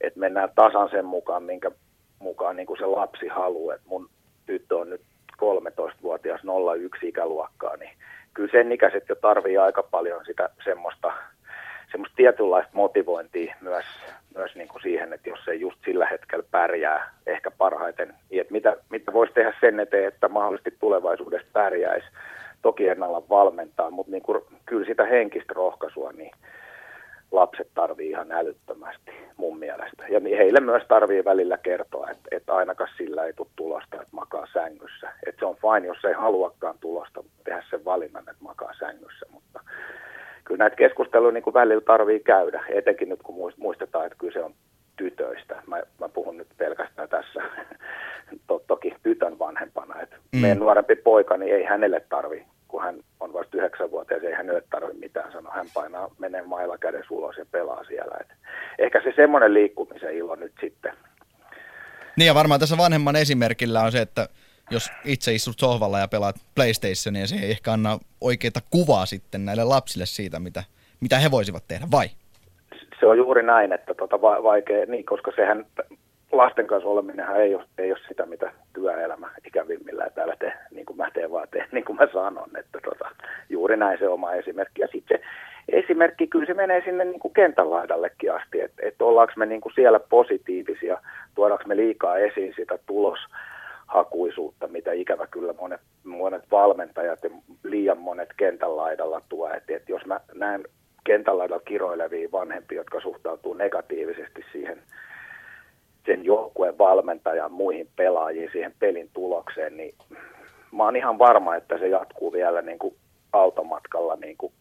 että 0.00 0.20
mennään 0.20 0.50
tasan 0.54 0.88
sen 0.90 1.04
mukaan, 1.04 1.42
minkä 1.42 1.70
mukaan 2.18 2.56
niin 2.56 2.66
kuin 2.66 2.78
se 2.78 2.86
lapsi 2.86 3.28
haluaa. 3.28 3.74
että 3.74 3.88
mun 3.88 4.10
tyttö 4.46 4.76
on 4.76 4.90
nyt 4.90 5.00
13-vuotias 5.36 6.40
01 6.76 7.08
ikäluokkaa, 7.08 7.76
niin 7.76 7.90
kyllä 8.34 8.52
sen 8.52 8.72
ikäiset 8.72 9.08
jo 9.08 9.14
tarvii 9.14 9.58
aika 9.58 9.82
paljon 9.82 10.24
sitä 10.26 10.48
semmoista, 10.64 11.12
semmoista 11.90 12.16
tietynlaista 12.16 12.70
motivointia 12.72 13.54
myös, 13.60 13.84
myös 14.34 14.54
niin 14.54 14.68
kuin 14.68 14.82
siihen, 14.82 15.12
että 15.12 15.28
jos 15.28 15.44
se 15.44 15.54
just 15.54 15.78
sillä 15.84 16.06
hetkellä 16.06 16.44
pärjää 16.50 17.14
ehkä 17.26 17.50
parhaiten, 17.50 18.14
niin 18.30 18.40
että 18.40 18.52
mitä, 18.52 18.76
mitä 18.90 19.12
voisi 19.12 19.32
tehdä 19.32 19.54
sen 19.60 19.80
eteen, 19.80 20.08
että 20.08 20.28
mahdollisesti 20.28 20.76
tulevaisuudessa 20.80 21.48
pärjäisi. 21.52 22.06
Toki 22.62 22.88
en 22.88 23.02
ala 23.02 23.28
valmentaa, 23.28 23.90
mutta 23.90 24.12
niin 24.12 24.22
kuin, 24.22 24.42
kyllä 24.66 24.86
sitä 24.86 25.04
henkistä 25.04 25.52
rohkaisua, 25.56 26.12
niin 26.12 26.30
lapset 27.32 27.68
tarvii 27.74 28.10
ihan 28.10 28.32
älyttömästi 28.32 29.10
mun 29.36 29.58
mielestä. 29.58 30.04
Ja 30.08 30.20
niin 30.20 30.36
heille 30.36 30.60
myös 30.60 30.82
tarvii 30.88 31.24
välillä 31.24 31.58
kertoa, 31.58 32.10
että, 32.10 32.28
että 32.30 32.54
ainakaan 32.54 32.90
sillä 32.96 33.24
ei 33.24 33.32
tule 33.32 33.48
tulosta, 33.56 33.96
että 33.96 34.08
makaa 34.16 34.46
sängyssä. 34.52 35.12
Että 35.26 35.38
se 35.38 35.46
on 35.46 35.56
fine, 35.56 35.86
jos 35.86 36.04
ei 36.04 36.12
haluakaan 36.12 36.78
tulosta, 36.80 37.24
tehdä 37.44 37.62
sen 37.70 37.84
valinnan, 37.84 38.22
että 38.22 38.44
makaa 38.44 38.72
sängyssä. 38.78 39.26
Mutta 39.30 39.60
kyllä 40.44 40.58
näitä 40.58 40.76
keskusteluja 40.76 41.32
niin 41.32 41.42
kuin 41.42 41.54
välillä 41.54 41.80
tarvii 41.80 42.20
käydä, 42.20 42.64
etenkin 42.68 43.08
nyt 43.08 43.22
kun 43.22 43.34
muist- 43.34 43.58
muistetaan, 43.58 44.06
että 44.06 44.18
kyse 44.18 44.42
on 44.44 44.54
tytöistä. 44.96 45.62
Mä, 45.66 45.82
mä 46.00 46.08
puhun 46.08 46.36
nyt 46.36 46.48
pelkästään 46.56 47.08
tässä 47.08 47.42
to, 48.46 48.64
toki 48.66 48.94
tytön 49.02 49.38
vanhempana. 49.38 50.00
Että 50.00 50.16
Mm. 50.16 50.22
mm. 50.32 50.40
meidän 50.40 50.58
nuorempi 50.58 50.96
poika, 50.96 51.36
niin 51.36 51.54
ei 51.54 51.64
hänelle 51.64 52.00
tarvi, 52.08 52.44
kun 52.68 52.82
hän 52.82 52.96
on 53.20 53.32
vasta 53.32 53.56
yhdeksänvuotias, 53.56 54.22
ei 54.22 54.32
hänelle 54.32 54.62
tarvi 54.70 54.92
mitään 54.92 55.32
sanoa. 55.32 55.54
Hän 55.54 55.66
painaa, 55.74 56.10
menee 56.18 56.42
mailla 56.42 56.78
kädessä 56.78 57.14
ulos 57.14 57.36
ja 57.36 57.46
pelaa 57.50 57.84
siellä. 57.84 58.16
Et 58.20 58.26
ehkä 58.78 59.00
se 59.02 59.12
semmoinen 59.16 59.54
liikkumisen 59.54 60.14
ilo 60.14 60.34
nyt 60.34 60.52
sitten. 60.60 60.92
Niin 62.16 62.26
ja 62.26 62.34
varmaan 62.34 62.60
tässä 62.60 62.76
vanhemman 62.78 63.16
esimerkillä 63.16 63.80
on 63.80 63.92
se, 63.92 64.00
että 64.00 64.28
jos 64.70 64.92
itse 65.04 65.32
istut 65.32 65.58
sohvalla 65.58 65.98
ja 65.98 66.08
pelaat 66.08 66.36
PlayStationia, 66.54 67.20
niin 67.20 67.28
se 67.28 67.36
ei 67.36 67.50
ehkä 67.50 67.72
anna 67.72 67.98
oikeita 68.20 68.60
kuvaa 68.70 69.06
sitten 69.06 69.44
näille 69.44 69.64
lapsille 69.64 70.06
siitä, 70.06 70.38
mitä, 70.38 70.64
mitä 71.00 71.18
he 71.18 71.30
voisivat 71.30 71.64
tehdä, 71.68 71.86
vai? 71.90 72.08
Se 73.00 73.06
on 73.06 73.16
juuri 73.16 73.42
näin, 73.42 73.72
että 73.72 73.94
tota 73.94 74.20
va- 74.22 74.42
vaikea, 74.42 74.86
niin, 74.86 75.04
koska 75.04 75.32
sehän 75.36 75.66
lasten 76.32 76.66
kanssa 76.66 76.88
oleminenhan 76.88 77.40
ei 77.40 77.56
ei 77.78 77.92
ole 77.92 78.00
sitä, 78.08 78.26
mitä 78.26 78.52
työelämä 78.74 79.30
ikävimmillään 79.46 80.12
täällä 80.14 80.36
te, 80.38 80.52
niin 80.70 80.86
kuin 80.86 80.96
mä 80.96 81.10
teen 81.14 81.30
vaan 81.30 81.48
teen, 81.50 81.68
niin 81.72 81.84
kuin 81.84 81.96
mä 81.96 82.08
sanon, 82.12 82.50
että 82.58 82.78
tota, 82.84 83.10
juuri 83.48 83.76
näin 83.76 83.98
se 83.98 84.08
oma 84.08 84.32
esimerkki. 84.32 84.82
Ja 84.82 84.88
sitten 84.92 85.18
se 85.18 85.24
esimerkki, 85.68 86.26
kyllä 86.26 86.46
se 86.46 86.54
menee 86.54 86.82
sinne 86.84 87.04
niin 87.04 87.20
kuin 87.20 87.34
kentän 87.34 87.70
laidallekin 87.70 88.32
asti, 88.32 88.60
että, 88.60 88.82
että 88.86 89.04
ollaanko 89.04 89.32
me 89.36 89.46
niin 89.46 89.60
kuin 89.60 89.72
siellä 89.74 90.00
positiivisia, 90.00 90.98
tuodaanko 91.34 91.64
me 91.66 91.76
liikaa 91.76 92.18
esiin 92.18 92.52
sitä 92.56 92.78
hakuisuutta, 93.86 94.68
mitä 94.68 94.92
ikävä 94.92 95.26
kyllä 95.26 95.52
monet, 95.52 95.80
monet 96.04 96.42
valmentajat 96.50 97.18
ja 97.22 97.30
liian 97.62 97.98
monet 97.98 98.28
kentän 98.36 98.76
laidalla 98.76 99.20
tuo. 99.28 99.50
Et, 99.50 99.70
et 99.70 99.88
jos 99.88 100.06
mä 100.06 100.20
näen 100.34 100.64
kentän 101.04 101.38
laidalla 101.38 101.62
kiroilevia 101.64 102.28
vanhempia, 102.32 102.78
jotka 102.78 103.00
suhtautuu 103.00 103.54
negatiivisesti 103.54 104.44
siihen 104.52 104.82
sen 106.06 106.24
joukkueen 106.24 106.78
valmentajan 106.78 107.52
muihin 107.52 107.88
pelaajiin, 107.96 108.50
siihen 108.52 108.74
pelin 108.78 109.10
tulokseen, 109.14 109.76
niin 109.76 109.94
mä 110.72 110.84
oon 110.84 110.96
ihan 110.96 111.18
varma, 111.18 111.56
että 111.56 111.78
se 111.78 111.88
jatkuu 111.88 112.32
vielä 112.32 112.62
niin 112.62 112.78
kuin 112.78 112.96
automatkalla 113.32 114.16
niin 114.16 114.36
kuin 114.36 114.52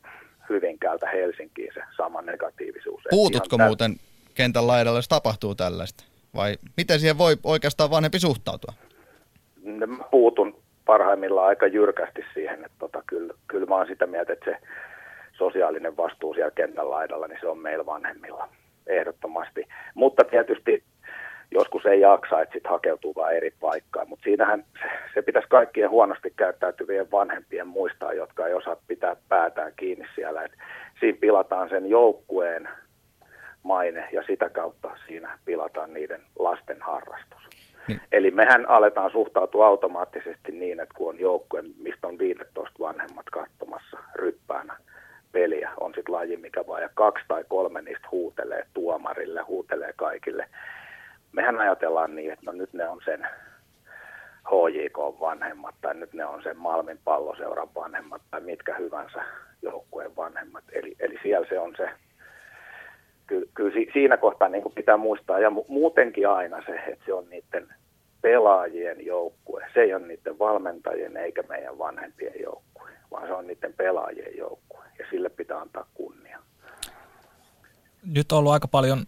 Hyvinkäältä 0.49 1.09
Helsinkiin 1.09 1.73
se 1.73 1.81
sama 1.97 2.21
negatiivisuus. 2.21 3.03
Puututko 3.09 3.57
muuten 3.57 3.95
kentän 4.35 4.67
laidalla, 4.67 4.97
jos 4.97 5.07
tapahtuu 5.07 5.55
tällaista? 5.55 6.03
Vai 6.35 6.57
miten 6.77 6.99
siihen 6.99 7.17
voi 7.17 7.37
oikeastaan 7.43 7.89
vanhempi 7.89 8.19
suhtautua? 8.19 8.73
Mä 9.63 10.03
puutun 10.11 10.55
parhaimmillaan 10.85 11.47
aika 11.47 11.67
jyrkästi 11.67 12.21
siihen, 12.33 12.65
että 12.65 12.77
tota, 12.79 13.03
kyllä, 13.07 13.33
kyllä 13.47 13.65
mä 13.65 13.75
oon 13.75 13.87
sitä 13.87 14.07
mieltä, 14.07 14.33
että 14.33 14.45
se 14.45 14.57
sosiaalinen 15.33 15.97
vastuu 15.97 16.33
siellä 16.33 16.51
kentän 16.51 16.89
laidalla, 16.89 17.27
niin 17.27 17.39
se 17.41 17.47
on 17.47 17.57
meillä 17.57 17.85
vanhemmilla 17.85 18.49
ehdottomasti. 18.87 19.67
Mutta 19.95 20.23
tietysti 20.23 20.83
joskus 21.51 21.85
ei 21.85 22.01
jaksa, 22.01 22.41
että 22.41 22.53
sitten 22.53 22.71
hakeutuu 22.71 23.15
vaan 23.15 23.35
eri 23.35 23.53
paikkaan. 23.59 24.09
Mutta 24.09 24.23
siinähän 24.23 24.65
se, 24.81 24.89
se 25.13 25.21
pitäisi 25.21 25.47
kaikkien 25.49 25.89
huonosti 25.89 26.33
käyttäytyvien 26.35 27.11
vanhempien 27.11 27.67
muistaa, 27.67 28.13
jotka 28.13 28.47
ei 28.47 28.53
osaa 28.53 28.77
pitää 28.87 29.15
päätään 29.29 29.73
kiinni 29.75 30.05
siellä. 30.15 30.43
Et 30.43 30.51
siinä 30.99 31.17
pilataan 31.21 31.69
sen 31.69 31.89
joukkueen 31.89 32.69
maine 33.63 34.09
ja 34.11 34.23
sitä 34.23 34.49
kautta 34.49 34.89
siinä 35.07 35.39
pilataan 35.45 35.93
niiden 35.93 36.21
lasten 36.39 36.81
harrastus. 36.81 37.52
Niin. 37.87 38.01
Eli 38.11 38.31
mehän 38.31 38.69
aletaan 38.69 39.11
suhtautua 39.11 39.67
automaattisesti 39.67 40.51
niin, 40.51 40.79
että 40.79 40.95
kun 40.97 41.09
on 41.09 41.19
joukkue, 41.19 41.63
mistä 41.77 42.07
on 42.07 42.19
15 42.19 42.79
vanhemmat 42.79 43.25
katsomassa 43.31 43.97
ryppäänä 44.15 44.77
peliä, 45.31 45.71
on 45.79 45.93
sitten 45.95 46.15
laji 46.15 46.37
mikä 46.37 46.67
vaan, 46.67 46.81
ja 46.81 46.89
kaksi 46.93 47.25
tai 47.27 47.43
kolme 47.47 47.81
niistä 47.81 48.07
huutelee 48.11 48.65
tuomarille, 48.73 49.41
huutelee 49.41 49.93
kaikille, 49.95 50.49
mehän 51.31 51.59
ajatellaan 51.59 52.15
niin, 52.15 52.31
että 52.31 52.45
no 52.45 52.51
nyt 52.51 52.73
ne 52.73 52.87
on 52.87 53.01
sen 53.05 53.27
HJK-vanhemmat 54.49 55.75
tai 55.81 55.93
nyt 55.93 56.13
ne 56.13 56.25
on 56.25 56.43
sen 56.43 56.57
Malmin 56.57 56.99
palloseuran 57.03 57.69
vanhemmat 57.75 58.21
tai 58.31 58.41
mitkä 58.41 58.75
hyvänsä 58.75 59.23
joukkueen 59.61 60.15
vanhemmat. 60.15 60.63
Eli, 60.71 60.95
eli 60.99 61.19
siellä 61.23 61.47
se 61.49 61.59
on 61.59 61.73
se, 61.77 61.89
kyllä, 63.27 63.45
kyllä 63.53 63.71
siinä 63.93 64.17
kohtaa 64.17 64.49
niin 64.49 64.63
kuin 64.63 64.75
pitää 64.75 64.97
muistaa 64.97 65.39
ja 65.39 65.49
muutenkin 65.67 66.29
aina 66.29 66.63
se, 66.65 66.75
että 66.75 67.05
se 67.05 67.13
on 67.13 67.29
niiden 67.29 67.67
pelaajien 68.21 69.05
joukkue. 69.05 69.65
Se 69.73 69.81
ei 69.81 69.93
ole 69.93 70.07
niiden 70.07 70.39
valmentajien 70.39 71.17
eikä 71.17 71.43
meidän 71.49 71.77
vanhempien 71.77 72.33
joukkue, 72.41 72.89
vaan 73.11 73.27
se 73.27 73.33
on 73.33 73.47
niiden 73.47 73.73
pelaajien 73.73 74.37
joukkue 74.37 74.83
ja 74.99 75.05
sille 75.09 75.29
pitää 75.29 75.59
antaa 75.59 75.85
kunnia. 75.93 76.39
Nyt 78.05 78.31
on 78.31 78.39
ollut 78.39 78.51
aika 78.51 78.67
paljon 78.67 79.05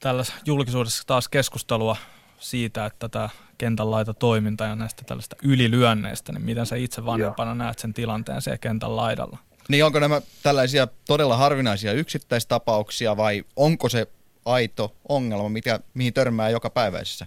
tällaisessa 0.00 0.40
julkisuudessa 0.46 1.06
taas 1.06 1.28
keskustelua 1.28 1.96
siitä, 2.38 2.86
että 2.86 3.08
tämä 3.08 3.28
kentän 3.58 3.90
laita 3.90 4.14
toiminta 4.14 4.64
ja 4.64 4.76
näistä 4.76 5.02
tällaista 5.06 5.36
ylilyönneistä, 5.42 6.32
niin 6.32 6.44
miten 6.44 6.66
sä 6.66 6.76
itse 6.76 7.04
vanhempana 7.04 7.50
Joo. 7.50 7.54
näet 7.54 7.78
sen 7.78 7.94
tilanteen 7.94 8.42
siellä 8.42 8.58
kentän 8.58 8.96
laidalla? 8.96 9.38
Niin 9.68 9.84
onko 9.84 10.00
nämä 10.00 10.20
tällaisia 10.42 10.86
todella 11.06 11.36
harvinaisia 11.36 11.92
yksittäistapauksia 11.92 13.16
vai 13.16 13.42
onko 13.56 13.88
se 13.88 14.06
aito 14.44 14.92
ongelma, 15.08 15.48
mikä, 15.48 15.80
mihin 15.94 16.14
törmää 16.14 16.50
joka 16.50 16.70
päiväisessä 16.70 17.26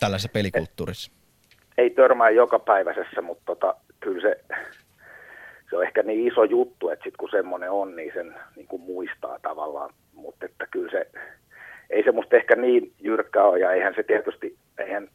tällaisessa 0.00 0.28
pelikulttuurissa? 0.32 1.12
Ei, 1.78 1.84
ei 1.84 1.90
törmää 1.90 2.30
joka 2.30 2.58
päiväisessä, 2.58 3.22
mutta 3.22 3.42
tota, 3.46 3.74
kyllä 4.00 4.20
se, 4.20 4.40
se 5.70 5.76
on 5.76 5.84
ehkä 5.84 6.02
niin 6.02 6.32
iso 6.32 6.44
juttu, 6.44 6.88
että 6.88 7.04
sit 7.04 7.16
kun 7.16 7.30
semmoinen 7.30 7.70
on, 7.70 7.96
niin 7.96 8.12
sen 8.14 8.34
niin 8.56 8.66
kuin 8.66 8.82
muistaa 8.82 9.38
tavallaan. 9.38 9.90
Mutta 10.12 10.46
että 10.46 10.66
kyllä 10.70 10.90
se, 10.90 11.10
ei 11.90 12.04
se 12.04 12.12
musta 12.12 12.36
ehkä 12.36 12.56
niin 12.56 12.92
jyrkkä 13.00 13.44
ole, 13.44 13.58
ja 13.58 13.72
eihän 13.72 13.94
se 13.94 14.02
tietysti, 14.02 14.56
eihän 14.78 15.08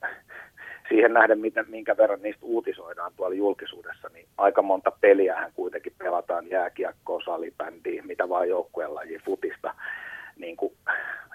siihen 0.92 1.14
nähden, 1.14 1.40
miten, 1.40 1.66
minkä 1.70 1.98
verran 1.98 2.22
niistä 2.22 2.46
uutisoidaan 2.46 3.12
tuolla 3.16 3.36
julkisuudessa, 3.36 4.10
niin 4.14 4.28
aika 4.38 4.62
monta 4.62 4.92
peliähän 5.02 5.52
kuitenkin 5.56 5.94
pelataan 5.98 6.50
jääkiekkoa, 6.50 7.22
salibändiä, 7.26 8.04
mitä 8.04 8.30
vaan 8.30 8.50
joukkueen 8.50 8.96
laji, 8.96 9.20
futista, 9.26 9.76
niin 10.38 10.58
kuin, 10.58 10.74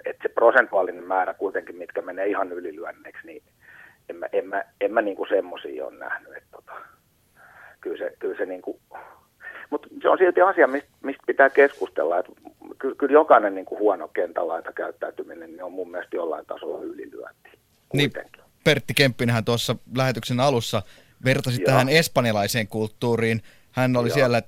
että 0.05 0.23
se 0.23 0.29
prosentuaalinen 0.29 1.03
määrä 1.03 1.33
kuitenkin, 1.33 1.75
mitkä 1.75 2.01
menee 2.01 2.27
ihan 2.27 2.51
ylilyönneksi, 2.51 3.27
niin 3.27 3.43
en 4.09 4.15
mä, 4.15 4.25
en 4.33 4.47
mä, 4.47 4.63
en 4.81 4.93
mä 4.93 5.01
niin 5.01 5.17
kuin 5.17 5.29
semmoisia 5.29 5.85
ole 5.85 5.97
nähnyt, 5.97 6.37
että 6.37 6.49
tota, 6.51 6.73
kyllä 7.81 7.97
se, 7.97 8.13
kyllä 8.19 8.37
se 8.37 8.45
niin 8.45 8.61
kuin, 8.61 8.79
mutta 9.69 9.87
se 10.01 10.09
on 10.09 10.17
silti 10.17 10.41
asia, 10.41 10.67
mistä, 10.67 10.89
mistä 11.03 11.23
pitää 11.27 11.49
keskustella. 11.49 12.19
Että 12.19 12.31
kyllä, 12.79 12.95
kyllä 12.95 13.13
jokainen 13.13 13.55
niin 13.55 13.65
kuin 13.65 13.79
huono 13.79 14.07
kentälaita 14.07 14.73
käyttäytyminen 14.73 15.51
niin 15.51 15.63
on 15.63 15.71
mun 15.71 15.91
mielestä 15.91 16.15
jollain 16.15 16.45
tasolla 16.45 16.83
ylilyönti. 16.83 17.49
Niin, 17.93 18.11
Pertti 18.63 18.93
Kemppinenhän 18.93 19.45
tuossa 19.45 19.75
lähetyksen 19.95 20.39
alussa 20.39 20.81
vertasi 21.25 21.61
Joo. 21.61 21.65
tähän 21.65 21.89
espanjalaiseen 21.89 22.67
kulttuuriin. 22.67 23.41
Hän 23.71 23.97
oli 23.97 24.07
Joo. 24.07 24.13
siellä, 24.15 24.41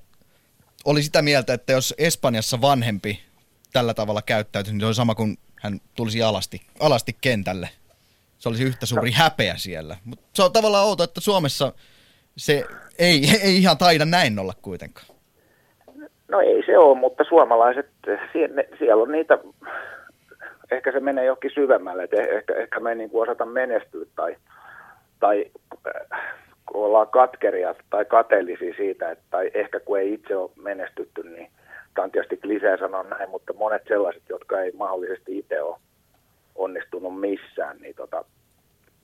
oli 0.86 1.03
sitä 1.03 1.22
mieltä, 1.22 1.53
että 1.53 1.73
jos 1.73 1.94
Espanjassa 1.98 2.61
vanhempi 2.61 3.19
tällä 3.73 3.94
tavalla 3.94 4.22
käyttäytyisi, 4.22 4.73
niin 4.73 4.81
se 4.81 4.86
on 4.86 4.95
sama 4.95 5.15
kuin 5.15 5.38
hän 5.61 5.80
tulisi 5.95 6.23
alasti, 6.23 6.61
alasti 6.80 7.18
kentälle. 7.22 7.69
Se 8.38 8.49
olisi 8.49 8.64
yhtä 8.64 8.86
suuri 8.86 9.10
no. 9.10 9.15
häpeä 9.18 9.57
siellä. 9.57 9.98
Mutta 10.06 10.26
se 10.34 10.44
on 10.44 10.52
tavallaan 10.52 10.86
outo, 10.86 11.03
että 11.03 11.22
Suomessa 11.22 11.73
se 12.38 12.64
ei, 12.99 13.30
ei 13.44 13.57
ihan 13.57 13.77
taida 13.77 14.06
näin 14.06 14.40
olla 14.40 14.53
kuitenkaan. 14.61 15.07
No 16.31 16.40
ei 16.40 16.64
se 16.65 16.77
ole, 16.77 16.99
mutta 16.99 17.23
suomalaiset, 17.23 17.90
siellä 18.80 19.03
on 19.03 19.11
niitä, 19.11 19.38
ehkä 20.71 20.91
se 20.91 20.99
menee 20.99 21.25
johonkin 21.25 21.51
syvemmälle, 21.53 22.03
että 22.03 22.21
ehkä, 22.21 22.53
ehkä 22.55 22.79
me 22.79 22.89
ei 22.89 22.95
niin 22.95 23.09
osata 23.13 23.45
menestyä 23.45 24.05
tai, 24.15 24.35
tai 25.19 25.45
äh, 25.87 26.21
ollaan 26.73 27.07
katkeria 27.07 27.75
tai 27.89 28.05
kateellisia 28.05 28.73
siitä, 28.77 29.11
että, 29.11 29.23
tai 29.29 29.51
ehkä 29.53 29.79
kun 29.79 29.99
ei 29.99 30.13
itse 30.13 30.35
ole 30.35 30.51
menestytty, 30.55 31.23
niin 31.23 31.51
tämä 31.93 32.03
on 32.03 32.11
tietysti 32.11 32.39
lisää 32.43 32.77
sanoa 32.77 33.03
näin, 33.03 33.29
mutta 33.29 33.53
monet 33.53 33.81
sellaiset, 33.87 34.23
jotka 34.29 34.61
ei 34.61 34.71
mahdollisesti 34.71 35.37
itse 35.37 35.61
ole 35.61 35.77
onnistunut 36.55 37.19
missään, 37.19 37.77
niin 37.77 37.95
tota, 37.95 38.25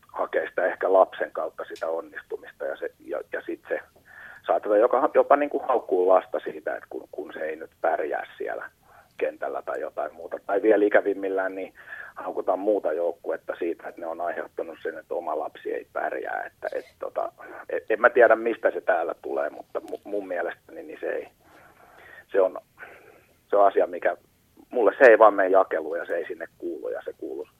hakee 0.07 0.49
sitä 0.49 0.65
ehkä 0.65 0.93
lapsen 0.93 1.31
kautta 1.31 1.63
sitä 1.63 1.87
onnistumista 1.87 2.65
ja, 2.65 2.75
ja, 3.05 3.21
ja 3.33 3.41
sitten 3.45 3.77
se 3.77 4.01
saattaa 4.47 4.77
jopa, 4.77 5.09
jopa 5.13 5.35
niin 5.35 5.49
kuin 5.49 5.67
haukkuu 5.67 6.07
lasta 6.07 6.39
siitä, 6.39 6.75
että 6.75 6.87
kun, 6.89 7.07
kun 7.11 7.33
se 7.33 7.39
ei 7.39 7.55
nyt 7.55 7.71
pärjää 7.81 8.27
siellä 8.37 8.69
kentällä 9.17 9.61
tai 9.61 9.79
jotain 9.81 10.13
muuta. 10.13 10.39
Tai 10.45 10.61
vielä 10.61 10.85
ikävimmillään 10.85 11.55
niin 11.55 11.73
haukutaan 12.15 12.59
muuta 12.59 12.93
joukkuetta 12.93 13.55
siitä, 13.59 13.87
että 13.87 14.01
ne 14.01 14.07
on 14.07 14.21
aiheuttanut 14.21 14.77
sen, 14.83 14.97
että 14.97 15.13
oma 15.13 15.39
lapsi 15.39 15.73
ei 15.73 15.87
pärjää. 15.93 16.43
Että, 16.45 16.67
et, 16.77 16.85
tota, 16.99 17.31
et, 17.69 17.91
en 17.91 18.01
mä 18.01 18.09
tiedä, 18.09 18.35
mistä 18.35 18.71
se 18.71 18.81
täällä 18.81 19.15
tulee, 19.21 19.49
mutta 19.49 19.81
mun 20.03 20.27
mielestäni 20.27 20.83
niin 20.83 20.99
se, 20.99 21.07
ei, 21.07 21.27
se, 22.31 22.41
on, 22.41 22.59
se 23.49 23.55
on 23.55 23.65
asia, 23.65 23.87
mikä 23.87 24.17
mulle 24.69 24.93
se 24.97 25.05
ei 25.05 25.19
vaan 25.19 25.33
mene 25.33 25.49
jakeluun 25.49 25.97
ja 25.97 26.05
se 26.05 26.15
ei 26.15 26.27
sinne 26.27 26.47
kuulu 26.57 26.89
ja 26.89 27.01
se 27.05 27.13
kuuluisi 27.17 27.51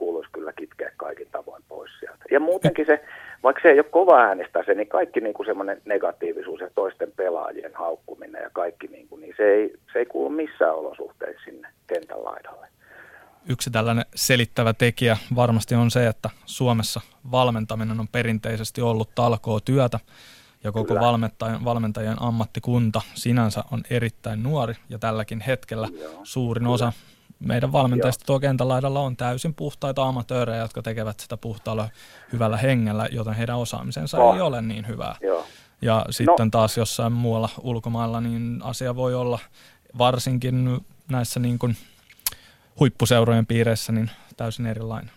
kuuluisi 0.00 0.30
kyllä 0.32 0.52
kitkeä 0.52 0.92
kaikin 0.96 1.28
tavoin 1.32 1.62
pois 1.68 1.90
sieltä. 2.00 2.24
Ja 2.30 2.40
muutenkin 2.40 2.86
se, 2.86 3.04
vaikka 3.42 3.62
se 3.62 3.68
ei 3.68 3.78
ole 3.78 3.86
kova 3.90 4.20
äänestä 4.20 4.62
se, 4.66 4.74
niin 4.74 4.88
kaikki 4.88 5.20
niin 5.20 5.34
kuin 5.34 5.46
semmoinen 5.46 5.82
negatiivisuus 5.84 6.60
ja 6.60 6.70
toisten 6.74 7.12
pelaajien 7.16 7.74
haukkuminen 7.74 8.42
ja 8.42 8.50
kaikki, 8.52 8.86
niin, 8.86 9.08
kuin, 9.08 9.20
niin 9.20 9.34
se, 9.36 9.42
ei, 9.42 9.74
se 9.92 9.98
ei 9.98 10.06
kuulu 10.06 10.30
missään 10.30 10.74
olosuhteissa 10.74 11.44
sinne 11.44 11.68
kentän 11.86 12.24
laidalle. 12.24 12.66
Yksi 13.48 13.70
tällainen 13.70 14.04
selittävä 14.14 14.72
tekijä 14.72 15.16
varmasti 15.36 15.74
on 15.74 15.90
se, 15.90 16.06
että 16.06 16.30
Suomessa 16.46 17.00
valmentaminen 17.30 18.00
on 18.00 18.08
perinteisesti 18.08 18.80
ollut 18.80 19.14
talkoo 19.14 19.60
työtä 19.60 19.98
ja 20.64 20.72
koko 20.72 20.94
valmentajan, 20.94 21.64
valmentajien 21.64 22.22
ammattikunta 22.22 23.00
sinänsä 23.14 23.64
on 23.72 23.82
erittäin 23.90 24.42
nuori 24.42 24.74
ja 24.88 24.98
tälläkin 24.98 25.40
hetkellä 25.40 25.88
Joo, 26.00 26.20
suurin 26.22 26.62
kyllä. 26.62 26.74
osa 26.74 26.92
meidän 27.40 27.72
valmentajista 27.72 28.24
tuo 28.26 28.40
kentän 28.40 28.68
laidalla 28.68 29.00
on 29.00 29.16
täysin 29.16 29.54
puhtaita 29.54 30.02
amatöörejä, 30.02 30.60
jotka 30.60 30.82
tekevät 30.82 31.20
sitä 31.20 31.36
puhtaalla 31.36 31.88
hyvällä 32.32 32.56
hengellä, 32.56 33.08
joten 33.12 33.34
heidän 33.34 33.58
osaamisensa 33.58 34.18
oh. 34.18 34.34
ei 34.34 34.40
ole 34.40 34.62
niin 34.62 34.88
hyvää. 34.88 35.16
Joo. 35.20 35.44
Ja 35.82 35.94
no. 35.94 36.04
sitten 36.12 36.46
no. 36.46 36.50
taas 36.50 36.76
jossain 36.76 37.12
muualla 37.12 37.48
ulkomailla, 37.62 38.20
niin 38.20 38.60
asia 38.64 38.96
voi 38.96 39.14
olla 39.14 39.38
varsinkin 39.98 40.80
näissä 41.10 41.40
niin 41.40 41.58
kuin 41.58 41.76
huippuseurojen 42.80 43.46
piireissä 43.46 43.92
niin 43.92 44.10
täysin 44.36 44.66
erilainen. 44.66 45.10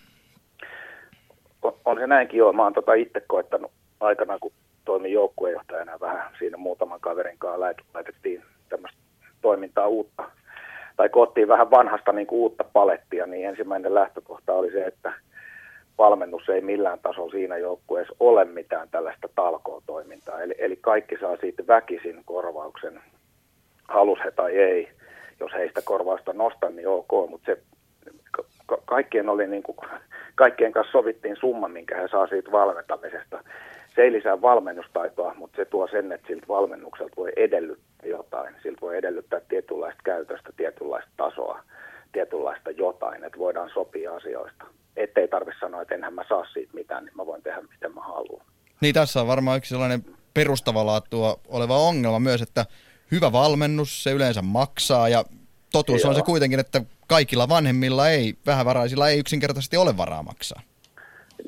On, 1.61 1.73
on 1.85 1.97
se 1.99 2.07
näinkin 2.07 2.37
joo. 2.37 2.53
Mä 2.53 2.63
oon 2.63 2.73
tota 2.73 2.93
itse 2.93 3.21
koettanut 3.27 3.71
aikana, 3.99 4.39
kun 4.39 4.51
toimin 4.85 5.13
joukkuejohtajana 5.13 5.99
vähän 5.99 6.31
siinä 6.39 6.57
muutaman 6.57 6.99
kaverin 6.99 7.37
kanssa 7.37 7.59
laitettiin 7.93 8.43
tämmöistä 8.69 8.99
toimintaa 9.41 9.87
uutta 9.87 10.23
tai 10.95 11.09
koottiin 11.09 11.47
vähän 11.47 11.71
vanhasta 11.71 12.11
niin 12.11 12.27
kuin 12.27 12.39
uutta 12.39 12.63
palettia, 12.63 13.25
niin 13.25 13.47
ensimmäinen 13.47 13.93
lähtökohta 13.93 14.53
oli 14.53 14.71
se, 14.71 14.85
että 14.85 15.13
valmennus 15.97 16.49
ei 16.49 16.61
millään 16.61 16.99
tasolla 16.99 17.31
siinä 17.31 17.57
joukkueessa 17.57 18.15
ole 18.19 18.45
mitään 18.45 18.89
tällaista 18.89 19.29
talkootoimintaa. 19.35 20.41
Eli, 20.41 20.55
eli 20.57 20.75
kaikki 20.75 21.17
saa 21.21 21.37
siitä 21.37 21.63
väkisin 21.67 22.21
korvauksen, 22.25 23.01
halus 23.89 24.19
he 24.25 24.31
tai 24.31 24.57
ei. 24.57 24.89
Jos 25.39 25.51
heistä 25.53 25.81
korvausta 25.85 26.33
nostan, 26.33 26.75
niin 26.75 26.87
ok, 26.87 27.29
mutta 27.29 27.45
se 27.45 27.61
ka- 28.65 28.81
kaikkien, 28.85 29.29
oli 29.29 29.47
niin 29.47 29.63
kuin, 29.63 29.77
kaikkien 30.35 30.71
kanssa 30.71 30.91
sovittiin 30.91 31.35
summa, 31.39 31.67
minkä 31.67 32.01
he 32.01 32.07
saa 32.07 32.27
siitä 32.27 32.51
valmentamisesta. 32.51 33.43
Se 33.95 34.01
ei 34.01 34.11
lisää 34.11 34.41
valmennustaitoa, 34.41 35.33
mutta 35.33 35.55
se 35.55 35.65
tuo 35.65 35.87
sen, 35.87 36.11
että 36.11 36.27
siltä 36.27 36.47
valmennukselta 36.47 37.15
voi 37.17 37.31
edellyttää 37.35 38.09
jotain. 38.09 38.55
Siltä 38.63 38.81
voi 38.81 38.97
edellyttää 38.97 39.39
tietynlaista 39.49 40.01
käytöstä, 40.03 40.49
tietynlaista 40.57 41.11
tasoa, 41.17 41.63
tietynlaista 42.11 42.71
jotain, 42.71 43.23
että 43.23 43.39
voidaan 43.39 43.69
sopia 43.73 44.15
asioista. 44.15 44.65
Ettei 44.97 45.27
tarvitse 45.27 45.59
sanoa, 45.59 45.81
että 45.81 45.95
enhän 45.95 46.13
mä 46.13 46.23
saa 46.29 46.45
siitä 46.53 46.73
mitään, 46.73 47.05
niin 47.05 47.17
mä 47.17 47.25
voin 47.25 47.43
tehdä 47.43 47.61
miten 47.61 47.93
mä 47.95 48.01
haluan. 48.01 48.45
Niin 48.81 48.93
tässä 48.93 49.21
on 49.21 49.27
varmaan 49.27 49.57
yksi 49.57 49.69
sellainen 49.69 50.05
perustavalaatua 50.33 51.39
oleva 51.47 51.77
ongelma 51.77 52.19
myös, 52.19 52.41
että 52.41 52.65
hyvä 53.11 53.31
valmennus, 53.31 54.03
se 54.03 54.11
yleensä 54.11 54.41
maksaa 54.41 55.09
ja 55.09 55.23
totuus 55.71 56.01
Joo. 56.03 56.09
on 56.09 56.15
se 56.15 56.21
kuitenkin, 56.21 56.59
että 56.59 56.81
kaikilla 57.07 57.49
vanhemmilla 57.49 58.09
ei, 58.09 58.33
vähävaraisilla 58.45 59.09
ei 59.09 59.19
yksinkertaisesti 59.19 59.77
ole 59.77 59.97
varaa 59.97 60.23
maksaa. 60.23 60.61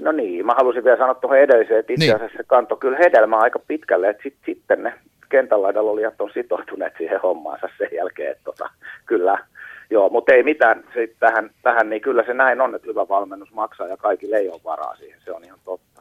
No 0.05 0.11
niin, 0.11 0.45
mä 0.45 0.53
halusin 0.57 0.83
vielä 0.83 0.97
sanoa 0.97 1.13
tuohon 1.13 1.37
edelliseen, 1.37 1.79
että 1.79 1.93
itse 1.93 2.05
niin. 2.05 2.15
asiassa 2.15 2.37
niin. 2.37 2.45
se 2.45 2.47
kantoi 2.47 2.77
kyllä 2.77 2.97
hedelmää 2.97 3.39
aika 3.39 3.59
pitkälle, 3.59 4.09
että 4.09 4.23
sit, 4.23 4.35
sitten 4.45 4.83
ne 4.83 4.93
kentän 5.29 5.61
laidalla 5.61 5.91
olijat 5.91 6.21
on 6.21 6.29
sitoutuneet 6.33 6.93
siihen 6.97 7.21
hommaansa 7.21 7.69
sen 7.77 7.89
jälkeen, 7.93 8.31
että 8.31 8.43
tota, 8.43 8.69
kyllä, 9.05 9.37
joo, 9.89 10.09
mutta 10.09 10.33
ei 10.33 10.43
mitään 10.43 10.83
sit 10.93 11.15
tähän, 11.19 11.49
tähän, 11.61 11.89
niin 11.89 12.01
kyllä 12.01 12.23
se 12.23 12.33
näin 12.33 12.61
on, 12.61 12.75
että 12.75 12.87
hyvä 12.87 13.07
valmennus 13.09 13.53
maksaa 13.53 13.87
ja 13.87 13.97
kaikille 13.97 14.37
ei 14.37 14.49
ole 14.49 14.61
varaa 14.65 14.95
siihen, 14.95 15.19
se 15.25 15.31
on 15.31 15.43
ihan 15.43 15.59
totta. 15.65 15.94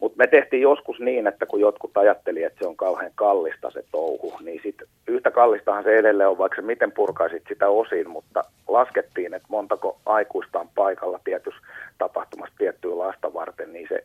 Mutta 0.00 0.18
me 0.18 0.26
tehtiin 0.26 0.62
joskus 0.62 1.00
niin, 1.00 1.26
että 1.26 1.46
kun 1.46 1.60
jotkut 1.60 1.96
ajatteli, 1.96 2.42
että 2.42 2.58
se 2.58 2.66
on 2.66 2.76
kauhean 2.76 3.12
kallista 3.14 3.70
se 3.70 3.84
touhu, 3.92 4.36
niin 4.40 4.60
sit 4.62 4.76
yhtä 5.06 5.30
kallistahan 5.30 5.84
se 5.84 5.96
edelleen 5.96 6.28
on, 6.28 6.38
vaikka 6.38 6.62
miten 6.62 6.92
purkaisit 6.92 7.42
sitä 7.48 7.68
osin, 7.68 8.10
mutta 8.10 8.44
laskettiin, 8.68 9.34
että 9.34 9.48
montako 9.50 10.00
aikuista 10.06 10.60
on 10.60 10.68
paikalla 10.74 11.20
tietys 11.24 11.54
tapahtumasta 11.98 12.54
tiettyä 12.58 12.98
lasta 12.98 13.34
varten, 13.34 13.72
niin 13.72 13.86
se 13.88 14.04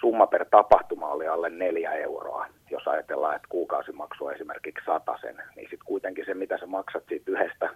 summa 0.00 0.26
per 0.26 0.44
tapahtuma 0.50 1.08
oli 1.08 1.28
alle 1.28 1.50
neljä 1.50 1.92
euroa. 1.92 2.46
Jos 2.70 2.88
ajatellaan, 2.88 3.36
että 3.36 3.48
kuukausimaksu 3.48 4.26
on 4.26 4.34
esimerkiksi 4.34 4.84
sen, 5.20 5.36
niin 5.56 5.70
sitten 5.70 5.86
kuitenkin 5.86 6.26
se, 6.26 6.34
mitä 6.34 6.58
sä 6.58 6.66
maksat 6.66 7.04
siitä 7.08 7.30
yhdestä 7.30 7.70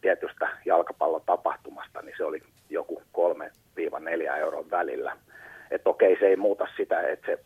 tietystä 0.00 0.48
jalkapallotapahtumasta, 0.64 2.02
niin 2.02 2.14
se 2.16 2.24
oli 2.24 2.42
joku 2.70 3.02
3-4 3.18 4.38
euron 4.38 4.70
välillä 4.70 5.16
että 5.70 5.90
okei, 5.90 6.16
se 6.20 6.26
ei 6.26 6.36
muuta 6.36 6.66
sitä, 6.76 7.00
että 7.00 7.26
se 7.26 7.38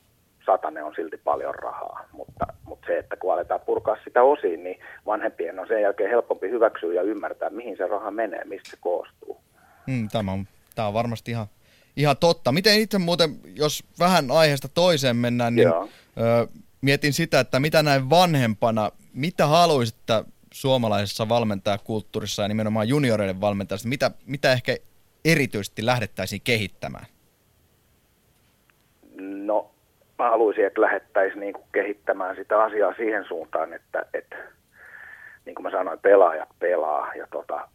satane 0.46 0.82
on 0.82 0.94
silti 0.94 1.16
paljon 1.16 1.54
rahaa, 1.54 2.04
mutta, 2.12 2.46
mutta 2.64 2.86
se, 2.86 2.98
että 2.98 3.16
kun 3.16 3.32
aletaan 3.32 3.60
purkaa 3.60 3.96
sitä 4.04 4.22
osiin, 4.22 4.64
niin 4.64 4.80
vanhempien 5.06 5.58
on 5.58 5.68
sen 5.68 5.82
jälkeen 5.82 6.10
helpompi 6.10 6.50
hyväksyä 6.50 6.94
ja 6.94 7.02
ymmärtää, 7.02 7.50
mihin 7.50 7.76
se 7.76 7.86
raha 7.86 8.10
menee, 8.10 8.44
mistä 8.44 8.70
se 8.70 8.76
koostuu. 8.80 9.40
Hmm, 9.86 10.08
tämä, 10.08 10.32
on, 10.32 10.46
tämä 10.74 10.88
on 10.88 10.94
varmasti 10.94 11.30
ihan, 11.30 11.46
ihan 11.96 12.16
totta. 12.16 12.52
Miten 12.52 12.80
itse 12.80 12.98
muuten, 12.98 13.30
jos 13.56 13.84
vähän 13.98 14.30
aiheesta 14.30 14.68
toiseen 14.68 15.16
mennään, 15.16 15.54
niin 15.54 15.68
ö, 15.68 16.46
mietin 16.80 17.12
sitä, 17.12 17.40
että 17.40 17.60
mitä 17.60 17.82
näin 17.82 18.10
vanhempana, 18.10 18.90
mitä 19.14 19.46
haluaisit, 19.46 19.96
että 19.98 20.24
suomalaisessa 20.52 21.28
valmentajakulttuurissa 21.28 22.42
ja 22.42 22.48
nimenomaan 22.48 22.88
junioreiden 22.88 23.40
valmentajasta, 23.40 23.88
mitä, 23.88 24.10
mitä 24.26 24.52
ehkä 24.52 24.76
erityisesti 25.24 25.86
lähdettäisiin 25.86 26.40
kehittämään? 26.44 27.06
No, 29.20 29.70
mä 30.20 30.30
haluaisin, 30.30 30.66
että 30.66 30.80
lähettäisiin 30.80 31.40
niin 31.40 31.52
kuin 31.52 31.64
kehittämään 31.72 32.36
sitä 32.36 32.62
asiaa 32.62 32.94
siihen 32.94 33.24
suuntaan, 33.24 33.72
että, 33.72 34.06
että 34.14 34.36
niin 35.44 35.54
kuin 35.54 35.62
mä 35.62 35.70
sanoin, 35.70 35.98
pelaajat 35.98 36.48
pelaa 36.58 37.14
ja 37.14 37.26
tota, 37.30 37.68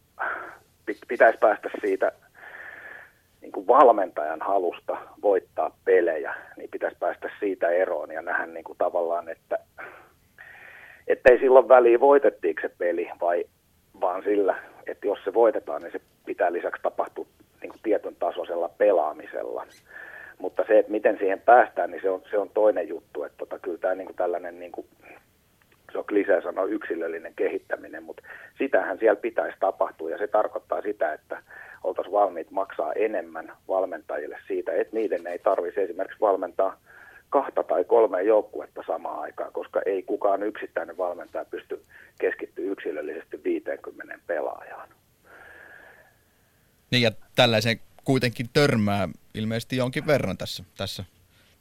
pitäisi 1.08 1.38
päästä 1.38 1.70
siitä 1.80 2.12
niin 3.40 3.52
kuin 3.52 3.66
valmentajan 3.66 4.40
halusta 4.40 4.96
voittaa 5.22 5.76
pelejä, 5.84 6.34
niin 6.56 6.70
pitäisi 6.70 6.96
päästä 7.00 7.30
siitä 7.40 7.68
eroon 7.68 8.10
ja 8.10 8.22
nähdä 8.22 8.46
niin 8.46 8.64
kuin 8.64 8.78
tavallaan, 8.78 9.28
että 9.28 9.58
ei 11.30 11.38
silloin 11.38 11.68
väliin 11.68 12.00
voitettiinko 12.00 12.60
se 12.62 12.70
peli 12.78 13.10
vai 13.20 13.44
vaan 14.00 14.22
sillä, 14.22 14.58
että 14.86 15.06
jos 15.06 15.18
se 15.24 15.34
voitetaan, 15.34 15.82
niin 15.82 15.92
se 15.92 16.00
pitää 16.26 16.52
lisäksi 16.52 16.82
tapahtua 16.82 17.26
niin 17.60 17.70
kuin 17.70 17.80
tietyn 17.82 18.16
tasoisella 18.16 18.68
pelaamisella. 18.68 19.66
Mutta 20.38 20.64
se, 20.66 20.78
että 20.78 20.92
miten 20.92 21.18
siihen 21.18 21.40
päästään, 21.40 21.90
niin 21.90 22.02
se 22.02 22.10
on, 22.10 22.22
se 22.30 22.38
on 22.38 22.50
toinen 22.50 22.88
juttu. 22.88 23.24
Että 23.24 23.38
tota, 23.38 23.58
kyllä 23.58 23.78
tämä 23.78 23.94
niin 23.94 24.06
kuin 24.06 24.16
tällainen, 24.16 24.60
niin 24.60 24.72
kuin, 24.72 24.86
se 25.92 25.98
on 25.98 26.04
klisee 26.06 26.42
sanoa 26.42 26.64
yksilöllinen 26.64 27.34
kehittäminen, 27.34 28.02
mutta 28.02 28.22
sitähän 28.58 28.98
siellä 28.98 29.20
pitäisi 29.20 29.56
tapahtua. 29.60 30.10
Ja 30.10 30.18
se 30.18 30.26
tarkoittaa 30.26 30.82
sitä, 30.82 31.12
että 31.12 31.42
oltaisiin 31.84 32.12
valmiit 32.12 32.50
maksaa 32.50 32.92
enemmän 32.92 33.52
valmentajille 33.68 34.38
siitä, 34.46 34.72
että 34.72 34.96
niiden 34.96 35.26
ei 35.26 35.38
tarvitsisi 35.38 35.84
esimerkiksi 35.84 36.20
valmentaa 36.20 36.78
kahta 37.30 37.62
tai 37.62 37.84
kolme 37.84 38.22
joukkuetta 38.22 38.82
samaan 38.86 39.20
aikaan, 39.20 39.52
koska 39.52 39.82
ei 39.86 40.02
kukaan 40.02 40.42
yksittäinen 40.42 40.96
valmentaja 40.96 41.44
pysty 41.44 41.82
keskittyä 42.20 42.64
yksilöllisesti 42.64 43.44
50 43.44 44.18
pelaajaan. 44.26 44.88
Niin 46.90 47.02
ja 47.02 47.10
tällaisen 47.36 47.76
kuitenkin 48.06 48.46
törmää 48.52 49.08
ilmeisesti 49.34 49.76
jonkin 49.76 50.06
verran 50.06 50.36
tässä, 50.36 50.64
tässä 50.76 51.04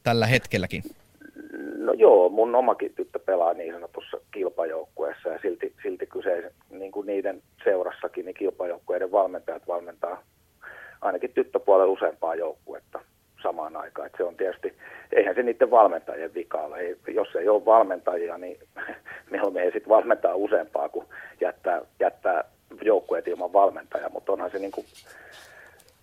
tällä 0.04 0.26
hetkelläkin. 0.26 0.84
No 1.78 1.94
joo, 1.94 2.30
mun 2.30 2.56
omakin 2.56 2.94
tyttö 2.96 3.20
pelaa 3.20 3.54
niin 3.54 3.74
sanotussa 3.74 4.18
kilpajoukkueessa 4.32 5.30
ja 5.30 5.40
silti, 5.42 5.74
silti 5.84 6.08
kyseisen, 6.08 6.52
niin 6.70 6.92
kuin 6.92 7.08
niiden 7.08 7.42
seurassakin, 7.64 8.26
niin 8.26 8.36
kilpajoukkueiden 8.36 9.12
valmentajat 9.12 9.68
valmentaa 9.68 10.24
ainakin 11.02 11.34
tyttöpuolella 11.34 11.94
useampaa 11.94 12.36
joukkuetta 12.36 13.00
samaan 13.44 13.76
aikaan. 13.76 14.08
Et 14.08 14.14
se 14.18 14.24
on 14.24 14.38
tietysti, 14.38 14.74
eihän 15.12 15.36
se 15.36 15.44
niiden 15.44 15.72
valmentajien 15.72 16.34
vika 16.34 16.58
ole. 16.58 16.80
Ei, 16.80 16.96
jos 17.08 17.36
ei 17.36 17.50
ole 17.50 17.66
valmentajia, 17.66 18.38
niin 18.38 18.60
mieluummin 19.32 19.64
ei 19.64 19.72
sitten 19.72 19.90
valmentaa 19.90 20.36
useampaa 20.36 20.90
kuin 20.90 21.06
jättää, 21.42 21.82
jättää 22.00 22.44
joukkueet 22.82 23.28
ilman 23.28 23.54
valmentajaa, 23.54 24.10
mutta 24.10 24.32
onhan 24.32 24.52
se 24.52 24.60
niin 24.60 24.72
kuin 24.72 24.86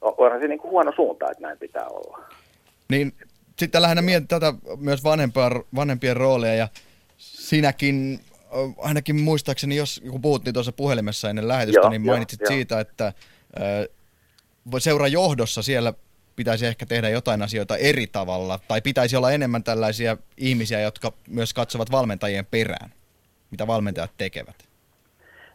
onhan 0.03 0.41
se 0.41 0.49
niin 0.49 0.59
kuin 0.59 0.70
huono 0.70 0.93
suunta, 0.97 1.31
että 1.31 1.43
näin 1.43 1.59
pitää 1.59 1.87
olla. 1.87 2.19
Niin 2.91 3.12
sitten 3.59 3.83
lähinnä 3.83 4.03
mietin 4.03 4.29
tätä 4.29 4.55
myös 4.77 5.05
vanhempien, 5.05 5.51
vanhempien 5.74 6.16
roolia 6.16 6.55
ja 6.55 6.69
sinäkin 7.16 8.20
ainakin 8.79 9.20
muistaakseni, 9.20 9.77
jos 9.77 10.03
kun 10.11 10.23
puhuttiin 10.23 10.55
tuossa 10.55 10.73
puhelimessa 10.73 11.31
ennen 11.31 11.49
lähetystä, 11.49 11.81
joo, 11.81 11.91
niin 11.91 12.07
mainitsit 12.07 12.41
joo, 12.41 12.49
siitä, 12.49 12.81
että 12.81 13.12
seura 14.79 15.09
johdossa 15.09 15.62
siellä 15.62 15.93
pitäisi 16.37 16.66
ehkä 16.66 16.87
tehdä 16.87 17.09
jotain 17.09 17.43
asioita 17.43 17.77
eri 17.77 18.07
tavalla, 18.07 18.61
tai 18.69 18.81
pitäisi 18.81 19.16
olla 19.16 19.33
enemmän 19.33 19.65
tällaisia 19.65 20.16
ihmisiä, 20.37 20.81
jotka 20.81 21.12
myös 21.29 21.55
katsovat 21.55 21.91
valmentajien 21.93 22.47
perään, 22.47 22.93
mitä 23.51 23.66
valmentajat 23.66 24.11
tekevät. 24.19 24.57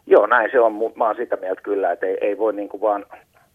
Joo, 0.06 0.26
näin 0.26 0.50
se 0.52 0.60
on. 0.60 0.72
Mä 0.96 1.06
oon 1.06 1.16
sitä 1.16 1.36
mieltä 1.36 1.62
kyllä, 1.62 1.92
että 1.92 2.06
ei, 2.06 2.18
ei 2.20 2.38
voi 2.38 2.52
niin 2.52 2.68
kuin 2.68 2.80
vaan 2.80 3.06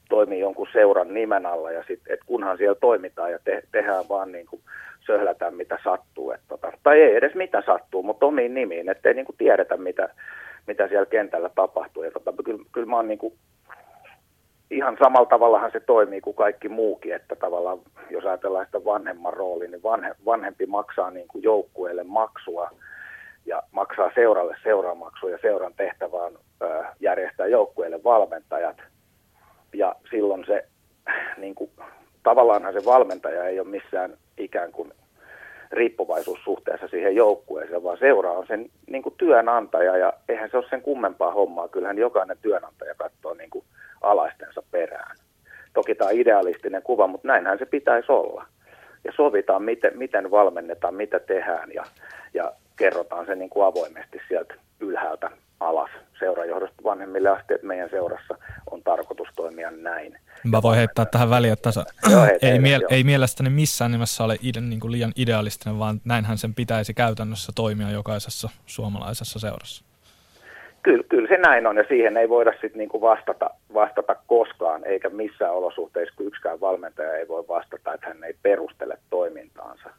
toimii 0.09 0.39
jonkun 0.39 0.67
seuran 0.73 1.13
nimen 1.13 1.45
alla 1.45 1.71
ja 1.71 1.83
sitten, 1.87 2.13
että 2.13 2.25
kunhan 2.25 2.57
siellä 2.57 2.75
toimitaan 2.75 3.31
ja 3.31 3.39
te, 3.43 3.63
tehdään 3.71 4.05
vaan 4.09 4.31
niin 4.31 4.45
kuin 4.45 4.61
söhlätään 5.05 5.55
mitä 5.55 5.79
sattuu. 5.83 6.31
Et 6.31 6.41
tota, 6.47 6.71
tai 6.83 7.01
ei 7.01 7.15
edes 7.15 7.35
mitä 7.35 7.63
sattuu, 7.65 8.03
mutta 8.03 8.25
omiin 8.25 8.53
nimiin, 8.53 8.89
ettei 8.89 9.13
niin 9.13 9.25
kuin 9.25 9.37
tiedetä 9.37 9.77
mitä, 9.77 10.09
mitä 10.67 10.87
siellä 10.87 11.05
kentällä 11.05 11.49
tapahtuu. 11.55 12.03
Ja 12.03 12.11
tota, 12.11 12.33
kyllä, 12.45 12.63
kyllä 12.71 12.87
mä 12.87 12.95
oon 12.95 13.07
niin 13.07 13.19
kuin, 13.19 13.33
ihan 14.71 14.97
samalla 15.03 15.29
tavallahan 15.29 15.71
se 15.71 15.79
toimii 15.79 16.21
kuin 16.21 16.35
kaikki 16.35 16.69
muukin, 16.69 17.15
että 17.15 17.35
tavallaan 17.35 17.79
jos 18.09 18.25
ajatellaan 18.25 18.65
sitä 18.65 18.85
vanhemman 18.85 19.33
rooli, 19.33 19.67
niin 19.67 19.83
vanhe, 19.83 20.15
vanhempi 20.25 20.65
maksaa 20.65 21.11
niin 21.11 21.27
kuin 21.27 21.43
joukkueelle 21.43 22.03
maksua 22.03 22.69
ja 23.45 23.63
maksaa 23.71 24.11
seuralle 24.15 24.55
seuramaksua 24.63 25.29
ja 25.29 25.37
seuran 25.41 25.73
tehtävä 25.77 26.17
on 26.17 26.39
ö, 26.61 26.83
järjestää 26.99 27.47
joukkueelle 27.47 28.03
valmentajat– 28.03 28.77
ja 29.73 29.95
silloin 30.11 30.45
se, 30.45 30.65
niin 31.37 31.55
kuin, 31.55 31.71
tavallaanhan 32.23 32.73
se 32.73 32.85
valmentaja 32.85 33.43
ei 33.43 33.59
ole 33.59 33.67
missään 33.67 34.17
ikään 34.37 34.71
kuin 34.71 34.93
riippuvaisuussuhteessa 35.71 36.87
siihen 36.87 37.15
joukkueeseen, 37.15 37.83
vaan 37.83 37.97
seura 37.97 38.31
on 38.31 38.47
sen 38.47 38.69
niin 38.87 39.03
kuin 39.03 39.15
työnantaja 39.17 39.97
ja 39.97 40.13
eihän 40.29 40.49
se 40.49 40.57
ole 40.57 40.65
sen 40.69 40.81
kummempaa 40.81 41.31
hommaa. 41.31 41.67
Kyllähän 41.67 41.97
jokainen 41.97 42.37
työnantaja 42.41 42.95
katsoo 42.95 43.33
niin 43.33 43.49
kuin 43.49 43.65
alaistensa 44.01 44.63
perään. 44.71 45.17
Toki 45.73 45.95
tämä 45.95 46.07
on 46.09 46.19
idealistinen 46.19 46.83
kuva, 46.83 47.07
mutta 47.07 47.27
näinhän 47.27 47.57
se 47.59 47.65
pitäisi 47.65 48.11
olla. 48.11 48.45
Ja 49.03 49.11
sovitaan, 49.15 49.63
miten, 49.63 49.97
miten 49.97 50.31
valmennetaan, 50.31 50.95
mitä 50.95 51.19
tehdään 51.19 51.71
ja, 51.73 51.83
ja 52.33 52.51
kerrotaan 52.75 53.25
se 53.25 53.35
niin 53.35 53.49
kuin 53.49 53.65
avoimesti 53.65 54.21
sieltä 54.27 54.55
ylhäältä 54.79 55.29
alas 55.63 55.89
seurajohdosta 56.19 56.83
vanhemmille 56.83 57.29
asti, 57.29 57.53
että 57.53 57.67
meidän 57.67 57.89
seurassa 57.89 58.37
on 58.71 58.83
tarkoitus 58.83 59.27
toimia 59.35 59.71
näin. 59.71 60.17
Mä 60.43 60.61
voin 60.61 60.77
heittää 60.77 61.05
tähän 61.05 61.29
väliin, 61.29 61.53
että 61.53 61.69
Joo, 62.11 62.23
hei, 62.23 62.37
ei, 62.41 62.59
miel- 62.59 62.87
ei 62.89 63.03
mielestäni 63.03 63.49
missään 63.49 63.91
nimessä 63.91 64.23
ole 64.23 64.37
ide, 64.41 64.61
niin 64.61 64.79
kuin 64.79 64.91
liian 64.91 65.11
idealistinen, 65.15 65.79
vaan 65.79 66.01
näinhän 66.05 66.37
sen 66.37 66.53
pitäisi 66.53 66.93
käytännössä 66.93 67.51
toimia 67.55 67.91
jokaisessa 67.91 68.49
suomalaisessa 68.65 69.39
seurassa. 69.39 69.85
Kyllä, 70.83 71.03
kyllä 71.09 71.27
se 71.27 71.37
näin 71.37 71.67
on 71.67 71.77
ja 71.77 71.83
siihen 71.87 72.17
ei 72.17 72.29
voida 72.29 72.51
sitten 72.51 72.77
niinku 72.77 73.01
vastata, 73.01 73.49
vastata 73.73 74.15
koskaan, 74.27 74.85
eikä 74.85 75.09
missään 75.09 75.53
olosuhteissa, 75.53 76.15
kun 76.17 76.27
yksikään 76.27 76.59
valmentaja 76.59 77.13
ei 77.13 77.27
voi 77.27 77.43
vastata, 77.47 77.93
että 77.93 78.07
hän 78.07 78.23
ei 78.23 78.35
perustele 78.41 78.97
toimintaansa. 79.09 79.89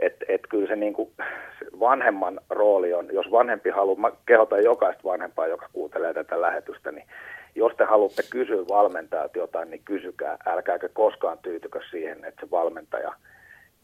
Et, 0.00 0.16
et 0.28 0.40
kyllä 0.48 0.66
se, 0.66 0.76
niinku, 0.76 1.12
se 1.58 1.66
vanhemman 1.80 2.40
rooli 2.50 2.94
on, 2.94 3.08
jos 3.12 3.30
vanhempi 3.30 3.70
haluaa, 3.70 4.00
mä 4.00 4.10
kehotan 4.26 4.64
jokaista 4.64 5.04
vanhempaa, 5.04 5.46
joka 5.46 5.68
kuuntelee 5.72 6.14
tätä 6.14 6.40
lähetystä, 6.40 6.92
niin 6.92 7.06
jos 7.54 7.72
te 7.76 7.84
haluatte 7.84 8.22
kysyä 8.30 8.68
valmentajalta 8.68 9.38
jotain, 9.38 9.70
niin 9.70 9.82
kysykää, 9.84 10.36
älkääkä 10.46 10.88
koskaan 10.88 11.38
tyytykö 11.38 11.80
siihen, 11.90 12.24
että 12.24 12.40
se 12.40 12.50
valmentaja 12.50 13.12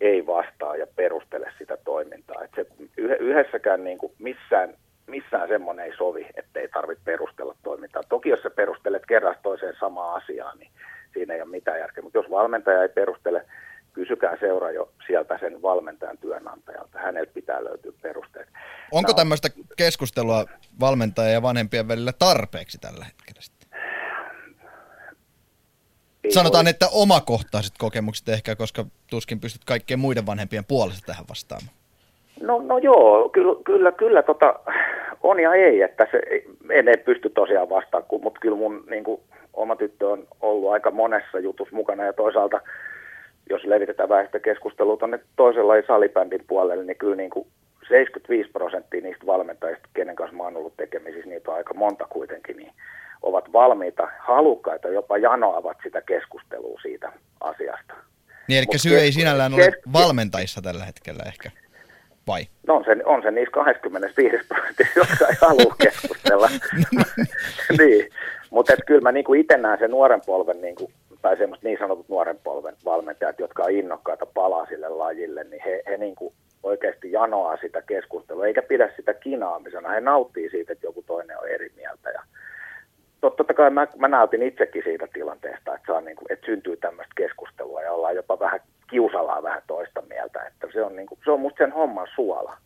ei 0.01 0.27
vastaa 0.27 0.77
ja 0.77 0.87
perustele 0.97 1.53
sitä 1.59 1.77
toimintaa. 1.85 2.45
Et 2.45 2.51
se 2.55 2.67
yh- 2.97 3.21
yhdessäkään 3.21 3.85
niin 3.85 3.99
kuin 3.99 4.13
missään, 4.19 4.75
missään 5.07 5.49
semmoinen 5.49 5.87
ei 5.87 5.97
sovi, 5.97 6.27
että 6.35 6.61
ei 6.61 6.69
tarvitse 6.69 7.05
perustella 7.05 7.55
toimintaa. 7.63 8.03
Toki 8.09 8.29
jos 8.29 8.43
sä 8.43 8.51
perustelet 8.51 9.07
kerran 9.07 9.35
toiseen 9.43 9.75
samaa 9.81 10.15
asiaa, 10.15 10.55
niin 10.55 10.71
siinä 11.13 11.35
ei 11.35 11.43
ole 11.43 11.51
mitään 11.51 11.79
järkeä. 11.79 12.03
Mutta 12.03 12.19
jos 12.19 12.31
valmentaja 12.31 12.83
ei 12.83 12.89
perustele, 12.89 13.45
kysykää 13.97 14.37
seura 14.41 14.71
jo 14.71 14.89
sieltä 15.07 15.39
sen 15.39 15.63
valmentajan 15.63 16.19
työnantajalta. 16.19 16.99
Häneltä 16.99 17.33
pitää 17.35 17.65
löytyä 17.65 17.93
perusteet. 18.03 18.49
Onko 18.93 19.11
No. 19.13 19.17
tämmöistä 19.17 19.49
keskustelua 19.77 20.45
valmentajan 20.81 21.33
ja 21.33 21.43
vanhempien 21.43 21.89
välillä 21.89 22.13
tarpeeksi 22.19 22.79
tällä 22.79 23.05
hetkellä? 23.05 23.41
sitten? 23.41 23.69
Sanotaan, 26.29 26.65
voi- 26.65 26.71
että 26.71 26.87
omakohtaiset 26.93 27.75
kokemukset 27.79 28.29
ehkä, 28.29 28.57
koska 28.57 28.85
tuskin 29.11 29.41
pystyt 29.41 29.63
kaikkien 29.65 30.01
muiden 30.01 30.27
vanhempien 30.27 30.65
puolesta 30.65 31.07
tähän 31.07 31.25
vastaamaan. 31.29 31.75
No, 32.41 32.59
no 32.59 32.79
joo, 32.79 33.29
kyllä, 33.29 33.55
kyllä, 33.65 33.93
kyllä 33.93 34.23
tota, 34.23 34.55
on 35.23 35.41
ja 35.41 35.55
ei, 35.55 35.83
että 35.83 36.07
se, 36.11 36.21
en, 36.71 36.89
en 36.89 36.99
pysty 37.05 37.31
tosiaan 37.31 37.69
vastaamaan, 37.71 38.23
mutta 38.23 38.41
kyllä 38.41 38.57
mun 38.57 38.85
niin 38.91 39.05
kuin, 39.05 39.21
oma 39.55 39.77
tyttö 39.77 40.09
on 40.09 40.27
ollut 40.41 40.71
aika 40.73 40.91
monessa 40.91 41.39
jutussa 41.39 41.77
mukana 41.77 42.05
ja 42.05 42.13
toisaalta, 42.13 42.61
jos 43.51 43.65
levitetään 43.65 44.09
vähän 44.09 44.27
sitä 44.27 44.41
keskustelua 44.41 44.97
tuonne 44.97 45.21
toisella 45.37 45.69
lajin 45.69 45.85
salibändin 45.87 46.45
puolelle, 46.47 46.85
niin 46.85 46.99
kyllä 46.99 47.17
niin 47.17 47.31
kuin 47.31 47.47
75 47.89 48.51
prosenttia 48.51 49.01
niistä 49.01 49.27
valmentajista, 49.27 49.89
kenen 49.95 50.17
kanssa 50.17 50.37
mä 50.37 50.43
oon 50.43 50.57
ollut 50.57 50.77
tekemisissä, 50.77 51.29
niitä 51.31 51.51
on 51.51 51.57
aika 51.57 51.75
monta 51.75 52.07
kuitenkin, 52.11 52.57
niin 52.57 52.73
ovat 53.23 53.53
valmiita, 53.53 54.09
halukkaita, 54.19 54.89
jopa 54.89 55.19
janoavat 55.19 55.77
sitä 55.83 56.03
keskustelua 56.03 56.81
siitä 56.83 57.13
asiasta. 57.41 57.95
Niin 58.49 58.59
eli 58.59 58.67
Mut 58.67 58.81
syy 58.81 58.99
ei 58.99 59.07
kes- 59.07 59.15
sinällään 59.15 59.55
ole 59.55 59.65
kes- 59.65 59.93
valmentajissa 59.93 60.63
tällä 60.63 60.85
hetkellä 60.85 61.23
ehkä, 61.27 61.51
vai? 62.27 62.47
No 62.67 62.75
on 62.77 62.85
se, 62.85 62.97
on 63.05 63.23
se 63.23 63.31
niissä 63.31 63.51
25 63.53 64.37
prosenttia, 64.49 64.87
jotka 64.97 65.29
ei 65.29 65.35
halua 65.41 65.75
keskustella. 65.85 66.49
niin, 67.79 68.09
mutta 68.51 68.73
kyllä 68.87 69.01
mä 69.01 69.13
niinku 69.13 69.35
itse 69.35 69.57
näen 69.57 69.79
sen 69.79 69.91
nuoren 69.91 70.21
polven, 70.27 70.61
niinku, 70.61 70.91
tai 71.23 71.37
semmoiset 71.37 71.65
niin 71.65 71.79
sanotut 71.79 72.09
nuoren 72.09 72.39
polven 72.45 72.77
valmentajat, 72.85 73.39
jotka 73.39 73.63
on 73.63 73.71
innokkaita 73.71 74.27
palaa 74.27 74.67
sille 74.67 74.89
lajille, 74.89 75.45
niin 75.45 75.63
he, 75.65 75.83
he 75.87 75.97
niinku 75.97 76.33
oikeasti 76.63 77.13
janoaa 77.13 77.57
sitä 77.57 77.83
keskustelua, 77.83 78.47
eikä 78.47 78.63
pidä 78.63 78.91
sitä 78.97 79.15
kinaamisena. 79.15 79.89
He 79.89 80.01
nauttii 80.01 80.51
siitä, 80.51 80.73
että 80.73 80.87
joku 80.87 81.03
toinen 81.03 81.39
on 81.39 81.49
eri 81.49 81.73
mieltä. 81.77 82.11
Ja 82.11 82.23
tot- 83.27 83.35
totta 83.37 83.55
kai 83.55 83.71
mä, 83.71 83.87
mä 83.97 84.09
nautin 84.09 84.43
itsekin 84.43 84.83
siitä 84.85 85.09
tilanteesta, 85.13 85.75
että, 85.75 85.87
saa 85.87 86.01
niinku, 86.01 86.25
että 86.29 86.47
syntyy 86.47 86.77
tämmöistä 86.77 87.13
keskustelua 87.17 87.83
ja 87.83 87.93
ollaan 87.93 88.17
jopa 88.17 88.39
vähän 88.39 88.61
kiusallaan 88.91 89.43
vähän 89.43 89.63
toista 89.67 90.03
mieltä. 90.09 90.43
Että 90.43 90.69
se, 90.73 90.83
on 90.83 90.97
niinku, 90.97 91.19
se 91.25 91.31
on 91.31 91.41
musta 91.41 91.59
sen 91.59 91.73
homman 91.73 92.09
suola. 92.15 92.57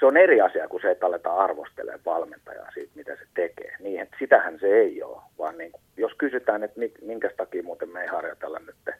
Se 0.00 0.06
on 0.06 0.16
eri 0.16 0.40
asia, 0.40 0.68
kun 0.68 0.80
se, 0.80 0.90
että 0.90 1.06
aletaan 1.06 1.38
arvostelemaan 1.38 2.04
valmentajaa 2.06 2.70
siitä, 2.74 2.92
mitä 2.94 3.16
se 3.16 3.26
tekee. 3.34 3.76
Niin, 3.80 4.08
sitähän 4.18 4.58
se 4.60 4.66
ei 4.66 5.02
ole, 5.02 5.22
vaan 5.38 5.58
niin, 5.58 5.72
jos 5.96 6.12
kysytään, 6.18 6.62
että 6.64 6.78
mi- 6.78 6.94
minkä 7.02 7.30
takia 7.36 7.62
muuten 7.62 7.88
me 7.88 8.02
ei 8.02 8.08
harjoitella 8.08 8.58
nyt 8.58 8.94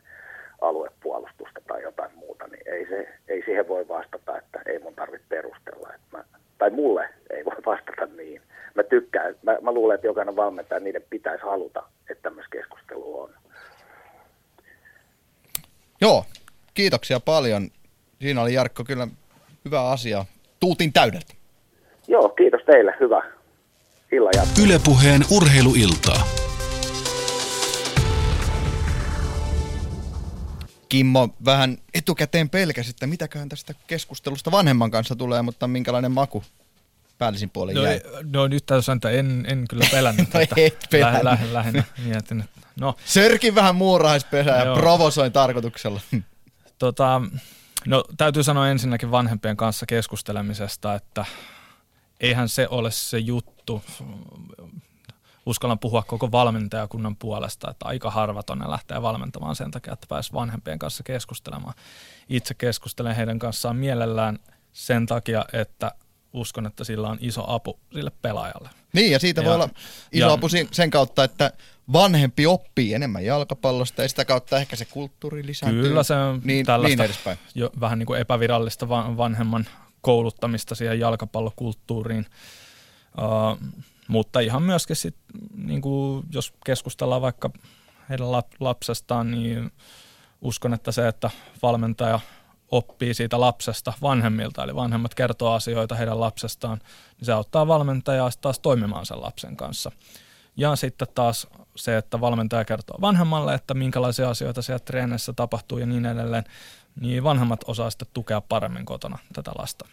aluepuolustusta 0.60 1.60
tai 1.68 1.82
jotain 1.82 2.10
muuta, 2.14 2.46
niin 2.46 2.62
ei, 2.66 2.86
se, 2.88 3.08
ei 3.28 3.42
siihen 3.44 3.68
voi 3.68 3.88
vastata, 3.88 4.38
että 4.38 4.60
ei 4.66 4.78
mun 4.78 4.94
tarvitse 4.94 5.26
perustella. 5.28 5.94
Että 5.94 6.16
mä, 6.16 6.24
tai 6.58 6.70
mulle 6.70 7.08
ei 7.30 7.44
voi 7.44 7.56
vastata 7.66 8.06
niin. 8.16 8.42
Mä 8.74 8.82
tykkään, 8.82 9.34
mä, 9.42 9.58
mä 9.60 9.72
luulen, 9.72 9.94
että 9.94 10.06
jokainen 10.06 10.36
valmentaja, 10.36 10.80
niiden 10.80 11.04
pitäisi 11.10 11.44
haluta, 11.44 11.82
että 12.10 12.22
tämmöistä 12.22 12.56
keskustelua 12.56 13.24
on. 13.24 13.34
Joo, 16.00 16.24
kiitoksia 16.74 17.20
paljon. 17.20 17.68
Siinä 18.20 18.42
oli 18.42 18.54
Jarkko 18.54 18.84
kyllä 18.84 19.08
hyvä 19.64 19.90
asia. 19.90 20.24
Tuutin 20.60 20.93
täydeltä. 20.93 21.35
Joo, 22.09 22.28
kiitos 22.28 22.60
teille. 22.66 22.94
Hyvä 23.01 23.22
illan 24.12 24.32
jatkoa. 24.36 24.64
Ylepuheen 24.64 25.24
urheiluiltaa. 25.30 26.26
Kimmo 30.89 31.28
vähän 31.44 31.78
etukäteen 31.94 32.51
pelkäsi, 32.51 32.90
että 32.90 33.06
mitäköhän 33.06 33.48
tästä 33.48 33.74
keskustelusta 33.86 34.51
vanhemman 34.51 34.90
kanssa 34.90 35.16
tulee, 35.16 35.43
mutta 35.43 35.68
minkälainen 35.68 36.12
maku 36.12 36.44
päällisin 37.18 37.51
puolin 37.51 37.74
No, 37.76 37.82
jäi. 37.82 38.01
no 38.32 38.47
nyt 38.47 38.66
täytyy 38.66 38.82
sanoa, 38.82 38.97
että 38.97 39.10
en, 39.10 39.44
en 39.48 39.64
kyllä 39.70 39.85
pelännyt 39.90 40.28
No 40.35 40.40
et 40.56 40.86
pelännyt. 40.90 41.22
Läh, 41.22 41.40
läh, 41.43 41.52
lähinnä 41.52 41.85
mietin, 42.05 42.44
no 42.80 42.94
Sörkin 43.05 43.55
vähän 43.55 43.74
muurahaispesää 43.74 44.64
ja 44.64 44.74
provosoin 44.74 45.32
tarkoituksella. 45.32 46.01
Tota, 46.78 47.22
no 47.86 48.05
täytyy 48.16 48.42
sanoa 48.42 48.68
ensinnäkin 48.68 49.10
vanhempien 49.10 49.56
kanssa 49.56 49.86
keskustelemisesta, 49.86 50.94
että 50.94 51.24
eihän 52.20 52.48
se 52.48 52.68
ole 52.68 52.90
se 52.90 53.18
juttu. 53.18 53.82
Uskallan 55.46 55.78
puhua 55.78 56.02
koko 56.02 56.32
valmentajakunnan 56.32 57.16
puolesta, 57.16 57.70
että 57.70 57.86
aika 57.86 58.10
harva 58.10 58.42
tonne 58.42 58.70
lähtee 58.70 59.02
valmentamaan 59.02 59.56
sen 59.56 59.70
takia, 59.70 59.92
että 59.92 60.06
pääsi 60.09 60.32
vanhempien 60.32 60.78
kanssa 60.78 61.02
keskustelemaan. 61.02 61.74
Itse 62.28 62.55
keskustelen 62.55 63.16
heidän 63.16 63.38
kanssaan 63.38 63.76
mielellään 63.76 64.38
sen 64.72 65.06
takia, 65.06 65.44
että 65.52 65.92
uskon, 66.32 66.66
että 66.66 66.84
sillä 66.84 67.09
on 67.09 67.18
iso 67.20 67.44
apu 67.46 67.78
sille 67.94 68.12
pelaajalle. 68.22 68.68
Niin, 68.92 69.12
ja 69.12 69.18
siitä 69.18 69.44
voi 69.44 69.50
Ja- 69.50 69.55
olla 69.55 69.68
iso 70.12 70.26
ja- 70.26 70.32
apu 70.32 70.46
sen 70.72 70.90
kautta, 70.90 71.24
että 71.24 71.52
vanhempi 71.92 72.46
oppii 72.46 72.94
enemmän 72.94 73.24
jalkapallosta 73.24 74.02
ja 74.02 74.09
sitä 74.09 74.24
kautta 74.24 74.59
ehkä 74.59 74.76
se 74.76 74.84
kulttuuri 74.84 75.46
lisääntyy. 75.46 75.82
Kyllä 75.82 76.02
se 76.02 76.14
on 76.14 76.40
niin, 76.44 76.66
tällaista 76.66 77.02
niin 77.02 77.38
jo 77.55 77.70
vähän 77.80 77.98
niin 77.98 78.06
kuin 78.06 78.20
epävirallista 78.20 78.88
va- 78.88 79.16
vanhemman 79.16 79.66
kouluttamista 80.00 80.74
siihen 80.74 81.00
jalkapallokulttuuriin. 81.00 82.26
Uh, 83.18 83.68
mutta 84.09 84.40
ihan 84.40 84.62
myöskin 84.62 84.96
sit, 84.96 85.16
niin 85.56 85.80
kuin 85.80 86.24
jos 86.32 86.52
keskustellaan 86.66 87.22
vaikka 87.22 87.50
heidän 88.09 88.26
lap- 88.26 88.56
lapsestaan, 88.60 89.30
niin 89.30 89.70
uskon, 90.40 90.74
että 90.74 90.92
se, 90.92 91.09
että 91.09 91.30
valmentaja 91.62 92.20
oppii 92.70 93.15
siitä 93.15 93.40
lapsesta 93.40 93.93
vanhemmilta, 94.03 94.65
eli 94.65 94.74
vanhemmat 94.74 95.15
kertoo 95.15 95.53
asioita 95.53 95.95
heidän 95.95 96.20
lapsestaan, 96.20 96.78
niin 97.19 97.27
se 97.27 97.32
auttaa 97.32 97.66
valmentajaa 97.66 98.31
taas 98.40 98.59
toimimaan 98.59 99.07
sen 99.07 99.23
lapsen 99.23 99.57
kanssa. 99.57 99.93
Ja 100.57 100.77
sitten 100.77 101.09
taas 101.15 101.47
se, 101.77 101.97
että 101.97 102.20
valmentaja 102.20 102.65
kertoo 102.65 102.99
vanhemmalle, 103.01 103.55
että 103.55 103.74
minkälaisia 103.74 104.31
asioita 104.31 104.62
siellä 104.62 104.78
treenissä 104.78 105.32
tapahtuu 105.32 105.78
ja 105.78 105.86
niin 105.86 106.07
edelleen, 106.07 106.45
niin 107.01 107.24
vanhemmat 107.24 107.61
osaa 107.66 107.90
sitten 107.90 108.09
tukea 108.15 108.40
paremmin 108.40 108.85
kotona 108.85 109.19
tätä 109.32 109.51
lasta. 109.59 109.89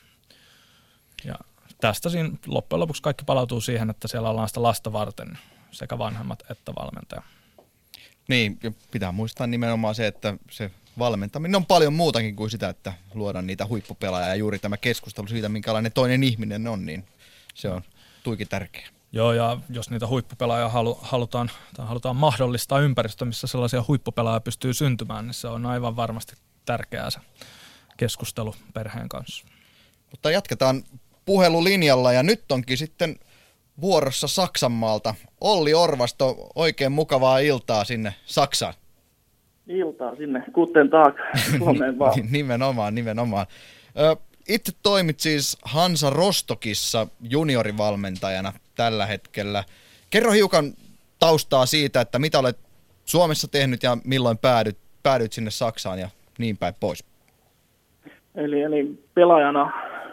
Ja 1.23 1.35
tästä 1.81 2.09
siinä 2.09 2.29
loppujen 2.47 2.79
lopuksi 2.79 3.01
kaikki 3.01 3.23
palautuu 3.25 3.61
siihen, 3.61 3.89
että 3.89 4.07
siellä 4.07 4.29
ollaan 4.29 4.47
sitä 4.47 4.63
lasta 4.63 4.93
varten 4.93 5.37
sekä 5.71 5.97
vanhemmat 5.97 6.43
että 6.49 6.75
valmentaja. 6.75 7.21
Niin, 8.27 8.59
pitää 8.91 9.11
muistaa 9.11 9.47
nimenomaan 9.47 9.95
se, 9.95 10.07
että 10.07 10.37
se 10.51 10.71
valmentaminen 10.99 11.55
on 11.55 11.65
paljon 11.65 11.93
muutakin 11.93 12.35
kuin 12.35 12.49
sitä, 12.49 12.69
että 12.69 12.93
luodaan 13.13 13.47
niitä 13.47 13.65
huippupelaajia 13.65 14.29
ja 14.29 14.35
juuri 14.35 14.59
tämä 14.59 14.77
keskustelu 14.77 15.27
siitä, 15.27 15.49
minkälainen 15.49 15.91
toinen 15.91 16.23
ihminen 16.23 16.67
on, 16.67 16.85
niin 16.85 17.05
se 17.53 17.69
on 17.69 17.81
tuikin 18.23 18.47
tärkeä. 18.47 18.87
Joo, 19.11 19.33
ja 19.33 19.57
jos 19.69 19.89
niitä 19.89 20.07
huippupelaajia 20.07 20.69
halu, 20.69 20.99
halutaan, 21.01 21.51
tai 21.75 21.87
halutaan 21.87 22.15
mahdollistaa 22.15 22.79
ympäristö, 22.79 23.25
missä 23.25 23.47
sellaisia 23.47 23.83
huippupelaajia 23.87 24.39
pystyy 24.39 24.73
syntymään, 24.73 25.25
niin 25.25 25.33
se 25.33 25.47
on 25.47 25.65
aivan 25.65 25.95
varmasti 25.95 26.35
tärkeää 26.65 27.09
se 27.09 27.19
keskustelu 27.97 28.55
perheen 28.73 29.09
kanssa. 29.09 29.45
Mutta 30.11 30.31
jatketaan 30.31 30.83
puhelulinjalla 31.25 32.13
ja 32.13 32.23
nyt 32.23 32.51
onkin 32.51 32.77
sitten 32.77 33.19
vuorossa 33.81 34.27
Saksanmaalta. 34.27 35.15
Olli 35.41 35.73
Orvasto, 35.73 36.49
oikein 36.55 36.91
mukavaa 36.91 37.39
iltaa 37.39 37.83
sinne 37.83 38.15
Saksaan. 38.25 38.73
Iltaa 39.67 40.15
sinne, 40.15 40.43
guten 40.53 40.89
tag, 40.89 41.15
Suomeen 41.57 41.99
vaan. 41.99 42.13
nimenomaan, 42.31 42.95
nimenomaan. 42.95 43.45
Ö, 43.99 44.15
itse 44.49 44.71
toimit 44.83 45.19
siis 45.19 45.57
Hansa 45.63 46.09
Rostokissa 46.09 47.07
juniorivalmentajana 47.29 48.53
tällä 48.75 49.05
hetkellä. 49.05 49.63
Kerro 50.09 50.31
hiukan 50.31 50.73
taustaa 51.19 51.65
siitä, 51.65 52.01
että 52.01 52.19
mitä 52.19 52.39
olet 52.39 52.57
Suomessa 53.05 53.47
tehnyt 53.47 53.83
ja 53.83 53.97
milloin 54.03 54.37
päädyt, 54.37 54.77
päädyit 55.03 55.33
sinne 55.33 55.51
Saksaan 55.51 55.99
ja 55.99 56.09
niin 56.37 56.57
päin 56.57 56.73
pois. 56.79 57.05
Eli, 58.35 58.61
eli 58.61 59.03
pelaajana 59.13 59.71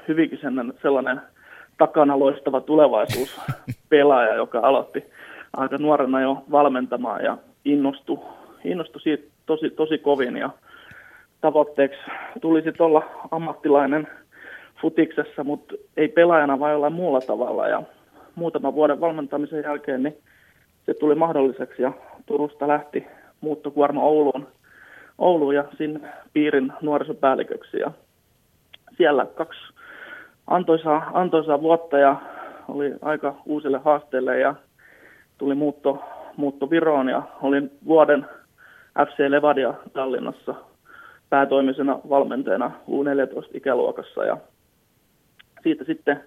hyvinkin 0.08 0.38
sellainen 0.82 1.22
takana 1.78 2.18
loistava 2.18 2.60
tulevaisuus 2.60 3.40
pelaaja, 3.88 4.34
joka 4.34 4.60
aloitti 4.62 5.04
aika 5.56 5.78
nuorena 5.78 6.20
jo 6.20 6.44
valmentamaan 6.50 7.24
ja 7.24 7.38
innostui, 7.64 8.18
innostui 8.64 9.00
siitä 9.00 9.31
tosi, 9.46 9.70
tosi 9.70 9.98
kovin 9.98 10.36
ja 10.36 10.50
tavoitteeksi 11.40 12.00
tulisi 12.40 12.72
olla 12.78 13.02
ammattilainen 13.30 14.08
futiksessa, 14.80 15.44
mutta 15.44 15.74
ei 15.96 16.08
pelaajana 16.08 16.60
vai 16.60 16.74
olla 16.74 16.90
muulla 16.90 17.20
tavalla. 17.20 17.68
Ja 17.68 17.82
muutaman 18.34 18.74
vuoden 18.74 19.00
valmentamisen 19.00 19.62
jälkeen 19.62 20.02
niin 20.02 20.16
se 20.86 20.94
tuli 20.94 21.14
mahdolliseksi 21.14 21.82
ja 21.82 21.92
Turusta 22.26 22.68
lähti 22.68 23.06
muuttokuorma 23.40 24.02
Ouluun, 24.02 24.48
Ouluun 25.18 25.54
ja 25.54 25.64
sinne 25.78 26.00
piirin 26.32 26.72
nuorisopäälliköksi. 26.80 27.78
Ja 27.78 27.90
siellä 28.96 29.26
kaksi 29.26 29.60
antoisaa, 30.46 31.10
antoisaa 31.14 31.60
vuotta 31.60 31.98
ja 31.98 32.16
oli 32.68 32.94
aika 33.02 33.34
uusille 33.46 33.78
haasteille 33.78 34.38
ja 34.38 34.54
tuli 35.38 35.54
muutto, 35.54 36.02
muutto 36.36 36.70
Viroon 36.70 37.08
ja 37.08 37.22
olin 37.42 37.70
vuoden 37.86 38.26
FC 38.98 39.18
Levadia 39.28 39.74
Tallinnassa 39.92 40.54
päätoimisena 41.30 41.98
valmentajana 42.08 42.70
U14-ikäluokassa 42.88 44.24
ja 44.24 44.36
siitä 45.62 45.84
sitten 45.84 46.24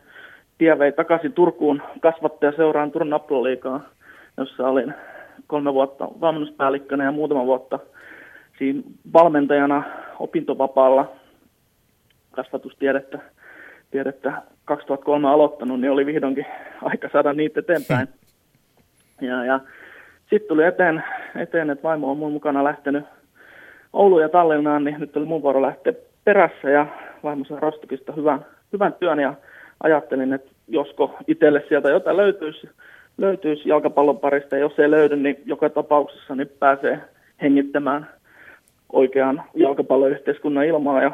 tie 0.58 0.80
vei 0.80 0.92
takaisin 0.92 1.34
Turkuun 1.34 1.82
kasvattajaseuraan 2.00 2.92
Turun 2.92 3.10
Nappulaliikaan, 3.10 3.86
jossa 4.38 4.68
olin 4.68 4.94
kolme 5.48 5.74
vuotta 5.74 6.08
valmennuspäällikkönä 6.22 7.04
ja 7.04 7.12
muutama 7.12 7.46
vuotta 7.46 7.80
siinä 8.58 8.82
valmentajana 9.14 9.84
opintovapaalla 10.20 11.12
kasvatustiedettä 12.32 13.20
tiedettä 13.92 14.42
2003 14.66 15.30
aloittanut, 15.30 15.80
niin 15.80 15.92
oli 15.92 16.06
vihdoinkin 16.06 16.46
aika 16.82 17.10
saada 17.14 17.34
niitä 17.34 17.60
eteenpäin. 17.60 18.08
Ja, 19.22 19.46
ja 19.46 19.60
sitten 20.30 20.48
tuli 20.48 20.64
eteen, 20.64 21.04
eteen, 21.36 21.70
että 21.70 21.84
vaimo 21.84 22.12
on 22.12 22.18
mun 22.18 22.32
mukana 22.32 22.64
lähtenyt 22.64 23.06
Ouluun 23.94 24.22
ja 24.22 24.30
Tallinnaan, 24.30 24.84
niin 24.84 25.00
nyt 25.00 25.18
oli 25.18 25.26
mun 25.26 25.42
vuoro 25.42 25.62
lähteä 25.62 25.94
perässä 26.24 26.70
ja 26.70 26.88
vaimo 27.24 27.46
sai 27.46 27.60
Rostokista 27.60 28.14
hyvän, 28.14 28.46
hyvän 28.74 28.94
työn. 28.94 29.20
Ja 29.20 29.34
ajattelin, 29.84 30.34
että 30.34 30.52
josko 30.68 31.18
itselle 31.28 31.64
sieltä 31.70 31.90
jotain 31.90 32.18
löytyisi, 32.18 32.70
löytyisi 33.18 33.70
jalkapallon 33.70 34.20
parista. 34.20 34.56
Ja 34.56 34.62
jos 34.62 34.80
ei 34.80 34.92
löydy, 34.92 35.16
niin 35.16 35.42
joka 35.46 35.70
tapauksessa 35.70 36.36
niin 36.36 36.52
pääsee 36.60 37.00
hengittämään 37.42 38.08
oikean 38.94 39.44
jalkapalloyhteiskunnan 39.54 40.66
ilmaa 40.66 41.02
ja, 41.04 41.12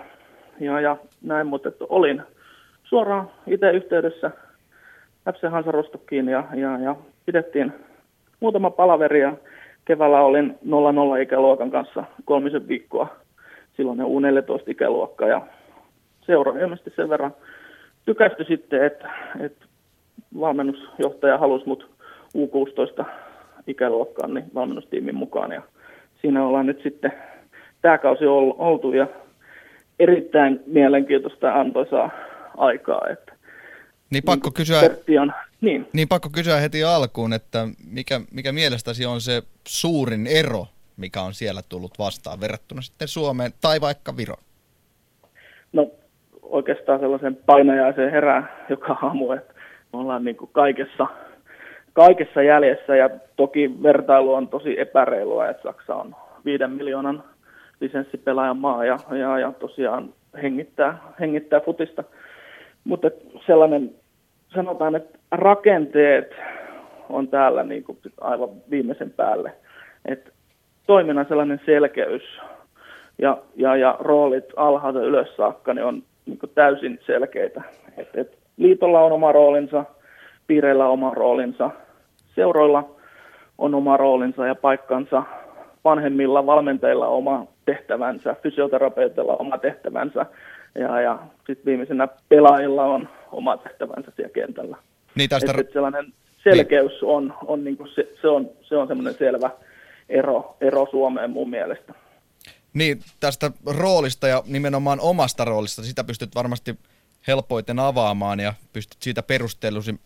ja, 0.59 0.81
ja 0.81 0.97
näin, 1.21 1.47
mutta 1.47 1.69
että 1.69 1.85
olin 1.89 2.21
suoraan 2.83 3.29
itse 3.47 3.71
yhteydessä 3.71 4.31
FC 5.33 5.49
Hansa 5.49 5.71
Rostokkiin 5.71 6.29
ja, 6.29 6.43
ja, 6.53 6.79
ja 6.79 6.95
pidettiin 7.25 7.73
muutama 8.41 8.71
palaveri 8.71 9.21
ja 9.21 9.33
keväällä 9.85 10.21
olin 10.21 10.57
0-0 11.17 11.21
ikäluokan 11.21 11.71
kanssa 11.71 12.03
kolmisen 12.25 12.67
viikkoa 12.67 13.07
silloin 13.77 13.97
ne 13.97 14.03
U14 14.03 14.63
ikäluokka 14.67 15.27
ja 15.27 15.41
seura 16.25 16.59
ilmeisesti 16.59 16.93
sen 16.95 17.09
verran 17.09 17.35
tykästy 18.05 18.43
sitten, 18.43 18.85
että, 18.85 19.09
että 19.39 19.65
valmennusjohtaja 20.39 21.37
halusi 21.37 21.67
mut 21.67 21.89
U16 22.37 23.05
ikäluokkaan 23.67 24.33
niin 24.33 24.45
valmennustiimin 24.55 25.15
mukaan 25.15 25.51
ja 25.51 25.61
siinä 26.21 26.45
ollaan 26.45 26.65
nyt 26.65 26.83
sitten 26.83 27.13
tämä 27.81 27.97
kausi 27.97 28.25
oltu 28.57 28.93
ja 28.93 29.07
erittäin 29.99 30.59
mielenkiintoista 30.65 31.53
antoisaa 31.53 32.09
aikaa. 32.57 33.07
Että 33.09 33.33
niin 34.09 34.23
pakko 34.25 34.51
kysyä, 34.51 34.79
on, 35.21 35.33
niin. 35.61 35.87
niin 35.93 36.07
pakko 36.07 36.29
kysyä 36.29 36.59
heti 36.59 36.83
alkuun, 36.83 37.33
että 37.33 37.67
mikä, 37.91 38.21
mikä 38.31 38.51
mielestäsi 38.51 39.05
on 39.05 39.21
se 39.21 39.43
suurin 39.67 40.27
ero, 40.27 40.67
mikä 40.97 41.21
on 41.21 41.33
siellä 41.33 41.61
tullut 41.69 41.99
vastaan 41.99 42.41
verrattuna 42.41 42.81
sitten 42.81 43.07
Suomeen 43.07 43.51
tai 43.61 43.81
vaikka 43.81 44.17
Viroon? 44.17 44.43
No 45.73 45.91
oikeastaan 46.41 46.99
sellaisen 46.99 47.35
painajaisen 47.45 48.11
herää 48.11 48.65
joka 48.69 48.97
aamu, 49.01 49.31
että 49.31 49.53
me 49.93 49.99
ollaan 49.99 50.23
niin 50.23 50.35
kuin 50.35 50.49
kaikessa, 50.53 51.07
kaikessa 51.93 52.41
jäljessä 52.41 52.95
ja 52.95 53.09
toki 53.35 53.83
vertailu 53.83 54.33
on 54.33 54.47
tosi 54.47 54.79
epäreilua, 54.79 55.49
että 55.49 55.63
Saksa 55.63 55.95
on 55.95 56.15
viiden 56.45 56.71
miljoonan 56.71 57.23
lisenssipelaajan 57.81 58.57
maa 58.57 58.85
ja, 58.85 58.97
ja, 59.19 59.39
ja 59.39 59.51
tosiaan 59.51 60.13
hengittää, 60.41 60.97
hengittää 61.19 61.59
futista. 61.59 62.03
Mutta 62.83 63.11
sellainen, 63.47 63.95
sanotaan, 64.55 64.95
että 64.95 65.19
rakenteet 65.31 66.35
on 67.09 67.27
täällä 67.27 67.63
niin 67.63 67.83
kuin 67.83 67.97
aivan 68.21 68.49
viimeisen 68.69 69.11
päälle. 69.11 69.53
Et 70.05 70.33
toiminnan 70.87 71.25
sellainen 71.27 71.61
selkeys 71.65 72.23
ja, 73.21 73.37
ja, 73.55 73.75
ja 73.75 73.97
roolit 73.99 74.45
alhaalta 74.55 75.01
ylös 75.01 75.35
saakka 75.35 75.73
niin 75.73 75.85
on 75.85 76.03
niin 76.25 76.37
kuin 76.37 76.51
täysin 76.55 76.99
selkeitä. 77.05 77.61
Et, 77.97 78.09
et 78.13 78.37
liitolla 78.57 79.01
on 79.01 79.11
oma 79.11 79.31
roolinsa, 79.31 79.85
piireillä 80.47 80.85
on 80.85 80.93
oma 80.93 81.13
roolinsa, 81.13 81.69
seuroilla 82.35 82.89
on 83.57 83.75
oma 83.75 83.97
roolinsa 83.97 84.47
ja 84.47 84.55
paikkansa, 84.55 85.23
vanhemmilla 85.83 86.45
valmentajilla 86.45 87.07
oma 87.07 87.47
tehtävänsä, 87.65 88.35
fysioterapeutilla 88.43 89.35
oma 89.35 89.57
tehtävänsä 89.57 90.25
ja, 90.75 91.01
ja 91.01 91.19
sitten 91.37 91.65
viimeisenä 91.65 92.07
pelaajilla 92.29 92.83
on 92.83 93.09
oma 93.31 93.57
tehtävänsä 93.57 94.11
siellä 94.15 94.33
kentällä. 94.33 94.77
Niin 95.15 95.29
tästä... 95.29 95.53
Et, 95.57 95.73
sellainen 95.73 96.13
selkeys 96.43 96.91
niin. 96.91 97.11
on, 97.11 97.33
on, 97.45 97.63
niin 97.63 97.77
se, 97.95 98.07
se, 98.21 98.27
on, 98.27 98.49
se 98.61 98.77
on 98.77 98.87
semmoinen 98.87 99.15
selvä 99.17 99.51
ero, 100.09 100.57
ero 100.61 100.87
Suomeen 100.91 101.31
mun 101.31 101.49
mielestä. 101.49 101.93
Niin, 102.73 102.99
tästä 103.19 103.51
roolista 103.65 104.27
ja 104.27 104.43
nimenomaan 104.45 104.99
omasta 104.99 105.45
roolista, 105.45 105.83
sitä 105.83 106.03
pystyt 106.03 106.35
varmasti 106.35 106.75
helpoiten 107.27 107.79
avaamaan 107.79 108.39
ja 108.39 108.53
pystyt 108.73 109.01
siitä 109.01 109.23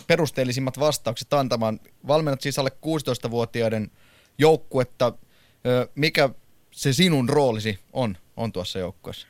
perusteellisimmat 0.07 0.79
vastaukset 0.79 1.33
antamaan. 1.33 1.79
Valmennat 2.07 2.41
siis 2.41 2.59
alle 2.59 2.71
16-vuotiaiden 2.85 3.91
joukkuetta. 4.37 5.13
Mikä 5.95 6.29
se 6.71 6.93
sinun 6.93 7.29
roolisi 7.29 7.79
on, 7.93 8.17
on 8.37 8.51
tuossa 8.51 8.79
joukkueessa? 8.79 9.27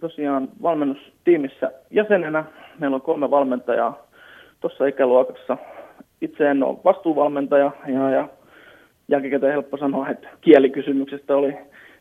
Tosiaan 0.00 0.48
valmennustiimissä 0.62 1.70
jäsenenä. 1.90 2.44
Meillä 2.78 2.94
on 2.94 3.02
kolme 3.02 3.30
valmentajaa 3.30 4.06
tuossa 4.60 4.86
ikäluokassa. 4.86 5.56
Itse 6.20 6.50
en 6.50 6.62
ole 6.62 6.78
vastuuvalmentaja 6.84 7.70
ja, 7.86 8.10
ja 8.10 8.28
jälkikäteen 9.08 9.52
helppo 9.52 9.76
sanoa, 9.76 10.08
että 10.08 10.28
kielikysymyksestä 10.40 11.36
oli 11.36 11.54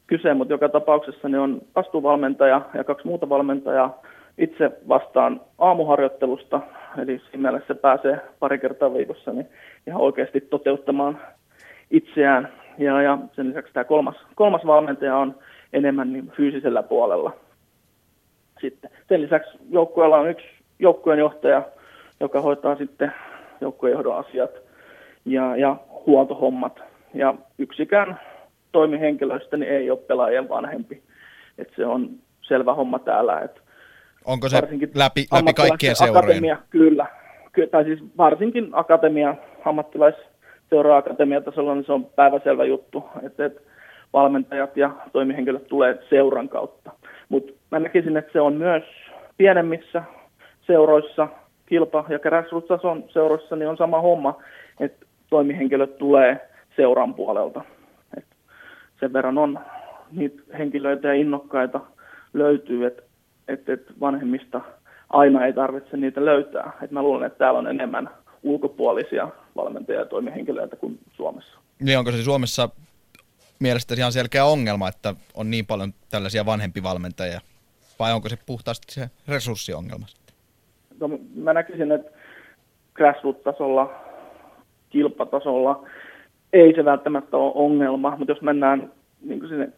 kyse, 0.07 0.33
mutta 0.33 0.53
joka 0.53 0.69
tapauksessa 0.69 1.29
ne 1.29 1.39
on 1.39 1.61
vastuuvalmentaja 1.75 2.61
ja 2.73 2.83
kaksi 2.83 3.07
muuta 3.07 3.29
valmentajaa. 3.29 4.01
Itse 4.37 4.71
vastaan 4.87 5.41
aamuharjoittelusta, 5.57 6.61
eli 7.01 7.19
siinä 7.19 7.49
mielessä 7.49 7.75
pääsee 7.75 8.21
pari 8.39 8.59
kertaa 8.59 8.93
viikossa 8.93 9.33
niin 9.33 9.47
ihan 9.87 10.01
oikeasti 10.01 10.41
toteuttamaan 10.41 11.17
itseään. 11.91 12.49
Ja, 12.77 13.01
ja 13.01 13.17
sen 13.35 13.49
lisäksi 13.49 13.73
tämä 13.73 13.83
kolmas, 13.83 14.15
kolmas 14.35 14.65
valmentaja 14.65 15.17
on 15.17 15.35
enemmän 15.73 16.13
niin 16.13 16.31
fyysisellä 16.35 16.83
puolella 16.83 17.33
sitten. 18.63 18.91
Sen 19.09 19.21
lisäksi 19.21 19.57
joukkueella 19.69 20.17
on 20.17 20.29
yksi 20.29 20.45
joukkueenjohtaja, 20.79 21.63
joka 22.19 22.41
hoitaa 22.41 22.75
sitten 22.75 23.13
joukkueenjohdon 23.61 24.17
asiat 24.17 24.51
ja, 25.25 25.57
ja 25.57 25.75
huoltohommat. 26.07 26.79
Ja 27.13 27.35
yksikään 27.57 28.19
toimihenkilöistä 28.71 29.57
niin 29.57 29.71
ei 29.71 29.91
ole 29.91 29.99
pelaajien 29.99 30.49
vanhempi. 30.49 31.03
Et 31.57 31.69
se 31.75 31.85
on 31.85 32.09
selvä 32.41 32.73
homma 32.73 32.99
täällä. 32.99 33.39
Et 33.39 33.61
Onko 34.25 34.49
se 34.49 34.57
läpi, 34.95 35.27
läpi 35.31 35.53
kaikkien 35.53 35.95
seurojen? 35.95 36.57
Kyllä. 36.69 37.05
Ky- 37.51 37.67
tai 37.67 37.83
siis 37.83 37.99
varsinkin 38.17 38.69
akatemia, 38.71 39.35
ammattilaisseura 39.65 40.97
akatemiatasolla, 40.97 41.75
niin 41.75 41.85
se 41.85 41.91
on 41.93 42.05
päiväselvä 42.05 42.65
juttu, 42.65 43.03
että 43.25 43.45
et 43.45 43.61
valmentajat 44.13 44.77
ja 44.77 44.91
toimihenkilöt 45.11 45.67
tulee 45.67 45.97
seuran 46.09 46.49
kautta. 46.49 46.91
Mutta 47.33 47.53
mä 47.71 47.79
näkisin, 47.79 48.17
että 48.17 48.33
se 48.33 48.41
on 48.41 48.53
myös 48.53 48.83
pienemmissä 49.37 50.03
seuroissa, 50.67 51.27
kilpa- 51.65 52.05
ja 52.09 52.19
grassroots-tason 52.19 53.03
seuroissa, 53.07 53.55
niin 53.55 53.69
on 53.69 53.77
sama 53.77 54.01
homma, 54.01 54.41
että 54.79 55.05
toimihenkilöt 55.29 55.97
tulee 55.97 56.49
seuran 56.75 57.13
puolelta. 57.13 57.63
Et 58.17 58.25
sen 58.99 59.13
verran 59.13 59.37
on 59.37 59.59
niitä 60.11 60.41
henkilöitä 60.57 61.07
ja 61.07 61.13
innokkaita 61.13 61.81
löytyy, 62.33 62.85
että 62.85 63.03
et, 63.47 63.69
et 63.69 63.99
vanhemmista 63.99 64.61
aina 65.09 65.45
ei 65.45 65.53
tarvitse 65.53 65.97
niitä 65.97 66.25
löytää. 66.25 66.71
Et 66.81 66.91
mä 66.91 67.01
luulen, 67.01 67.27
että 67.27 67.37
täällä 67.37 67.59
on 67.59 67.67
enemmän 67.67 68.09
ulkopuolisia 68.43 69.29
valmentajia 69.55 69.99
ja 69.99 70.05
toimihenkilöitä 70.05 70.75
kuin 70.75 70.99
Suomessa. 71.11 71.59
Niin 71.79 71.97
onko 71.97 72.11
se 72.11 72.23
Suomessa 72.23 72.69
mielestäsi 73.63 74.01
ihan 74.01 74.11
selkeä 74.11 74.45
ongelma, 74.45 74.89
että 74.89 75.15
on 75.33 75.51
niin 75.51 75.65
paljon 75.65 75.93
tällaisia 76.09 76.45
vanhempivalmentajia? 76.45 77.41
Vai 77.99 78.13
onko 78.13 78.29
se 78.29 78.37
puhtaasti 78.45 78.93
se 78.93 79.09
resurssiongelma? 79.27 80.05
No, 80.99 81.09
mä 81.35 81.53
näkisin, 81.53 81.91
että 81.91 82.11
grassroot-tasolla, 82.93 83.93
kilpatasolla 84.89 85.87
ei 86.53 86.75
se 86.75 86.85
välttämättä 86.85 87.37
ole 87.37 87.51
ongelma, 87.55 88.15
mutta 88.17 88.31
jos 88.31 88.41
mennään 88.41 88.91
niin 89.21 89.47
sinne 89.47 89.69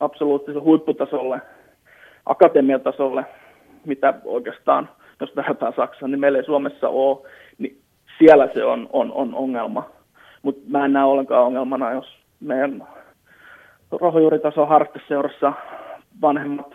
absoluuttiselle 0.00 0.62
huipputasolle, 0.62 1.40
akatemiatasolle, 2.26 3.24
mitä 3.86 4.14
oikeastaan, 4.24 4.88
jos 5.20 5.36
verrataan 5.36 5.72
Saksaan, 5.76 6.10
niin 6.10 6.20
meillä 6.20 6.38
ei 6.38 6.44
Suomessa 6.44 6.88
ole, 6.88 7.30
niin 7.58 7.80
siellä 8.18 8.48
se 8.54 8.64
on, 8.64 8.88
on, 8.92 9.12
on 9.12 9.34
ongelma. 9.34 9.90
Mutta 10.42 10.62
mä 10.68 10.84
en 10.84 10.92
näe 10.92 11.04
ollenkaan 11.04 11.46
ongelmana, 11.46 11.92
jos 11.92 12.18
meidän 12.40 12.88
rohjuuritason 13.90 14.68
harrasteseurassa 14.68 15.52
vanhemmat 16.20 16.74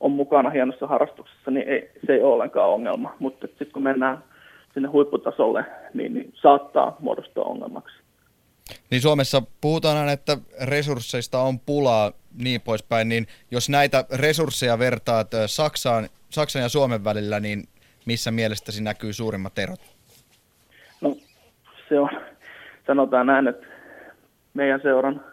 on 0.00 0.10
mukana 0.10 0.50
hienossa 0.50 0.86
harrastuksessa, 0.86 1.50
niin 1.50 1.68
ei, 1.68 1.90
se 2.06 2.12
ei 2.12 2.22
ole 2.22 2.32
ollenkaan 2.32 2.70
ongelma. 2.70 3.16
Mutta 3.18 3.46
sitten 3.46 3.72
kun 3.72 3.82
mennään 3.82 4.24
sinne 4.74 4.88
huipputasolle, 4.88 5.64
niin, 5.94 6.14
niin 6.14 6.32
saattaa 6.34 6.96
muodostua 7.00 7.44
ongelmaksi. 7.44 7.96
Niin 8.90 9.02
Suomessa 9.02 9.42
puhutaan 9.60 9.96
aina, 9.96 10.12
että 10.12 10.36
resursseista 10.64 11.38
on 11.38 11.60
pulaa 11.60 12.12
niin 12.42 12.60
poispäin, 12.60 13.08
niin 13.08 13.26
jos 13.50 13.68
näitä 13.68 14.04
resursseja 14.16 14.78
vertaat 14.78 15.30
Saksaan, 15.46 16.08
Saksan 16.30 16.62
ja 16.62 16.68
Suomen 16.68 17.04
välillä, 17.04 17.40
niin 17.40 17.64
missä 18.06 18.30
mielestäsi 18.30 18.82
näkyy 18.82 19.12
suurimmat 19.12 19.58
erot? 19.58 19.80
No 21.00 21.16
se 21.88 22.00
on, 22.00 22.10
sanotaan 22.86 23.26
näin, 23.26 23.48
että 23.48 23.66
meidän 24.54 24.80
seuran, 24.82 25.24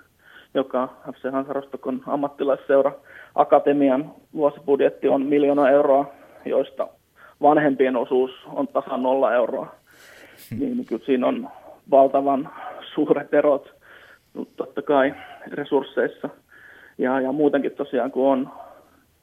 joka 0.53 0.89
FC 1.11 1.31
Hansa 1.31 1.53
Rostokon 1.53 2.01
ammattilaisseura, 2.07 2.91
akatemian 3.35 4.11
vuosibudjetti 4.33 5.07
on 5.07 5.25
miljoona 5.25 5.69
euroa, 5.69 6.11
joista 6.45 6.87
vanhempien 7.41 7.95
osuus 7.95 8.31
on 8.53 8.67
tasan 8.67 9.03
nolla 9.03 9.33
euroa. 9.33 9.75
Hmm. 10.49 10.59
Niin, 10.59 10.85
kyllä 10.85 11.05
siinä 11.05 11.27
on 11.27 11.49
valtavan 11.91 12.49
suuret 12.93 13.33
erot 13.33 13.79
totta 14.55 14.81
kai 14.81 15.13
resursseissa. 15.47 16.29
Ja, 16.97 17.21
ja 17.21 17.31
muutenkin 17.31 17.71
tosiaan, 17.71 18.11
kun 18.11 18.31
on 18.31 18.49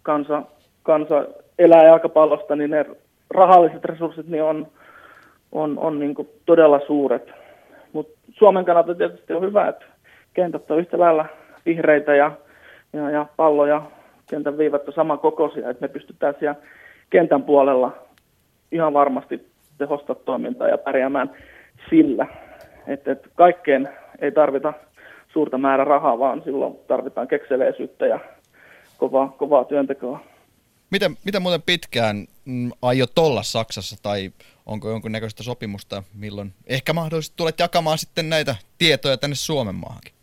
kansa, 0.03 0.43
kansa 0.83 1.25
elää 1.59 1.85
jalkapallosta, 1.85 2.57
niin 2.57 2.71
ne 2.71 2.87
rahalliset 3.31 3.85
resurssit 3.85 4.29
niin 4.29 4.43
on, 4.43 4.67
on, 5.53 5.79
on 5.79 5.99
niin 5.99 6.15
todella 6.47 6.81
suuret. 6.87 7.31
Mutta 7.93 8.19
Suomen 8.33 8.65
kannalta 8.65 8.95
tietysti 8.95 9.33
on 9.33 9.43
hyvä, 9.43 9.69
että 9.69 9.85
kentät 10.37 10.71
on 10.71 10.79
yhtä 10.79 10.99
lailla 10.99 11.27
vihreitä 11.67 12.15
ja, 12.15 12.31
ja, 12.93 13.11
ja 13.11 13.27
palloja, 13.37 13.83
kentän 14.31 14.59
viivat 14.59 14.89
on 14.89 14.95
samankokoisia, 14.95 15.71
että 15.71 15.81
me 15.81 15.89
pystytään 15.89 16.35
siellä 16.39 16.61
kentän 17.11 17.43
puolella 17.43 17.97
ihan 18.73 18.93
varmasti 18.93 19.49
tehostaa 19.79 20.17
toimintaa 20.17 20.69
ja 20.69 20.79
pärjäämään 20.79 21.31
sillä. 21.91 22.27
Että, 22.87 23.13
että 23.13 23.29
kaikkeen 23.35 23.89
ei 24.19 24.33
tarvita 24.33 24.73
suurta 25.33 25.59
määrä 25.59 25.85
rahaa, 25.85 26.19
vaan 26.19 26.43
silloin 26.45 26.77
tarvitaan 26.89 27.29
kekseleisyyttä 27.29 28.07
ja 28.07 28.21
kovaa, 28.99 29.29
kovaa 29.29 29.65
työntekoa. 29.65 30.21
Miten, 30.91 31.17
miten 31.25 31.43
muuten 31.43 31.63
pitkään 31.63 32.27
mm, 32.45 32.71
aiot 32.83 33.19
olla 33.19 33.43
Saksassa 33.43 33.97
tai 34.03 34.31
onko 34.67 34.91
jonkunnäköistä 34.91 35.43
sopimusta, 35.43 36.03
milloin 36.15 36.53
ehkä 36.67 36.93
mahdollisesti 36.93 37.37
tulet 37.37 37.59
jakamaan 37.59 37.99
sitten 37.99 38.29
näitä 38.29 38.57
tietoja 38.79 39.17
tänne 39.17 39.37
Suomen 39.37 39.75
maahankin? 39.75 40.16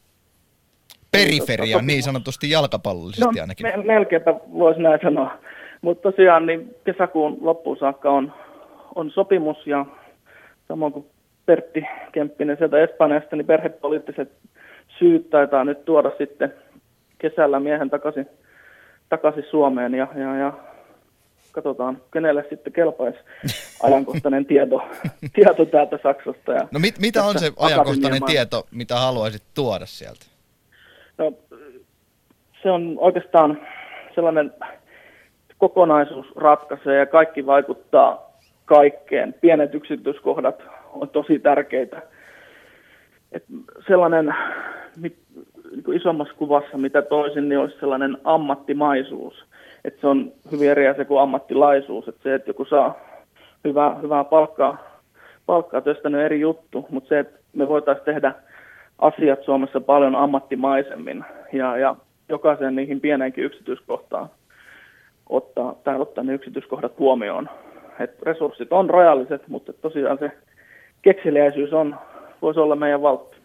Periferia 1.17 1.81
niin 1.81 2.03
sanotusti 2.03 2.49
jalkapallollisesti 2.49 3.35
no, 3.35 3.41
ainakin. 3.41 3.67
Me, 3.67 3.83
melkeinpä 3.83 4.33
voisi 4.53 4.81
näin 4.81 4.99
sanoa. 5.03 5.37
Mutta 5.81 6.11
tosiaan 6.11 6.45
niin 6.45 6.75
kesäkuun 6.83 7.37
loppuun 7.41 7.77
saakka 7.77 8.11
on, 8.11 8.33
on 8.95 9.11
sopimus 9.11 9.67
ja 9.67 9.85
samoin 10.67 10.93
kuin 10.93 11.05
Pertti 11.45 11.83
Kemppinen 12.11 12.57
sieltä 12.57 12.79
Espanjasta, 12.83 13.35
niin 13.35 13.45
perhepoliittiset 13.45 14.31
syyt 14.99 15.29
taitaa 15.29 15.63
nyt 15.63 15.85
tuoda 15.85 16.11
sitten 16.17 16.53
kesällä 17.17 17.59
miehen 17.59 17.89
takaisin, 17.89 18.27
takaisin 19.09 19.43
Suomeen 19.51 19.93
ja, 19.93 20.07
ja, 20.15 20.35
ja 20.35 20.53
katsotaan, 21.51 22.01
kenelle 22.13 22.45
sitten 22.49 22.73
kelpaisi 22.73 23.19
ajankohtainen 23.83 24.45
tieto, 24.45 24.81
tieto 25.33 25.65
täältä 25.65 25.99
Saksasta. 26.03 26.51
Ja 26.51 26.67
no 26.71 26.79
mit, 26.79 26.99
mitä 26.99 27.23
on 27.23 27.39
se 27.39 27.51
ajankohtainen 27.57 28.23
tieto, 28.23 28.67
mitä 28.71 28.95
haluaisit 28.95 29.43
tuoda 29.53 29.85
sieltä? 29.85 30.32
No, 31.17 31.33
se 32.63 32.71
on 32.71 32.95
oikeastaan 32.97 33.57
sellainen 34.15 34.53
kokonaisuus 35.57 36.35
ratkaisee 36.35 36.97
ja 36.99 37.05
kaikki 37.05 37.45
vaikuttaa 37.45 38.31
kaikkeen. 38.65 39.35
Pienet 39.41 39.75
yksityiskohdat 39.75 40.63
on 40.93 41.09
tosi 41.09 41.39
tärkeitä. 41.39 42.01
Et 43.31 43.43
sellainen 43.87 44.35
niin 45.01 45.17
kuin 45.85 45.97
isommassa 45.97 46.33
kuvassa, 46.33 46.77
mitä 46.77 47.01
toisin, 47.01 47.49
niin 47.49 47.59
olisi 47.59 47.79
sellainen 47.79 48.17
ammattimaisuus. 48.23 49.45
Et 49.85 49.97
se 50.01 50.07
on 50.07 50.31
hyvin 50.51 50.69
eri 50.69 50.87
asia 50.87 51.05
kuin 51.05 51.21
ammattilaisuus. 51.21 52.07
Et 52.07 52.15
se, 52.23 52.35
että 52.35 52.49
joku 52.49 52.65
saa 52.65 52.99
hyvää, 53.63 53.95
hyvää 53.95 54.23
palkkaa, 54.23 54.77
palkkaa 55.45 55.81
työstä 55.81 56.07
on 56.07 56.15
eri 56.15 56.39
juttu, 56.39 56.85
mutta 56.89 57.09
se, 57.09 57.19
että 57.19 57.39
me 57.53 57.67
voitaisiin 57.67 58.05
tehdä 58.05 58.33
asiat 58.99 59.43
Suomessa 59.45 59.81
paljon 59.81 60.15
ammattimaisemmin 60.15 61.25
ja, 61.53 61.77
ja 61.77 61.95
jokaisen 62.29 62.75
niihin 62.75 63.01
pieneenkin 63.01 63.43
yksityiskohtaan 63.43 64.29
ottaa, 65.29 65.75
tai 65.83 65.99
ottaa 65.99 66.23
ne 66.23 66.33
yksityiskohdat 66.33 66.99
huomioon. 66.99 67.49
Et 67.99 68.21
resurssit 68.21 68.71
on 68.71 68.89
rajalliset, 68.89 69.47
mutta 69.47 69.73
tosiaan 69.73 70.17
se 70.17 70.31
kekseliäisyys 71.01 71.73
on, 71.73 71.95
voisi 72.41 72.59
olla 72.59 72.75
meidän 72.75 73.01
valtti. 73.01 73.37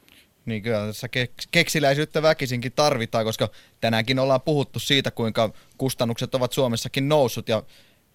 Niin 0.46 0.62
kyllä 0.62 0.86
tässä 0.86 1.08
keksiläisyyttä 1.50 2.22
väkisinkin 2.22 2.72
tarvitaan, 2.76 3.24
koska 3.24 3.48
tänäänkin 3.80 4.18
ollaan 4.18 4.40
puhuttu 4.40 4.78
siitä, 4.78 5.10
kuinka 5.10 5.50
kustannukset 5.78 6.34
ovat 6.34 6.52
Suomessakin 6.52 7.08
noussut 7.08 7.48
ja 7.48 7.62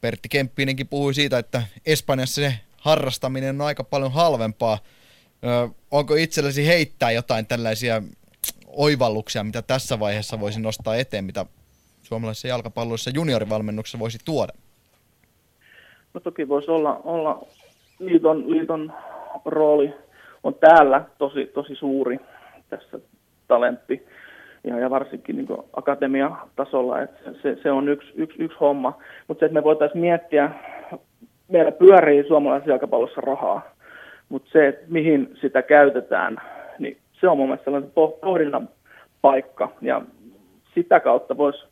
Pertti 0.01 0.29
Kemppinenkin 0.29 0.87
puhui 0.87 1.13
siitä, 1.13 1.37
että 1.37 1.61
Espanjassa 1.85 2.41
se 2.41 2.53
harrastaminen 2.77 3.61
on 3.61 3.67
aika 3.67 3.83
paljon 3.83 4.11
halvempaa. 4.11 4.77
Onko 5.91 6.15
itsellesi 6.15 6.67
heittää 6.67 7.11
jotain 7.11 7.45
tällaisia 7.45 8.01
oivalluksia, 8.67 9.43
mitä 9.43 9.61
tässä 9.61 9.99
vaiheessa 9.99 10.39
voisi 10.39 10.61
nostaa 10.61 10.95
eteen, 10.95 11.25
mitä 11.25 11.45
suomalaisessa 12.01 12.47
jalkapalloissa 12.47 13.11
juniorivalmennuksessa 13.13 13.99
voisi 13.99 14.17
tuoda? 14.25 14.53
No 16.13 16.19
toki 16.19 16.47
voisi 16.47 16.71
olla, 16.71 17.01
olla 17.03 17.45
liiton, 17.99 18.51
liiton 18.51 18.93
rooli 19.45 19.93
on 20.43 20.55
täällä 20.55 21.05
tosi, 21.17 21.45
tosi 21.45 21.75
suuri 21.75 22.19
tässä 22.69 22.99
talentti 23.47 24.05
ja, 24.63 24.79
ja 24.79 24.89
varsinkin 24.89 25.35
niin 25.35 25.47
akatemiatasolla, 25.73 27.01
että 27.01 27.31
se, 27.41 27.57
se 27.63 27.71
on 27.71 27.89
yksi, 27.89 28.11
yksi, 28.15 28.43
yksi 28.43 28.57
homma. 28.59 28.97
Mutta 29.27 29.39
se, 29.39 29.45
että 29.45 29.59
me 29.59 29.63
voitaisiin 29.63 30.01
miettiä, 30.01 30.51
meillä 31.47 31.71
pyörii 31.71 32.27
suomalaisessa 32.27 32.71
jalkapallossa 32.71 33.21
rahaa, 33.21 33.72
mutta 34.33 34.49
se, 34.51 34.67
että 34.67 34.85
mihin 34.87 35.37
sitä 35.41 35.61
käytetään, 35.61 36.37
niin 36.79 36.97
se 37.11 37.29
on 37.29 37.37
mun 37.37 37.47
mielestä 37.47 37.63
sellainen 37.63 37.91
pohdinnan 38.21 38.69
paikka 39.21 39.71
ja 39.81 40.01
sitä 40.75 40.99
kautta 40.99 41.37
voisi 41.37 41.65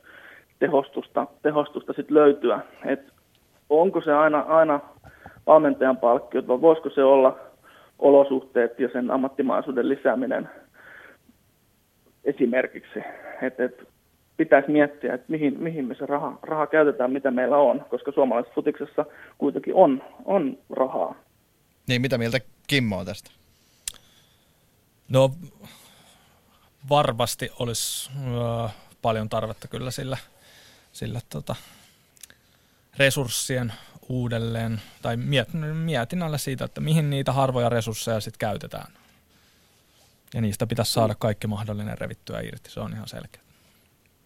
tehostusta, 0.59 1.27
tehostusta 1.41 1.93
sit 1.93 2.11
löytyä, 2.11 2.59
että 2.85 3.11
onko 3.69 4.01
se 4.01 4.13
aina, 4.13 4.39
aina 4.39 4.79
valmentajan 5.47 5.97
palkkio, 5.97 6.47
vai 6.47 6.61
voisiko 6.61 6.89
se 6.89 7.03
olla 7.03 7.39
olosuhteet 7.99 8.79
ja 8.79 8.89
sen 8.93 9.11
ammattimaisuuden 9.11 9.89
lisääminen 9.89 10.49
esimerkiksi. 12.23 13.03
Että 13.41 13.63
et, 13.63 13.87
pitäisi 14.37 14.71
miettiä, 14.71 15.13
että 15.13 15.25
mihin, 15.27 15.55
mihin 15.59 15.85
me 15.85 15.95
se 15.95 16.05
raha, 16.05 16.39
raha 16.43 16.67
käytetään, 16.67 17.11
mitä 17.11 17.31
meillä 17.31 17.57
on, 17.57 17.85
koska 17.89 18.11
suomalaisessa 18.11 18.55
futiksessa 18.55 19.05
kuitenkin 19.37 19.75
on, 19.75 20.03
on 20.25 20.57
rahaa. 20.69 21.15
Niin, 21.87 22.01
mitä 22.01 22.17
mieltä 22.17 22.39
Kimmo 22.67 22.97
on 22.97 23.05
tästä? 23.05 23.31
No 25.09 25.35
varmasti 26.89 27.51
olisi 27.59 28.09
äh, 28.65 28.73
paljon 29.01 29.29
tarvetta 29.29 29.67
kyllä 29.67 29.91
sillä, 29.91 30.17
sillä 30.91 31.21
tota, 31.29 31.55
resurssien 32.97 33.73
uudelleen 34.09 34.81
tai 35.01 35.17
mietinnällä 35.73 36.37
siitä, 36.37 36.65
että 36.65 36.81
mihin 36.81 37.09
niitä 37.09 37.33
harvoja 37.33 37.69
resursseja 37.69 38.19
sitten 38.19 38.39
käytetään. 38.39 38.93
Ja 40.33 40.41
niistä 40.41 40.67
pitäisi 40.67 40.93
saada 40.93 41.15
kaikki 41.15 41.47
mahdollinen 41.47 41.97
revittyä 41.97 42.41
irti, 42.41 42.71
se 42.71 42.79
on 42.79 42.93
ihan 42.93 43.07
selkeä. 43.07 43.41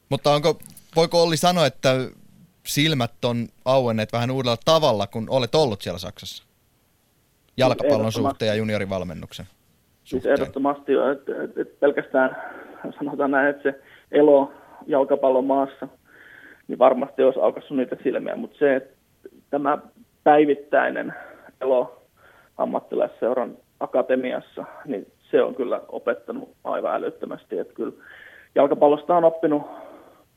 Mutta 0.09 0.33
onko, 0.33 0.59
voiko 0.95 1.23
Olli 1.23 1.37
sanoa, 1.37 1.65
että 1.65 1.95
silmät 2.67 3.25
on 3.25 3.49
auenneet 3.65 4.13
vähän 4.13 4.31
uudella 4.31 4.57
tavalla, 4.65 5.07
kun 5.07 5.29
olet 5.29 5.55
ollut 5.55 5.81
siellä 5.81 5.99
Saksassa? 5.99 6.43
Jalkapallon 7.57 8.11
suhteen 8.11 8.49
ja 8.49 8.55
juniorivalmennuksen 8.55 9.45
Siis 10.03 10.23
suhteen. 10.23 10.33
ehdottomasti 10.33 10.93
jo, 10.93 11.11
että 11.11 11.43
et, 11.43 11.57
et 11.57 11.79
pelkästään 11.79 12.37
sanotaan 12.99 13.31
näin, 13.31 13.47
että 13.47 13.63
se 13.63 13.79
elo 14.11 14.51
jalkapallon 14.87 15.45
maassa, 15.45 15.87
niin 16.67 16.79
varmasti 16.79 17.23
olisi 17.23 17.39
aukassut 17.39 17.77
niitä 17.77 17.97
silmiä, 18.03 18.35
mutta 18.35 18.57
se, 18.57 18.75
että 18.75 18.95
tämä 19.49 19.77
päivittäinen 20.23 21.13
elo 21.61 22.07
ammattilaisseuran 22.57 23.57
akatemiassa, 23.79 24.65
niin 24.85 25.07
se 25.31 25.41
on 25.41 25.55
kyllä 25.55 25.81
opettanut 25.87 26.49
aivan 26.63 26.95
älyttömästi, 26.95 27.57
että 27.57 27.73
kyllä 27.73 27.93
jalkapallosta 28.55 29.17
on 29.17 29.23
oppinut, 29.23 29.63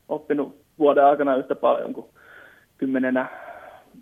oppinut 0.09 0.61
vuoden 0.79 1.05
aikana 1.05 1.35
yhtä 1.35 1.55
paljon 1.55 1.93
kuin 1.93 2.07
kymmenenä, 2.77 3.27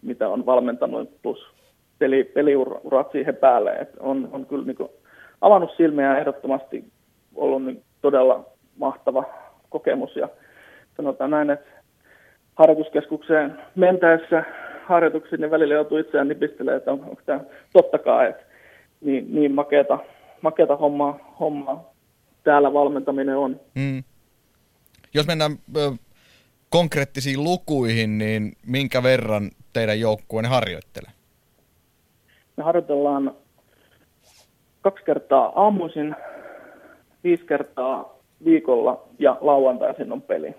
mitä 0.02 0.30
on 0.30 0.46
valmentanut, 0.46 1.22
plus 1.22 1.57
peli, 2.00 2.24
peliurat 2.24 3.12
siihen 3.12 3.36
päälle. 3.36 3.72
Et 3.72 3.90
on, 4.00 4.30
on 4.32 4.46
kyllä 4.46 4.66
niin 4.66 4.90
avannut 5.42 5.72
silmiä 5.78 6.06
ja 6.06 6.20
ehdottomasti 6.20 6.84
ollut 7.36 7.66
niin 7.66 7.84
todella 8.02 8.46
mahtava 8.78 9.24
kokemus. 9.70 10.16
Ja 10.16 10.30
sanotaan 10.98 11.32
näin, 11.32 11.50
että 11.50 11.70
harjoituskeskukseen 12.56 13.60
mentäessä 13.76 14.44
harjoituksiin, 14.86 15.42
niin 15.42 15.52
välillä 15.52 15.74
joutuu 15.74 15.98
itseään 15.98 16.28
nipistelemään, 16.28 16.78
että 16.78 16.92
on, 16.92 17.04
onko 17.04 17.22
tämä 17.26 17.40
tottakaan, 17.74 18.28
että 18.28 18.44
niin, 19.02 19.36
niin 19.36 19.52
makeata, 19.52 20.00
makeata 20.42 20.76
hommaa, 20.76 21.36
hommaa 21.40 21.94
täällä 22.44 22.74
valmentaminen 22.74 23.38
on. 23.38 23.60
Mm. 23.76 24.04
Jos 25.14 25.28
mennään 25.28 25.52
ö, 25.78 25.92
konkreettisiin 26.70 27.44
lukuihin, 27.44 28.18
niin 28.18 28.54
minkä 28.66 29.04
verran 29.04 29.52
teidän 29.74 30.00
joukkueenne 30.00 30.50
harjoittelee? 30.50 31.17
Me 32.58 32.64
harjoitellaan 32.64 33.36
kaksi 34.82 35.06
kertaa 35.06 35.52
aamuisin, 35.56 36.16
viisi 37.24 37.46
kertaa 37.46 38.18
viikolla 38.46 39.02
ja 39.20 39.38
lauantaisin 39.42 40.12
on 40.12 40.22
peli. 40.22 40.56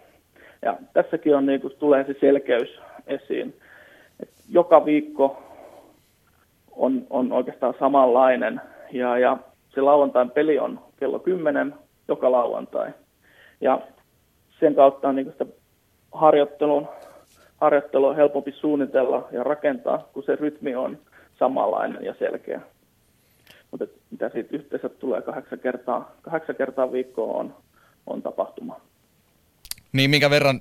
Ja 0.63 0.77
tässäkin 0.93 1.37
on, 1.37 1.47
niin 1.47 1.61
kun 1.61 1.71
tulee 1.79 2.05
se 2.05 2.15
selkeys 2.21 2.81
esiin. 3.07 3.57
Et 4.21 4.29
joka 4.49 4.85
viikko 4.85 5.43
on, 6.77 7.07
on 7.11 7.33
oikeastaan 7.33 7.75
samanlainen 7.79 8.61
ja, 8.93 9.19
ja 9.19 9.37
se 9.75 9.81
lauantain 9.81 10.31
peli 10.31 10.59
on 10.59 10.81
kello 10.97 11.19
10 11.19 11.75
joka 12.09 12.33
lauantai. 12.33 12.91
Ja 13.61 13.81
sen 14.61 14.75
kautta 14.75 15.09
on 15.09 15.17
niin 15.17 15.33
sitä 15.33 15.47
harjoittelun, 16.13 16.89
harjoittelua 17.61 18.15
helpompi 18.15 18.53
suunnitella 18.53 19.29
ja 19.33 19.45
rakentaa, 19.45 20.09
kun 20.13 20.23
se 20.23 20.37
rytmi 20.37 20.75
on 20.75 20.99
samanlainen 21.39 22.05
ja 22.05 22.15
selkeä. 22.19 22.61
Mutta 23.71 23.87
mitä 24.11 24.29
siitä 24.29 24.57
yhteensä 24.57 24.89
tulee 24.89 25.23
kahdeksan 25.23 25.59
kertaa, 25.59 26.13
kahdeksan 26.23 26.57
kertaa 26.57 26.93
viikkoa 26.93 27.39
on, 27.39 27.57
on 28.07 28.23
tapahtuma. 28.23 28.81
Niin 29.93 30.11
minkä 30.11 30.31
verran 30.31 30.61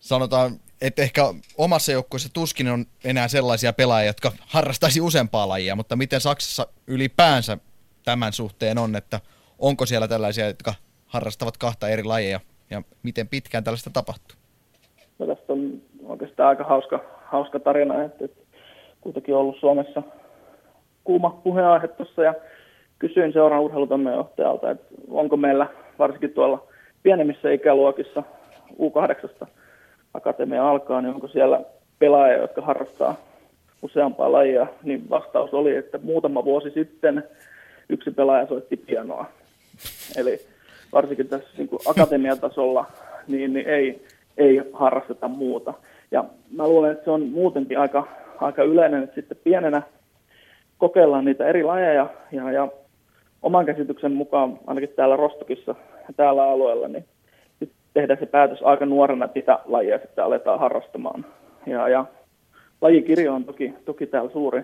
sanotaan, 0.00 0.52
että 0.80 1.02
ehkä 1.02 1.22
omassa 1.58 1.92
joukkueessa 1.92 2.28
tuskin 2.32 2.68
on 2.68 2.84
enää 3.04 3.28
sellaisia 3.28 3.72
pelaajia, 3.72 4.08
jotka 4.08 4.32
harrastaisi 4.46 5.00
useampaa 5.00 5.48
lajia, 5.48 5.76
mutta 5.76 5.96
miten 5.96 6.20
Saksassa 6.20 6.66
ylipäänsä 6.86 7.58
tämän 8.04 8.32
suhteen 8.32 8.78
on, 8.78 8.96
että 8.96 9.20
onko 9.58 9.86
siellä 9.86 10.08
tällaisia, 10.08 10.46
jotka 10.46 10.74
harrastavat 11.06 11.56
kahta 11.56 11.88
eri 11.88 12.04
lajia 12.04 12.40
ja 12.70 12.82
miten 13.02 13.28
pitkään 13.28 13.64
tällaista 13.64 13.90
tapahtuu? 13.90 14.36
No 15.18 15.26
tästä 15.26 15.52
on 15.52 15.82
oikeastaan 16.04 16.48
aika 16.48 16.64
hauska, 16.64 17.00
hauska 17.24 17.60
tarina, 17.60 18.04
että, 18.04 18.24
että 18.24 18.39
kuitenkin 19.00 19.34
ollut 19.34 19.56
Suomessa 19.60 20.02
kuuma 21.04 21.40
puheenaihe 21.44 21.88
tuossa 21.88 22.22
ja 22.22 22.34
kysyin 22.98 23.32
seuran 23.32 23.60
urheilutoimenjohtajalta, 23.60 24.70
että 24.70 24.86
onko 25.10 25.36
meillä 25.36 25.66
varsinkin 25.98 26.30
tuolla 26.30 26.66
pienemmissä 27.02 27.50
ikäluokissa 27.50 28.22
U8 28.72 29.46
akatemia 30.14 30.70
alkaa, 30.70 31.00
niin 31.00 31.14
onko 31.14 31.28
siellä 31.28 31.60
pelaajia, 31.98 32.38
jotka 32.38 32.62
harrastaa 32.62 33.16
useampaa 33.82 34.32
lajia, 34.32 34.66
niin 34.82 35.10
vastaus 35.10 35.54
oli, 35.54 35.76
että 35.76 35.98
muutama 36.02 36.44
vuosi 36.44 36.70
sitten 36.70 37.24
yksi 37.88 38.10
pelaaja 38.10 38.46
soitti 38.46 38.76
pianoa. 38.76 39.26
Eli 40.16 40.40
varsinkin 40.92 41.28
tässä 41.28 41.48
niin 41.56 41.68
kuin 41.68 41.80
akatemiatasolla 41.86 42.86
niin, 43.28 43.52
niin 43.52 43.68
ei, 43.68 44.04
ei 44.38 44.62
harrasteta 44.72 45.28
muuta. 45.28 45.74
Ja 46.10 46.24
mä 46.56 46.68
luulen, 46.68 46.92
että 46.92 47.04
se 47.04 47.10
on 47.10 47.22
muutenkin 47.22 47.78
aika, 47.78 48.08
aika 48.40 48.62
yleinen, 48.62 49.02
että 49.02 49.14
sitten 49.14 49.38
pienenä 49.44 49.82
kokeillaan 50.78 51.24
niitä 51.24 51.46
eri 51.46 51.62
lajeja 51.62 52.06
ja, 52.32 52.52
ja 52.52 52.68
oman 53.42 53.66
käsityksen 53.66 54.12
mukaan 54.12 54.58
ainakin 54.66 54.92
täällä 54.96 55.16
Rostokissa 55.16 55.74
ja 56.08 56.14
täällä 56.16 56.44
alueella, 56.44 56.88
niin 56.88 57.04
nyt 57.60 57.72
tehdään 57.94 58.18
se 58.18 58.26
päätös 58.26 58.62
aika 58.62 58.86
nuorena, 58.86 59.24
että 59.24 59.38
mitä 59.38 59.58
lajia 59.64 59.98
sitten 59.98 60.24
aletaan 60.24 60.60
harrastamaan. 60.60 61.26
Ja, 61.66 61.88
ja 61.88 62.04
lajikirjo 62.80 63.34
on 63.34 63.44
toki, 63.44 63.74
toki 63.84 64.06
täällä 64.06 64.30
suuri, 64.30 64.62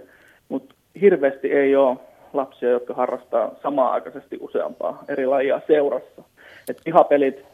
mutta 0.48 0.74
hirveästi 1.00 1.52
ei 1.52 1.76
ole 1.76 1.96
lapsia, 2.32 2.70
jotka 2.70 2.94
harrastaa 2.94 3.50
samaan 3.62 3.92
aikaisesti 3.92 4.38
useampaa 4.40 5.04
eri 5.08 5.26
lajia 5.26 5.60
seurassa. 5.66 6.22
Et 6.68 6.80
pihapelit, 6.84 7.44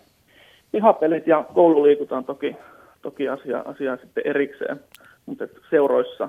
pihapelit 0.73 1.27
ja 1.27 1.45
koululiikunta 1.55 2.17
on 2.17 2.25
toki, 2.25 2.57
toki 3.03 3.29
asia, 3.29 3.63
asia 3.65 3.97
sitten 3.97 4.27
erikseen, 4.27 4.81
mutta 5.27 5.45
seuroissa 5.71 6.29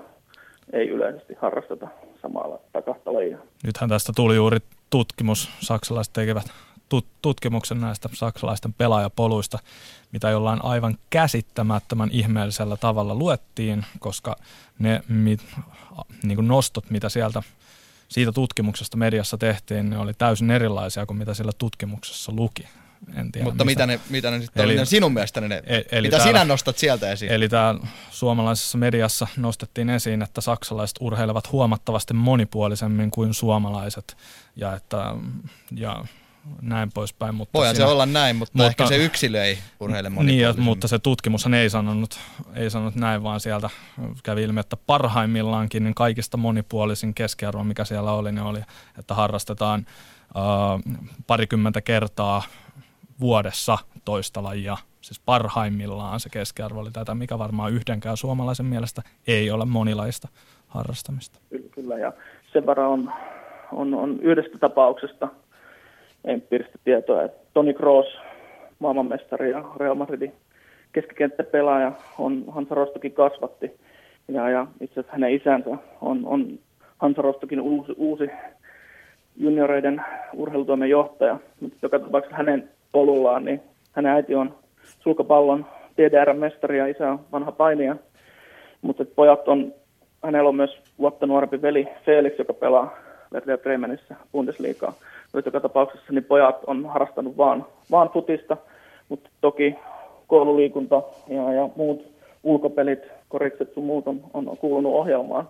ei 0.73 0.89
yleisesti 0.89 1.33
harrasteta 1.41 1.87
samalla 2.21 2.59
kahta 2.85 3.13
lajia. 3.13 3.37
Nythän 3.63 3.89
tästä 3.89 4.13
tuli 4.15 4.35
juuri 4.35 4.57
tutkimus, 4.89 5.49
saksalaiset 5.59 6.13
tekevät 6.13 6.45
tut- 6.89 7.07
tutkimuksen 7.21 7.81
näistä 7.81 8.09
saksalaisten 8.13 8.73
pelaajapoluista, 8.73 9.59
mitä 10.11 10.29
jollain 10.29 10.65
aivan 10.65 10.97
käsittämättömän 11.09 12.09
ihmeellisellä 12.11 12.77
tavalla 12.77 13.15
luettiin, 13.15 13.85
koska 13.99 14.35
ne 14.79 15.03
mit, 15.07 15.39
niin 16.23 16.35
kuin 16.35 16.47
nostot, 16.47 16.89
mitä 16.89 17.09
sieltä 17.09 17.43
siitä 18.09 18.31
tutkimuksesta 18.31 18.97
mediassa 18.97 19.37
tehtiin, 19.37 19.89
ne 19.89 19.97
oli 19.97 20.13
täysin 20.13 20.51
erilaisia 20.51 21.05
kuin 21.05 21.17
mitä 21.17 21.33
siellä 21.33 21.51
tutkimuksessa 21.57 22.31
luki. 22.35 22.63
En 23.15 23.31
tiedä, 23.31 23.45
Mutta 23.45 23.65
mitä 23.65 23.85
ne, 23.85 23.99
mitä 24.09 24.31
ne 24.31 24.41
sitten 24.41 24.63
eli, 24.63 24.79
oli 24.79 24.85
sinun 24.85 25.13
mielestä 25.13 25.41
ne, 25.41 25.63
e- 25.65 25.81
eli 25.91 26.07
mitä 26.07 26.17
täällä, 26.17 26.31
sinä 26.31 26.45
nostat 26.45 26.77
sieltä 26.77 27.11
esiin? 27.11 27.31
Eli 27.31 27.49
täällä 27.49 27.81
suomalaisessa 28.11 28.77
mediassa 28.77 29.27
nostettiin 29.37 29.89
esiin, 29.89 30.21
että 30.21 30.41
saksalaiset 30.41 30.97
urheilevat 30.99 31.51
huomattavasti 31.51 32.13
monipuolisemmin 32.13 33.11
kuin 33.11 33.33
suomalaiset 33.33 34.17
ja 34.55 34.75
että 34.75 35.15
ja 35.75 36.05
näin 36.61 36.89
poispäin. 36.93 37.35
Mutta 37.35 37.59
Voihan 37.59 37.75
siinä, 37.75 37.87
se 37.87 37.91
olla 37.91 38.05
näin, 38.05 38.35
mutta, 38.35 38.57
mutta 38.57 38.67
ehkä 38.67 38.87
se 38.87 38.97
yksilö 38.97 39.43
ei 39.43 39.57
urheile 39.79 40.09
Niin, 40.09 40.47
mutta 40.57 40.87
se 40.87 40.99
tutkimushan 40.99 41.53
ei 41.53 41.69
sanonut, 41.69 42.19
ei 42.55 42.69
sanonut 42.69 42.95
näin, 42.95 43.23
vaan 43.23 43.39
sieltä 43.39 43.69
kävi 44.23 44.43
ilmi, 44.43 44.59
että 44.59 44.77
parhaimmillaankin 44.77 45.83
niin 45.83 45.95
kaikista 45.95 46.37
monipuolisin 46.37 47.13
keskiarvo, 47.13 47.63
mikä 47.63 47.85
siellä 47.85 48.11
oli, 48.11 48.31
niin 48.31 48.43
oli, 48.43 48.59
että 48.99 49.13
harrastetaan 49.13 49.85
äh, 50.37 50.93
parikymmentä 51.27 51.81
kertaa 51.81 52.43
vuodessa 53.23 53.77
toista 54.05 54.43
lajia. 54.43 54.77
Siis 55.01 55.19
parhaimmillaan 55.25 56.19
se 56.19 56.29
keskiarvo 56.29 56.79
oli 56.79 56.91
tätä, 56.91 57.15
mikä 57.15 57.39
varmaan 57.39 57.73
yhdenkään 57.73 58.17
suomalaisen 58.17 58.65
mielestä 58.65 59.01
ei 59.27 59.51
ole 59.51 59.65
monilaista 59.65 60.27
harrastamista. 60.67 61.39
Kyllä, 61.49 61.69
kyllä 61.71 61.97
ja 61.97 62.13
sen 62.53 62.65
verran 62.65 62.89
on, 62.89 63.11
on, 63.71 63.93
on 63.93 64.19
yhdestä 64.19 64.57
tapauksesta 64.57 65.27
empiiristä 66.25 66.79
tietoa, 66.83 67.23
että 67.23 67.47
Toni 67.53 67.73
Kroos, 67.73 68.07
maailmanmestari 68.79 69.51
ja 69.51 69.63
Real 69.77 69.95
Madridin 69.95 70.33
keskikenttäpelaaja, 70.93 71.91
on 72.17 72.43
Hansa 72.47 72.75
Rostokin 72.75 73.13
kasvatti. 73.13 73.71
Ja, 74.27 74.49
ja 74.49 74.67
itse 74.81 74.99
asiassa 74.99 75.11
hänen 75.11 75.33
isänsä 75.33 75.69
on, 76.01 76.25
on 76.25 76.59
Hansa 76.97 77.21
Rostokin 77.21 77.61
uusi, 77.61 77.93
uusi 77.97 78.29
junioreiden 79.37 80.01
urheilutoimen 80.33 80.89
johtaja. 80.89 81.39
Mutta 81.59 81.77
joka 81.81 81.99
tapauksessa 81.99 82.37
hänen 82.37 82.69
polullaan, 82.93 83.45
niin 83.45 83.61
hänen 83.91 84.11
äiti 84.11 84.35
on 84.35 84.55
sulkapallon 84.99 85.65
DDR-mestari 85.97 86.77
ja 86.77 86.87
isä 86.87 87.11
on 87.11 87.19
vanha 87.31 87.51
painija. 87.51 87.95
Mutta 88.81 89.05
pojat 89.15 89.47
on, 89.47 89.73
hänellä 90.23 90.49
on 90.49 90.55
myös 90.55 90.81
vuotta 90.99 91.25
nuorempi 91.25 91.61
veli 91.61 91.87
Felix, 92.05 92.37
joka 92.37 92.53
pelaa 92.53 92.97
Werder 93.33 93.57
Bremenissä 93.57 94.15
Bundesliigaa. 94.31 94.93
Mutta 95.33 95.47
joka 95.47 95.59
tapauksessa 95.59 96.13
niin 96.13 96.23
pojat 96.23 96.63
on 96.67 96.85
harrastanut 96.85 97.37
vaan, 97.37 97.65
vaan 97.91 98.09
futista, 98.09 98.57
mutta 99.09 99.29
toki 99.41 99.75
koululiikunta 100.27 101.01
ja, 101.27 101.53
ja 101.53 101.69
muut 101.75 102.13
ulkopelit, 102.43 102.99
korikset 103.29 103.73
sun 103.73 103.83
muut 103.83 104.07
on, 104.07 104.21
on 104.33 104.57
kuulunut 104.57 104.93
ohjelmaan. 104.93 105.49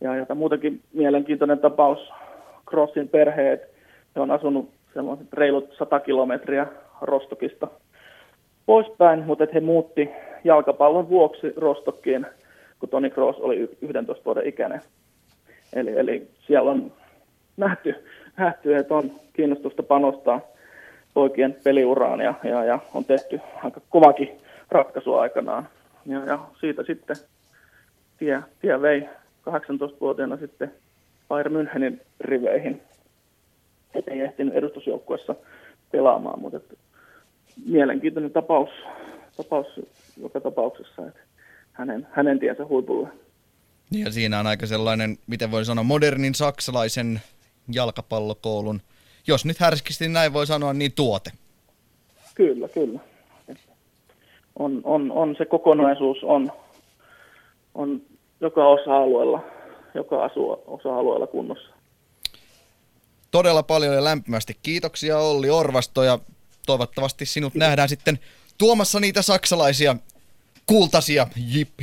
Ja, 0.00 0.16
ja 0.16 0.34
muutenkin 0.34 0.80
mielenkiintoinen 0.92 1.58
tapaus, 1.58 2.12
Crossin 2.68 3.08
perheet, 3.08 3.60
he 4.16 4.20
on 4.20 4.30
asunut 4.30 4.70
sellaiset 4.98 5.32
reilut 5.32 5.74
100 5.78 6.00
kilometriä 6.00 6.66
Rostokista 7.00 7.68
poispäin, 8.66 9.24
mutta 9.24 9.46
he 9.54 9.60
muutti 9.60 10.10
jalkapallon 10.44 11.08
vuoksi 11.08 11.52
Rostokkiin, 11.56 12.26
kun 12.80 12.88
Toni 12.88 13.10
Kroos 13.10 13.36
oli 13.36 13.56
11 13.82 14.24
vuoden 14.24 14.46
ikäinen. 14.46 14.80
Eli, 15.72 15.98
eli 15.98 16.28
siellä 16.46 16.70
on 16.70 16.92
nähty, 17.56 17.94
nähty, 18.36 18.76
että 18.76 18.94
on 18.94 19.10
kiinnostusta 19.32 19.82
panostaa 19.82 20.40
poikien 21.14 21.56
peliuraan 21.64 22.20
ja, 22.20 22.34
ja, 22.44 22.64
ja 22.64 22.78
on 22.94 23.04
tehty 23.04 23.40
aika 23.64 23.80
kovakin 23.88 24.40
ratkaisu 24.70 25.14
aikanaan. 25.14 25.68
Ja, 26.06 26.24
ja 26.24 26.38
siitä 26.60 26.82
sitten 26.84 27.16
tie, 28.18 28.42
tie 28.60 28.82
vei 28.82 29.08
18-vuotiaana 29.50 30.36
sitten 30.36 30.72
Bayern 31.28 31.52
Münchenin 31.52 32.00
riveihin. 32.20 32.87
Et 33.94 34.08
ei 34.08 34.20
ehtinyt 34.20 34.54
edustusjoukkuessa 34.54 35.34
pelaamaan, 35.92 36.40
mutta 36.40 36.56
että 36.56 36.74
mielenkiintoinen 37.66 38.32
tapaus, 38.32 38.70
tapaus 39.36 39.66
joka 40.22 40.40
tapauksessa, 40.40 41.06
että 41.06 41.20
hänen, 41.72 42.06
hänen 42.10 42.38
tiensä 42.38 42.64
huipulle. 42.64 43.08
Ja 43.90 44.12
siinä 44.12 44.40
on 44.40 44.46
aika 44.46 44.66
sellainen, 44.66 45.16
miten 45.26 45.50
voi 45.50 45.64
sanoa, 45.64 45.84
modernin 45.84 46.34
saksalaisen 46.34 47.20
jalkapallokoulun, 47.74 48.80
jos 49.26 49.44
nyt 49.44 49.58
härskisti 49.58 50.08
näin 50.08 50.32
voi 50.32 50.46
sanoa, 50.46 50.72
niin 50.72 50.92
tuote. 50.92 51.30
Kyllä, 52.34 52.68
kyllä. 52.68 53.00
On, 54.58 54.80
on, 54.84 55.12
on 55.12 55.34
se 55.38 55.44
kokonaisuus 55.44 56.18
on, 56.22 56.52
on 57.74 58.02
joka 58.40 58.68
osa-alueella, 58.68 59.44
joka 59.94 60.24
asu, 60.24 60.62
osa-alueella 60.66 61.26
kunnossa. 61.26 61.77
Todella 63.30 63.62
paljon 63.62 63.94
ja 63.94 64.04
lämpimästi 64.04 64.56
kiitoksia 64.62 65.18
Olli 65.18 65.50
Orvasto 65.50 66.02
ja 66.02 66.18
toivottavasti 66.66 67.26
sinut 67.26 67.52
Kiitos. 67.52 67.68
nähdään 67.68 67.88
sitten 67.88 68.18
tuomassa 68.58 69.00
niitä 69.00 69.22
saksalaisia 69.22 69.96
kultaisia 70.66 71.26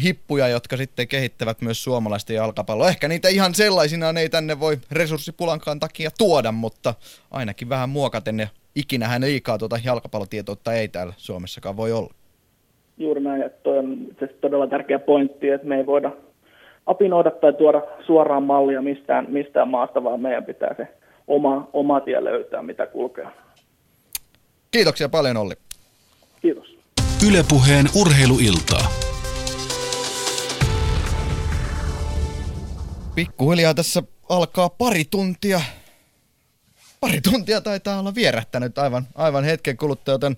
hippuja, 0.03 0.47
jotka 0.47 0.77
sitten 0.77 1.07
kehittävät 1.07 1.61
myös 1.61 1.83
suomalaista 1.83 2.33
jalkapalloa. 2.33 2.89
Ehkä 2.89 3.07
niitä 3.07 3.29
ihan 3.29 3.53
sellaisinaan 3.53 4.17
ei 4.17 4.29
tänne 4.29 4.59
voi 4.59 4.77
resurssipulankaan 4.91 5.79
takia 5.79 6.09
tuoda, 6.17 6.51
mutta 6.51 6.93
ainakin 7.31 7.69
vähän 7.69 7.89
muokaten 7.89 8.39
ja 8.39 8.47
ikinähän 8.75 9.21
liikaa 9.21 9.57
tuota 9.57 9.79
jalkapallotietoutta 9.83 10.73
ei 10.73 10.87
täällä 10.87 11.13
Suomessakaan 11.17 11.77
voi 11.77 11.91
olla. 11.91 12.13
Juuri 12.97 13.21
näin, 13.21 13.41
että 13.41 13.63
toi 13.63 13.77
on 13.77 13.97
se 14.19 14.27
todella 14.27 14.67
tärkeä 14.67 14.99
pointti, 14.99 15.49
että 15.49 15.67
me 15.67 15.77
ei 15.77 15.85
voida 15.85 16.11
apinoida 16.85 17.31
tai 17.31 17.53
tuoda 17.53 17.81
suoraan 18.05 18.43
mallia 18.43 18.81
mistään, 18.81 19.25
mistään 19.29 19.67
maasta, 19.67 20.03
vaan 20.03 20.19
meidän 20.19 20.45
pitää 20.45 20.75
se 20.77 20.87
oma, 21.27 21.69
oma 21.73 21.99
tie 22.01 22.23
löytää, 22.23 22.61
mitä 22.61 22.87
kulkea. 22.87 23.31
Kiitoksia 24.71 25.09
paljon 25.09 25.37
Olli. 25.37 25.53
Kiitos. 26.41 26.77
Ylepuheen 27.27 27.85
urheiluiltaa. 27.95 28.87
Pikkuhiljaa 33.15 33.73
tässä 33.73 34.03
alkaa 34.29 34.69
pari 34.69 35.05
tuntia. 35.05 35.61
Pari 36.99 37.21
tuntia 37.21 37.61
taitaa 37.61 37.99
olla 37.99 38.15
vierähtänyt 38.15 38.77
aivan, 38.77 39.07
aivan 39.15 39.43
hetken 39.43 39.77
kuluttua, 39.77 40.13
joten 40.13 40.37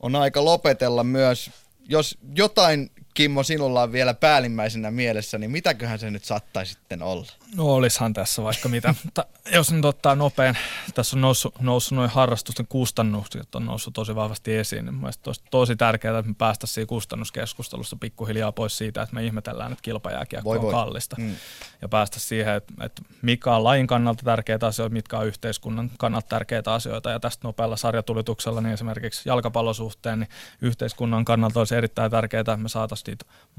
on 0.00 0.16
aika 0.16 0.44
lopetella 0.44 1.04
myös. 1.04 1.50
Jos 1.88 2.18
jotain 2.36 2.90
Kimmo, 3.16 3.42
sinulla 3.42 3.82
on 3.82 3.92
vielä 3.92 4.14
päällimmäisenä 4.14 4.90
mielessä, 4.90 5.38
niin 5.38 5.50
mitäköhän 5.50 5.98
se 5.98 6.10
nyt 6.10 6.24
saattaisi 6.24 6.72
sitten 6.72 7.02
olla? 7.02 7.26
No 7.56 7.74
olishan 7.74 8.12
tässä 8.12 8.42
vaikka 8.42 8.68
mitä. 8.68 8.94
Mutta 9.04 9.24
jos 9.52 9.72
nyt 9.72 9.84
ottaa 9.84 10.14
nopein, 10.14 10.58
tässä 10.94 11.16
on 11.16 11.20
noussut, 11.20 11.60
noussut 11.60 11.96
noin 11.96 12.10
harrastusten 12.10 12.66
kustannukset, 12.68 13.54
on 13.54 13.66
noussut 13.66 13.94
tosi 13.94 14.14
vahvasti 14.14 14.56
esiin, 14.56 14.84
niin 14.84 14.94
mielestäni 14.94 15.28
olisi 15.28 15.42
tosi 15.50 15.76
tärkeää, 15.76 16.18
että 16.18 16.30
me 16.30 16.34
päästäisiin 16.38 16.74
siinä 16.74 16.86
kustannuskeskustelussa 16.86 17.96
pikkuhiljaa 18.00 18.52
pois 18.52 18.78
siitä, 18.78 19.02
että 19.02 19.14
me 19.14 19.24
ihmetellään, 19.24 19.72
että 19.72 19.82
kilpajääkiekko 19.82 20.50
on 20.50 20.62
voi. 20.62 20.72
kallista. 20.72 21.16
Mm. 21.18 21.36
Ja 21.82 21.88
päästä 21.88 22.20
siihen, 22.20 22.54
että, 22.54 22.74
että 22.80 23.02
mikä 23.22 23.56
on 23.56 23.64
lajin 23.64 23.86
kannalta 23.86 24.22
tärkeitä 24.24 24.66
asioita, 24.66 24.92
mitkä 24.92 25.18
on 25.18 25.26
yhteiskunnan 25.26 25.90
kannalta 25.98 26.28
tärkeitä 26.28 26.74
asioita. 26.74 27.10
Ja 27.10 27.20
tästä 27.20 27.48
nopealla 27.48 27.76
sarjatulituksella, 27.76 28.60
niin 28.60 28.72
esimerkiksi 28.72 29.28
jalkapallosuhteen, 29.28 30.20
niin 30.20 30.28
yhteiskunnan 30.62 31.24
kannalta 31.24 31.60
olisi 31.60 31.74
erittäin 31.74 32.10
tärkeää, 32.10 32.40
että 32.40 32.56
me 32.56 32.68
saataisiin 32.68 33.05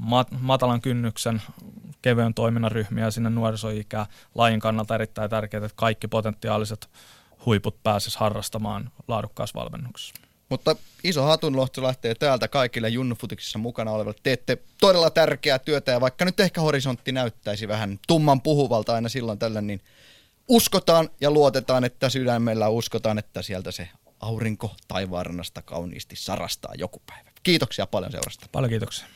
mat- 0.02 0.36
matalan 0.40 0.80
kynnyksen 0.80 1.42
kevyen 2.02 2.34
toiminnan 2.34 2.72
ryhmiä 2.72 3.10
sinne 3.10 3.30
nuorisoikää. 3.30 4.06
Lajin 4.34 4.60
kannalta 4.60 4.94
erittäin 4.94 5.30
tärkeää, 5.30 5.64
että 5.64 5.76
kaikki 5.76 6.08
potentiaaliset 6.08 6.90
huiput 7.46 7.82
pääsis 7.82 8.16
harrastamaan 8.16 8.90
laadukkaassa 9.08 9.60
valmennuksessa. 9.60 10.14
Mutta 10.48 10.76
iso 11.04 11.22
hatunlohto 11.22 11.82
lähtee 11.82 12.14
täältä 12.14 12.48
kaikille 12.48 12.88
Junnufutiksissa 12.88 13.58
mukana 13.58 13.90
oleville. 13.90 14.18
Teette 14.22 14.58
todella 14.80 15.10
tärkeää 15.10 15.58
työtä 15.58 15.92
ja 15.92 16.00
vaikka 16.00 16.24
nyt 16.24 16.40
ehkä 16.40 16.60
horisontti 16.60 17.12
näyttäisi 17.12 17.68
vähän 17.68 17.98
tumman 18.06 18.40
puhuvalta 18.40 18.94
aina 18.94 19.08
silloin 19.08 19.38
tällä, 19.38 19.60
niin 19.60 19.80
uskotaan 20.48 21.10
ja 21.20 21.30
luotetaan, 21.30 21.84
että 21.84 22.08
sydämellä 22.08 22.68
uskotaan, 22.68 23.18
että 23.18 23.42
sieltä 23.42 23.70
se 23.70 23.88
aurinko 24.20 24.74
taivaarannasta 24.88 25.62
kauniisti 25.62 26.16
sarastaa 26.16 26.72
joku 26.78 27.02
päivä. 27.06 27.30
Kiitoksia 27.42 27.86
paljon 27.86 28.12
seurasta. 28.12 28.46
Paljon 28.52 28.70
kiitoksia. 28.70 29.06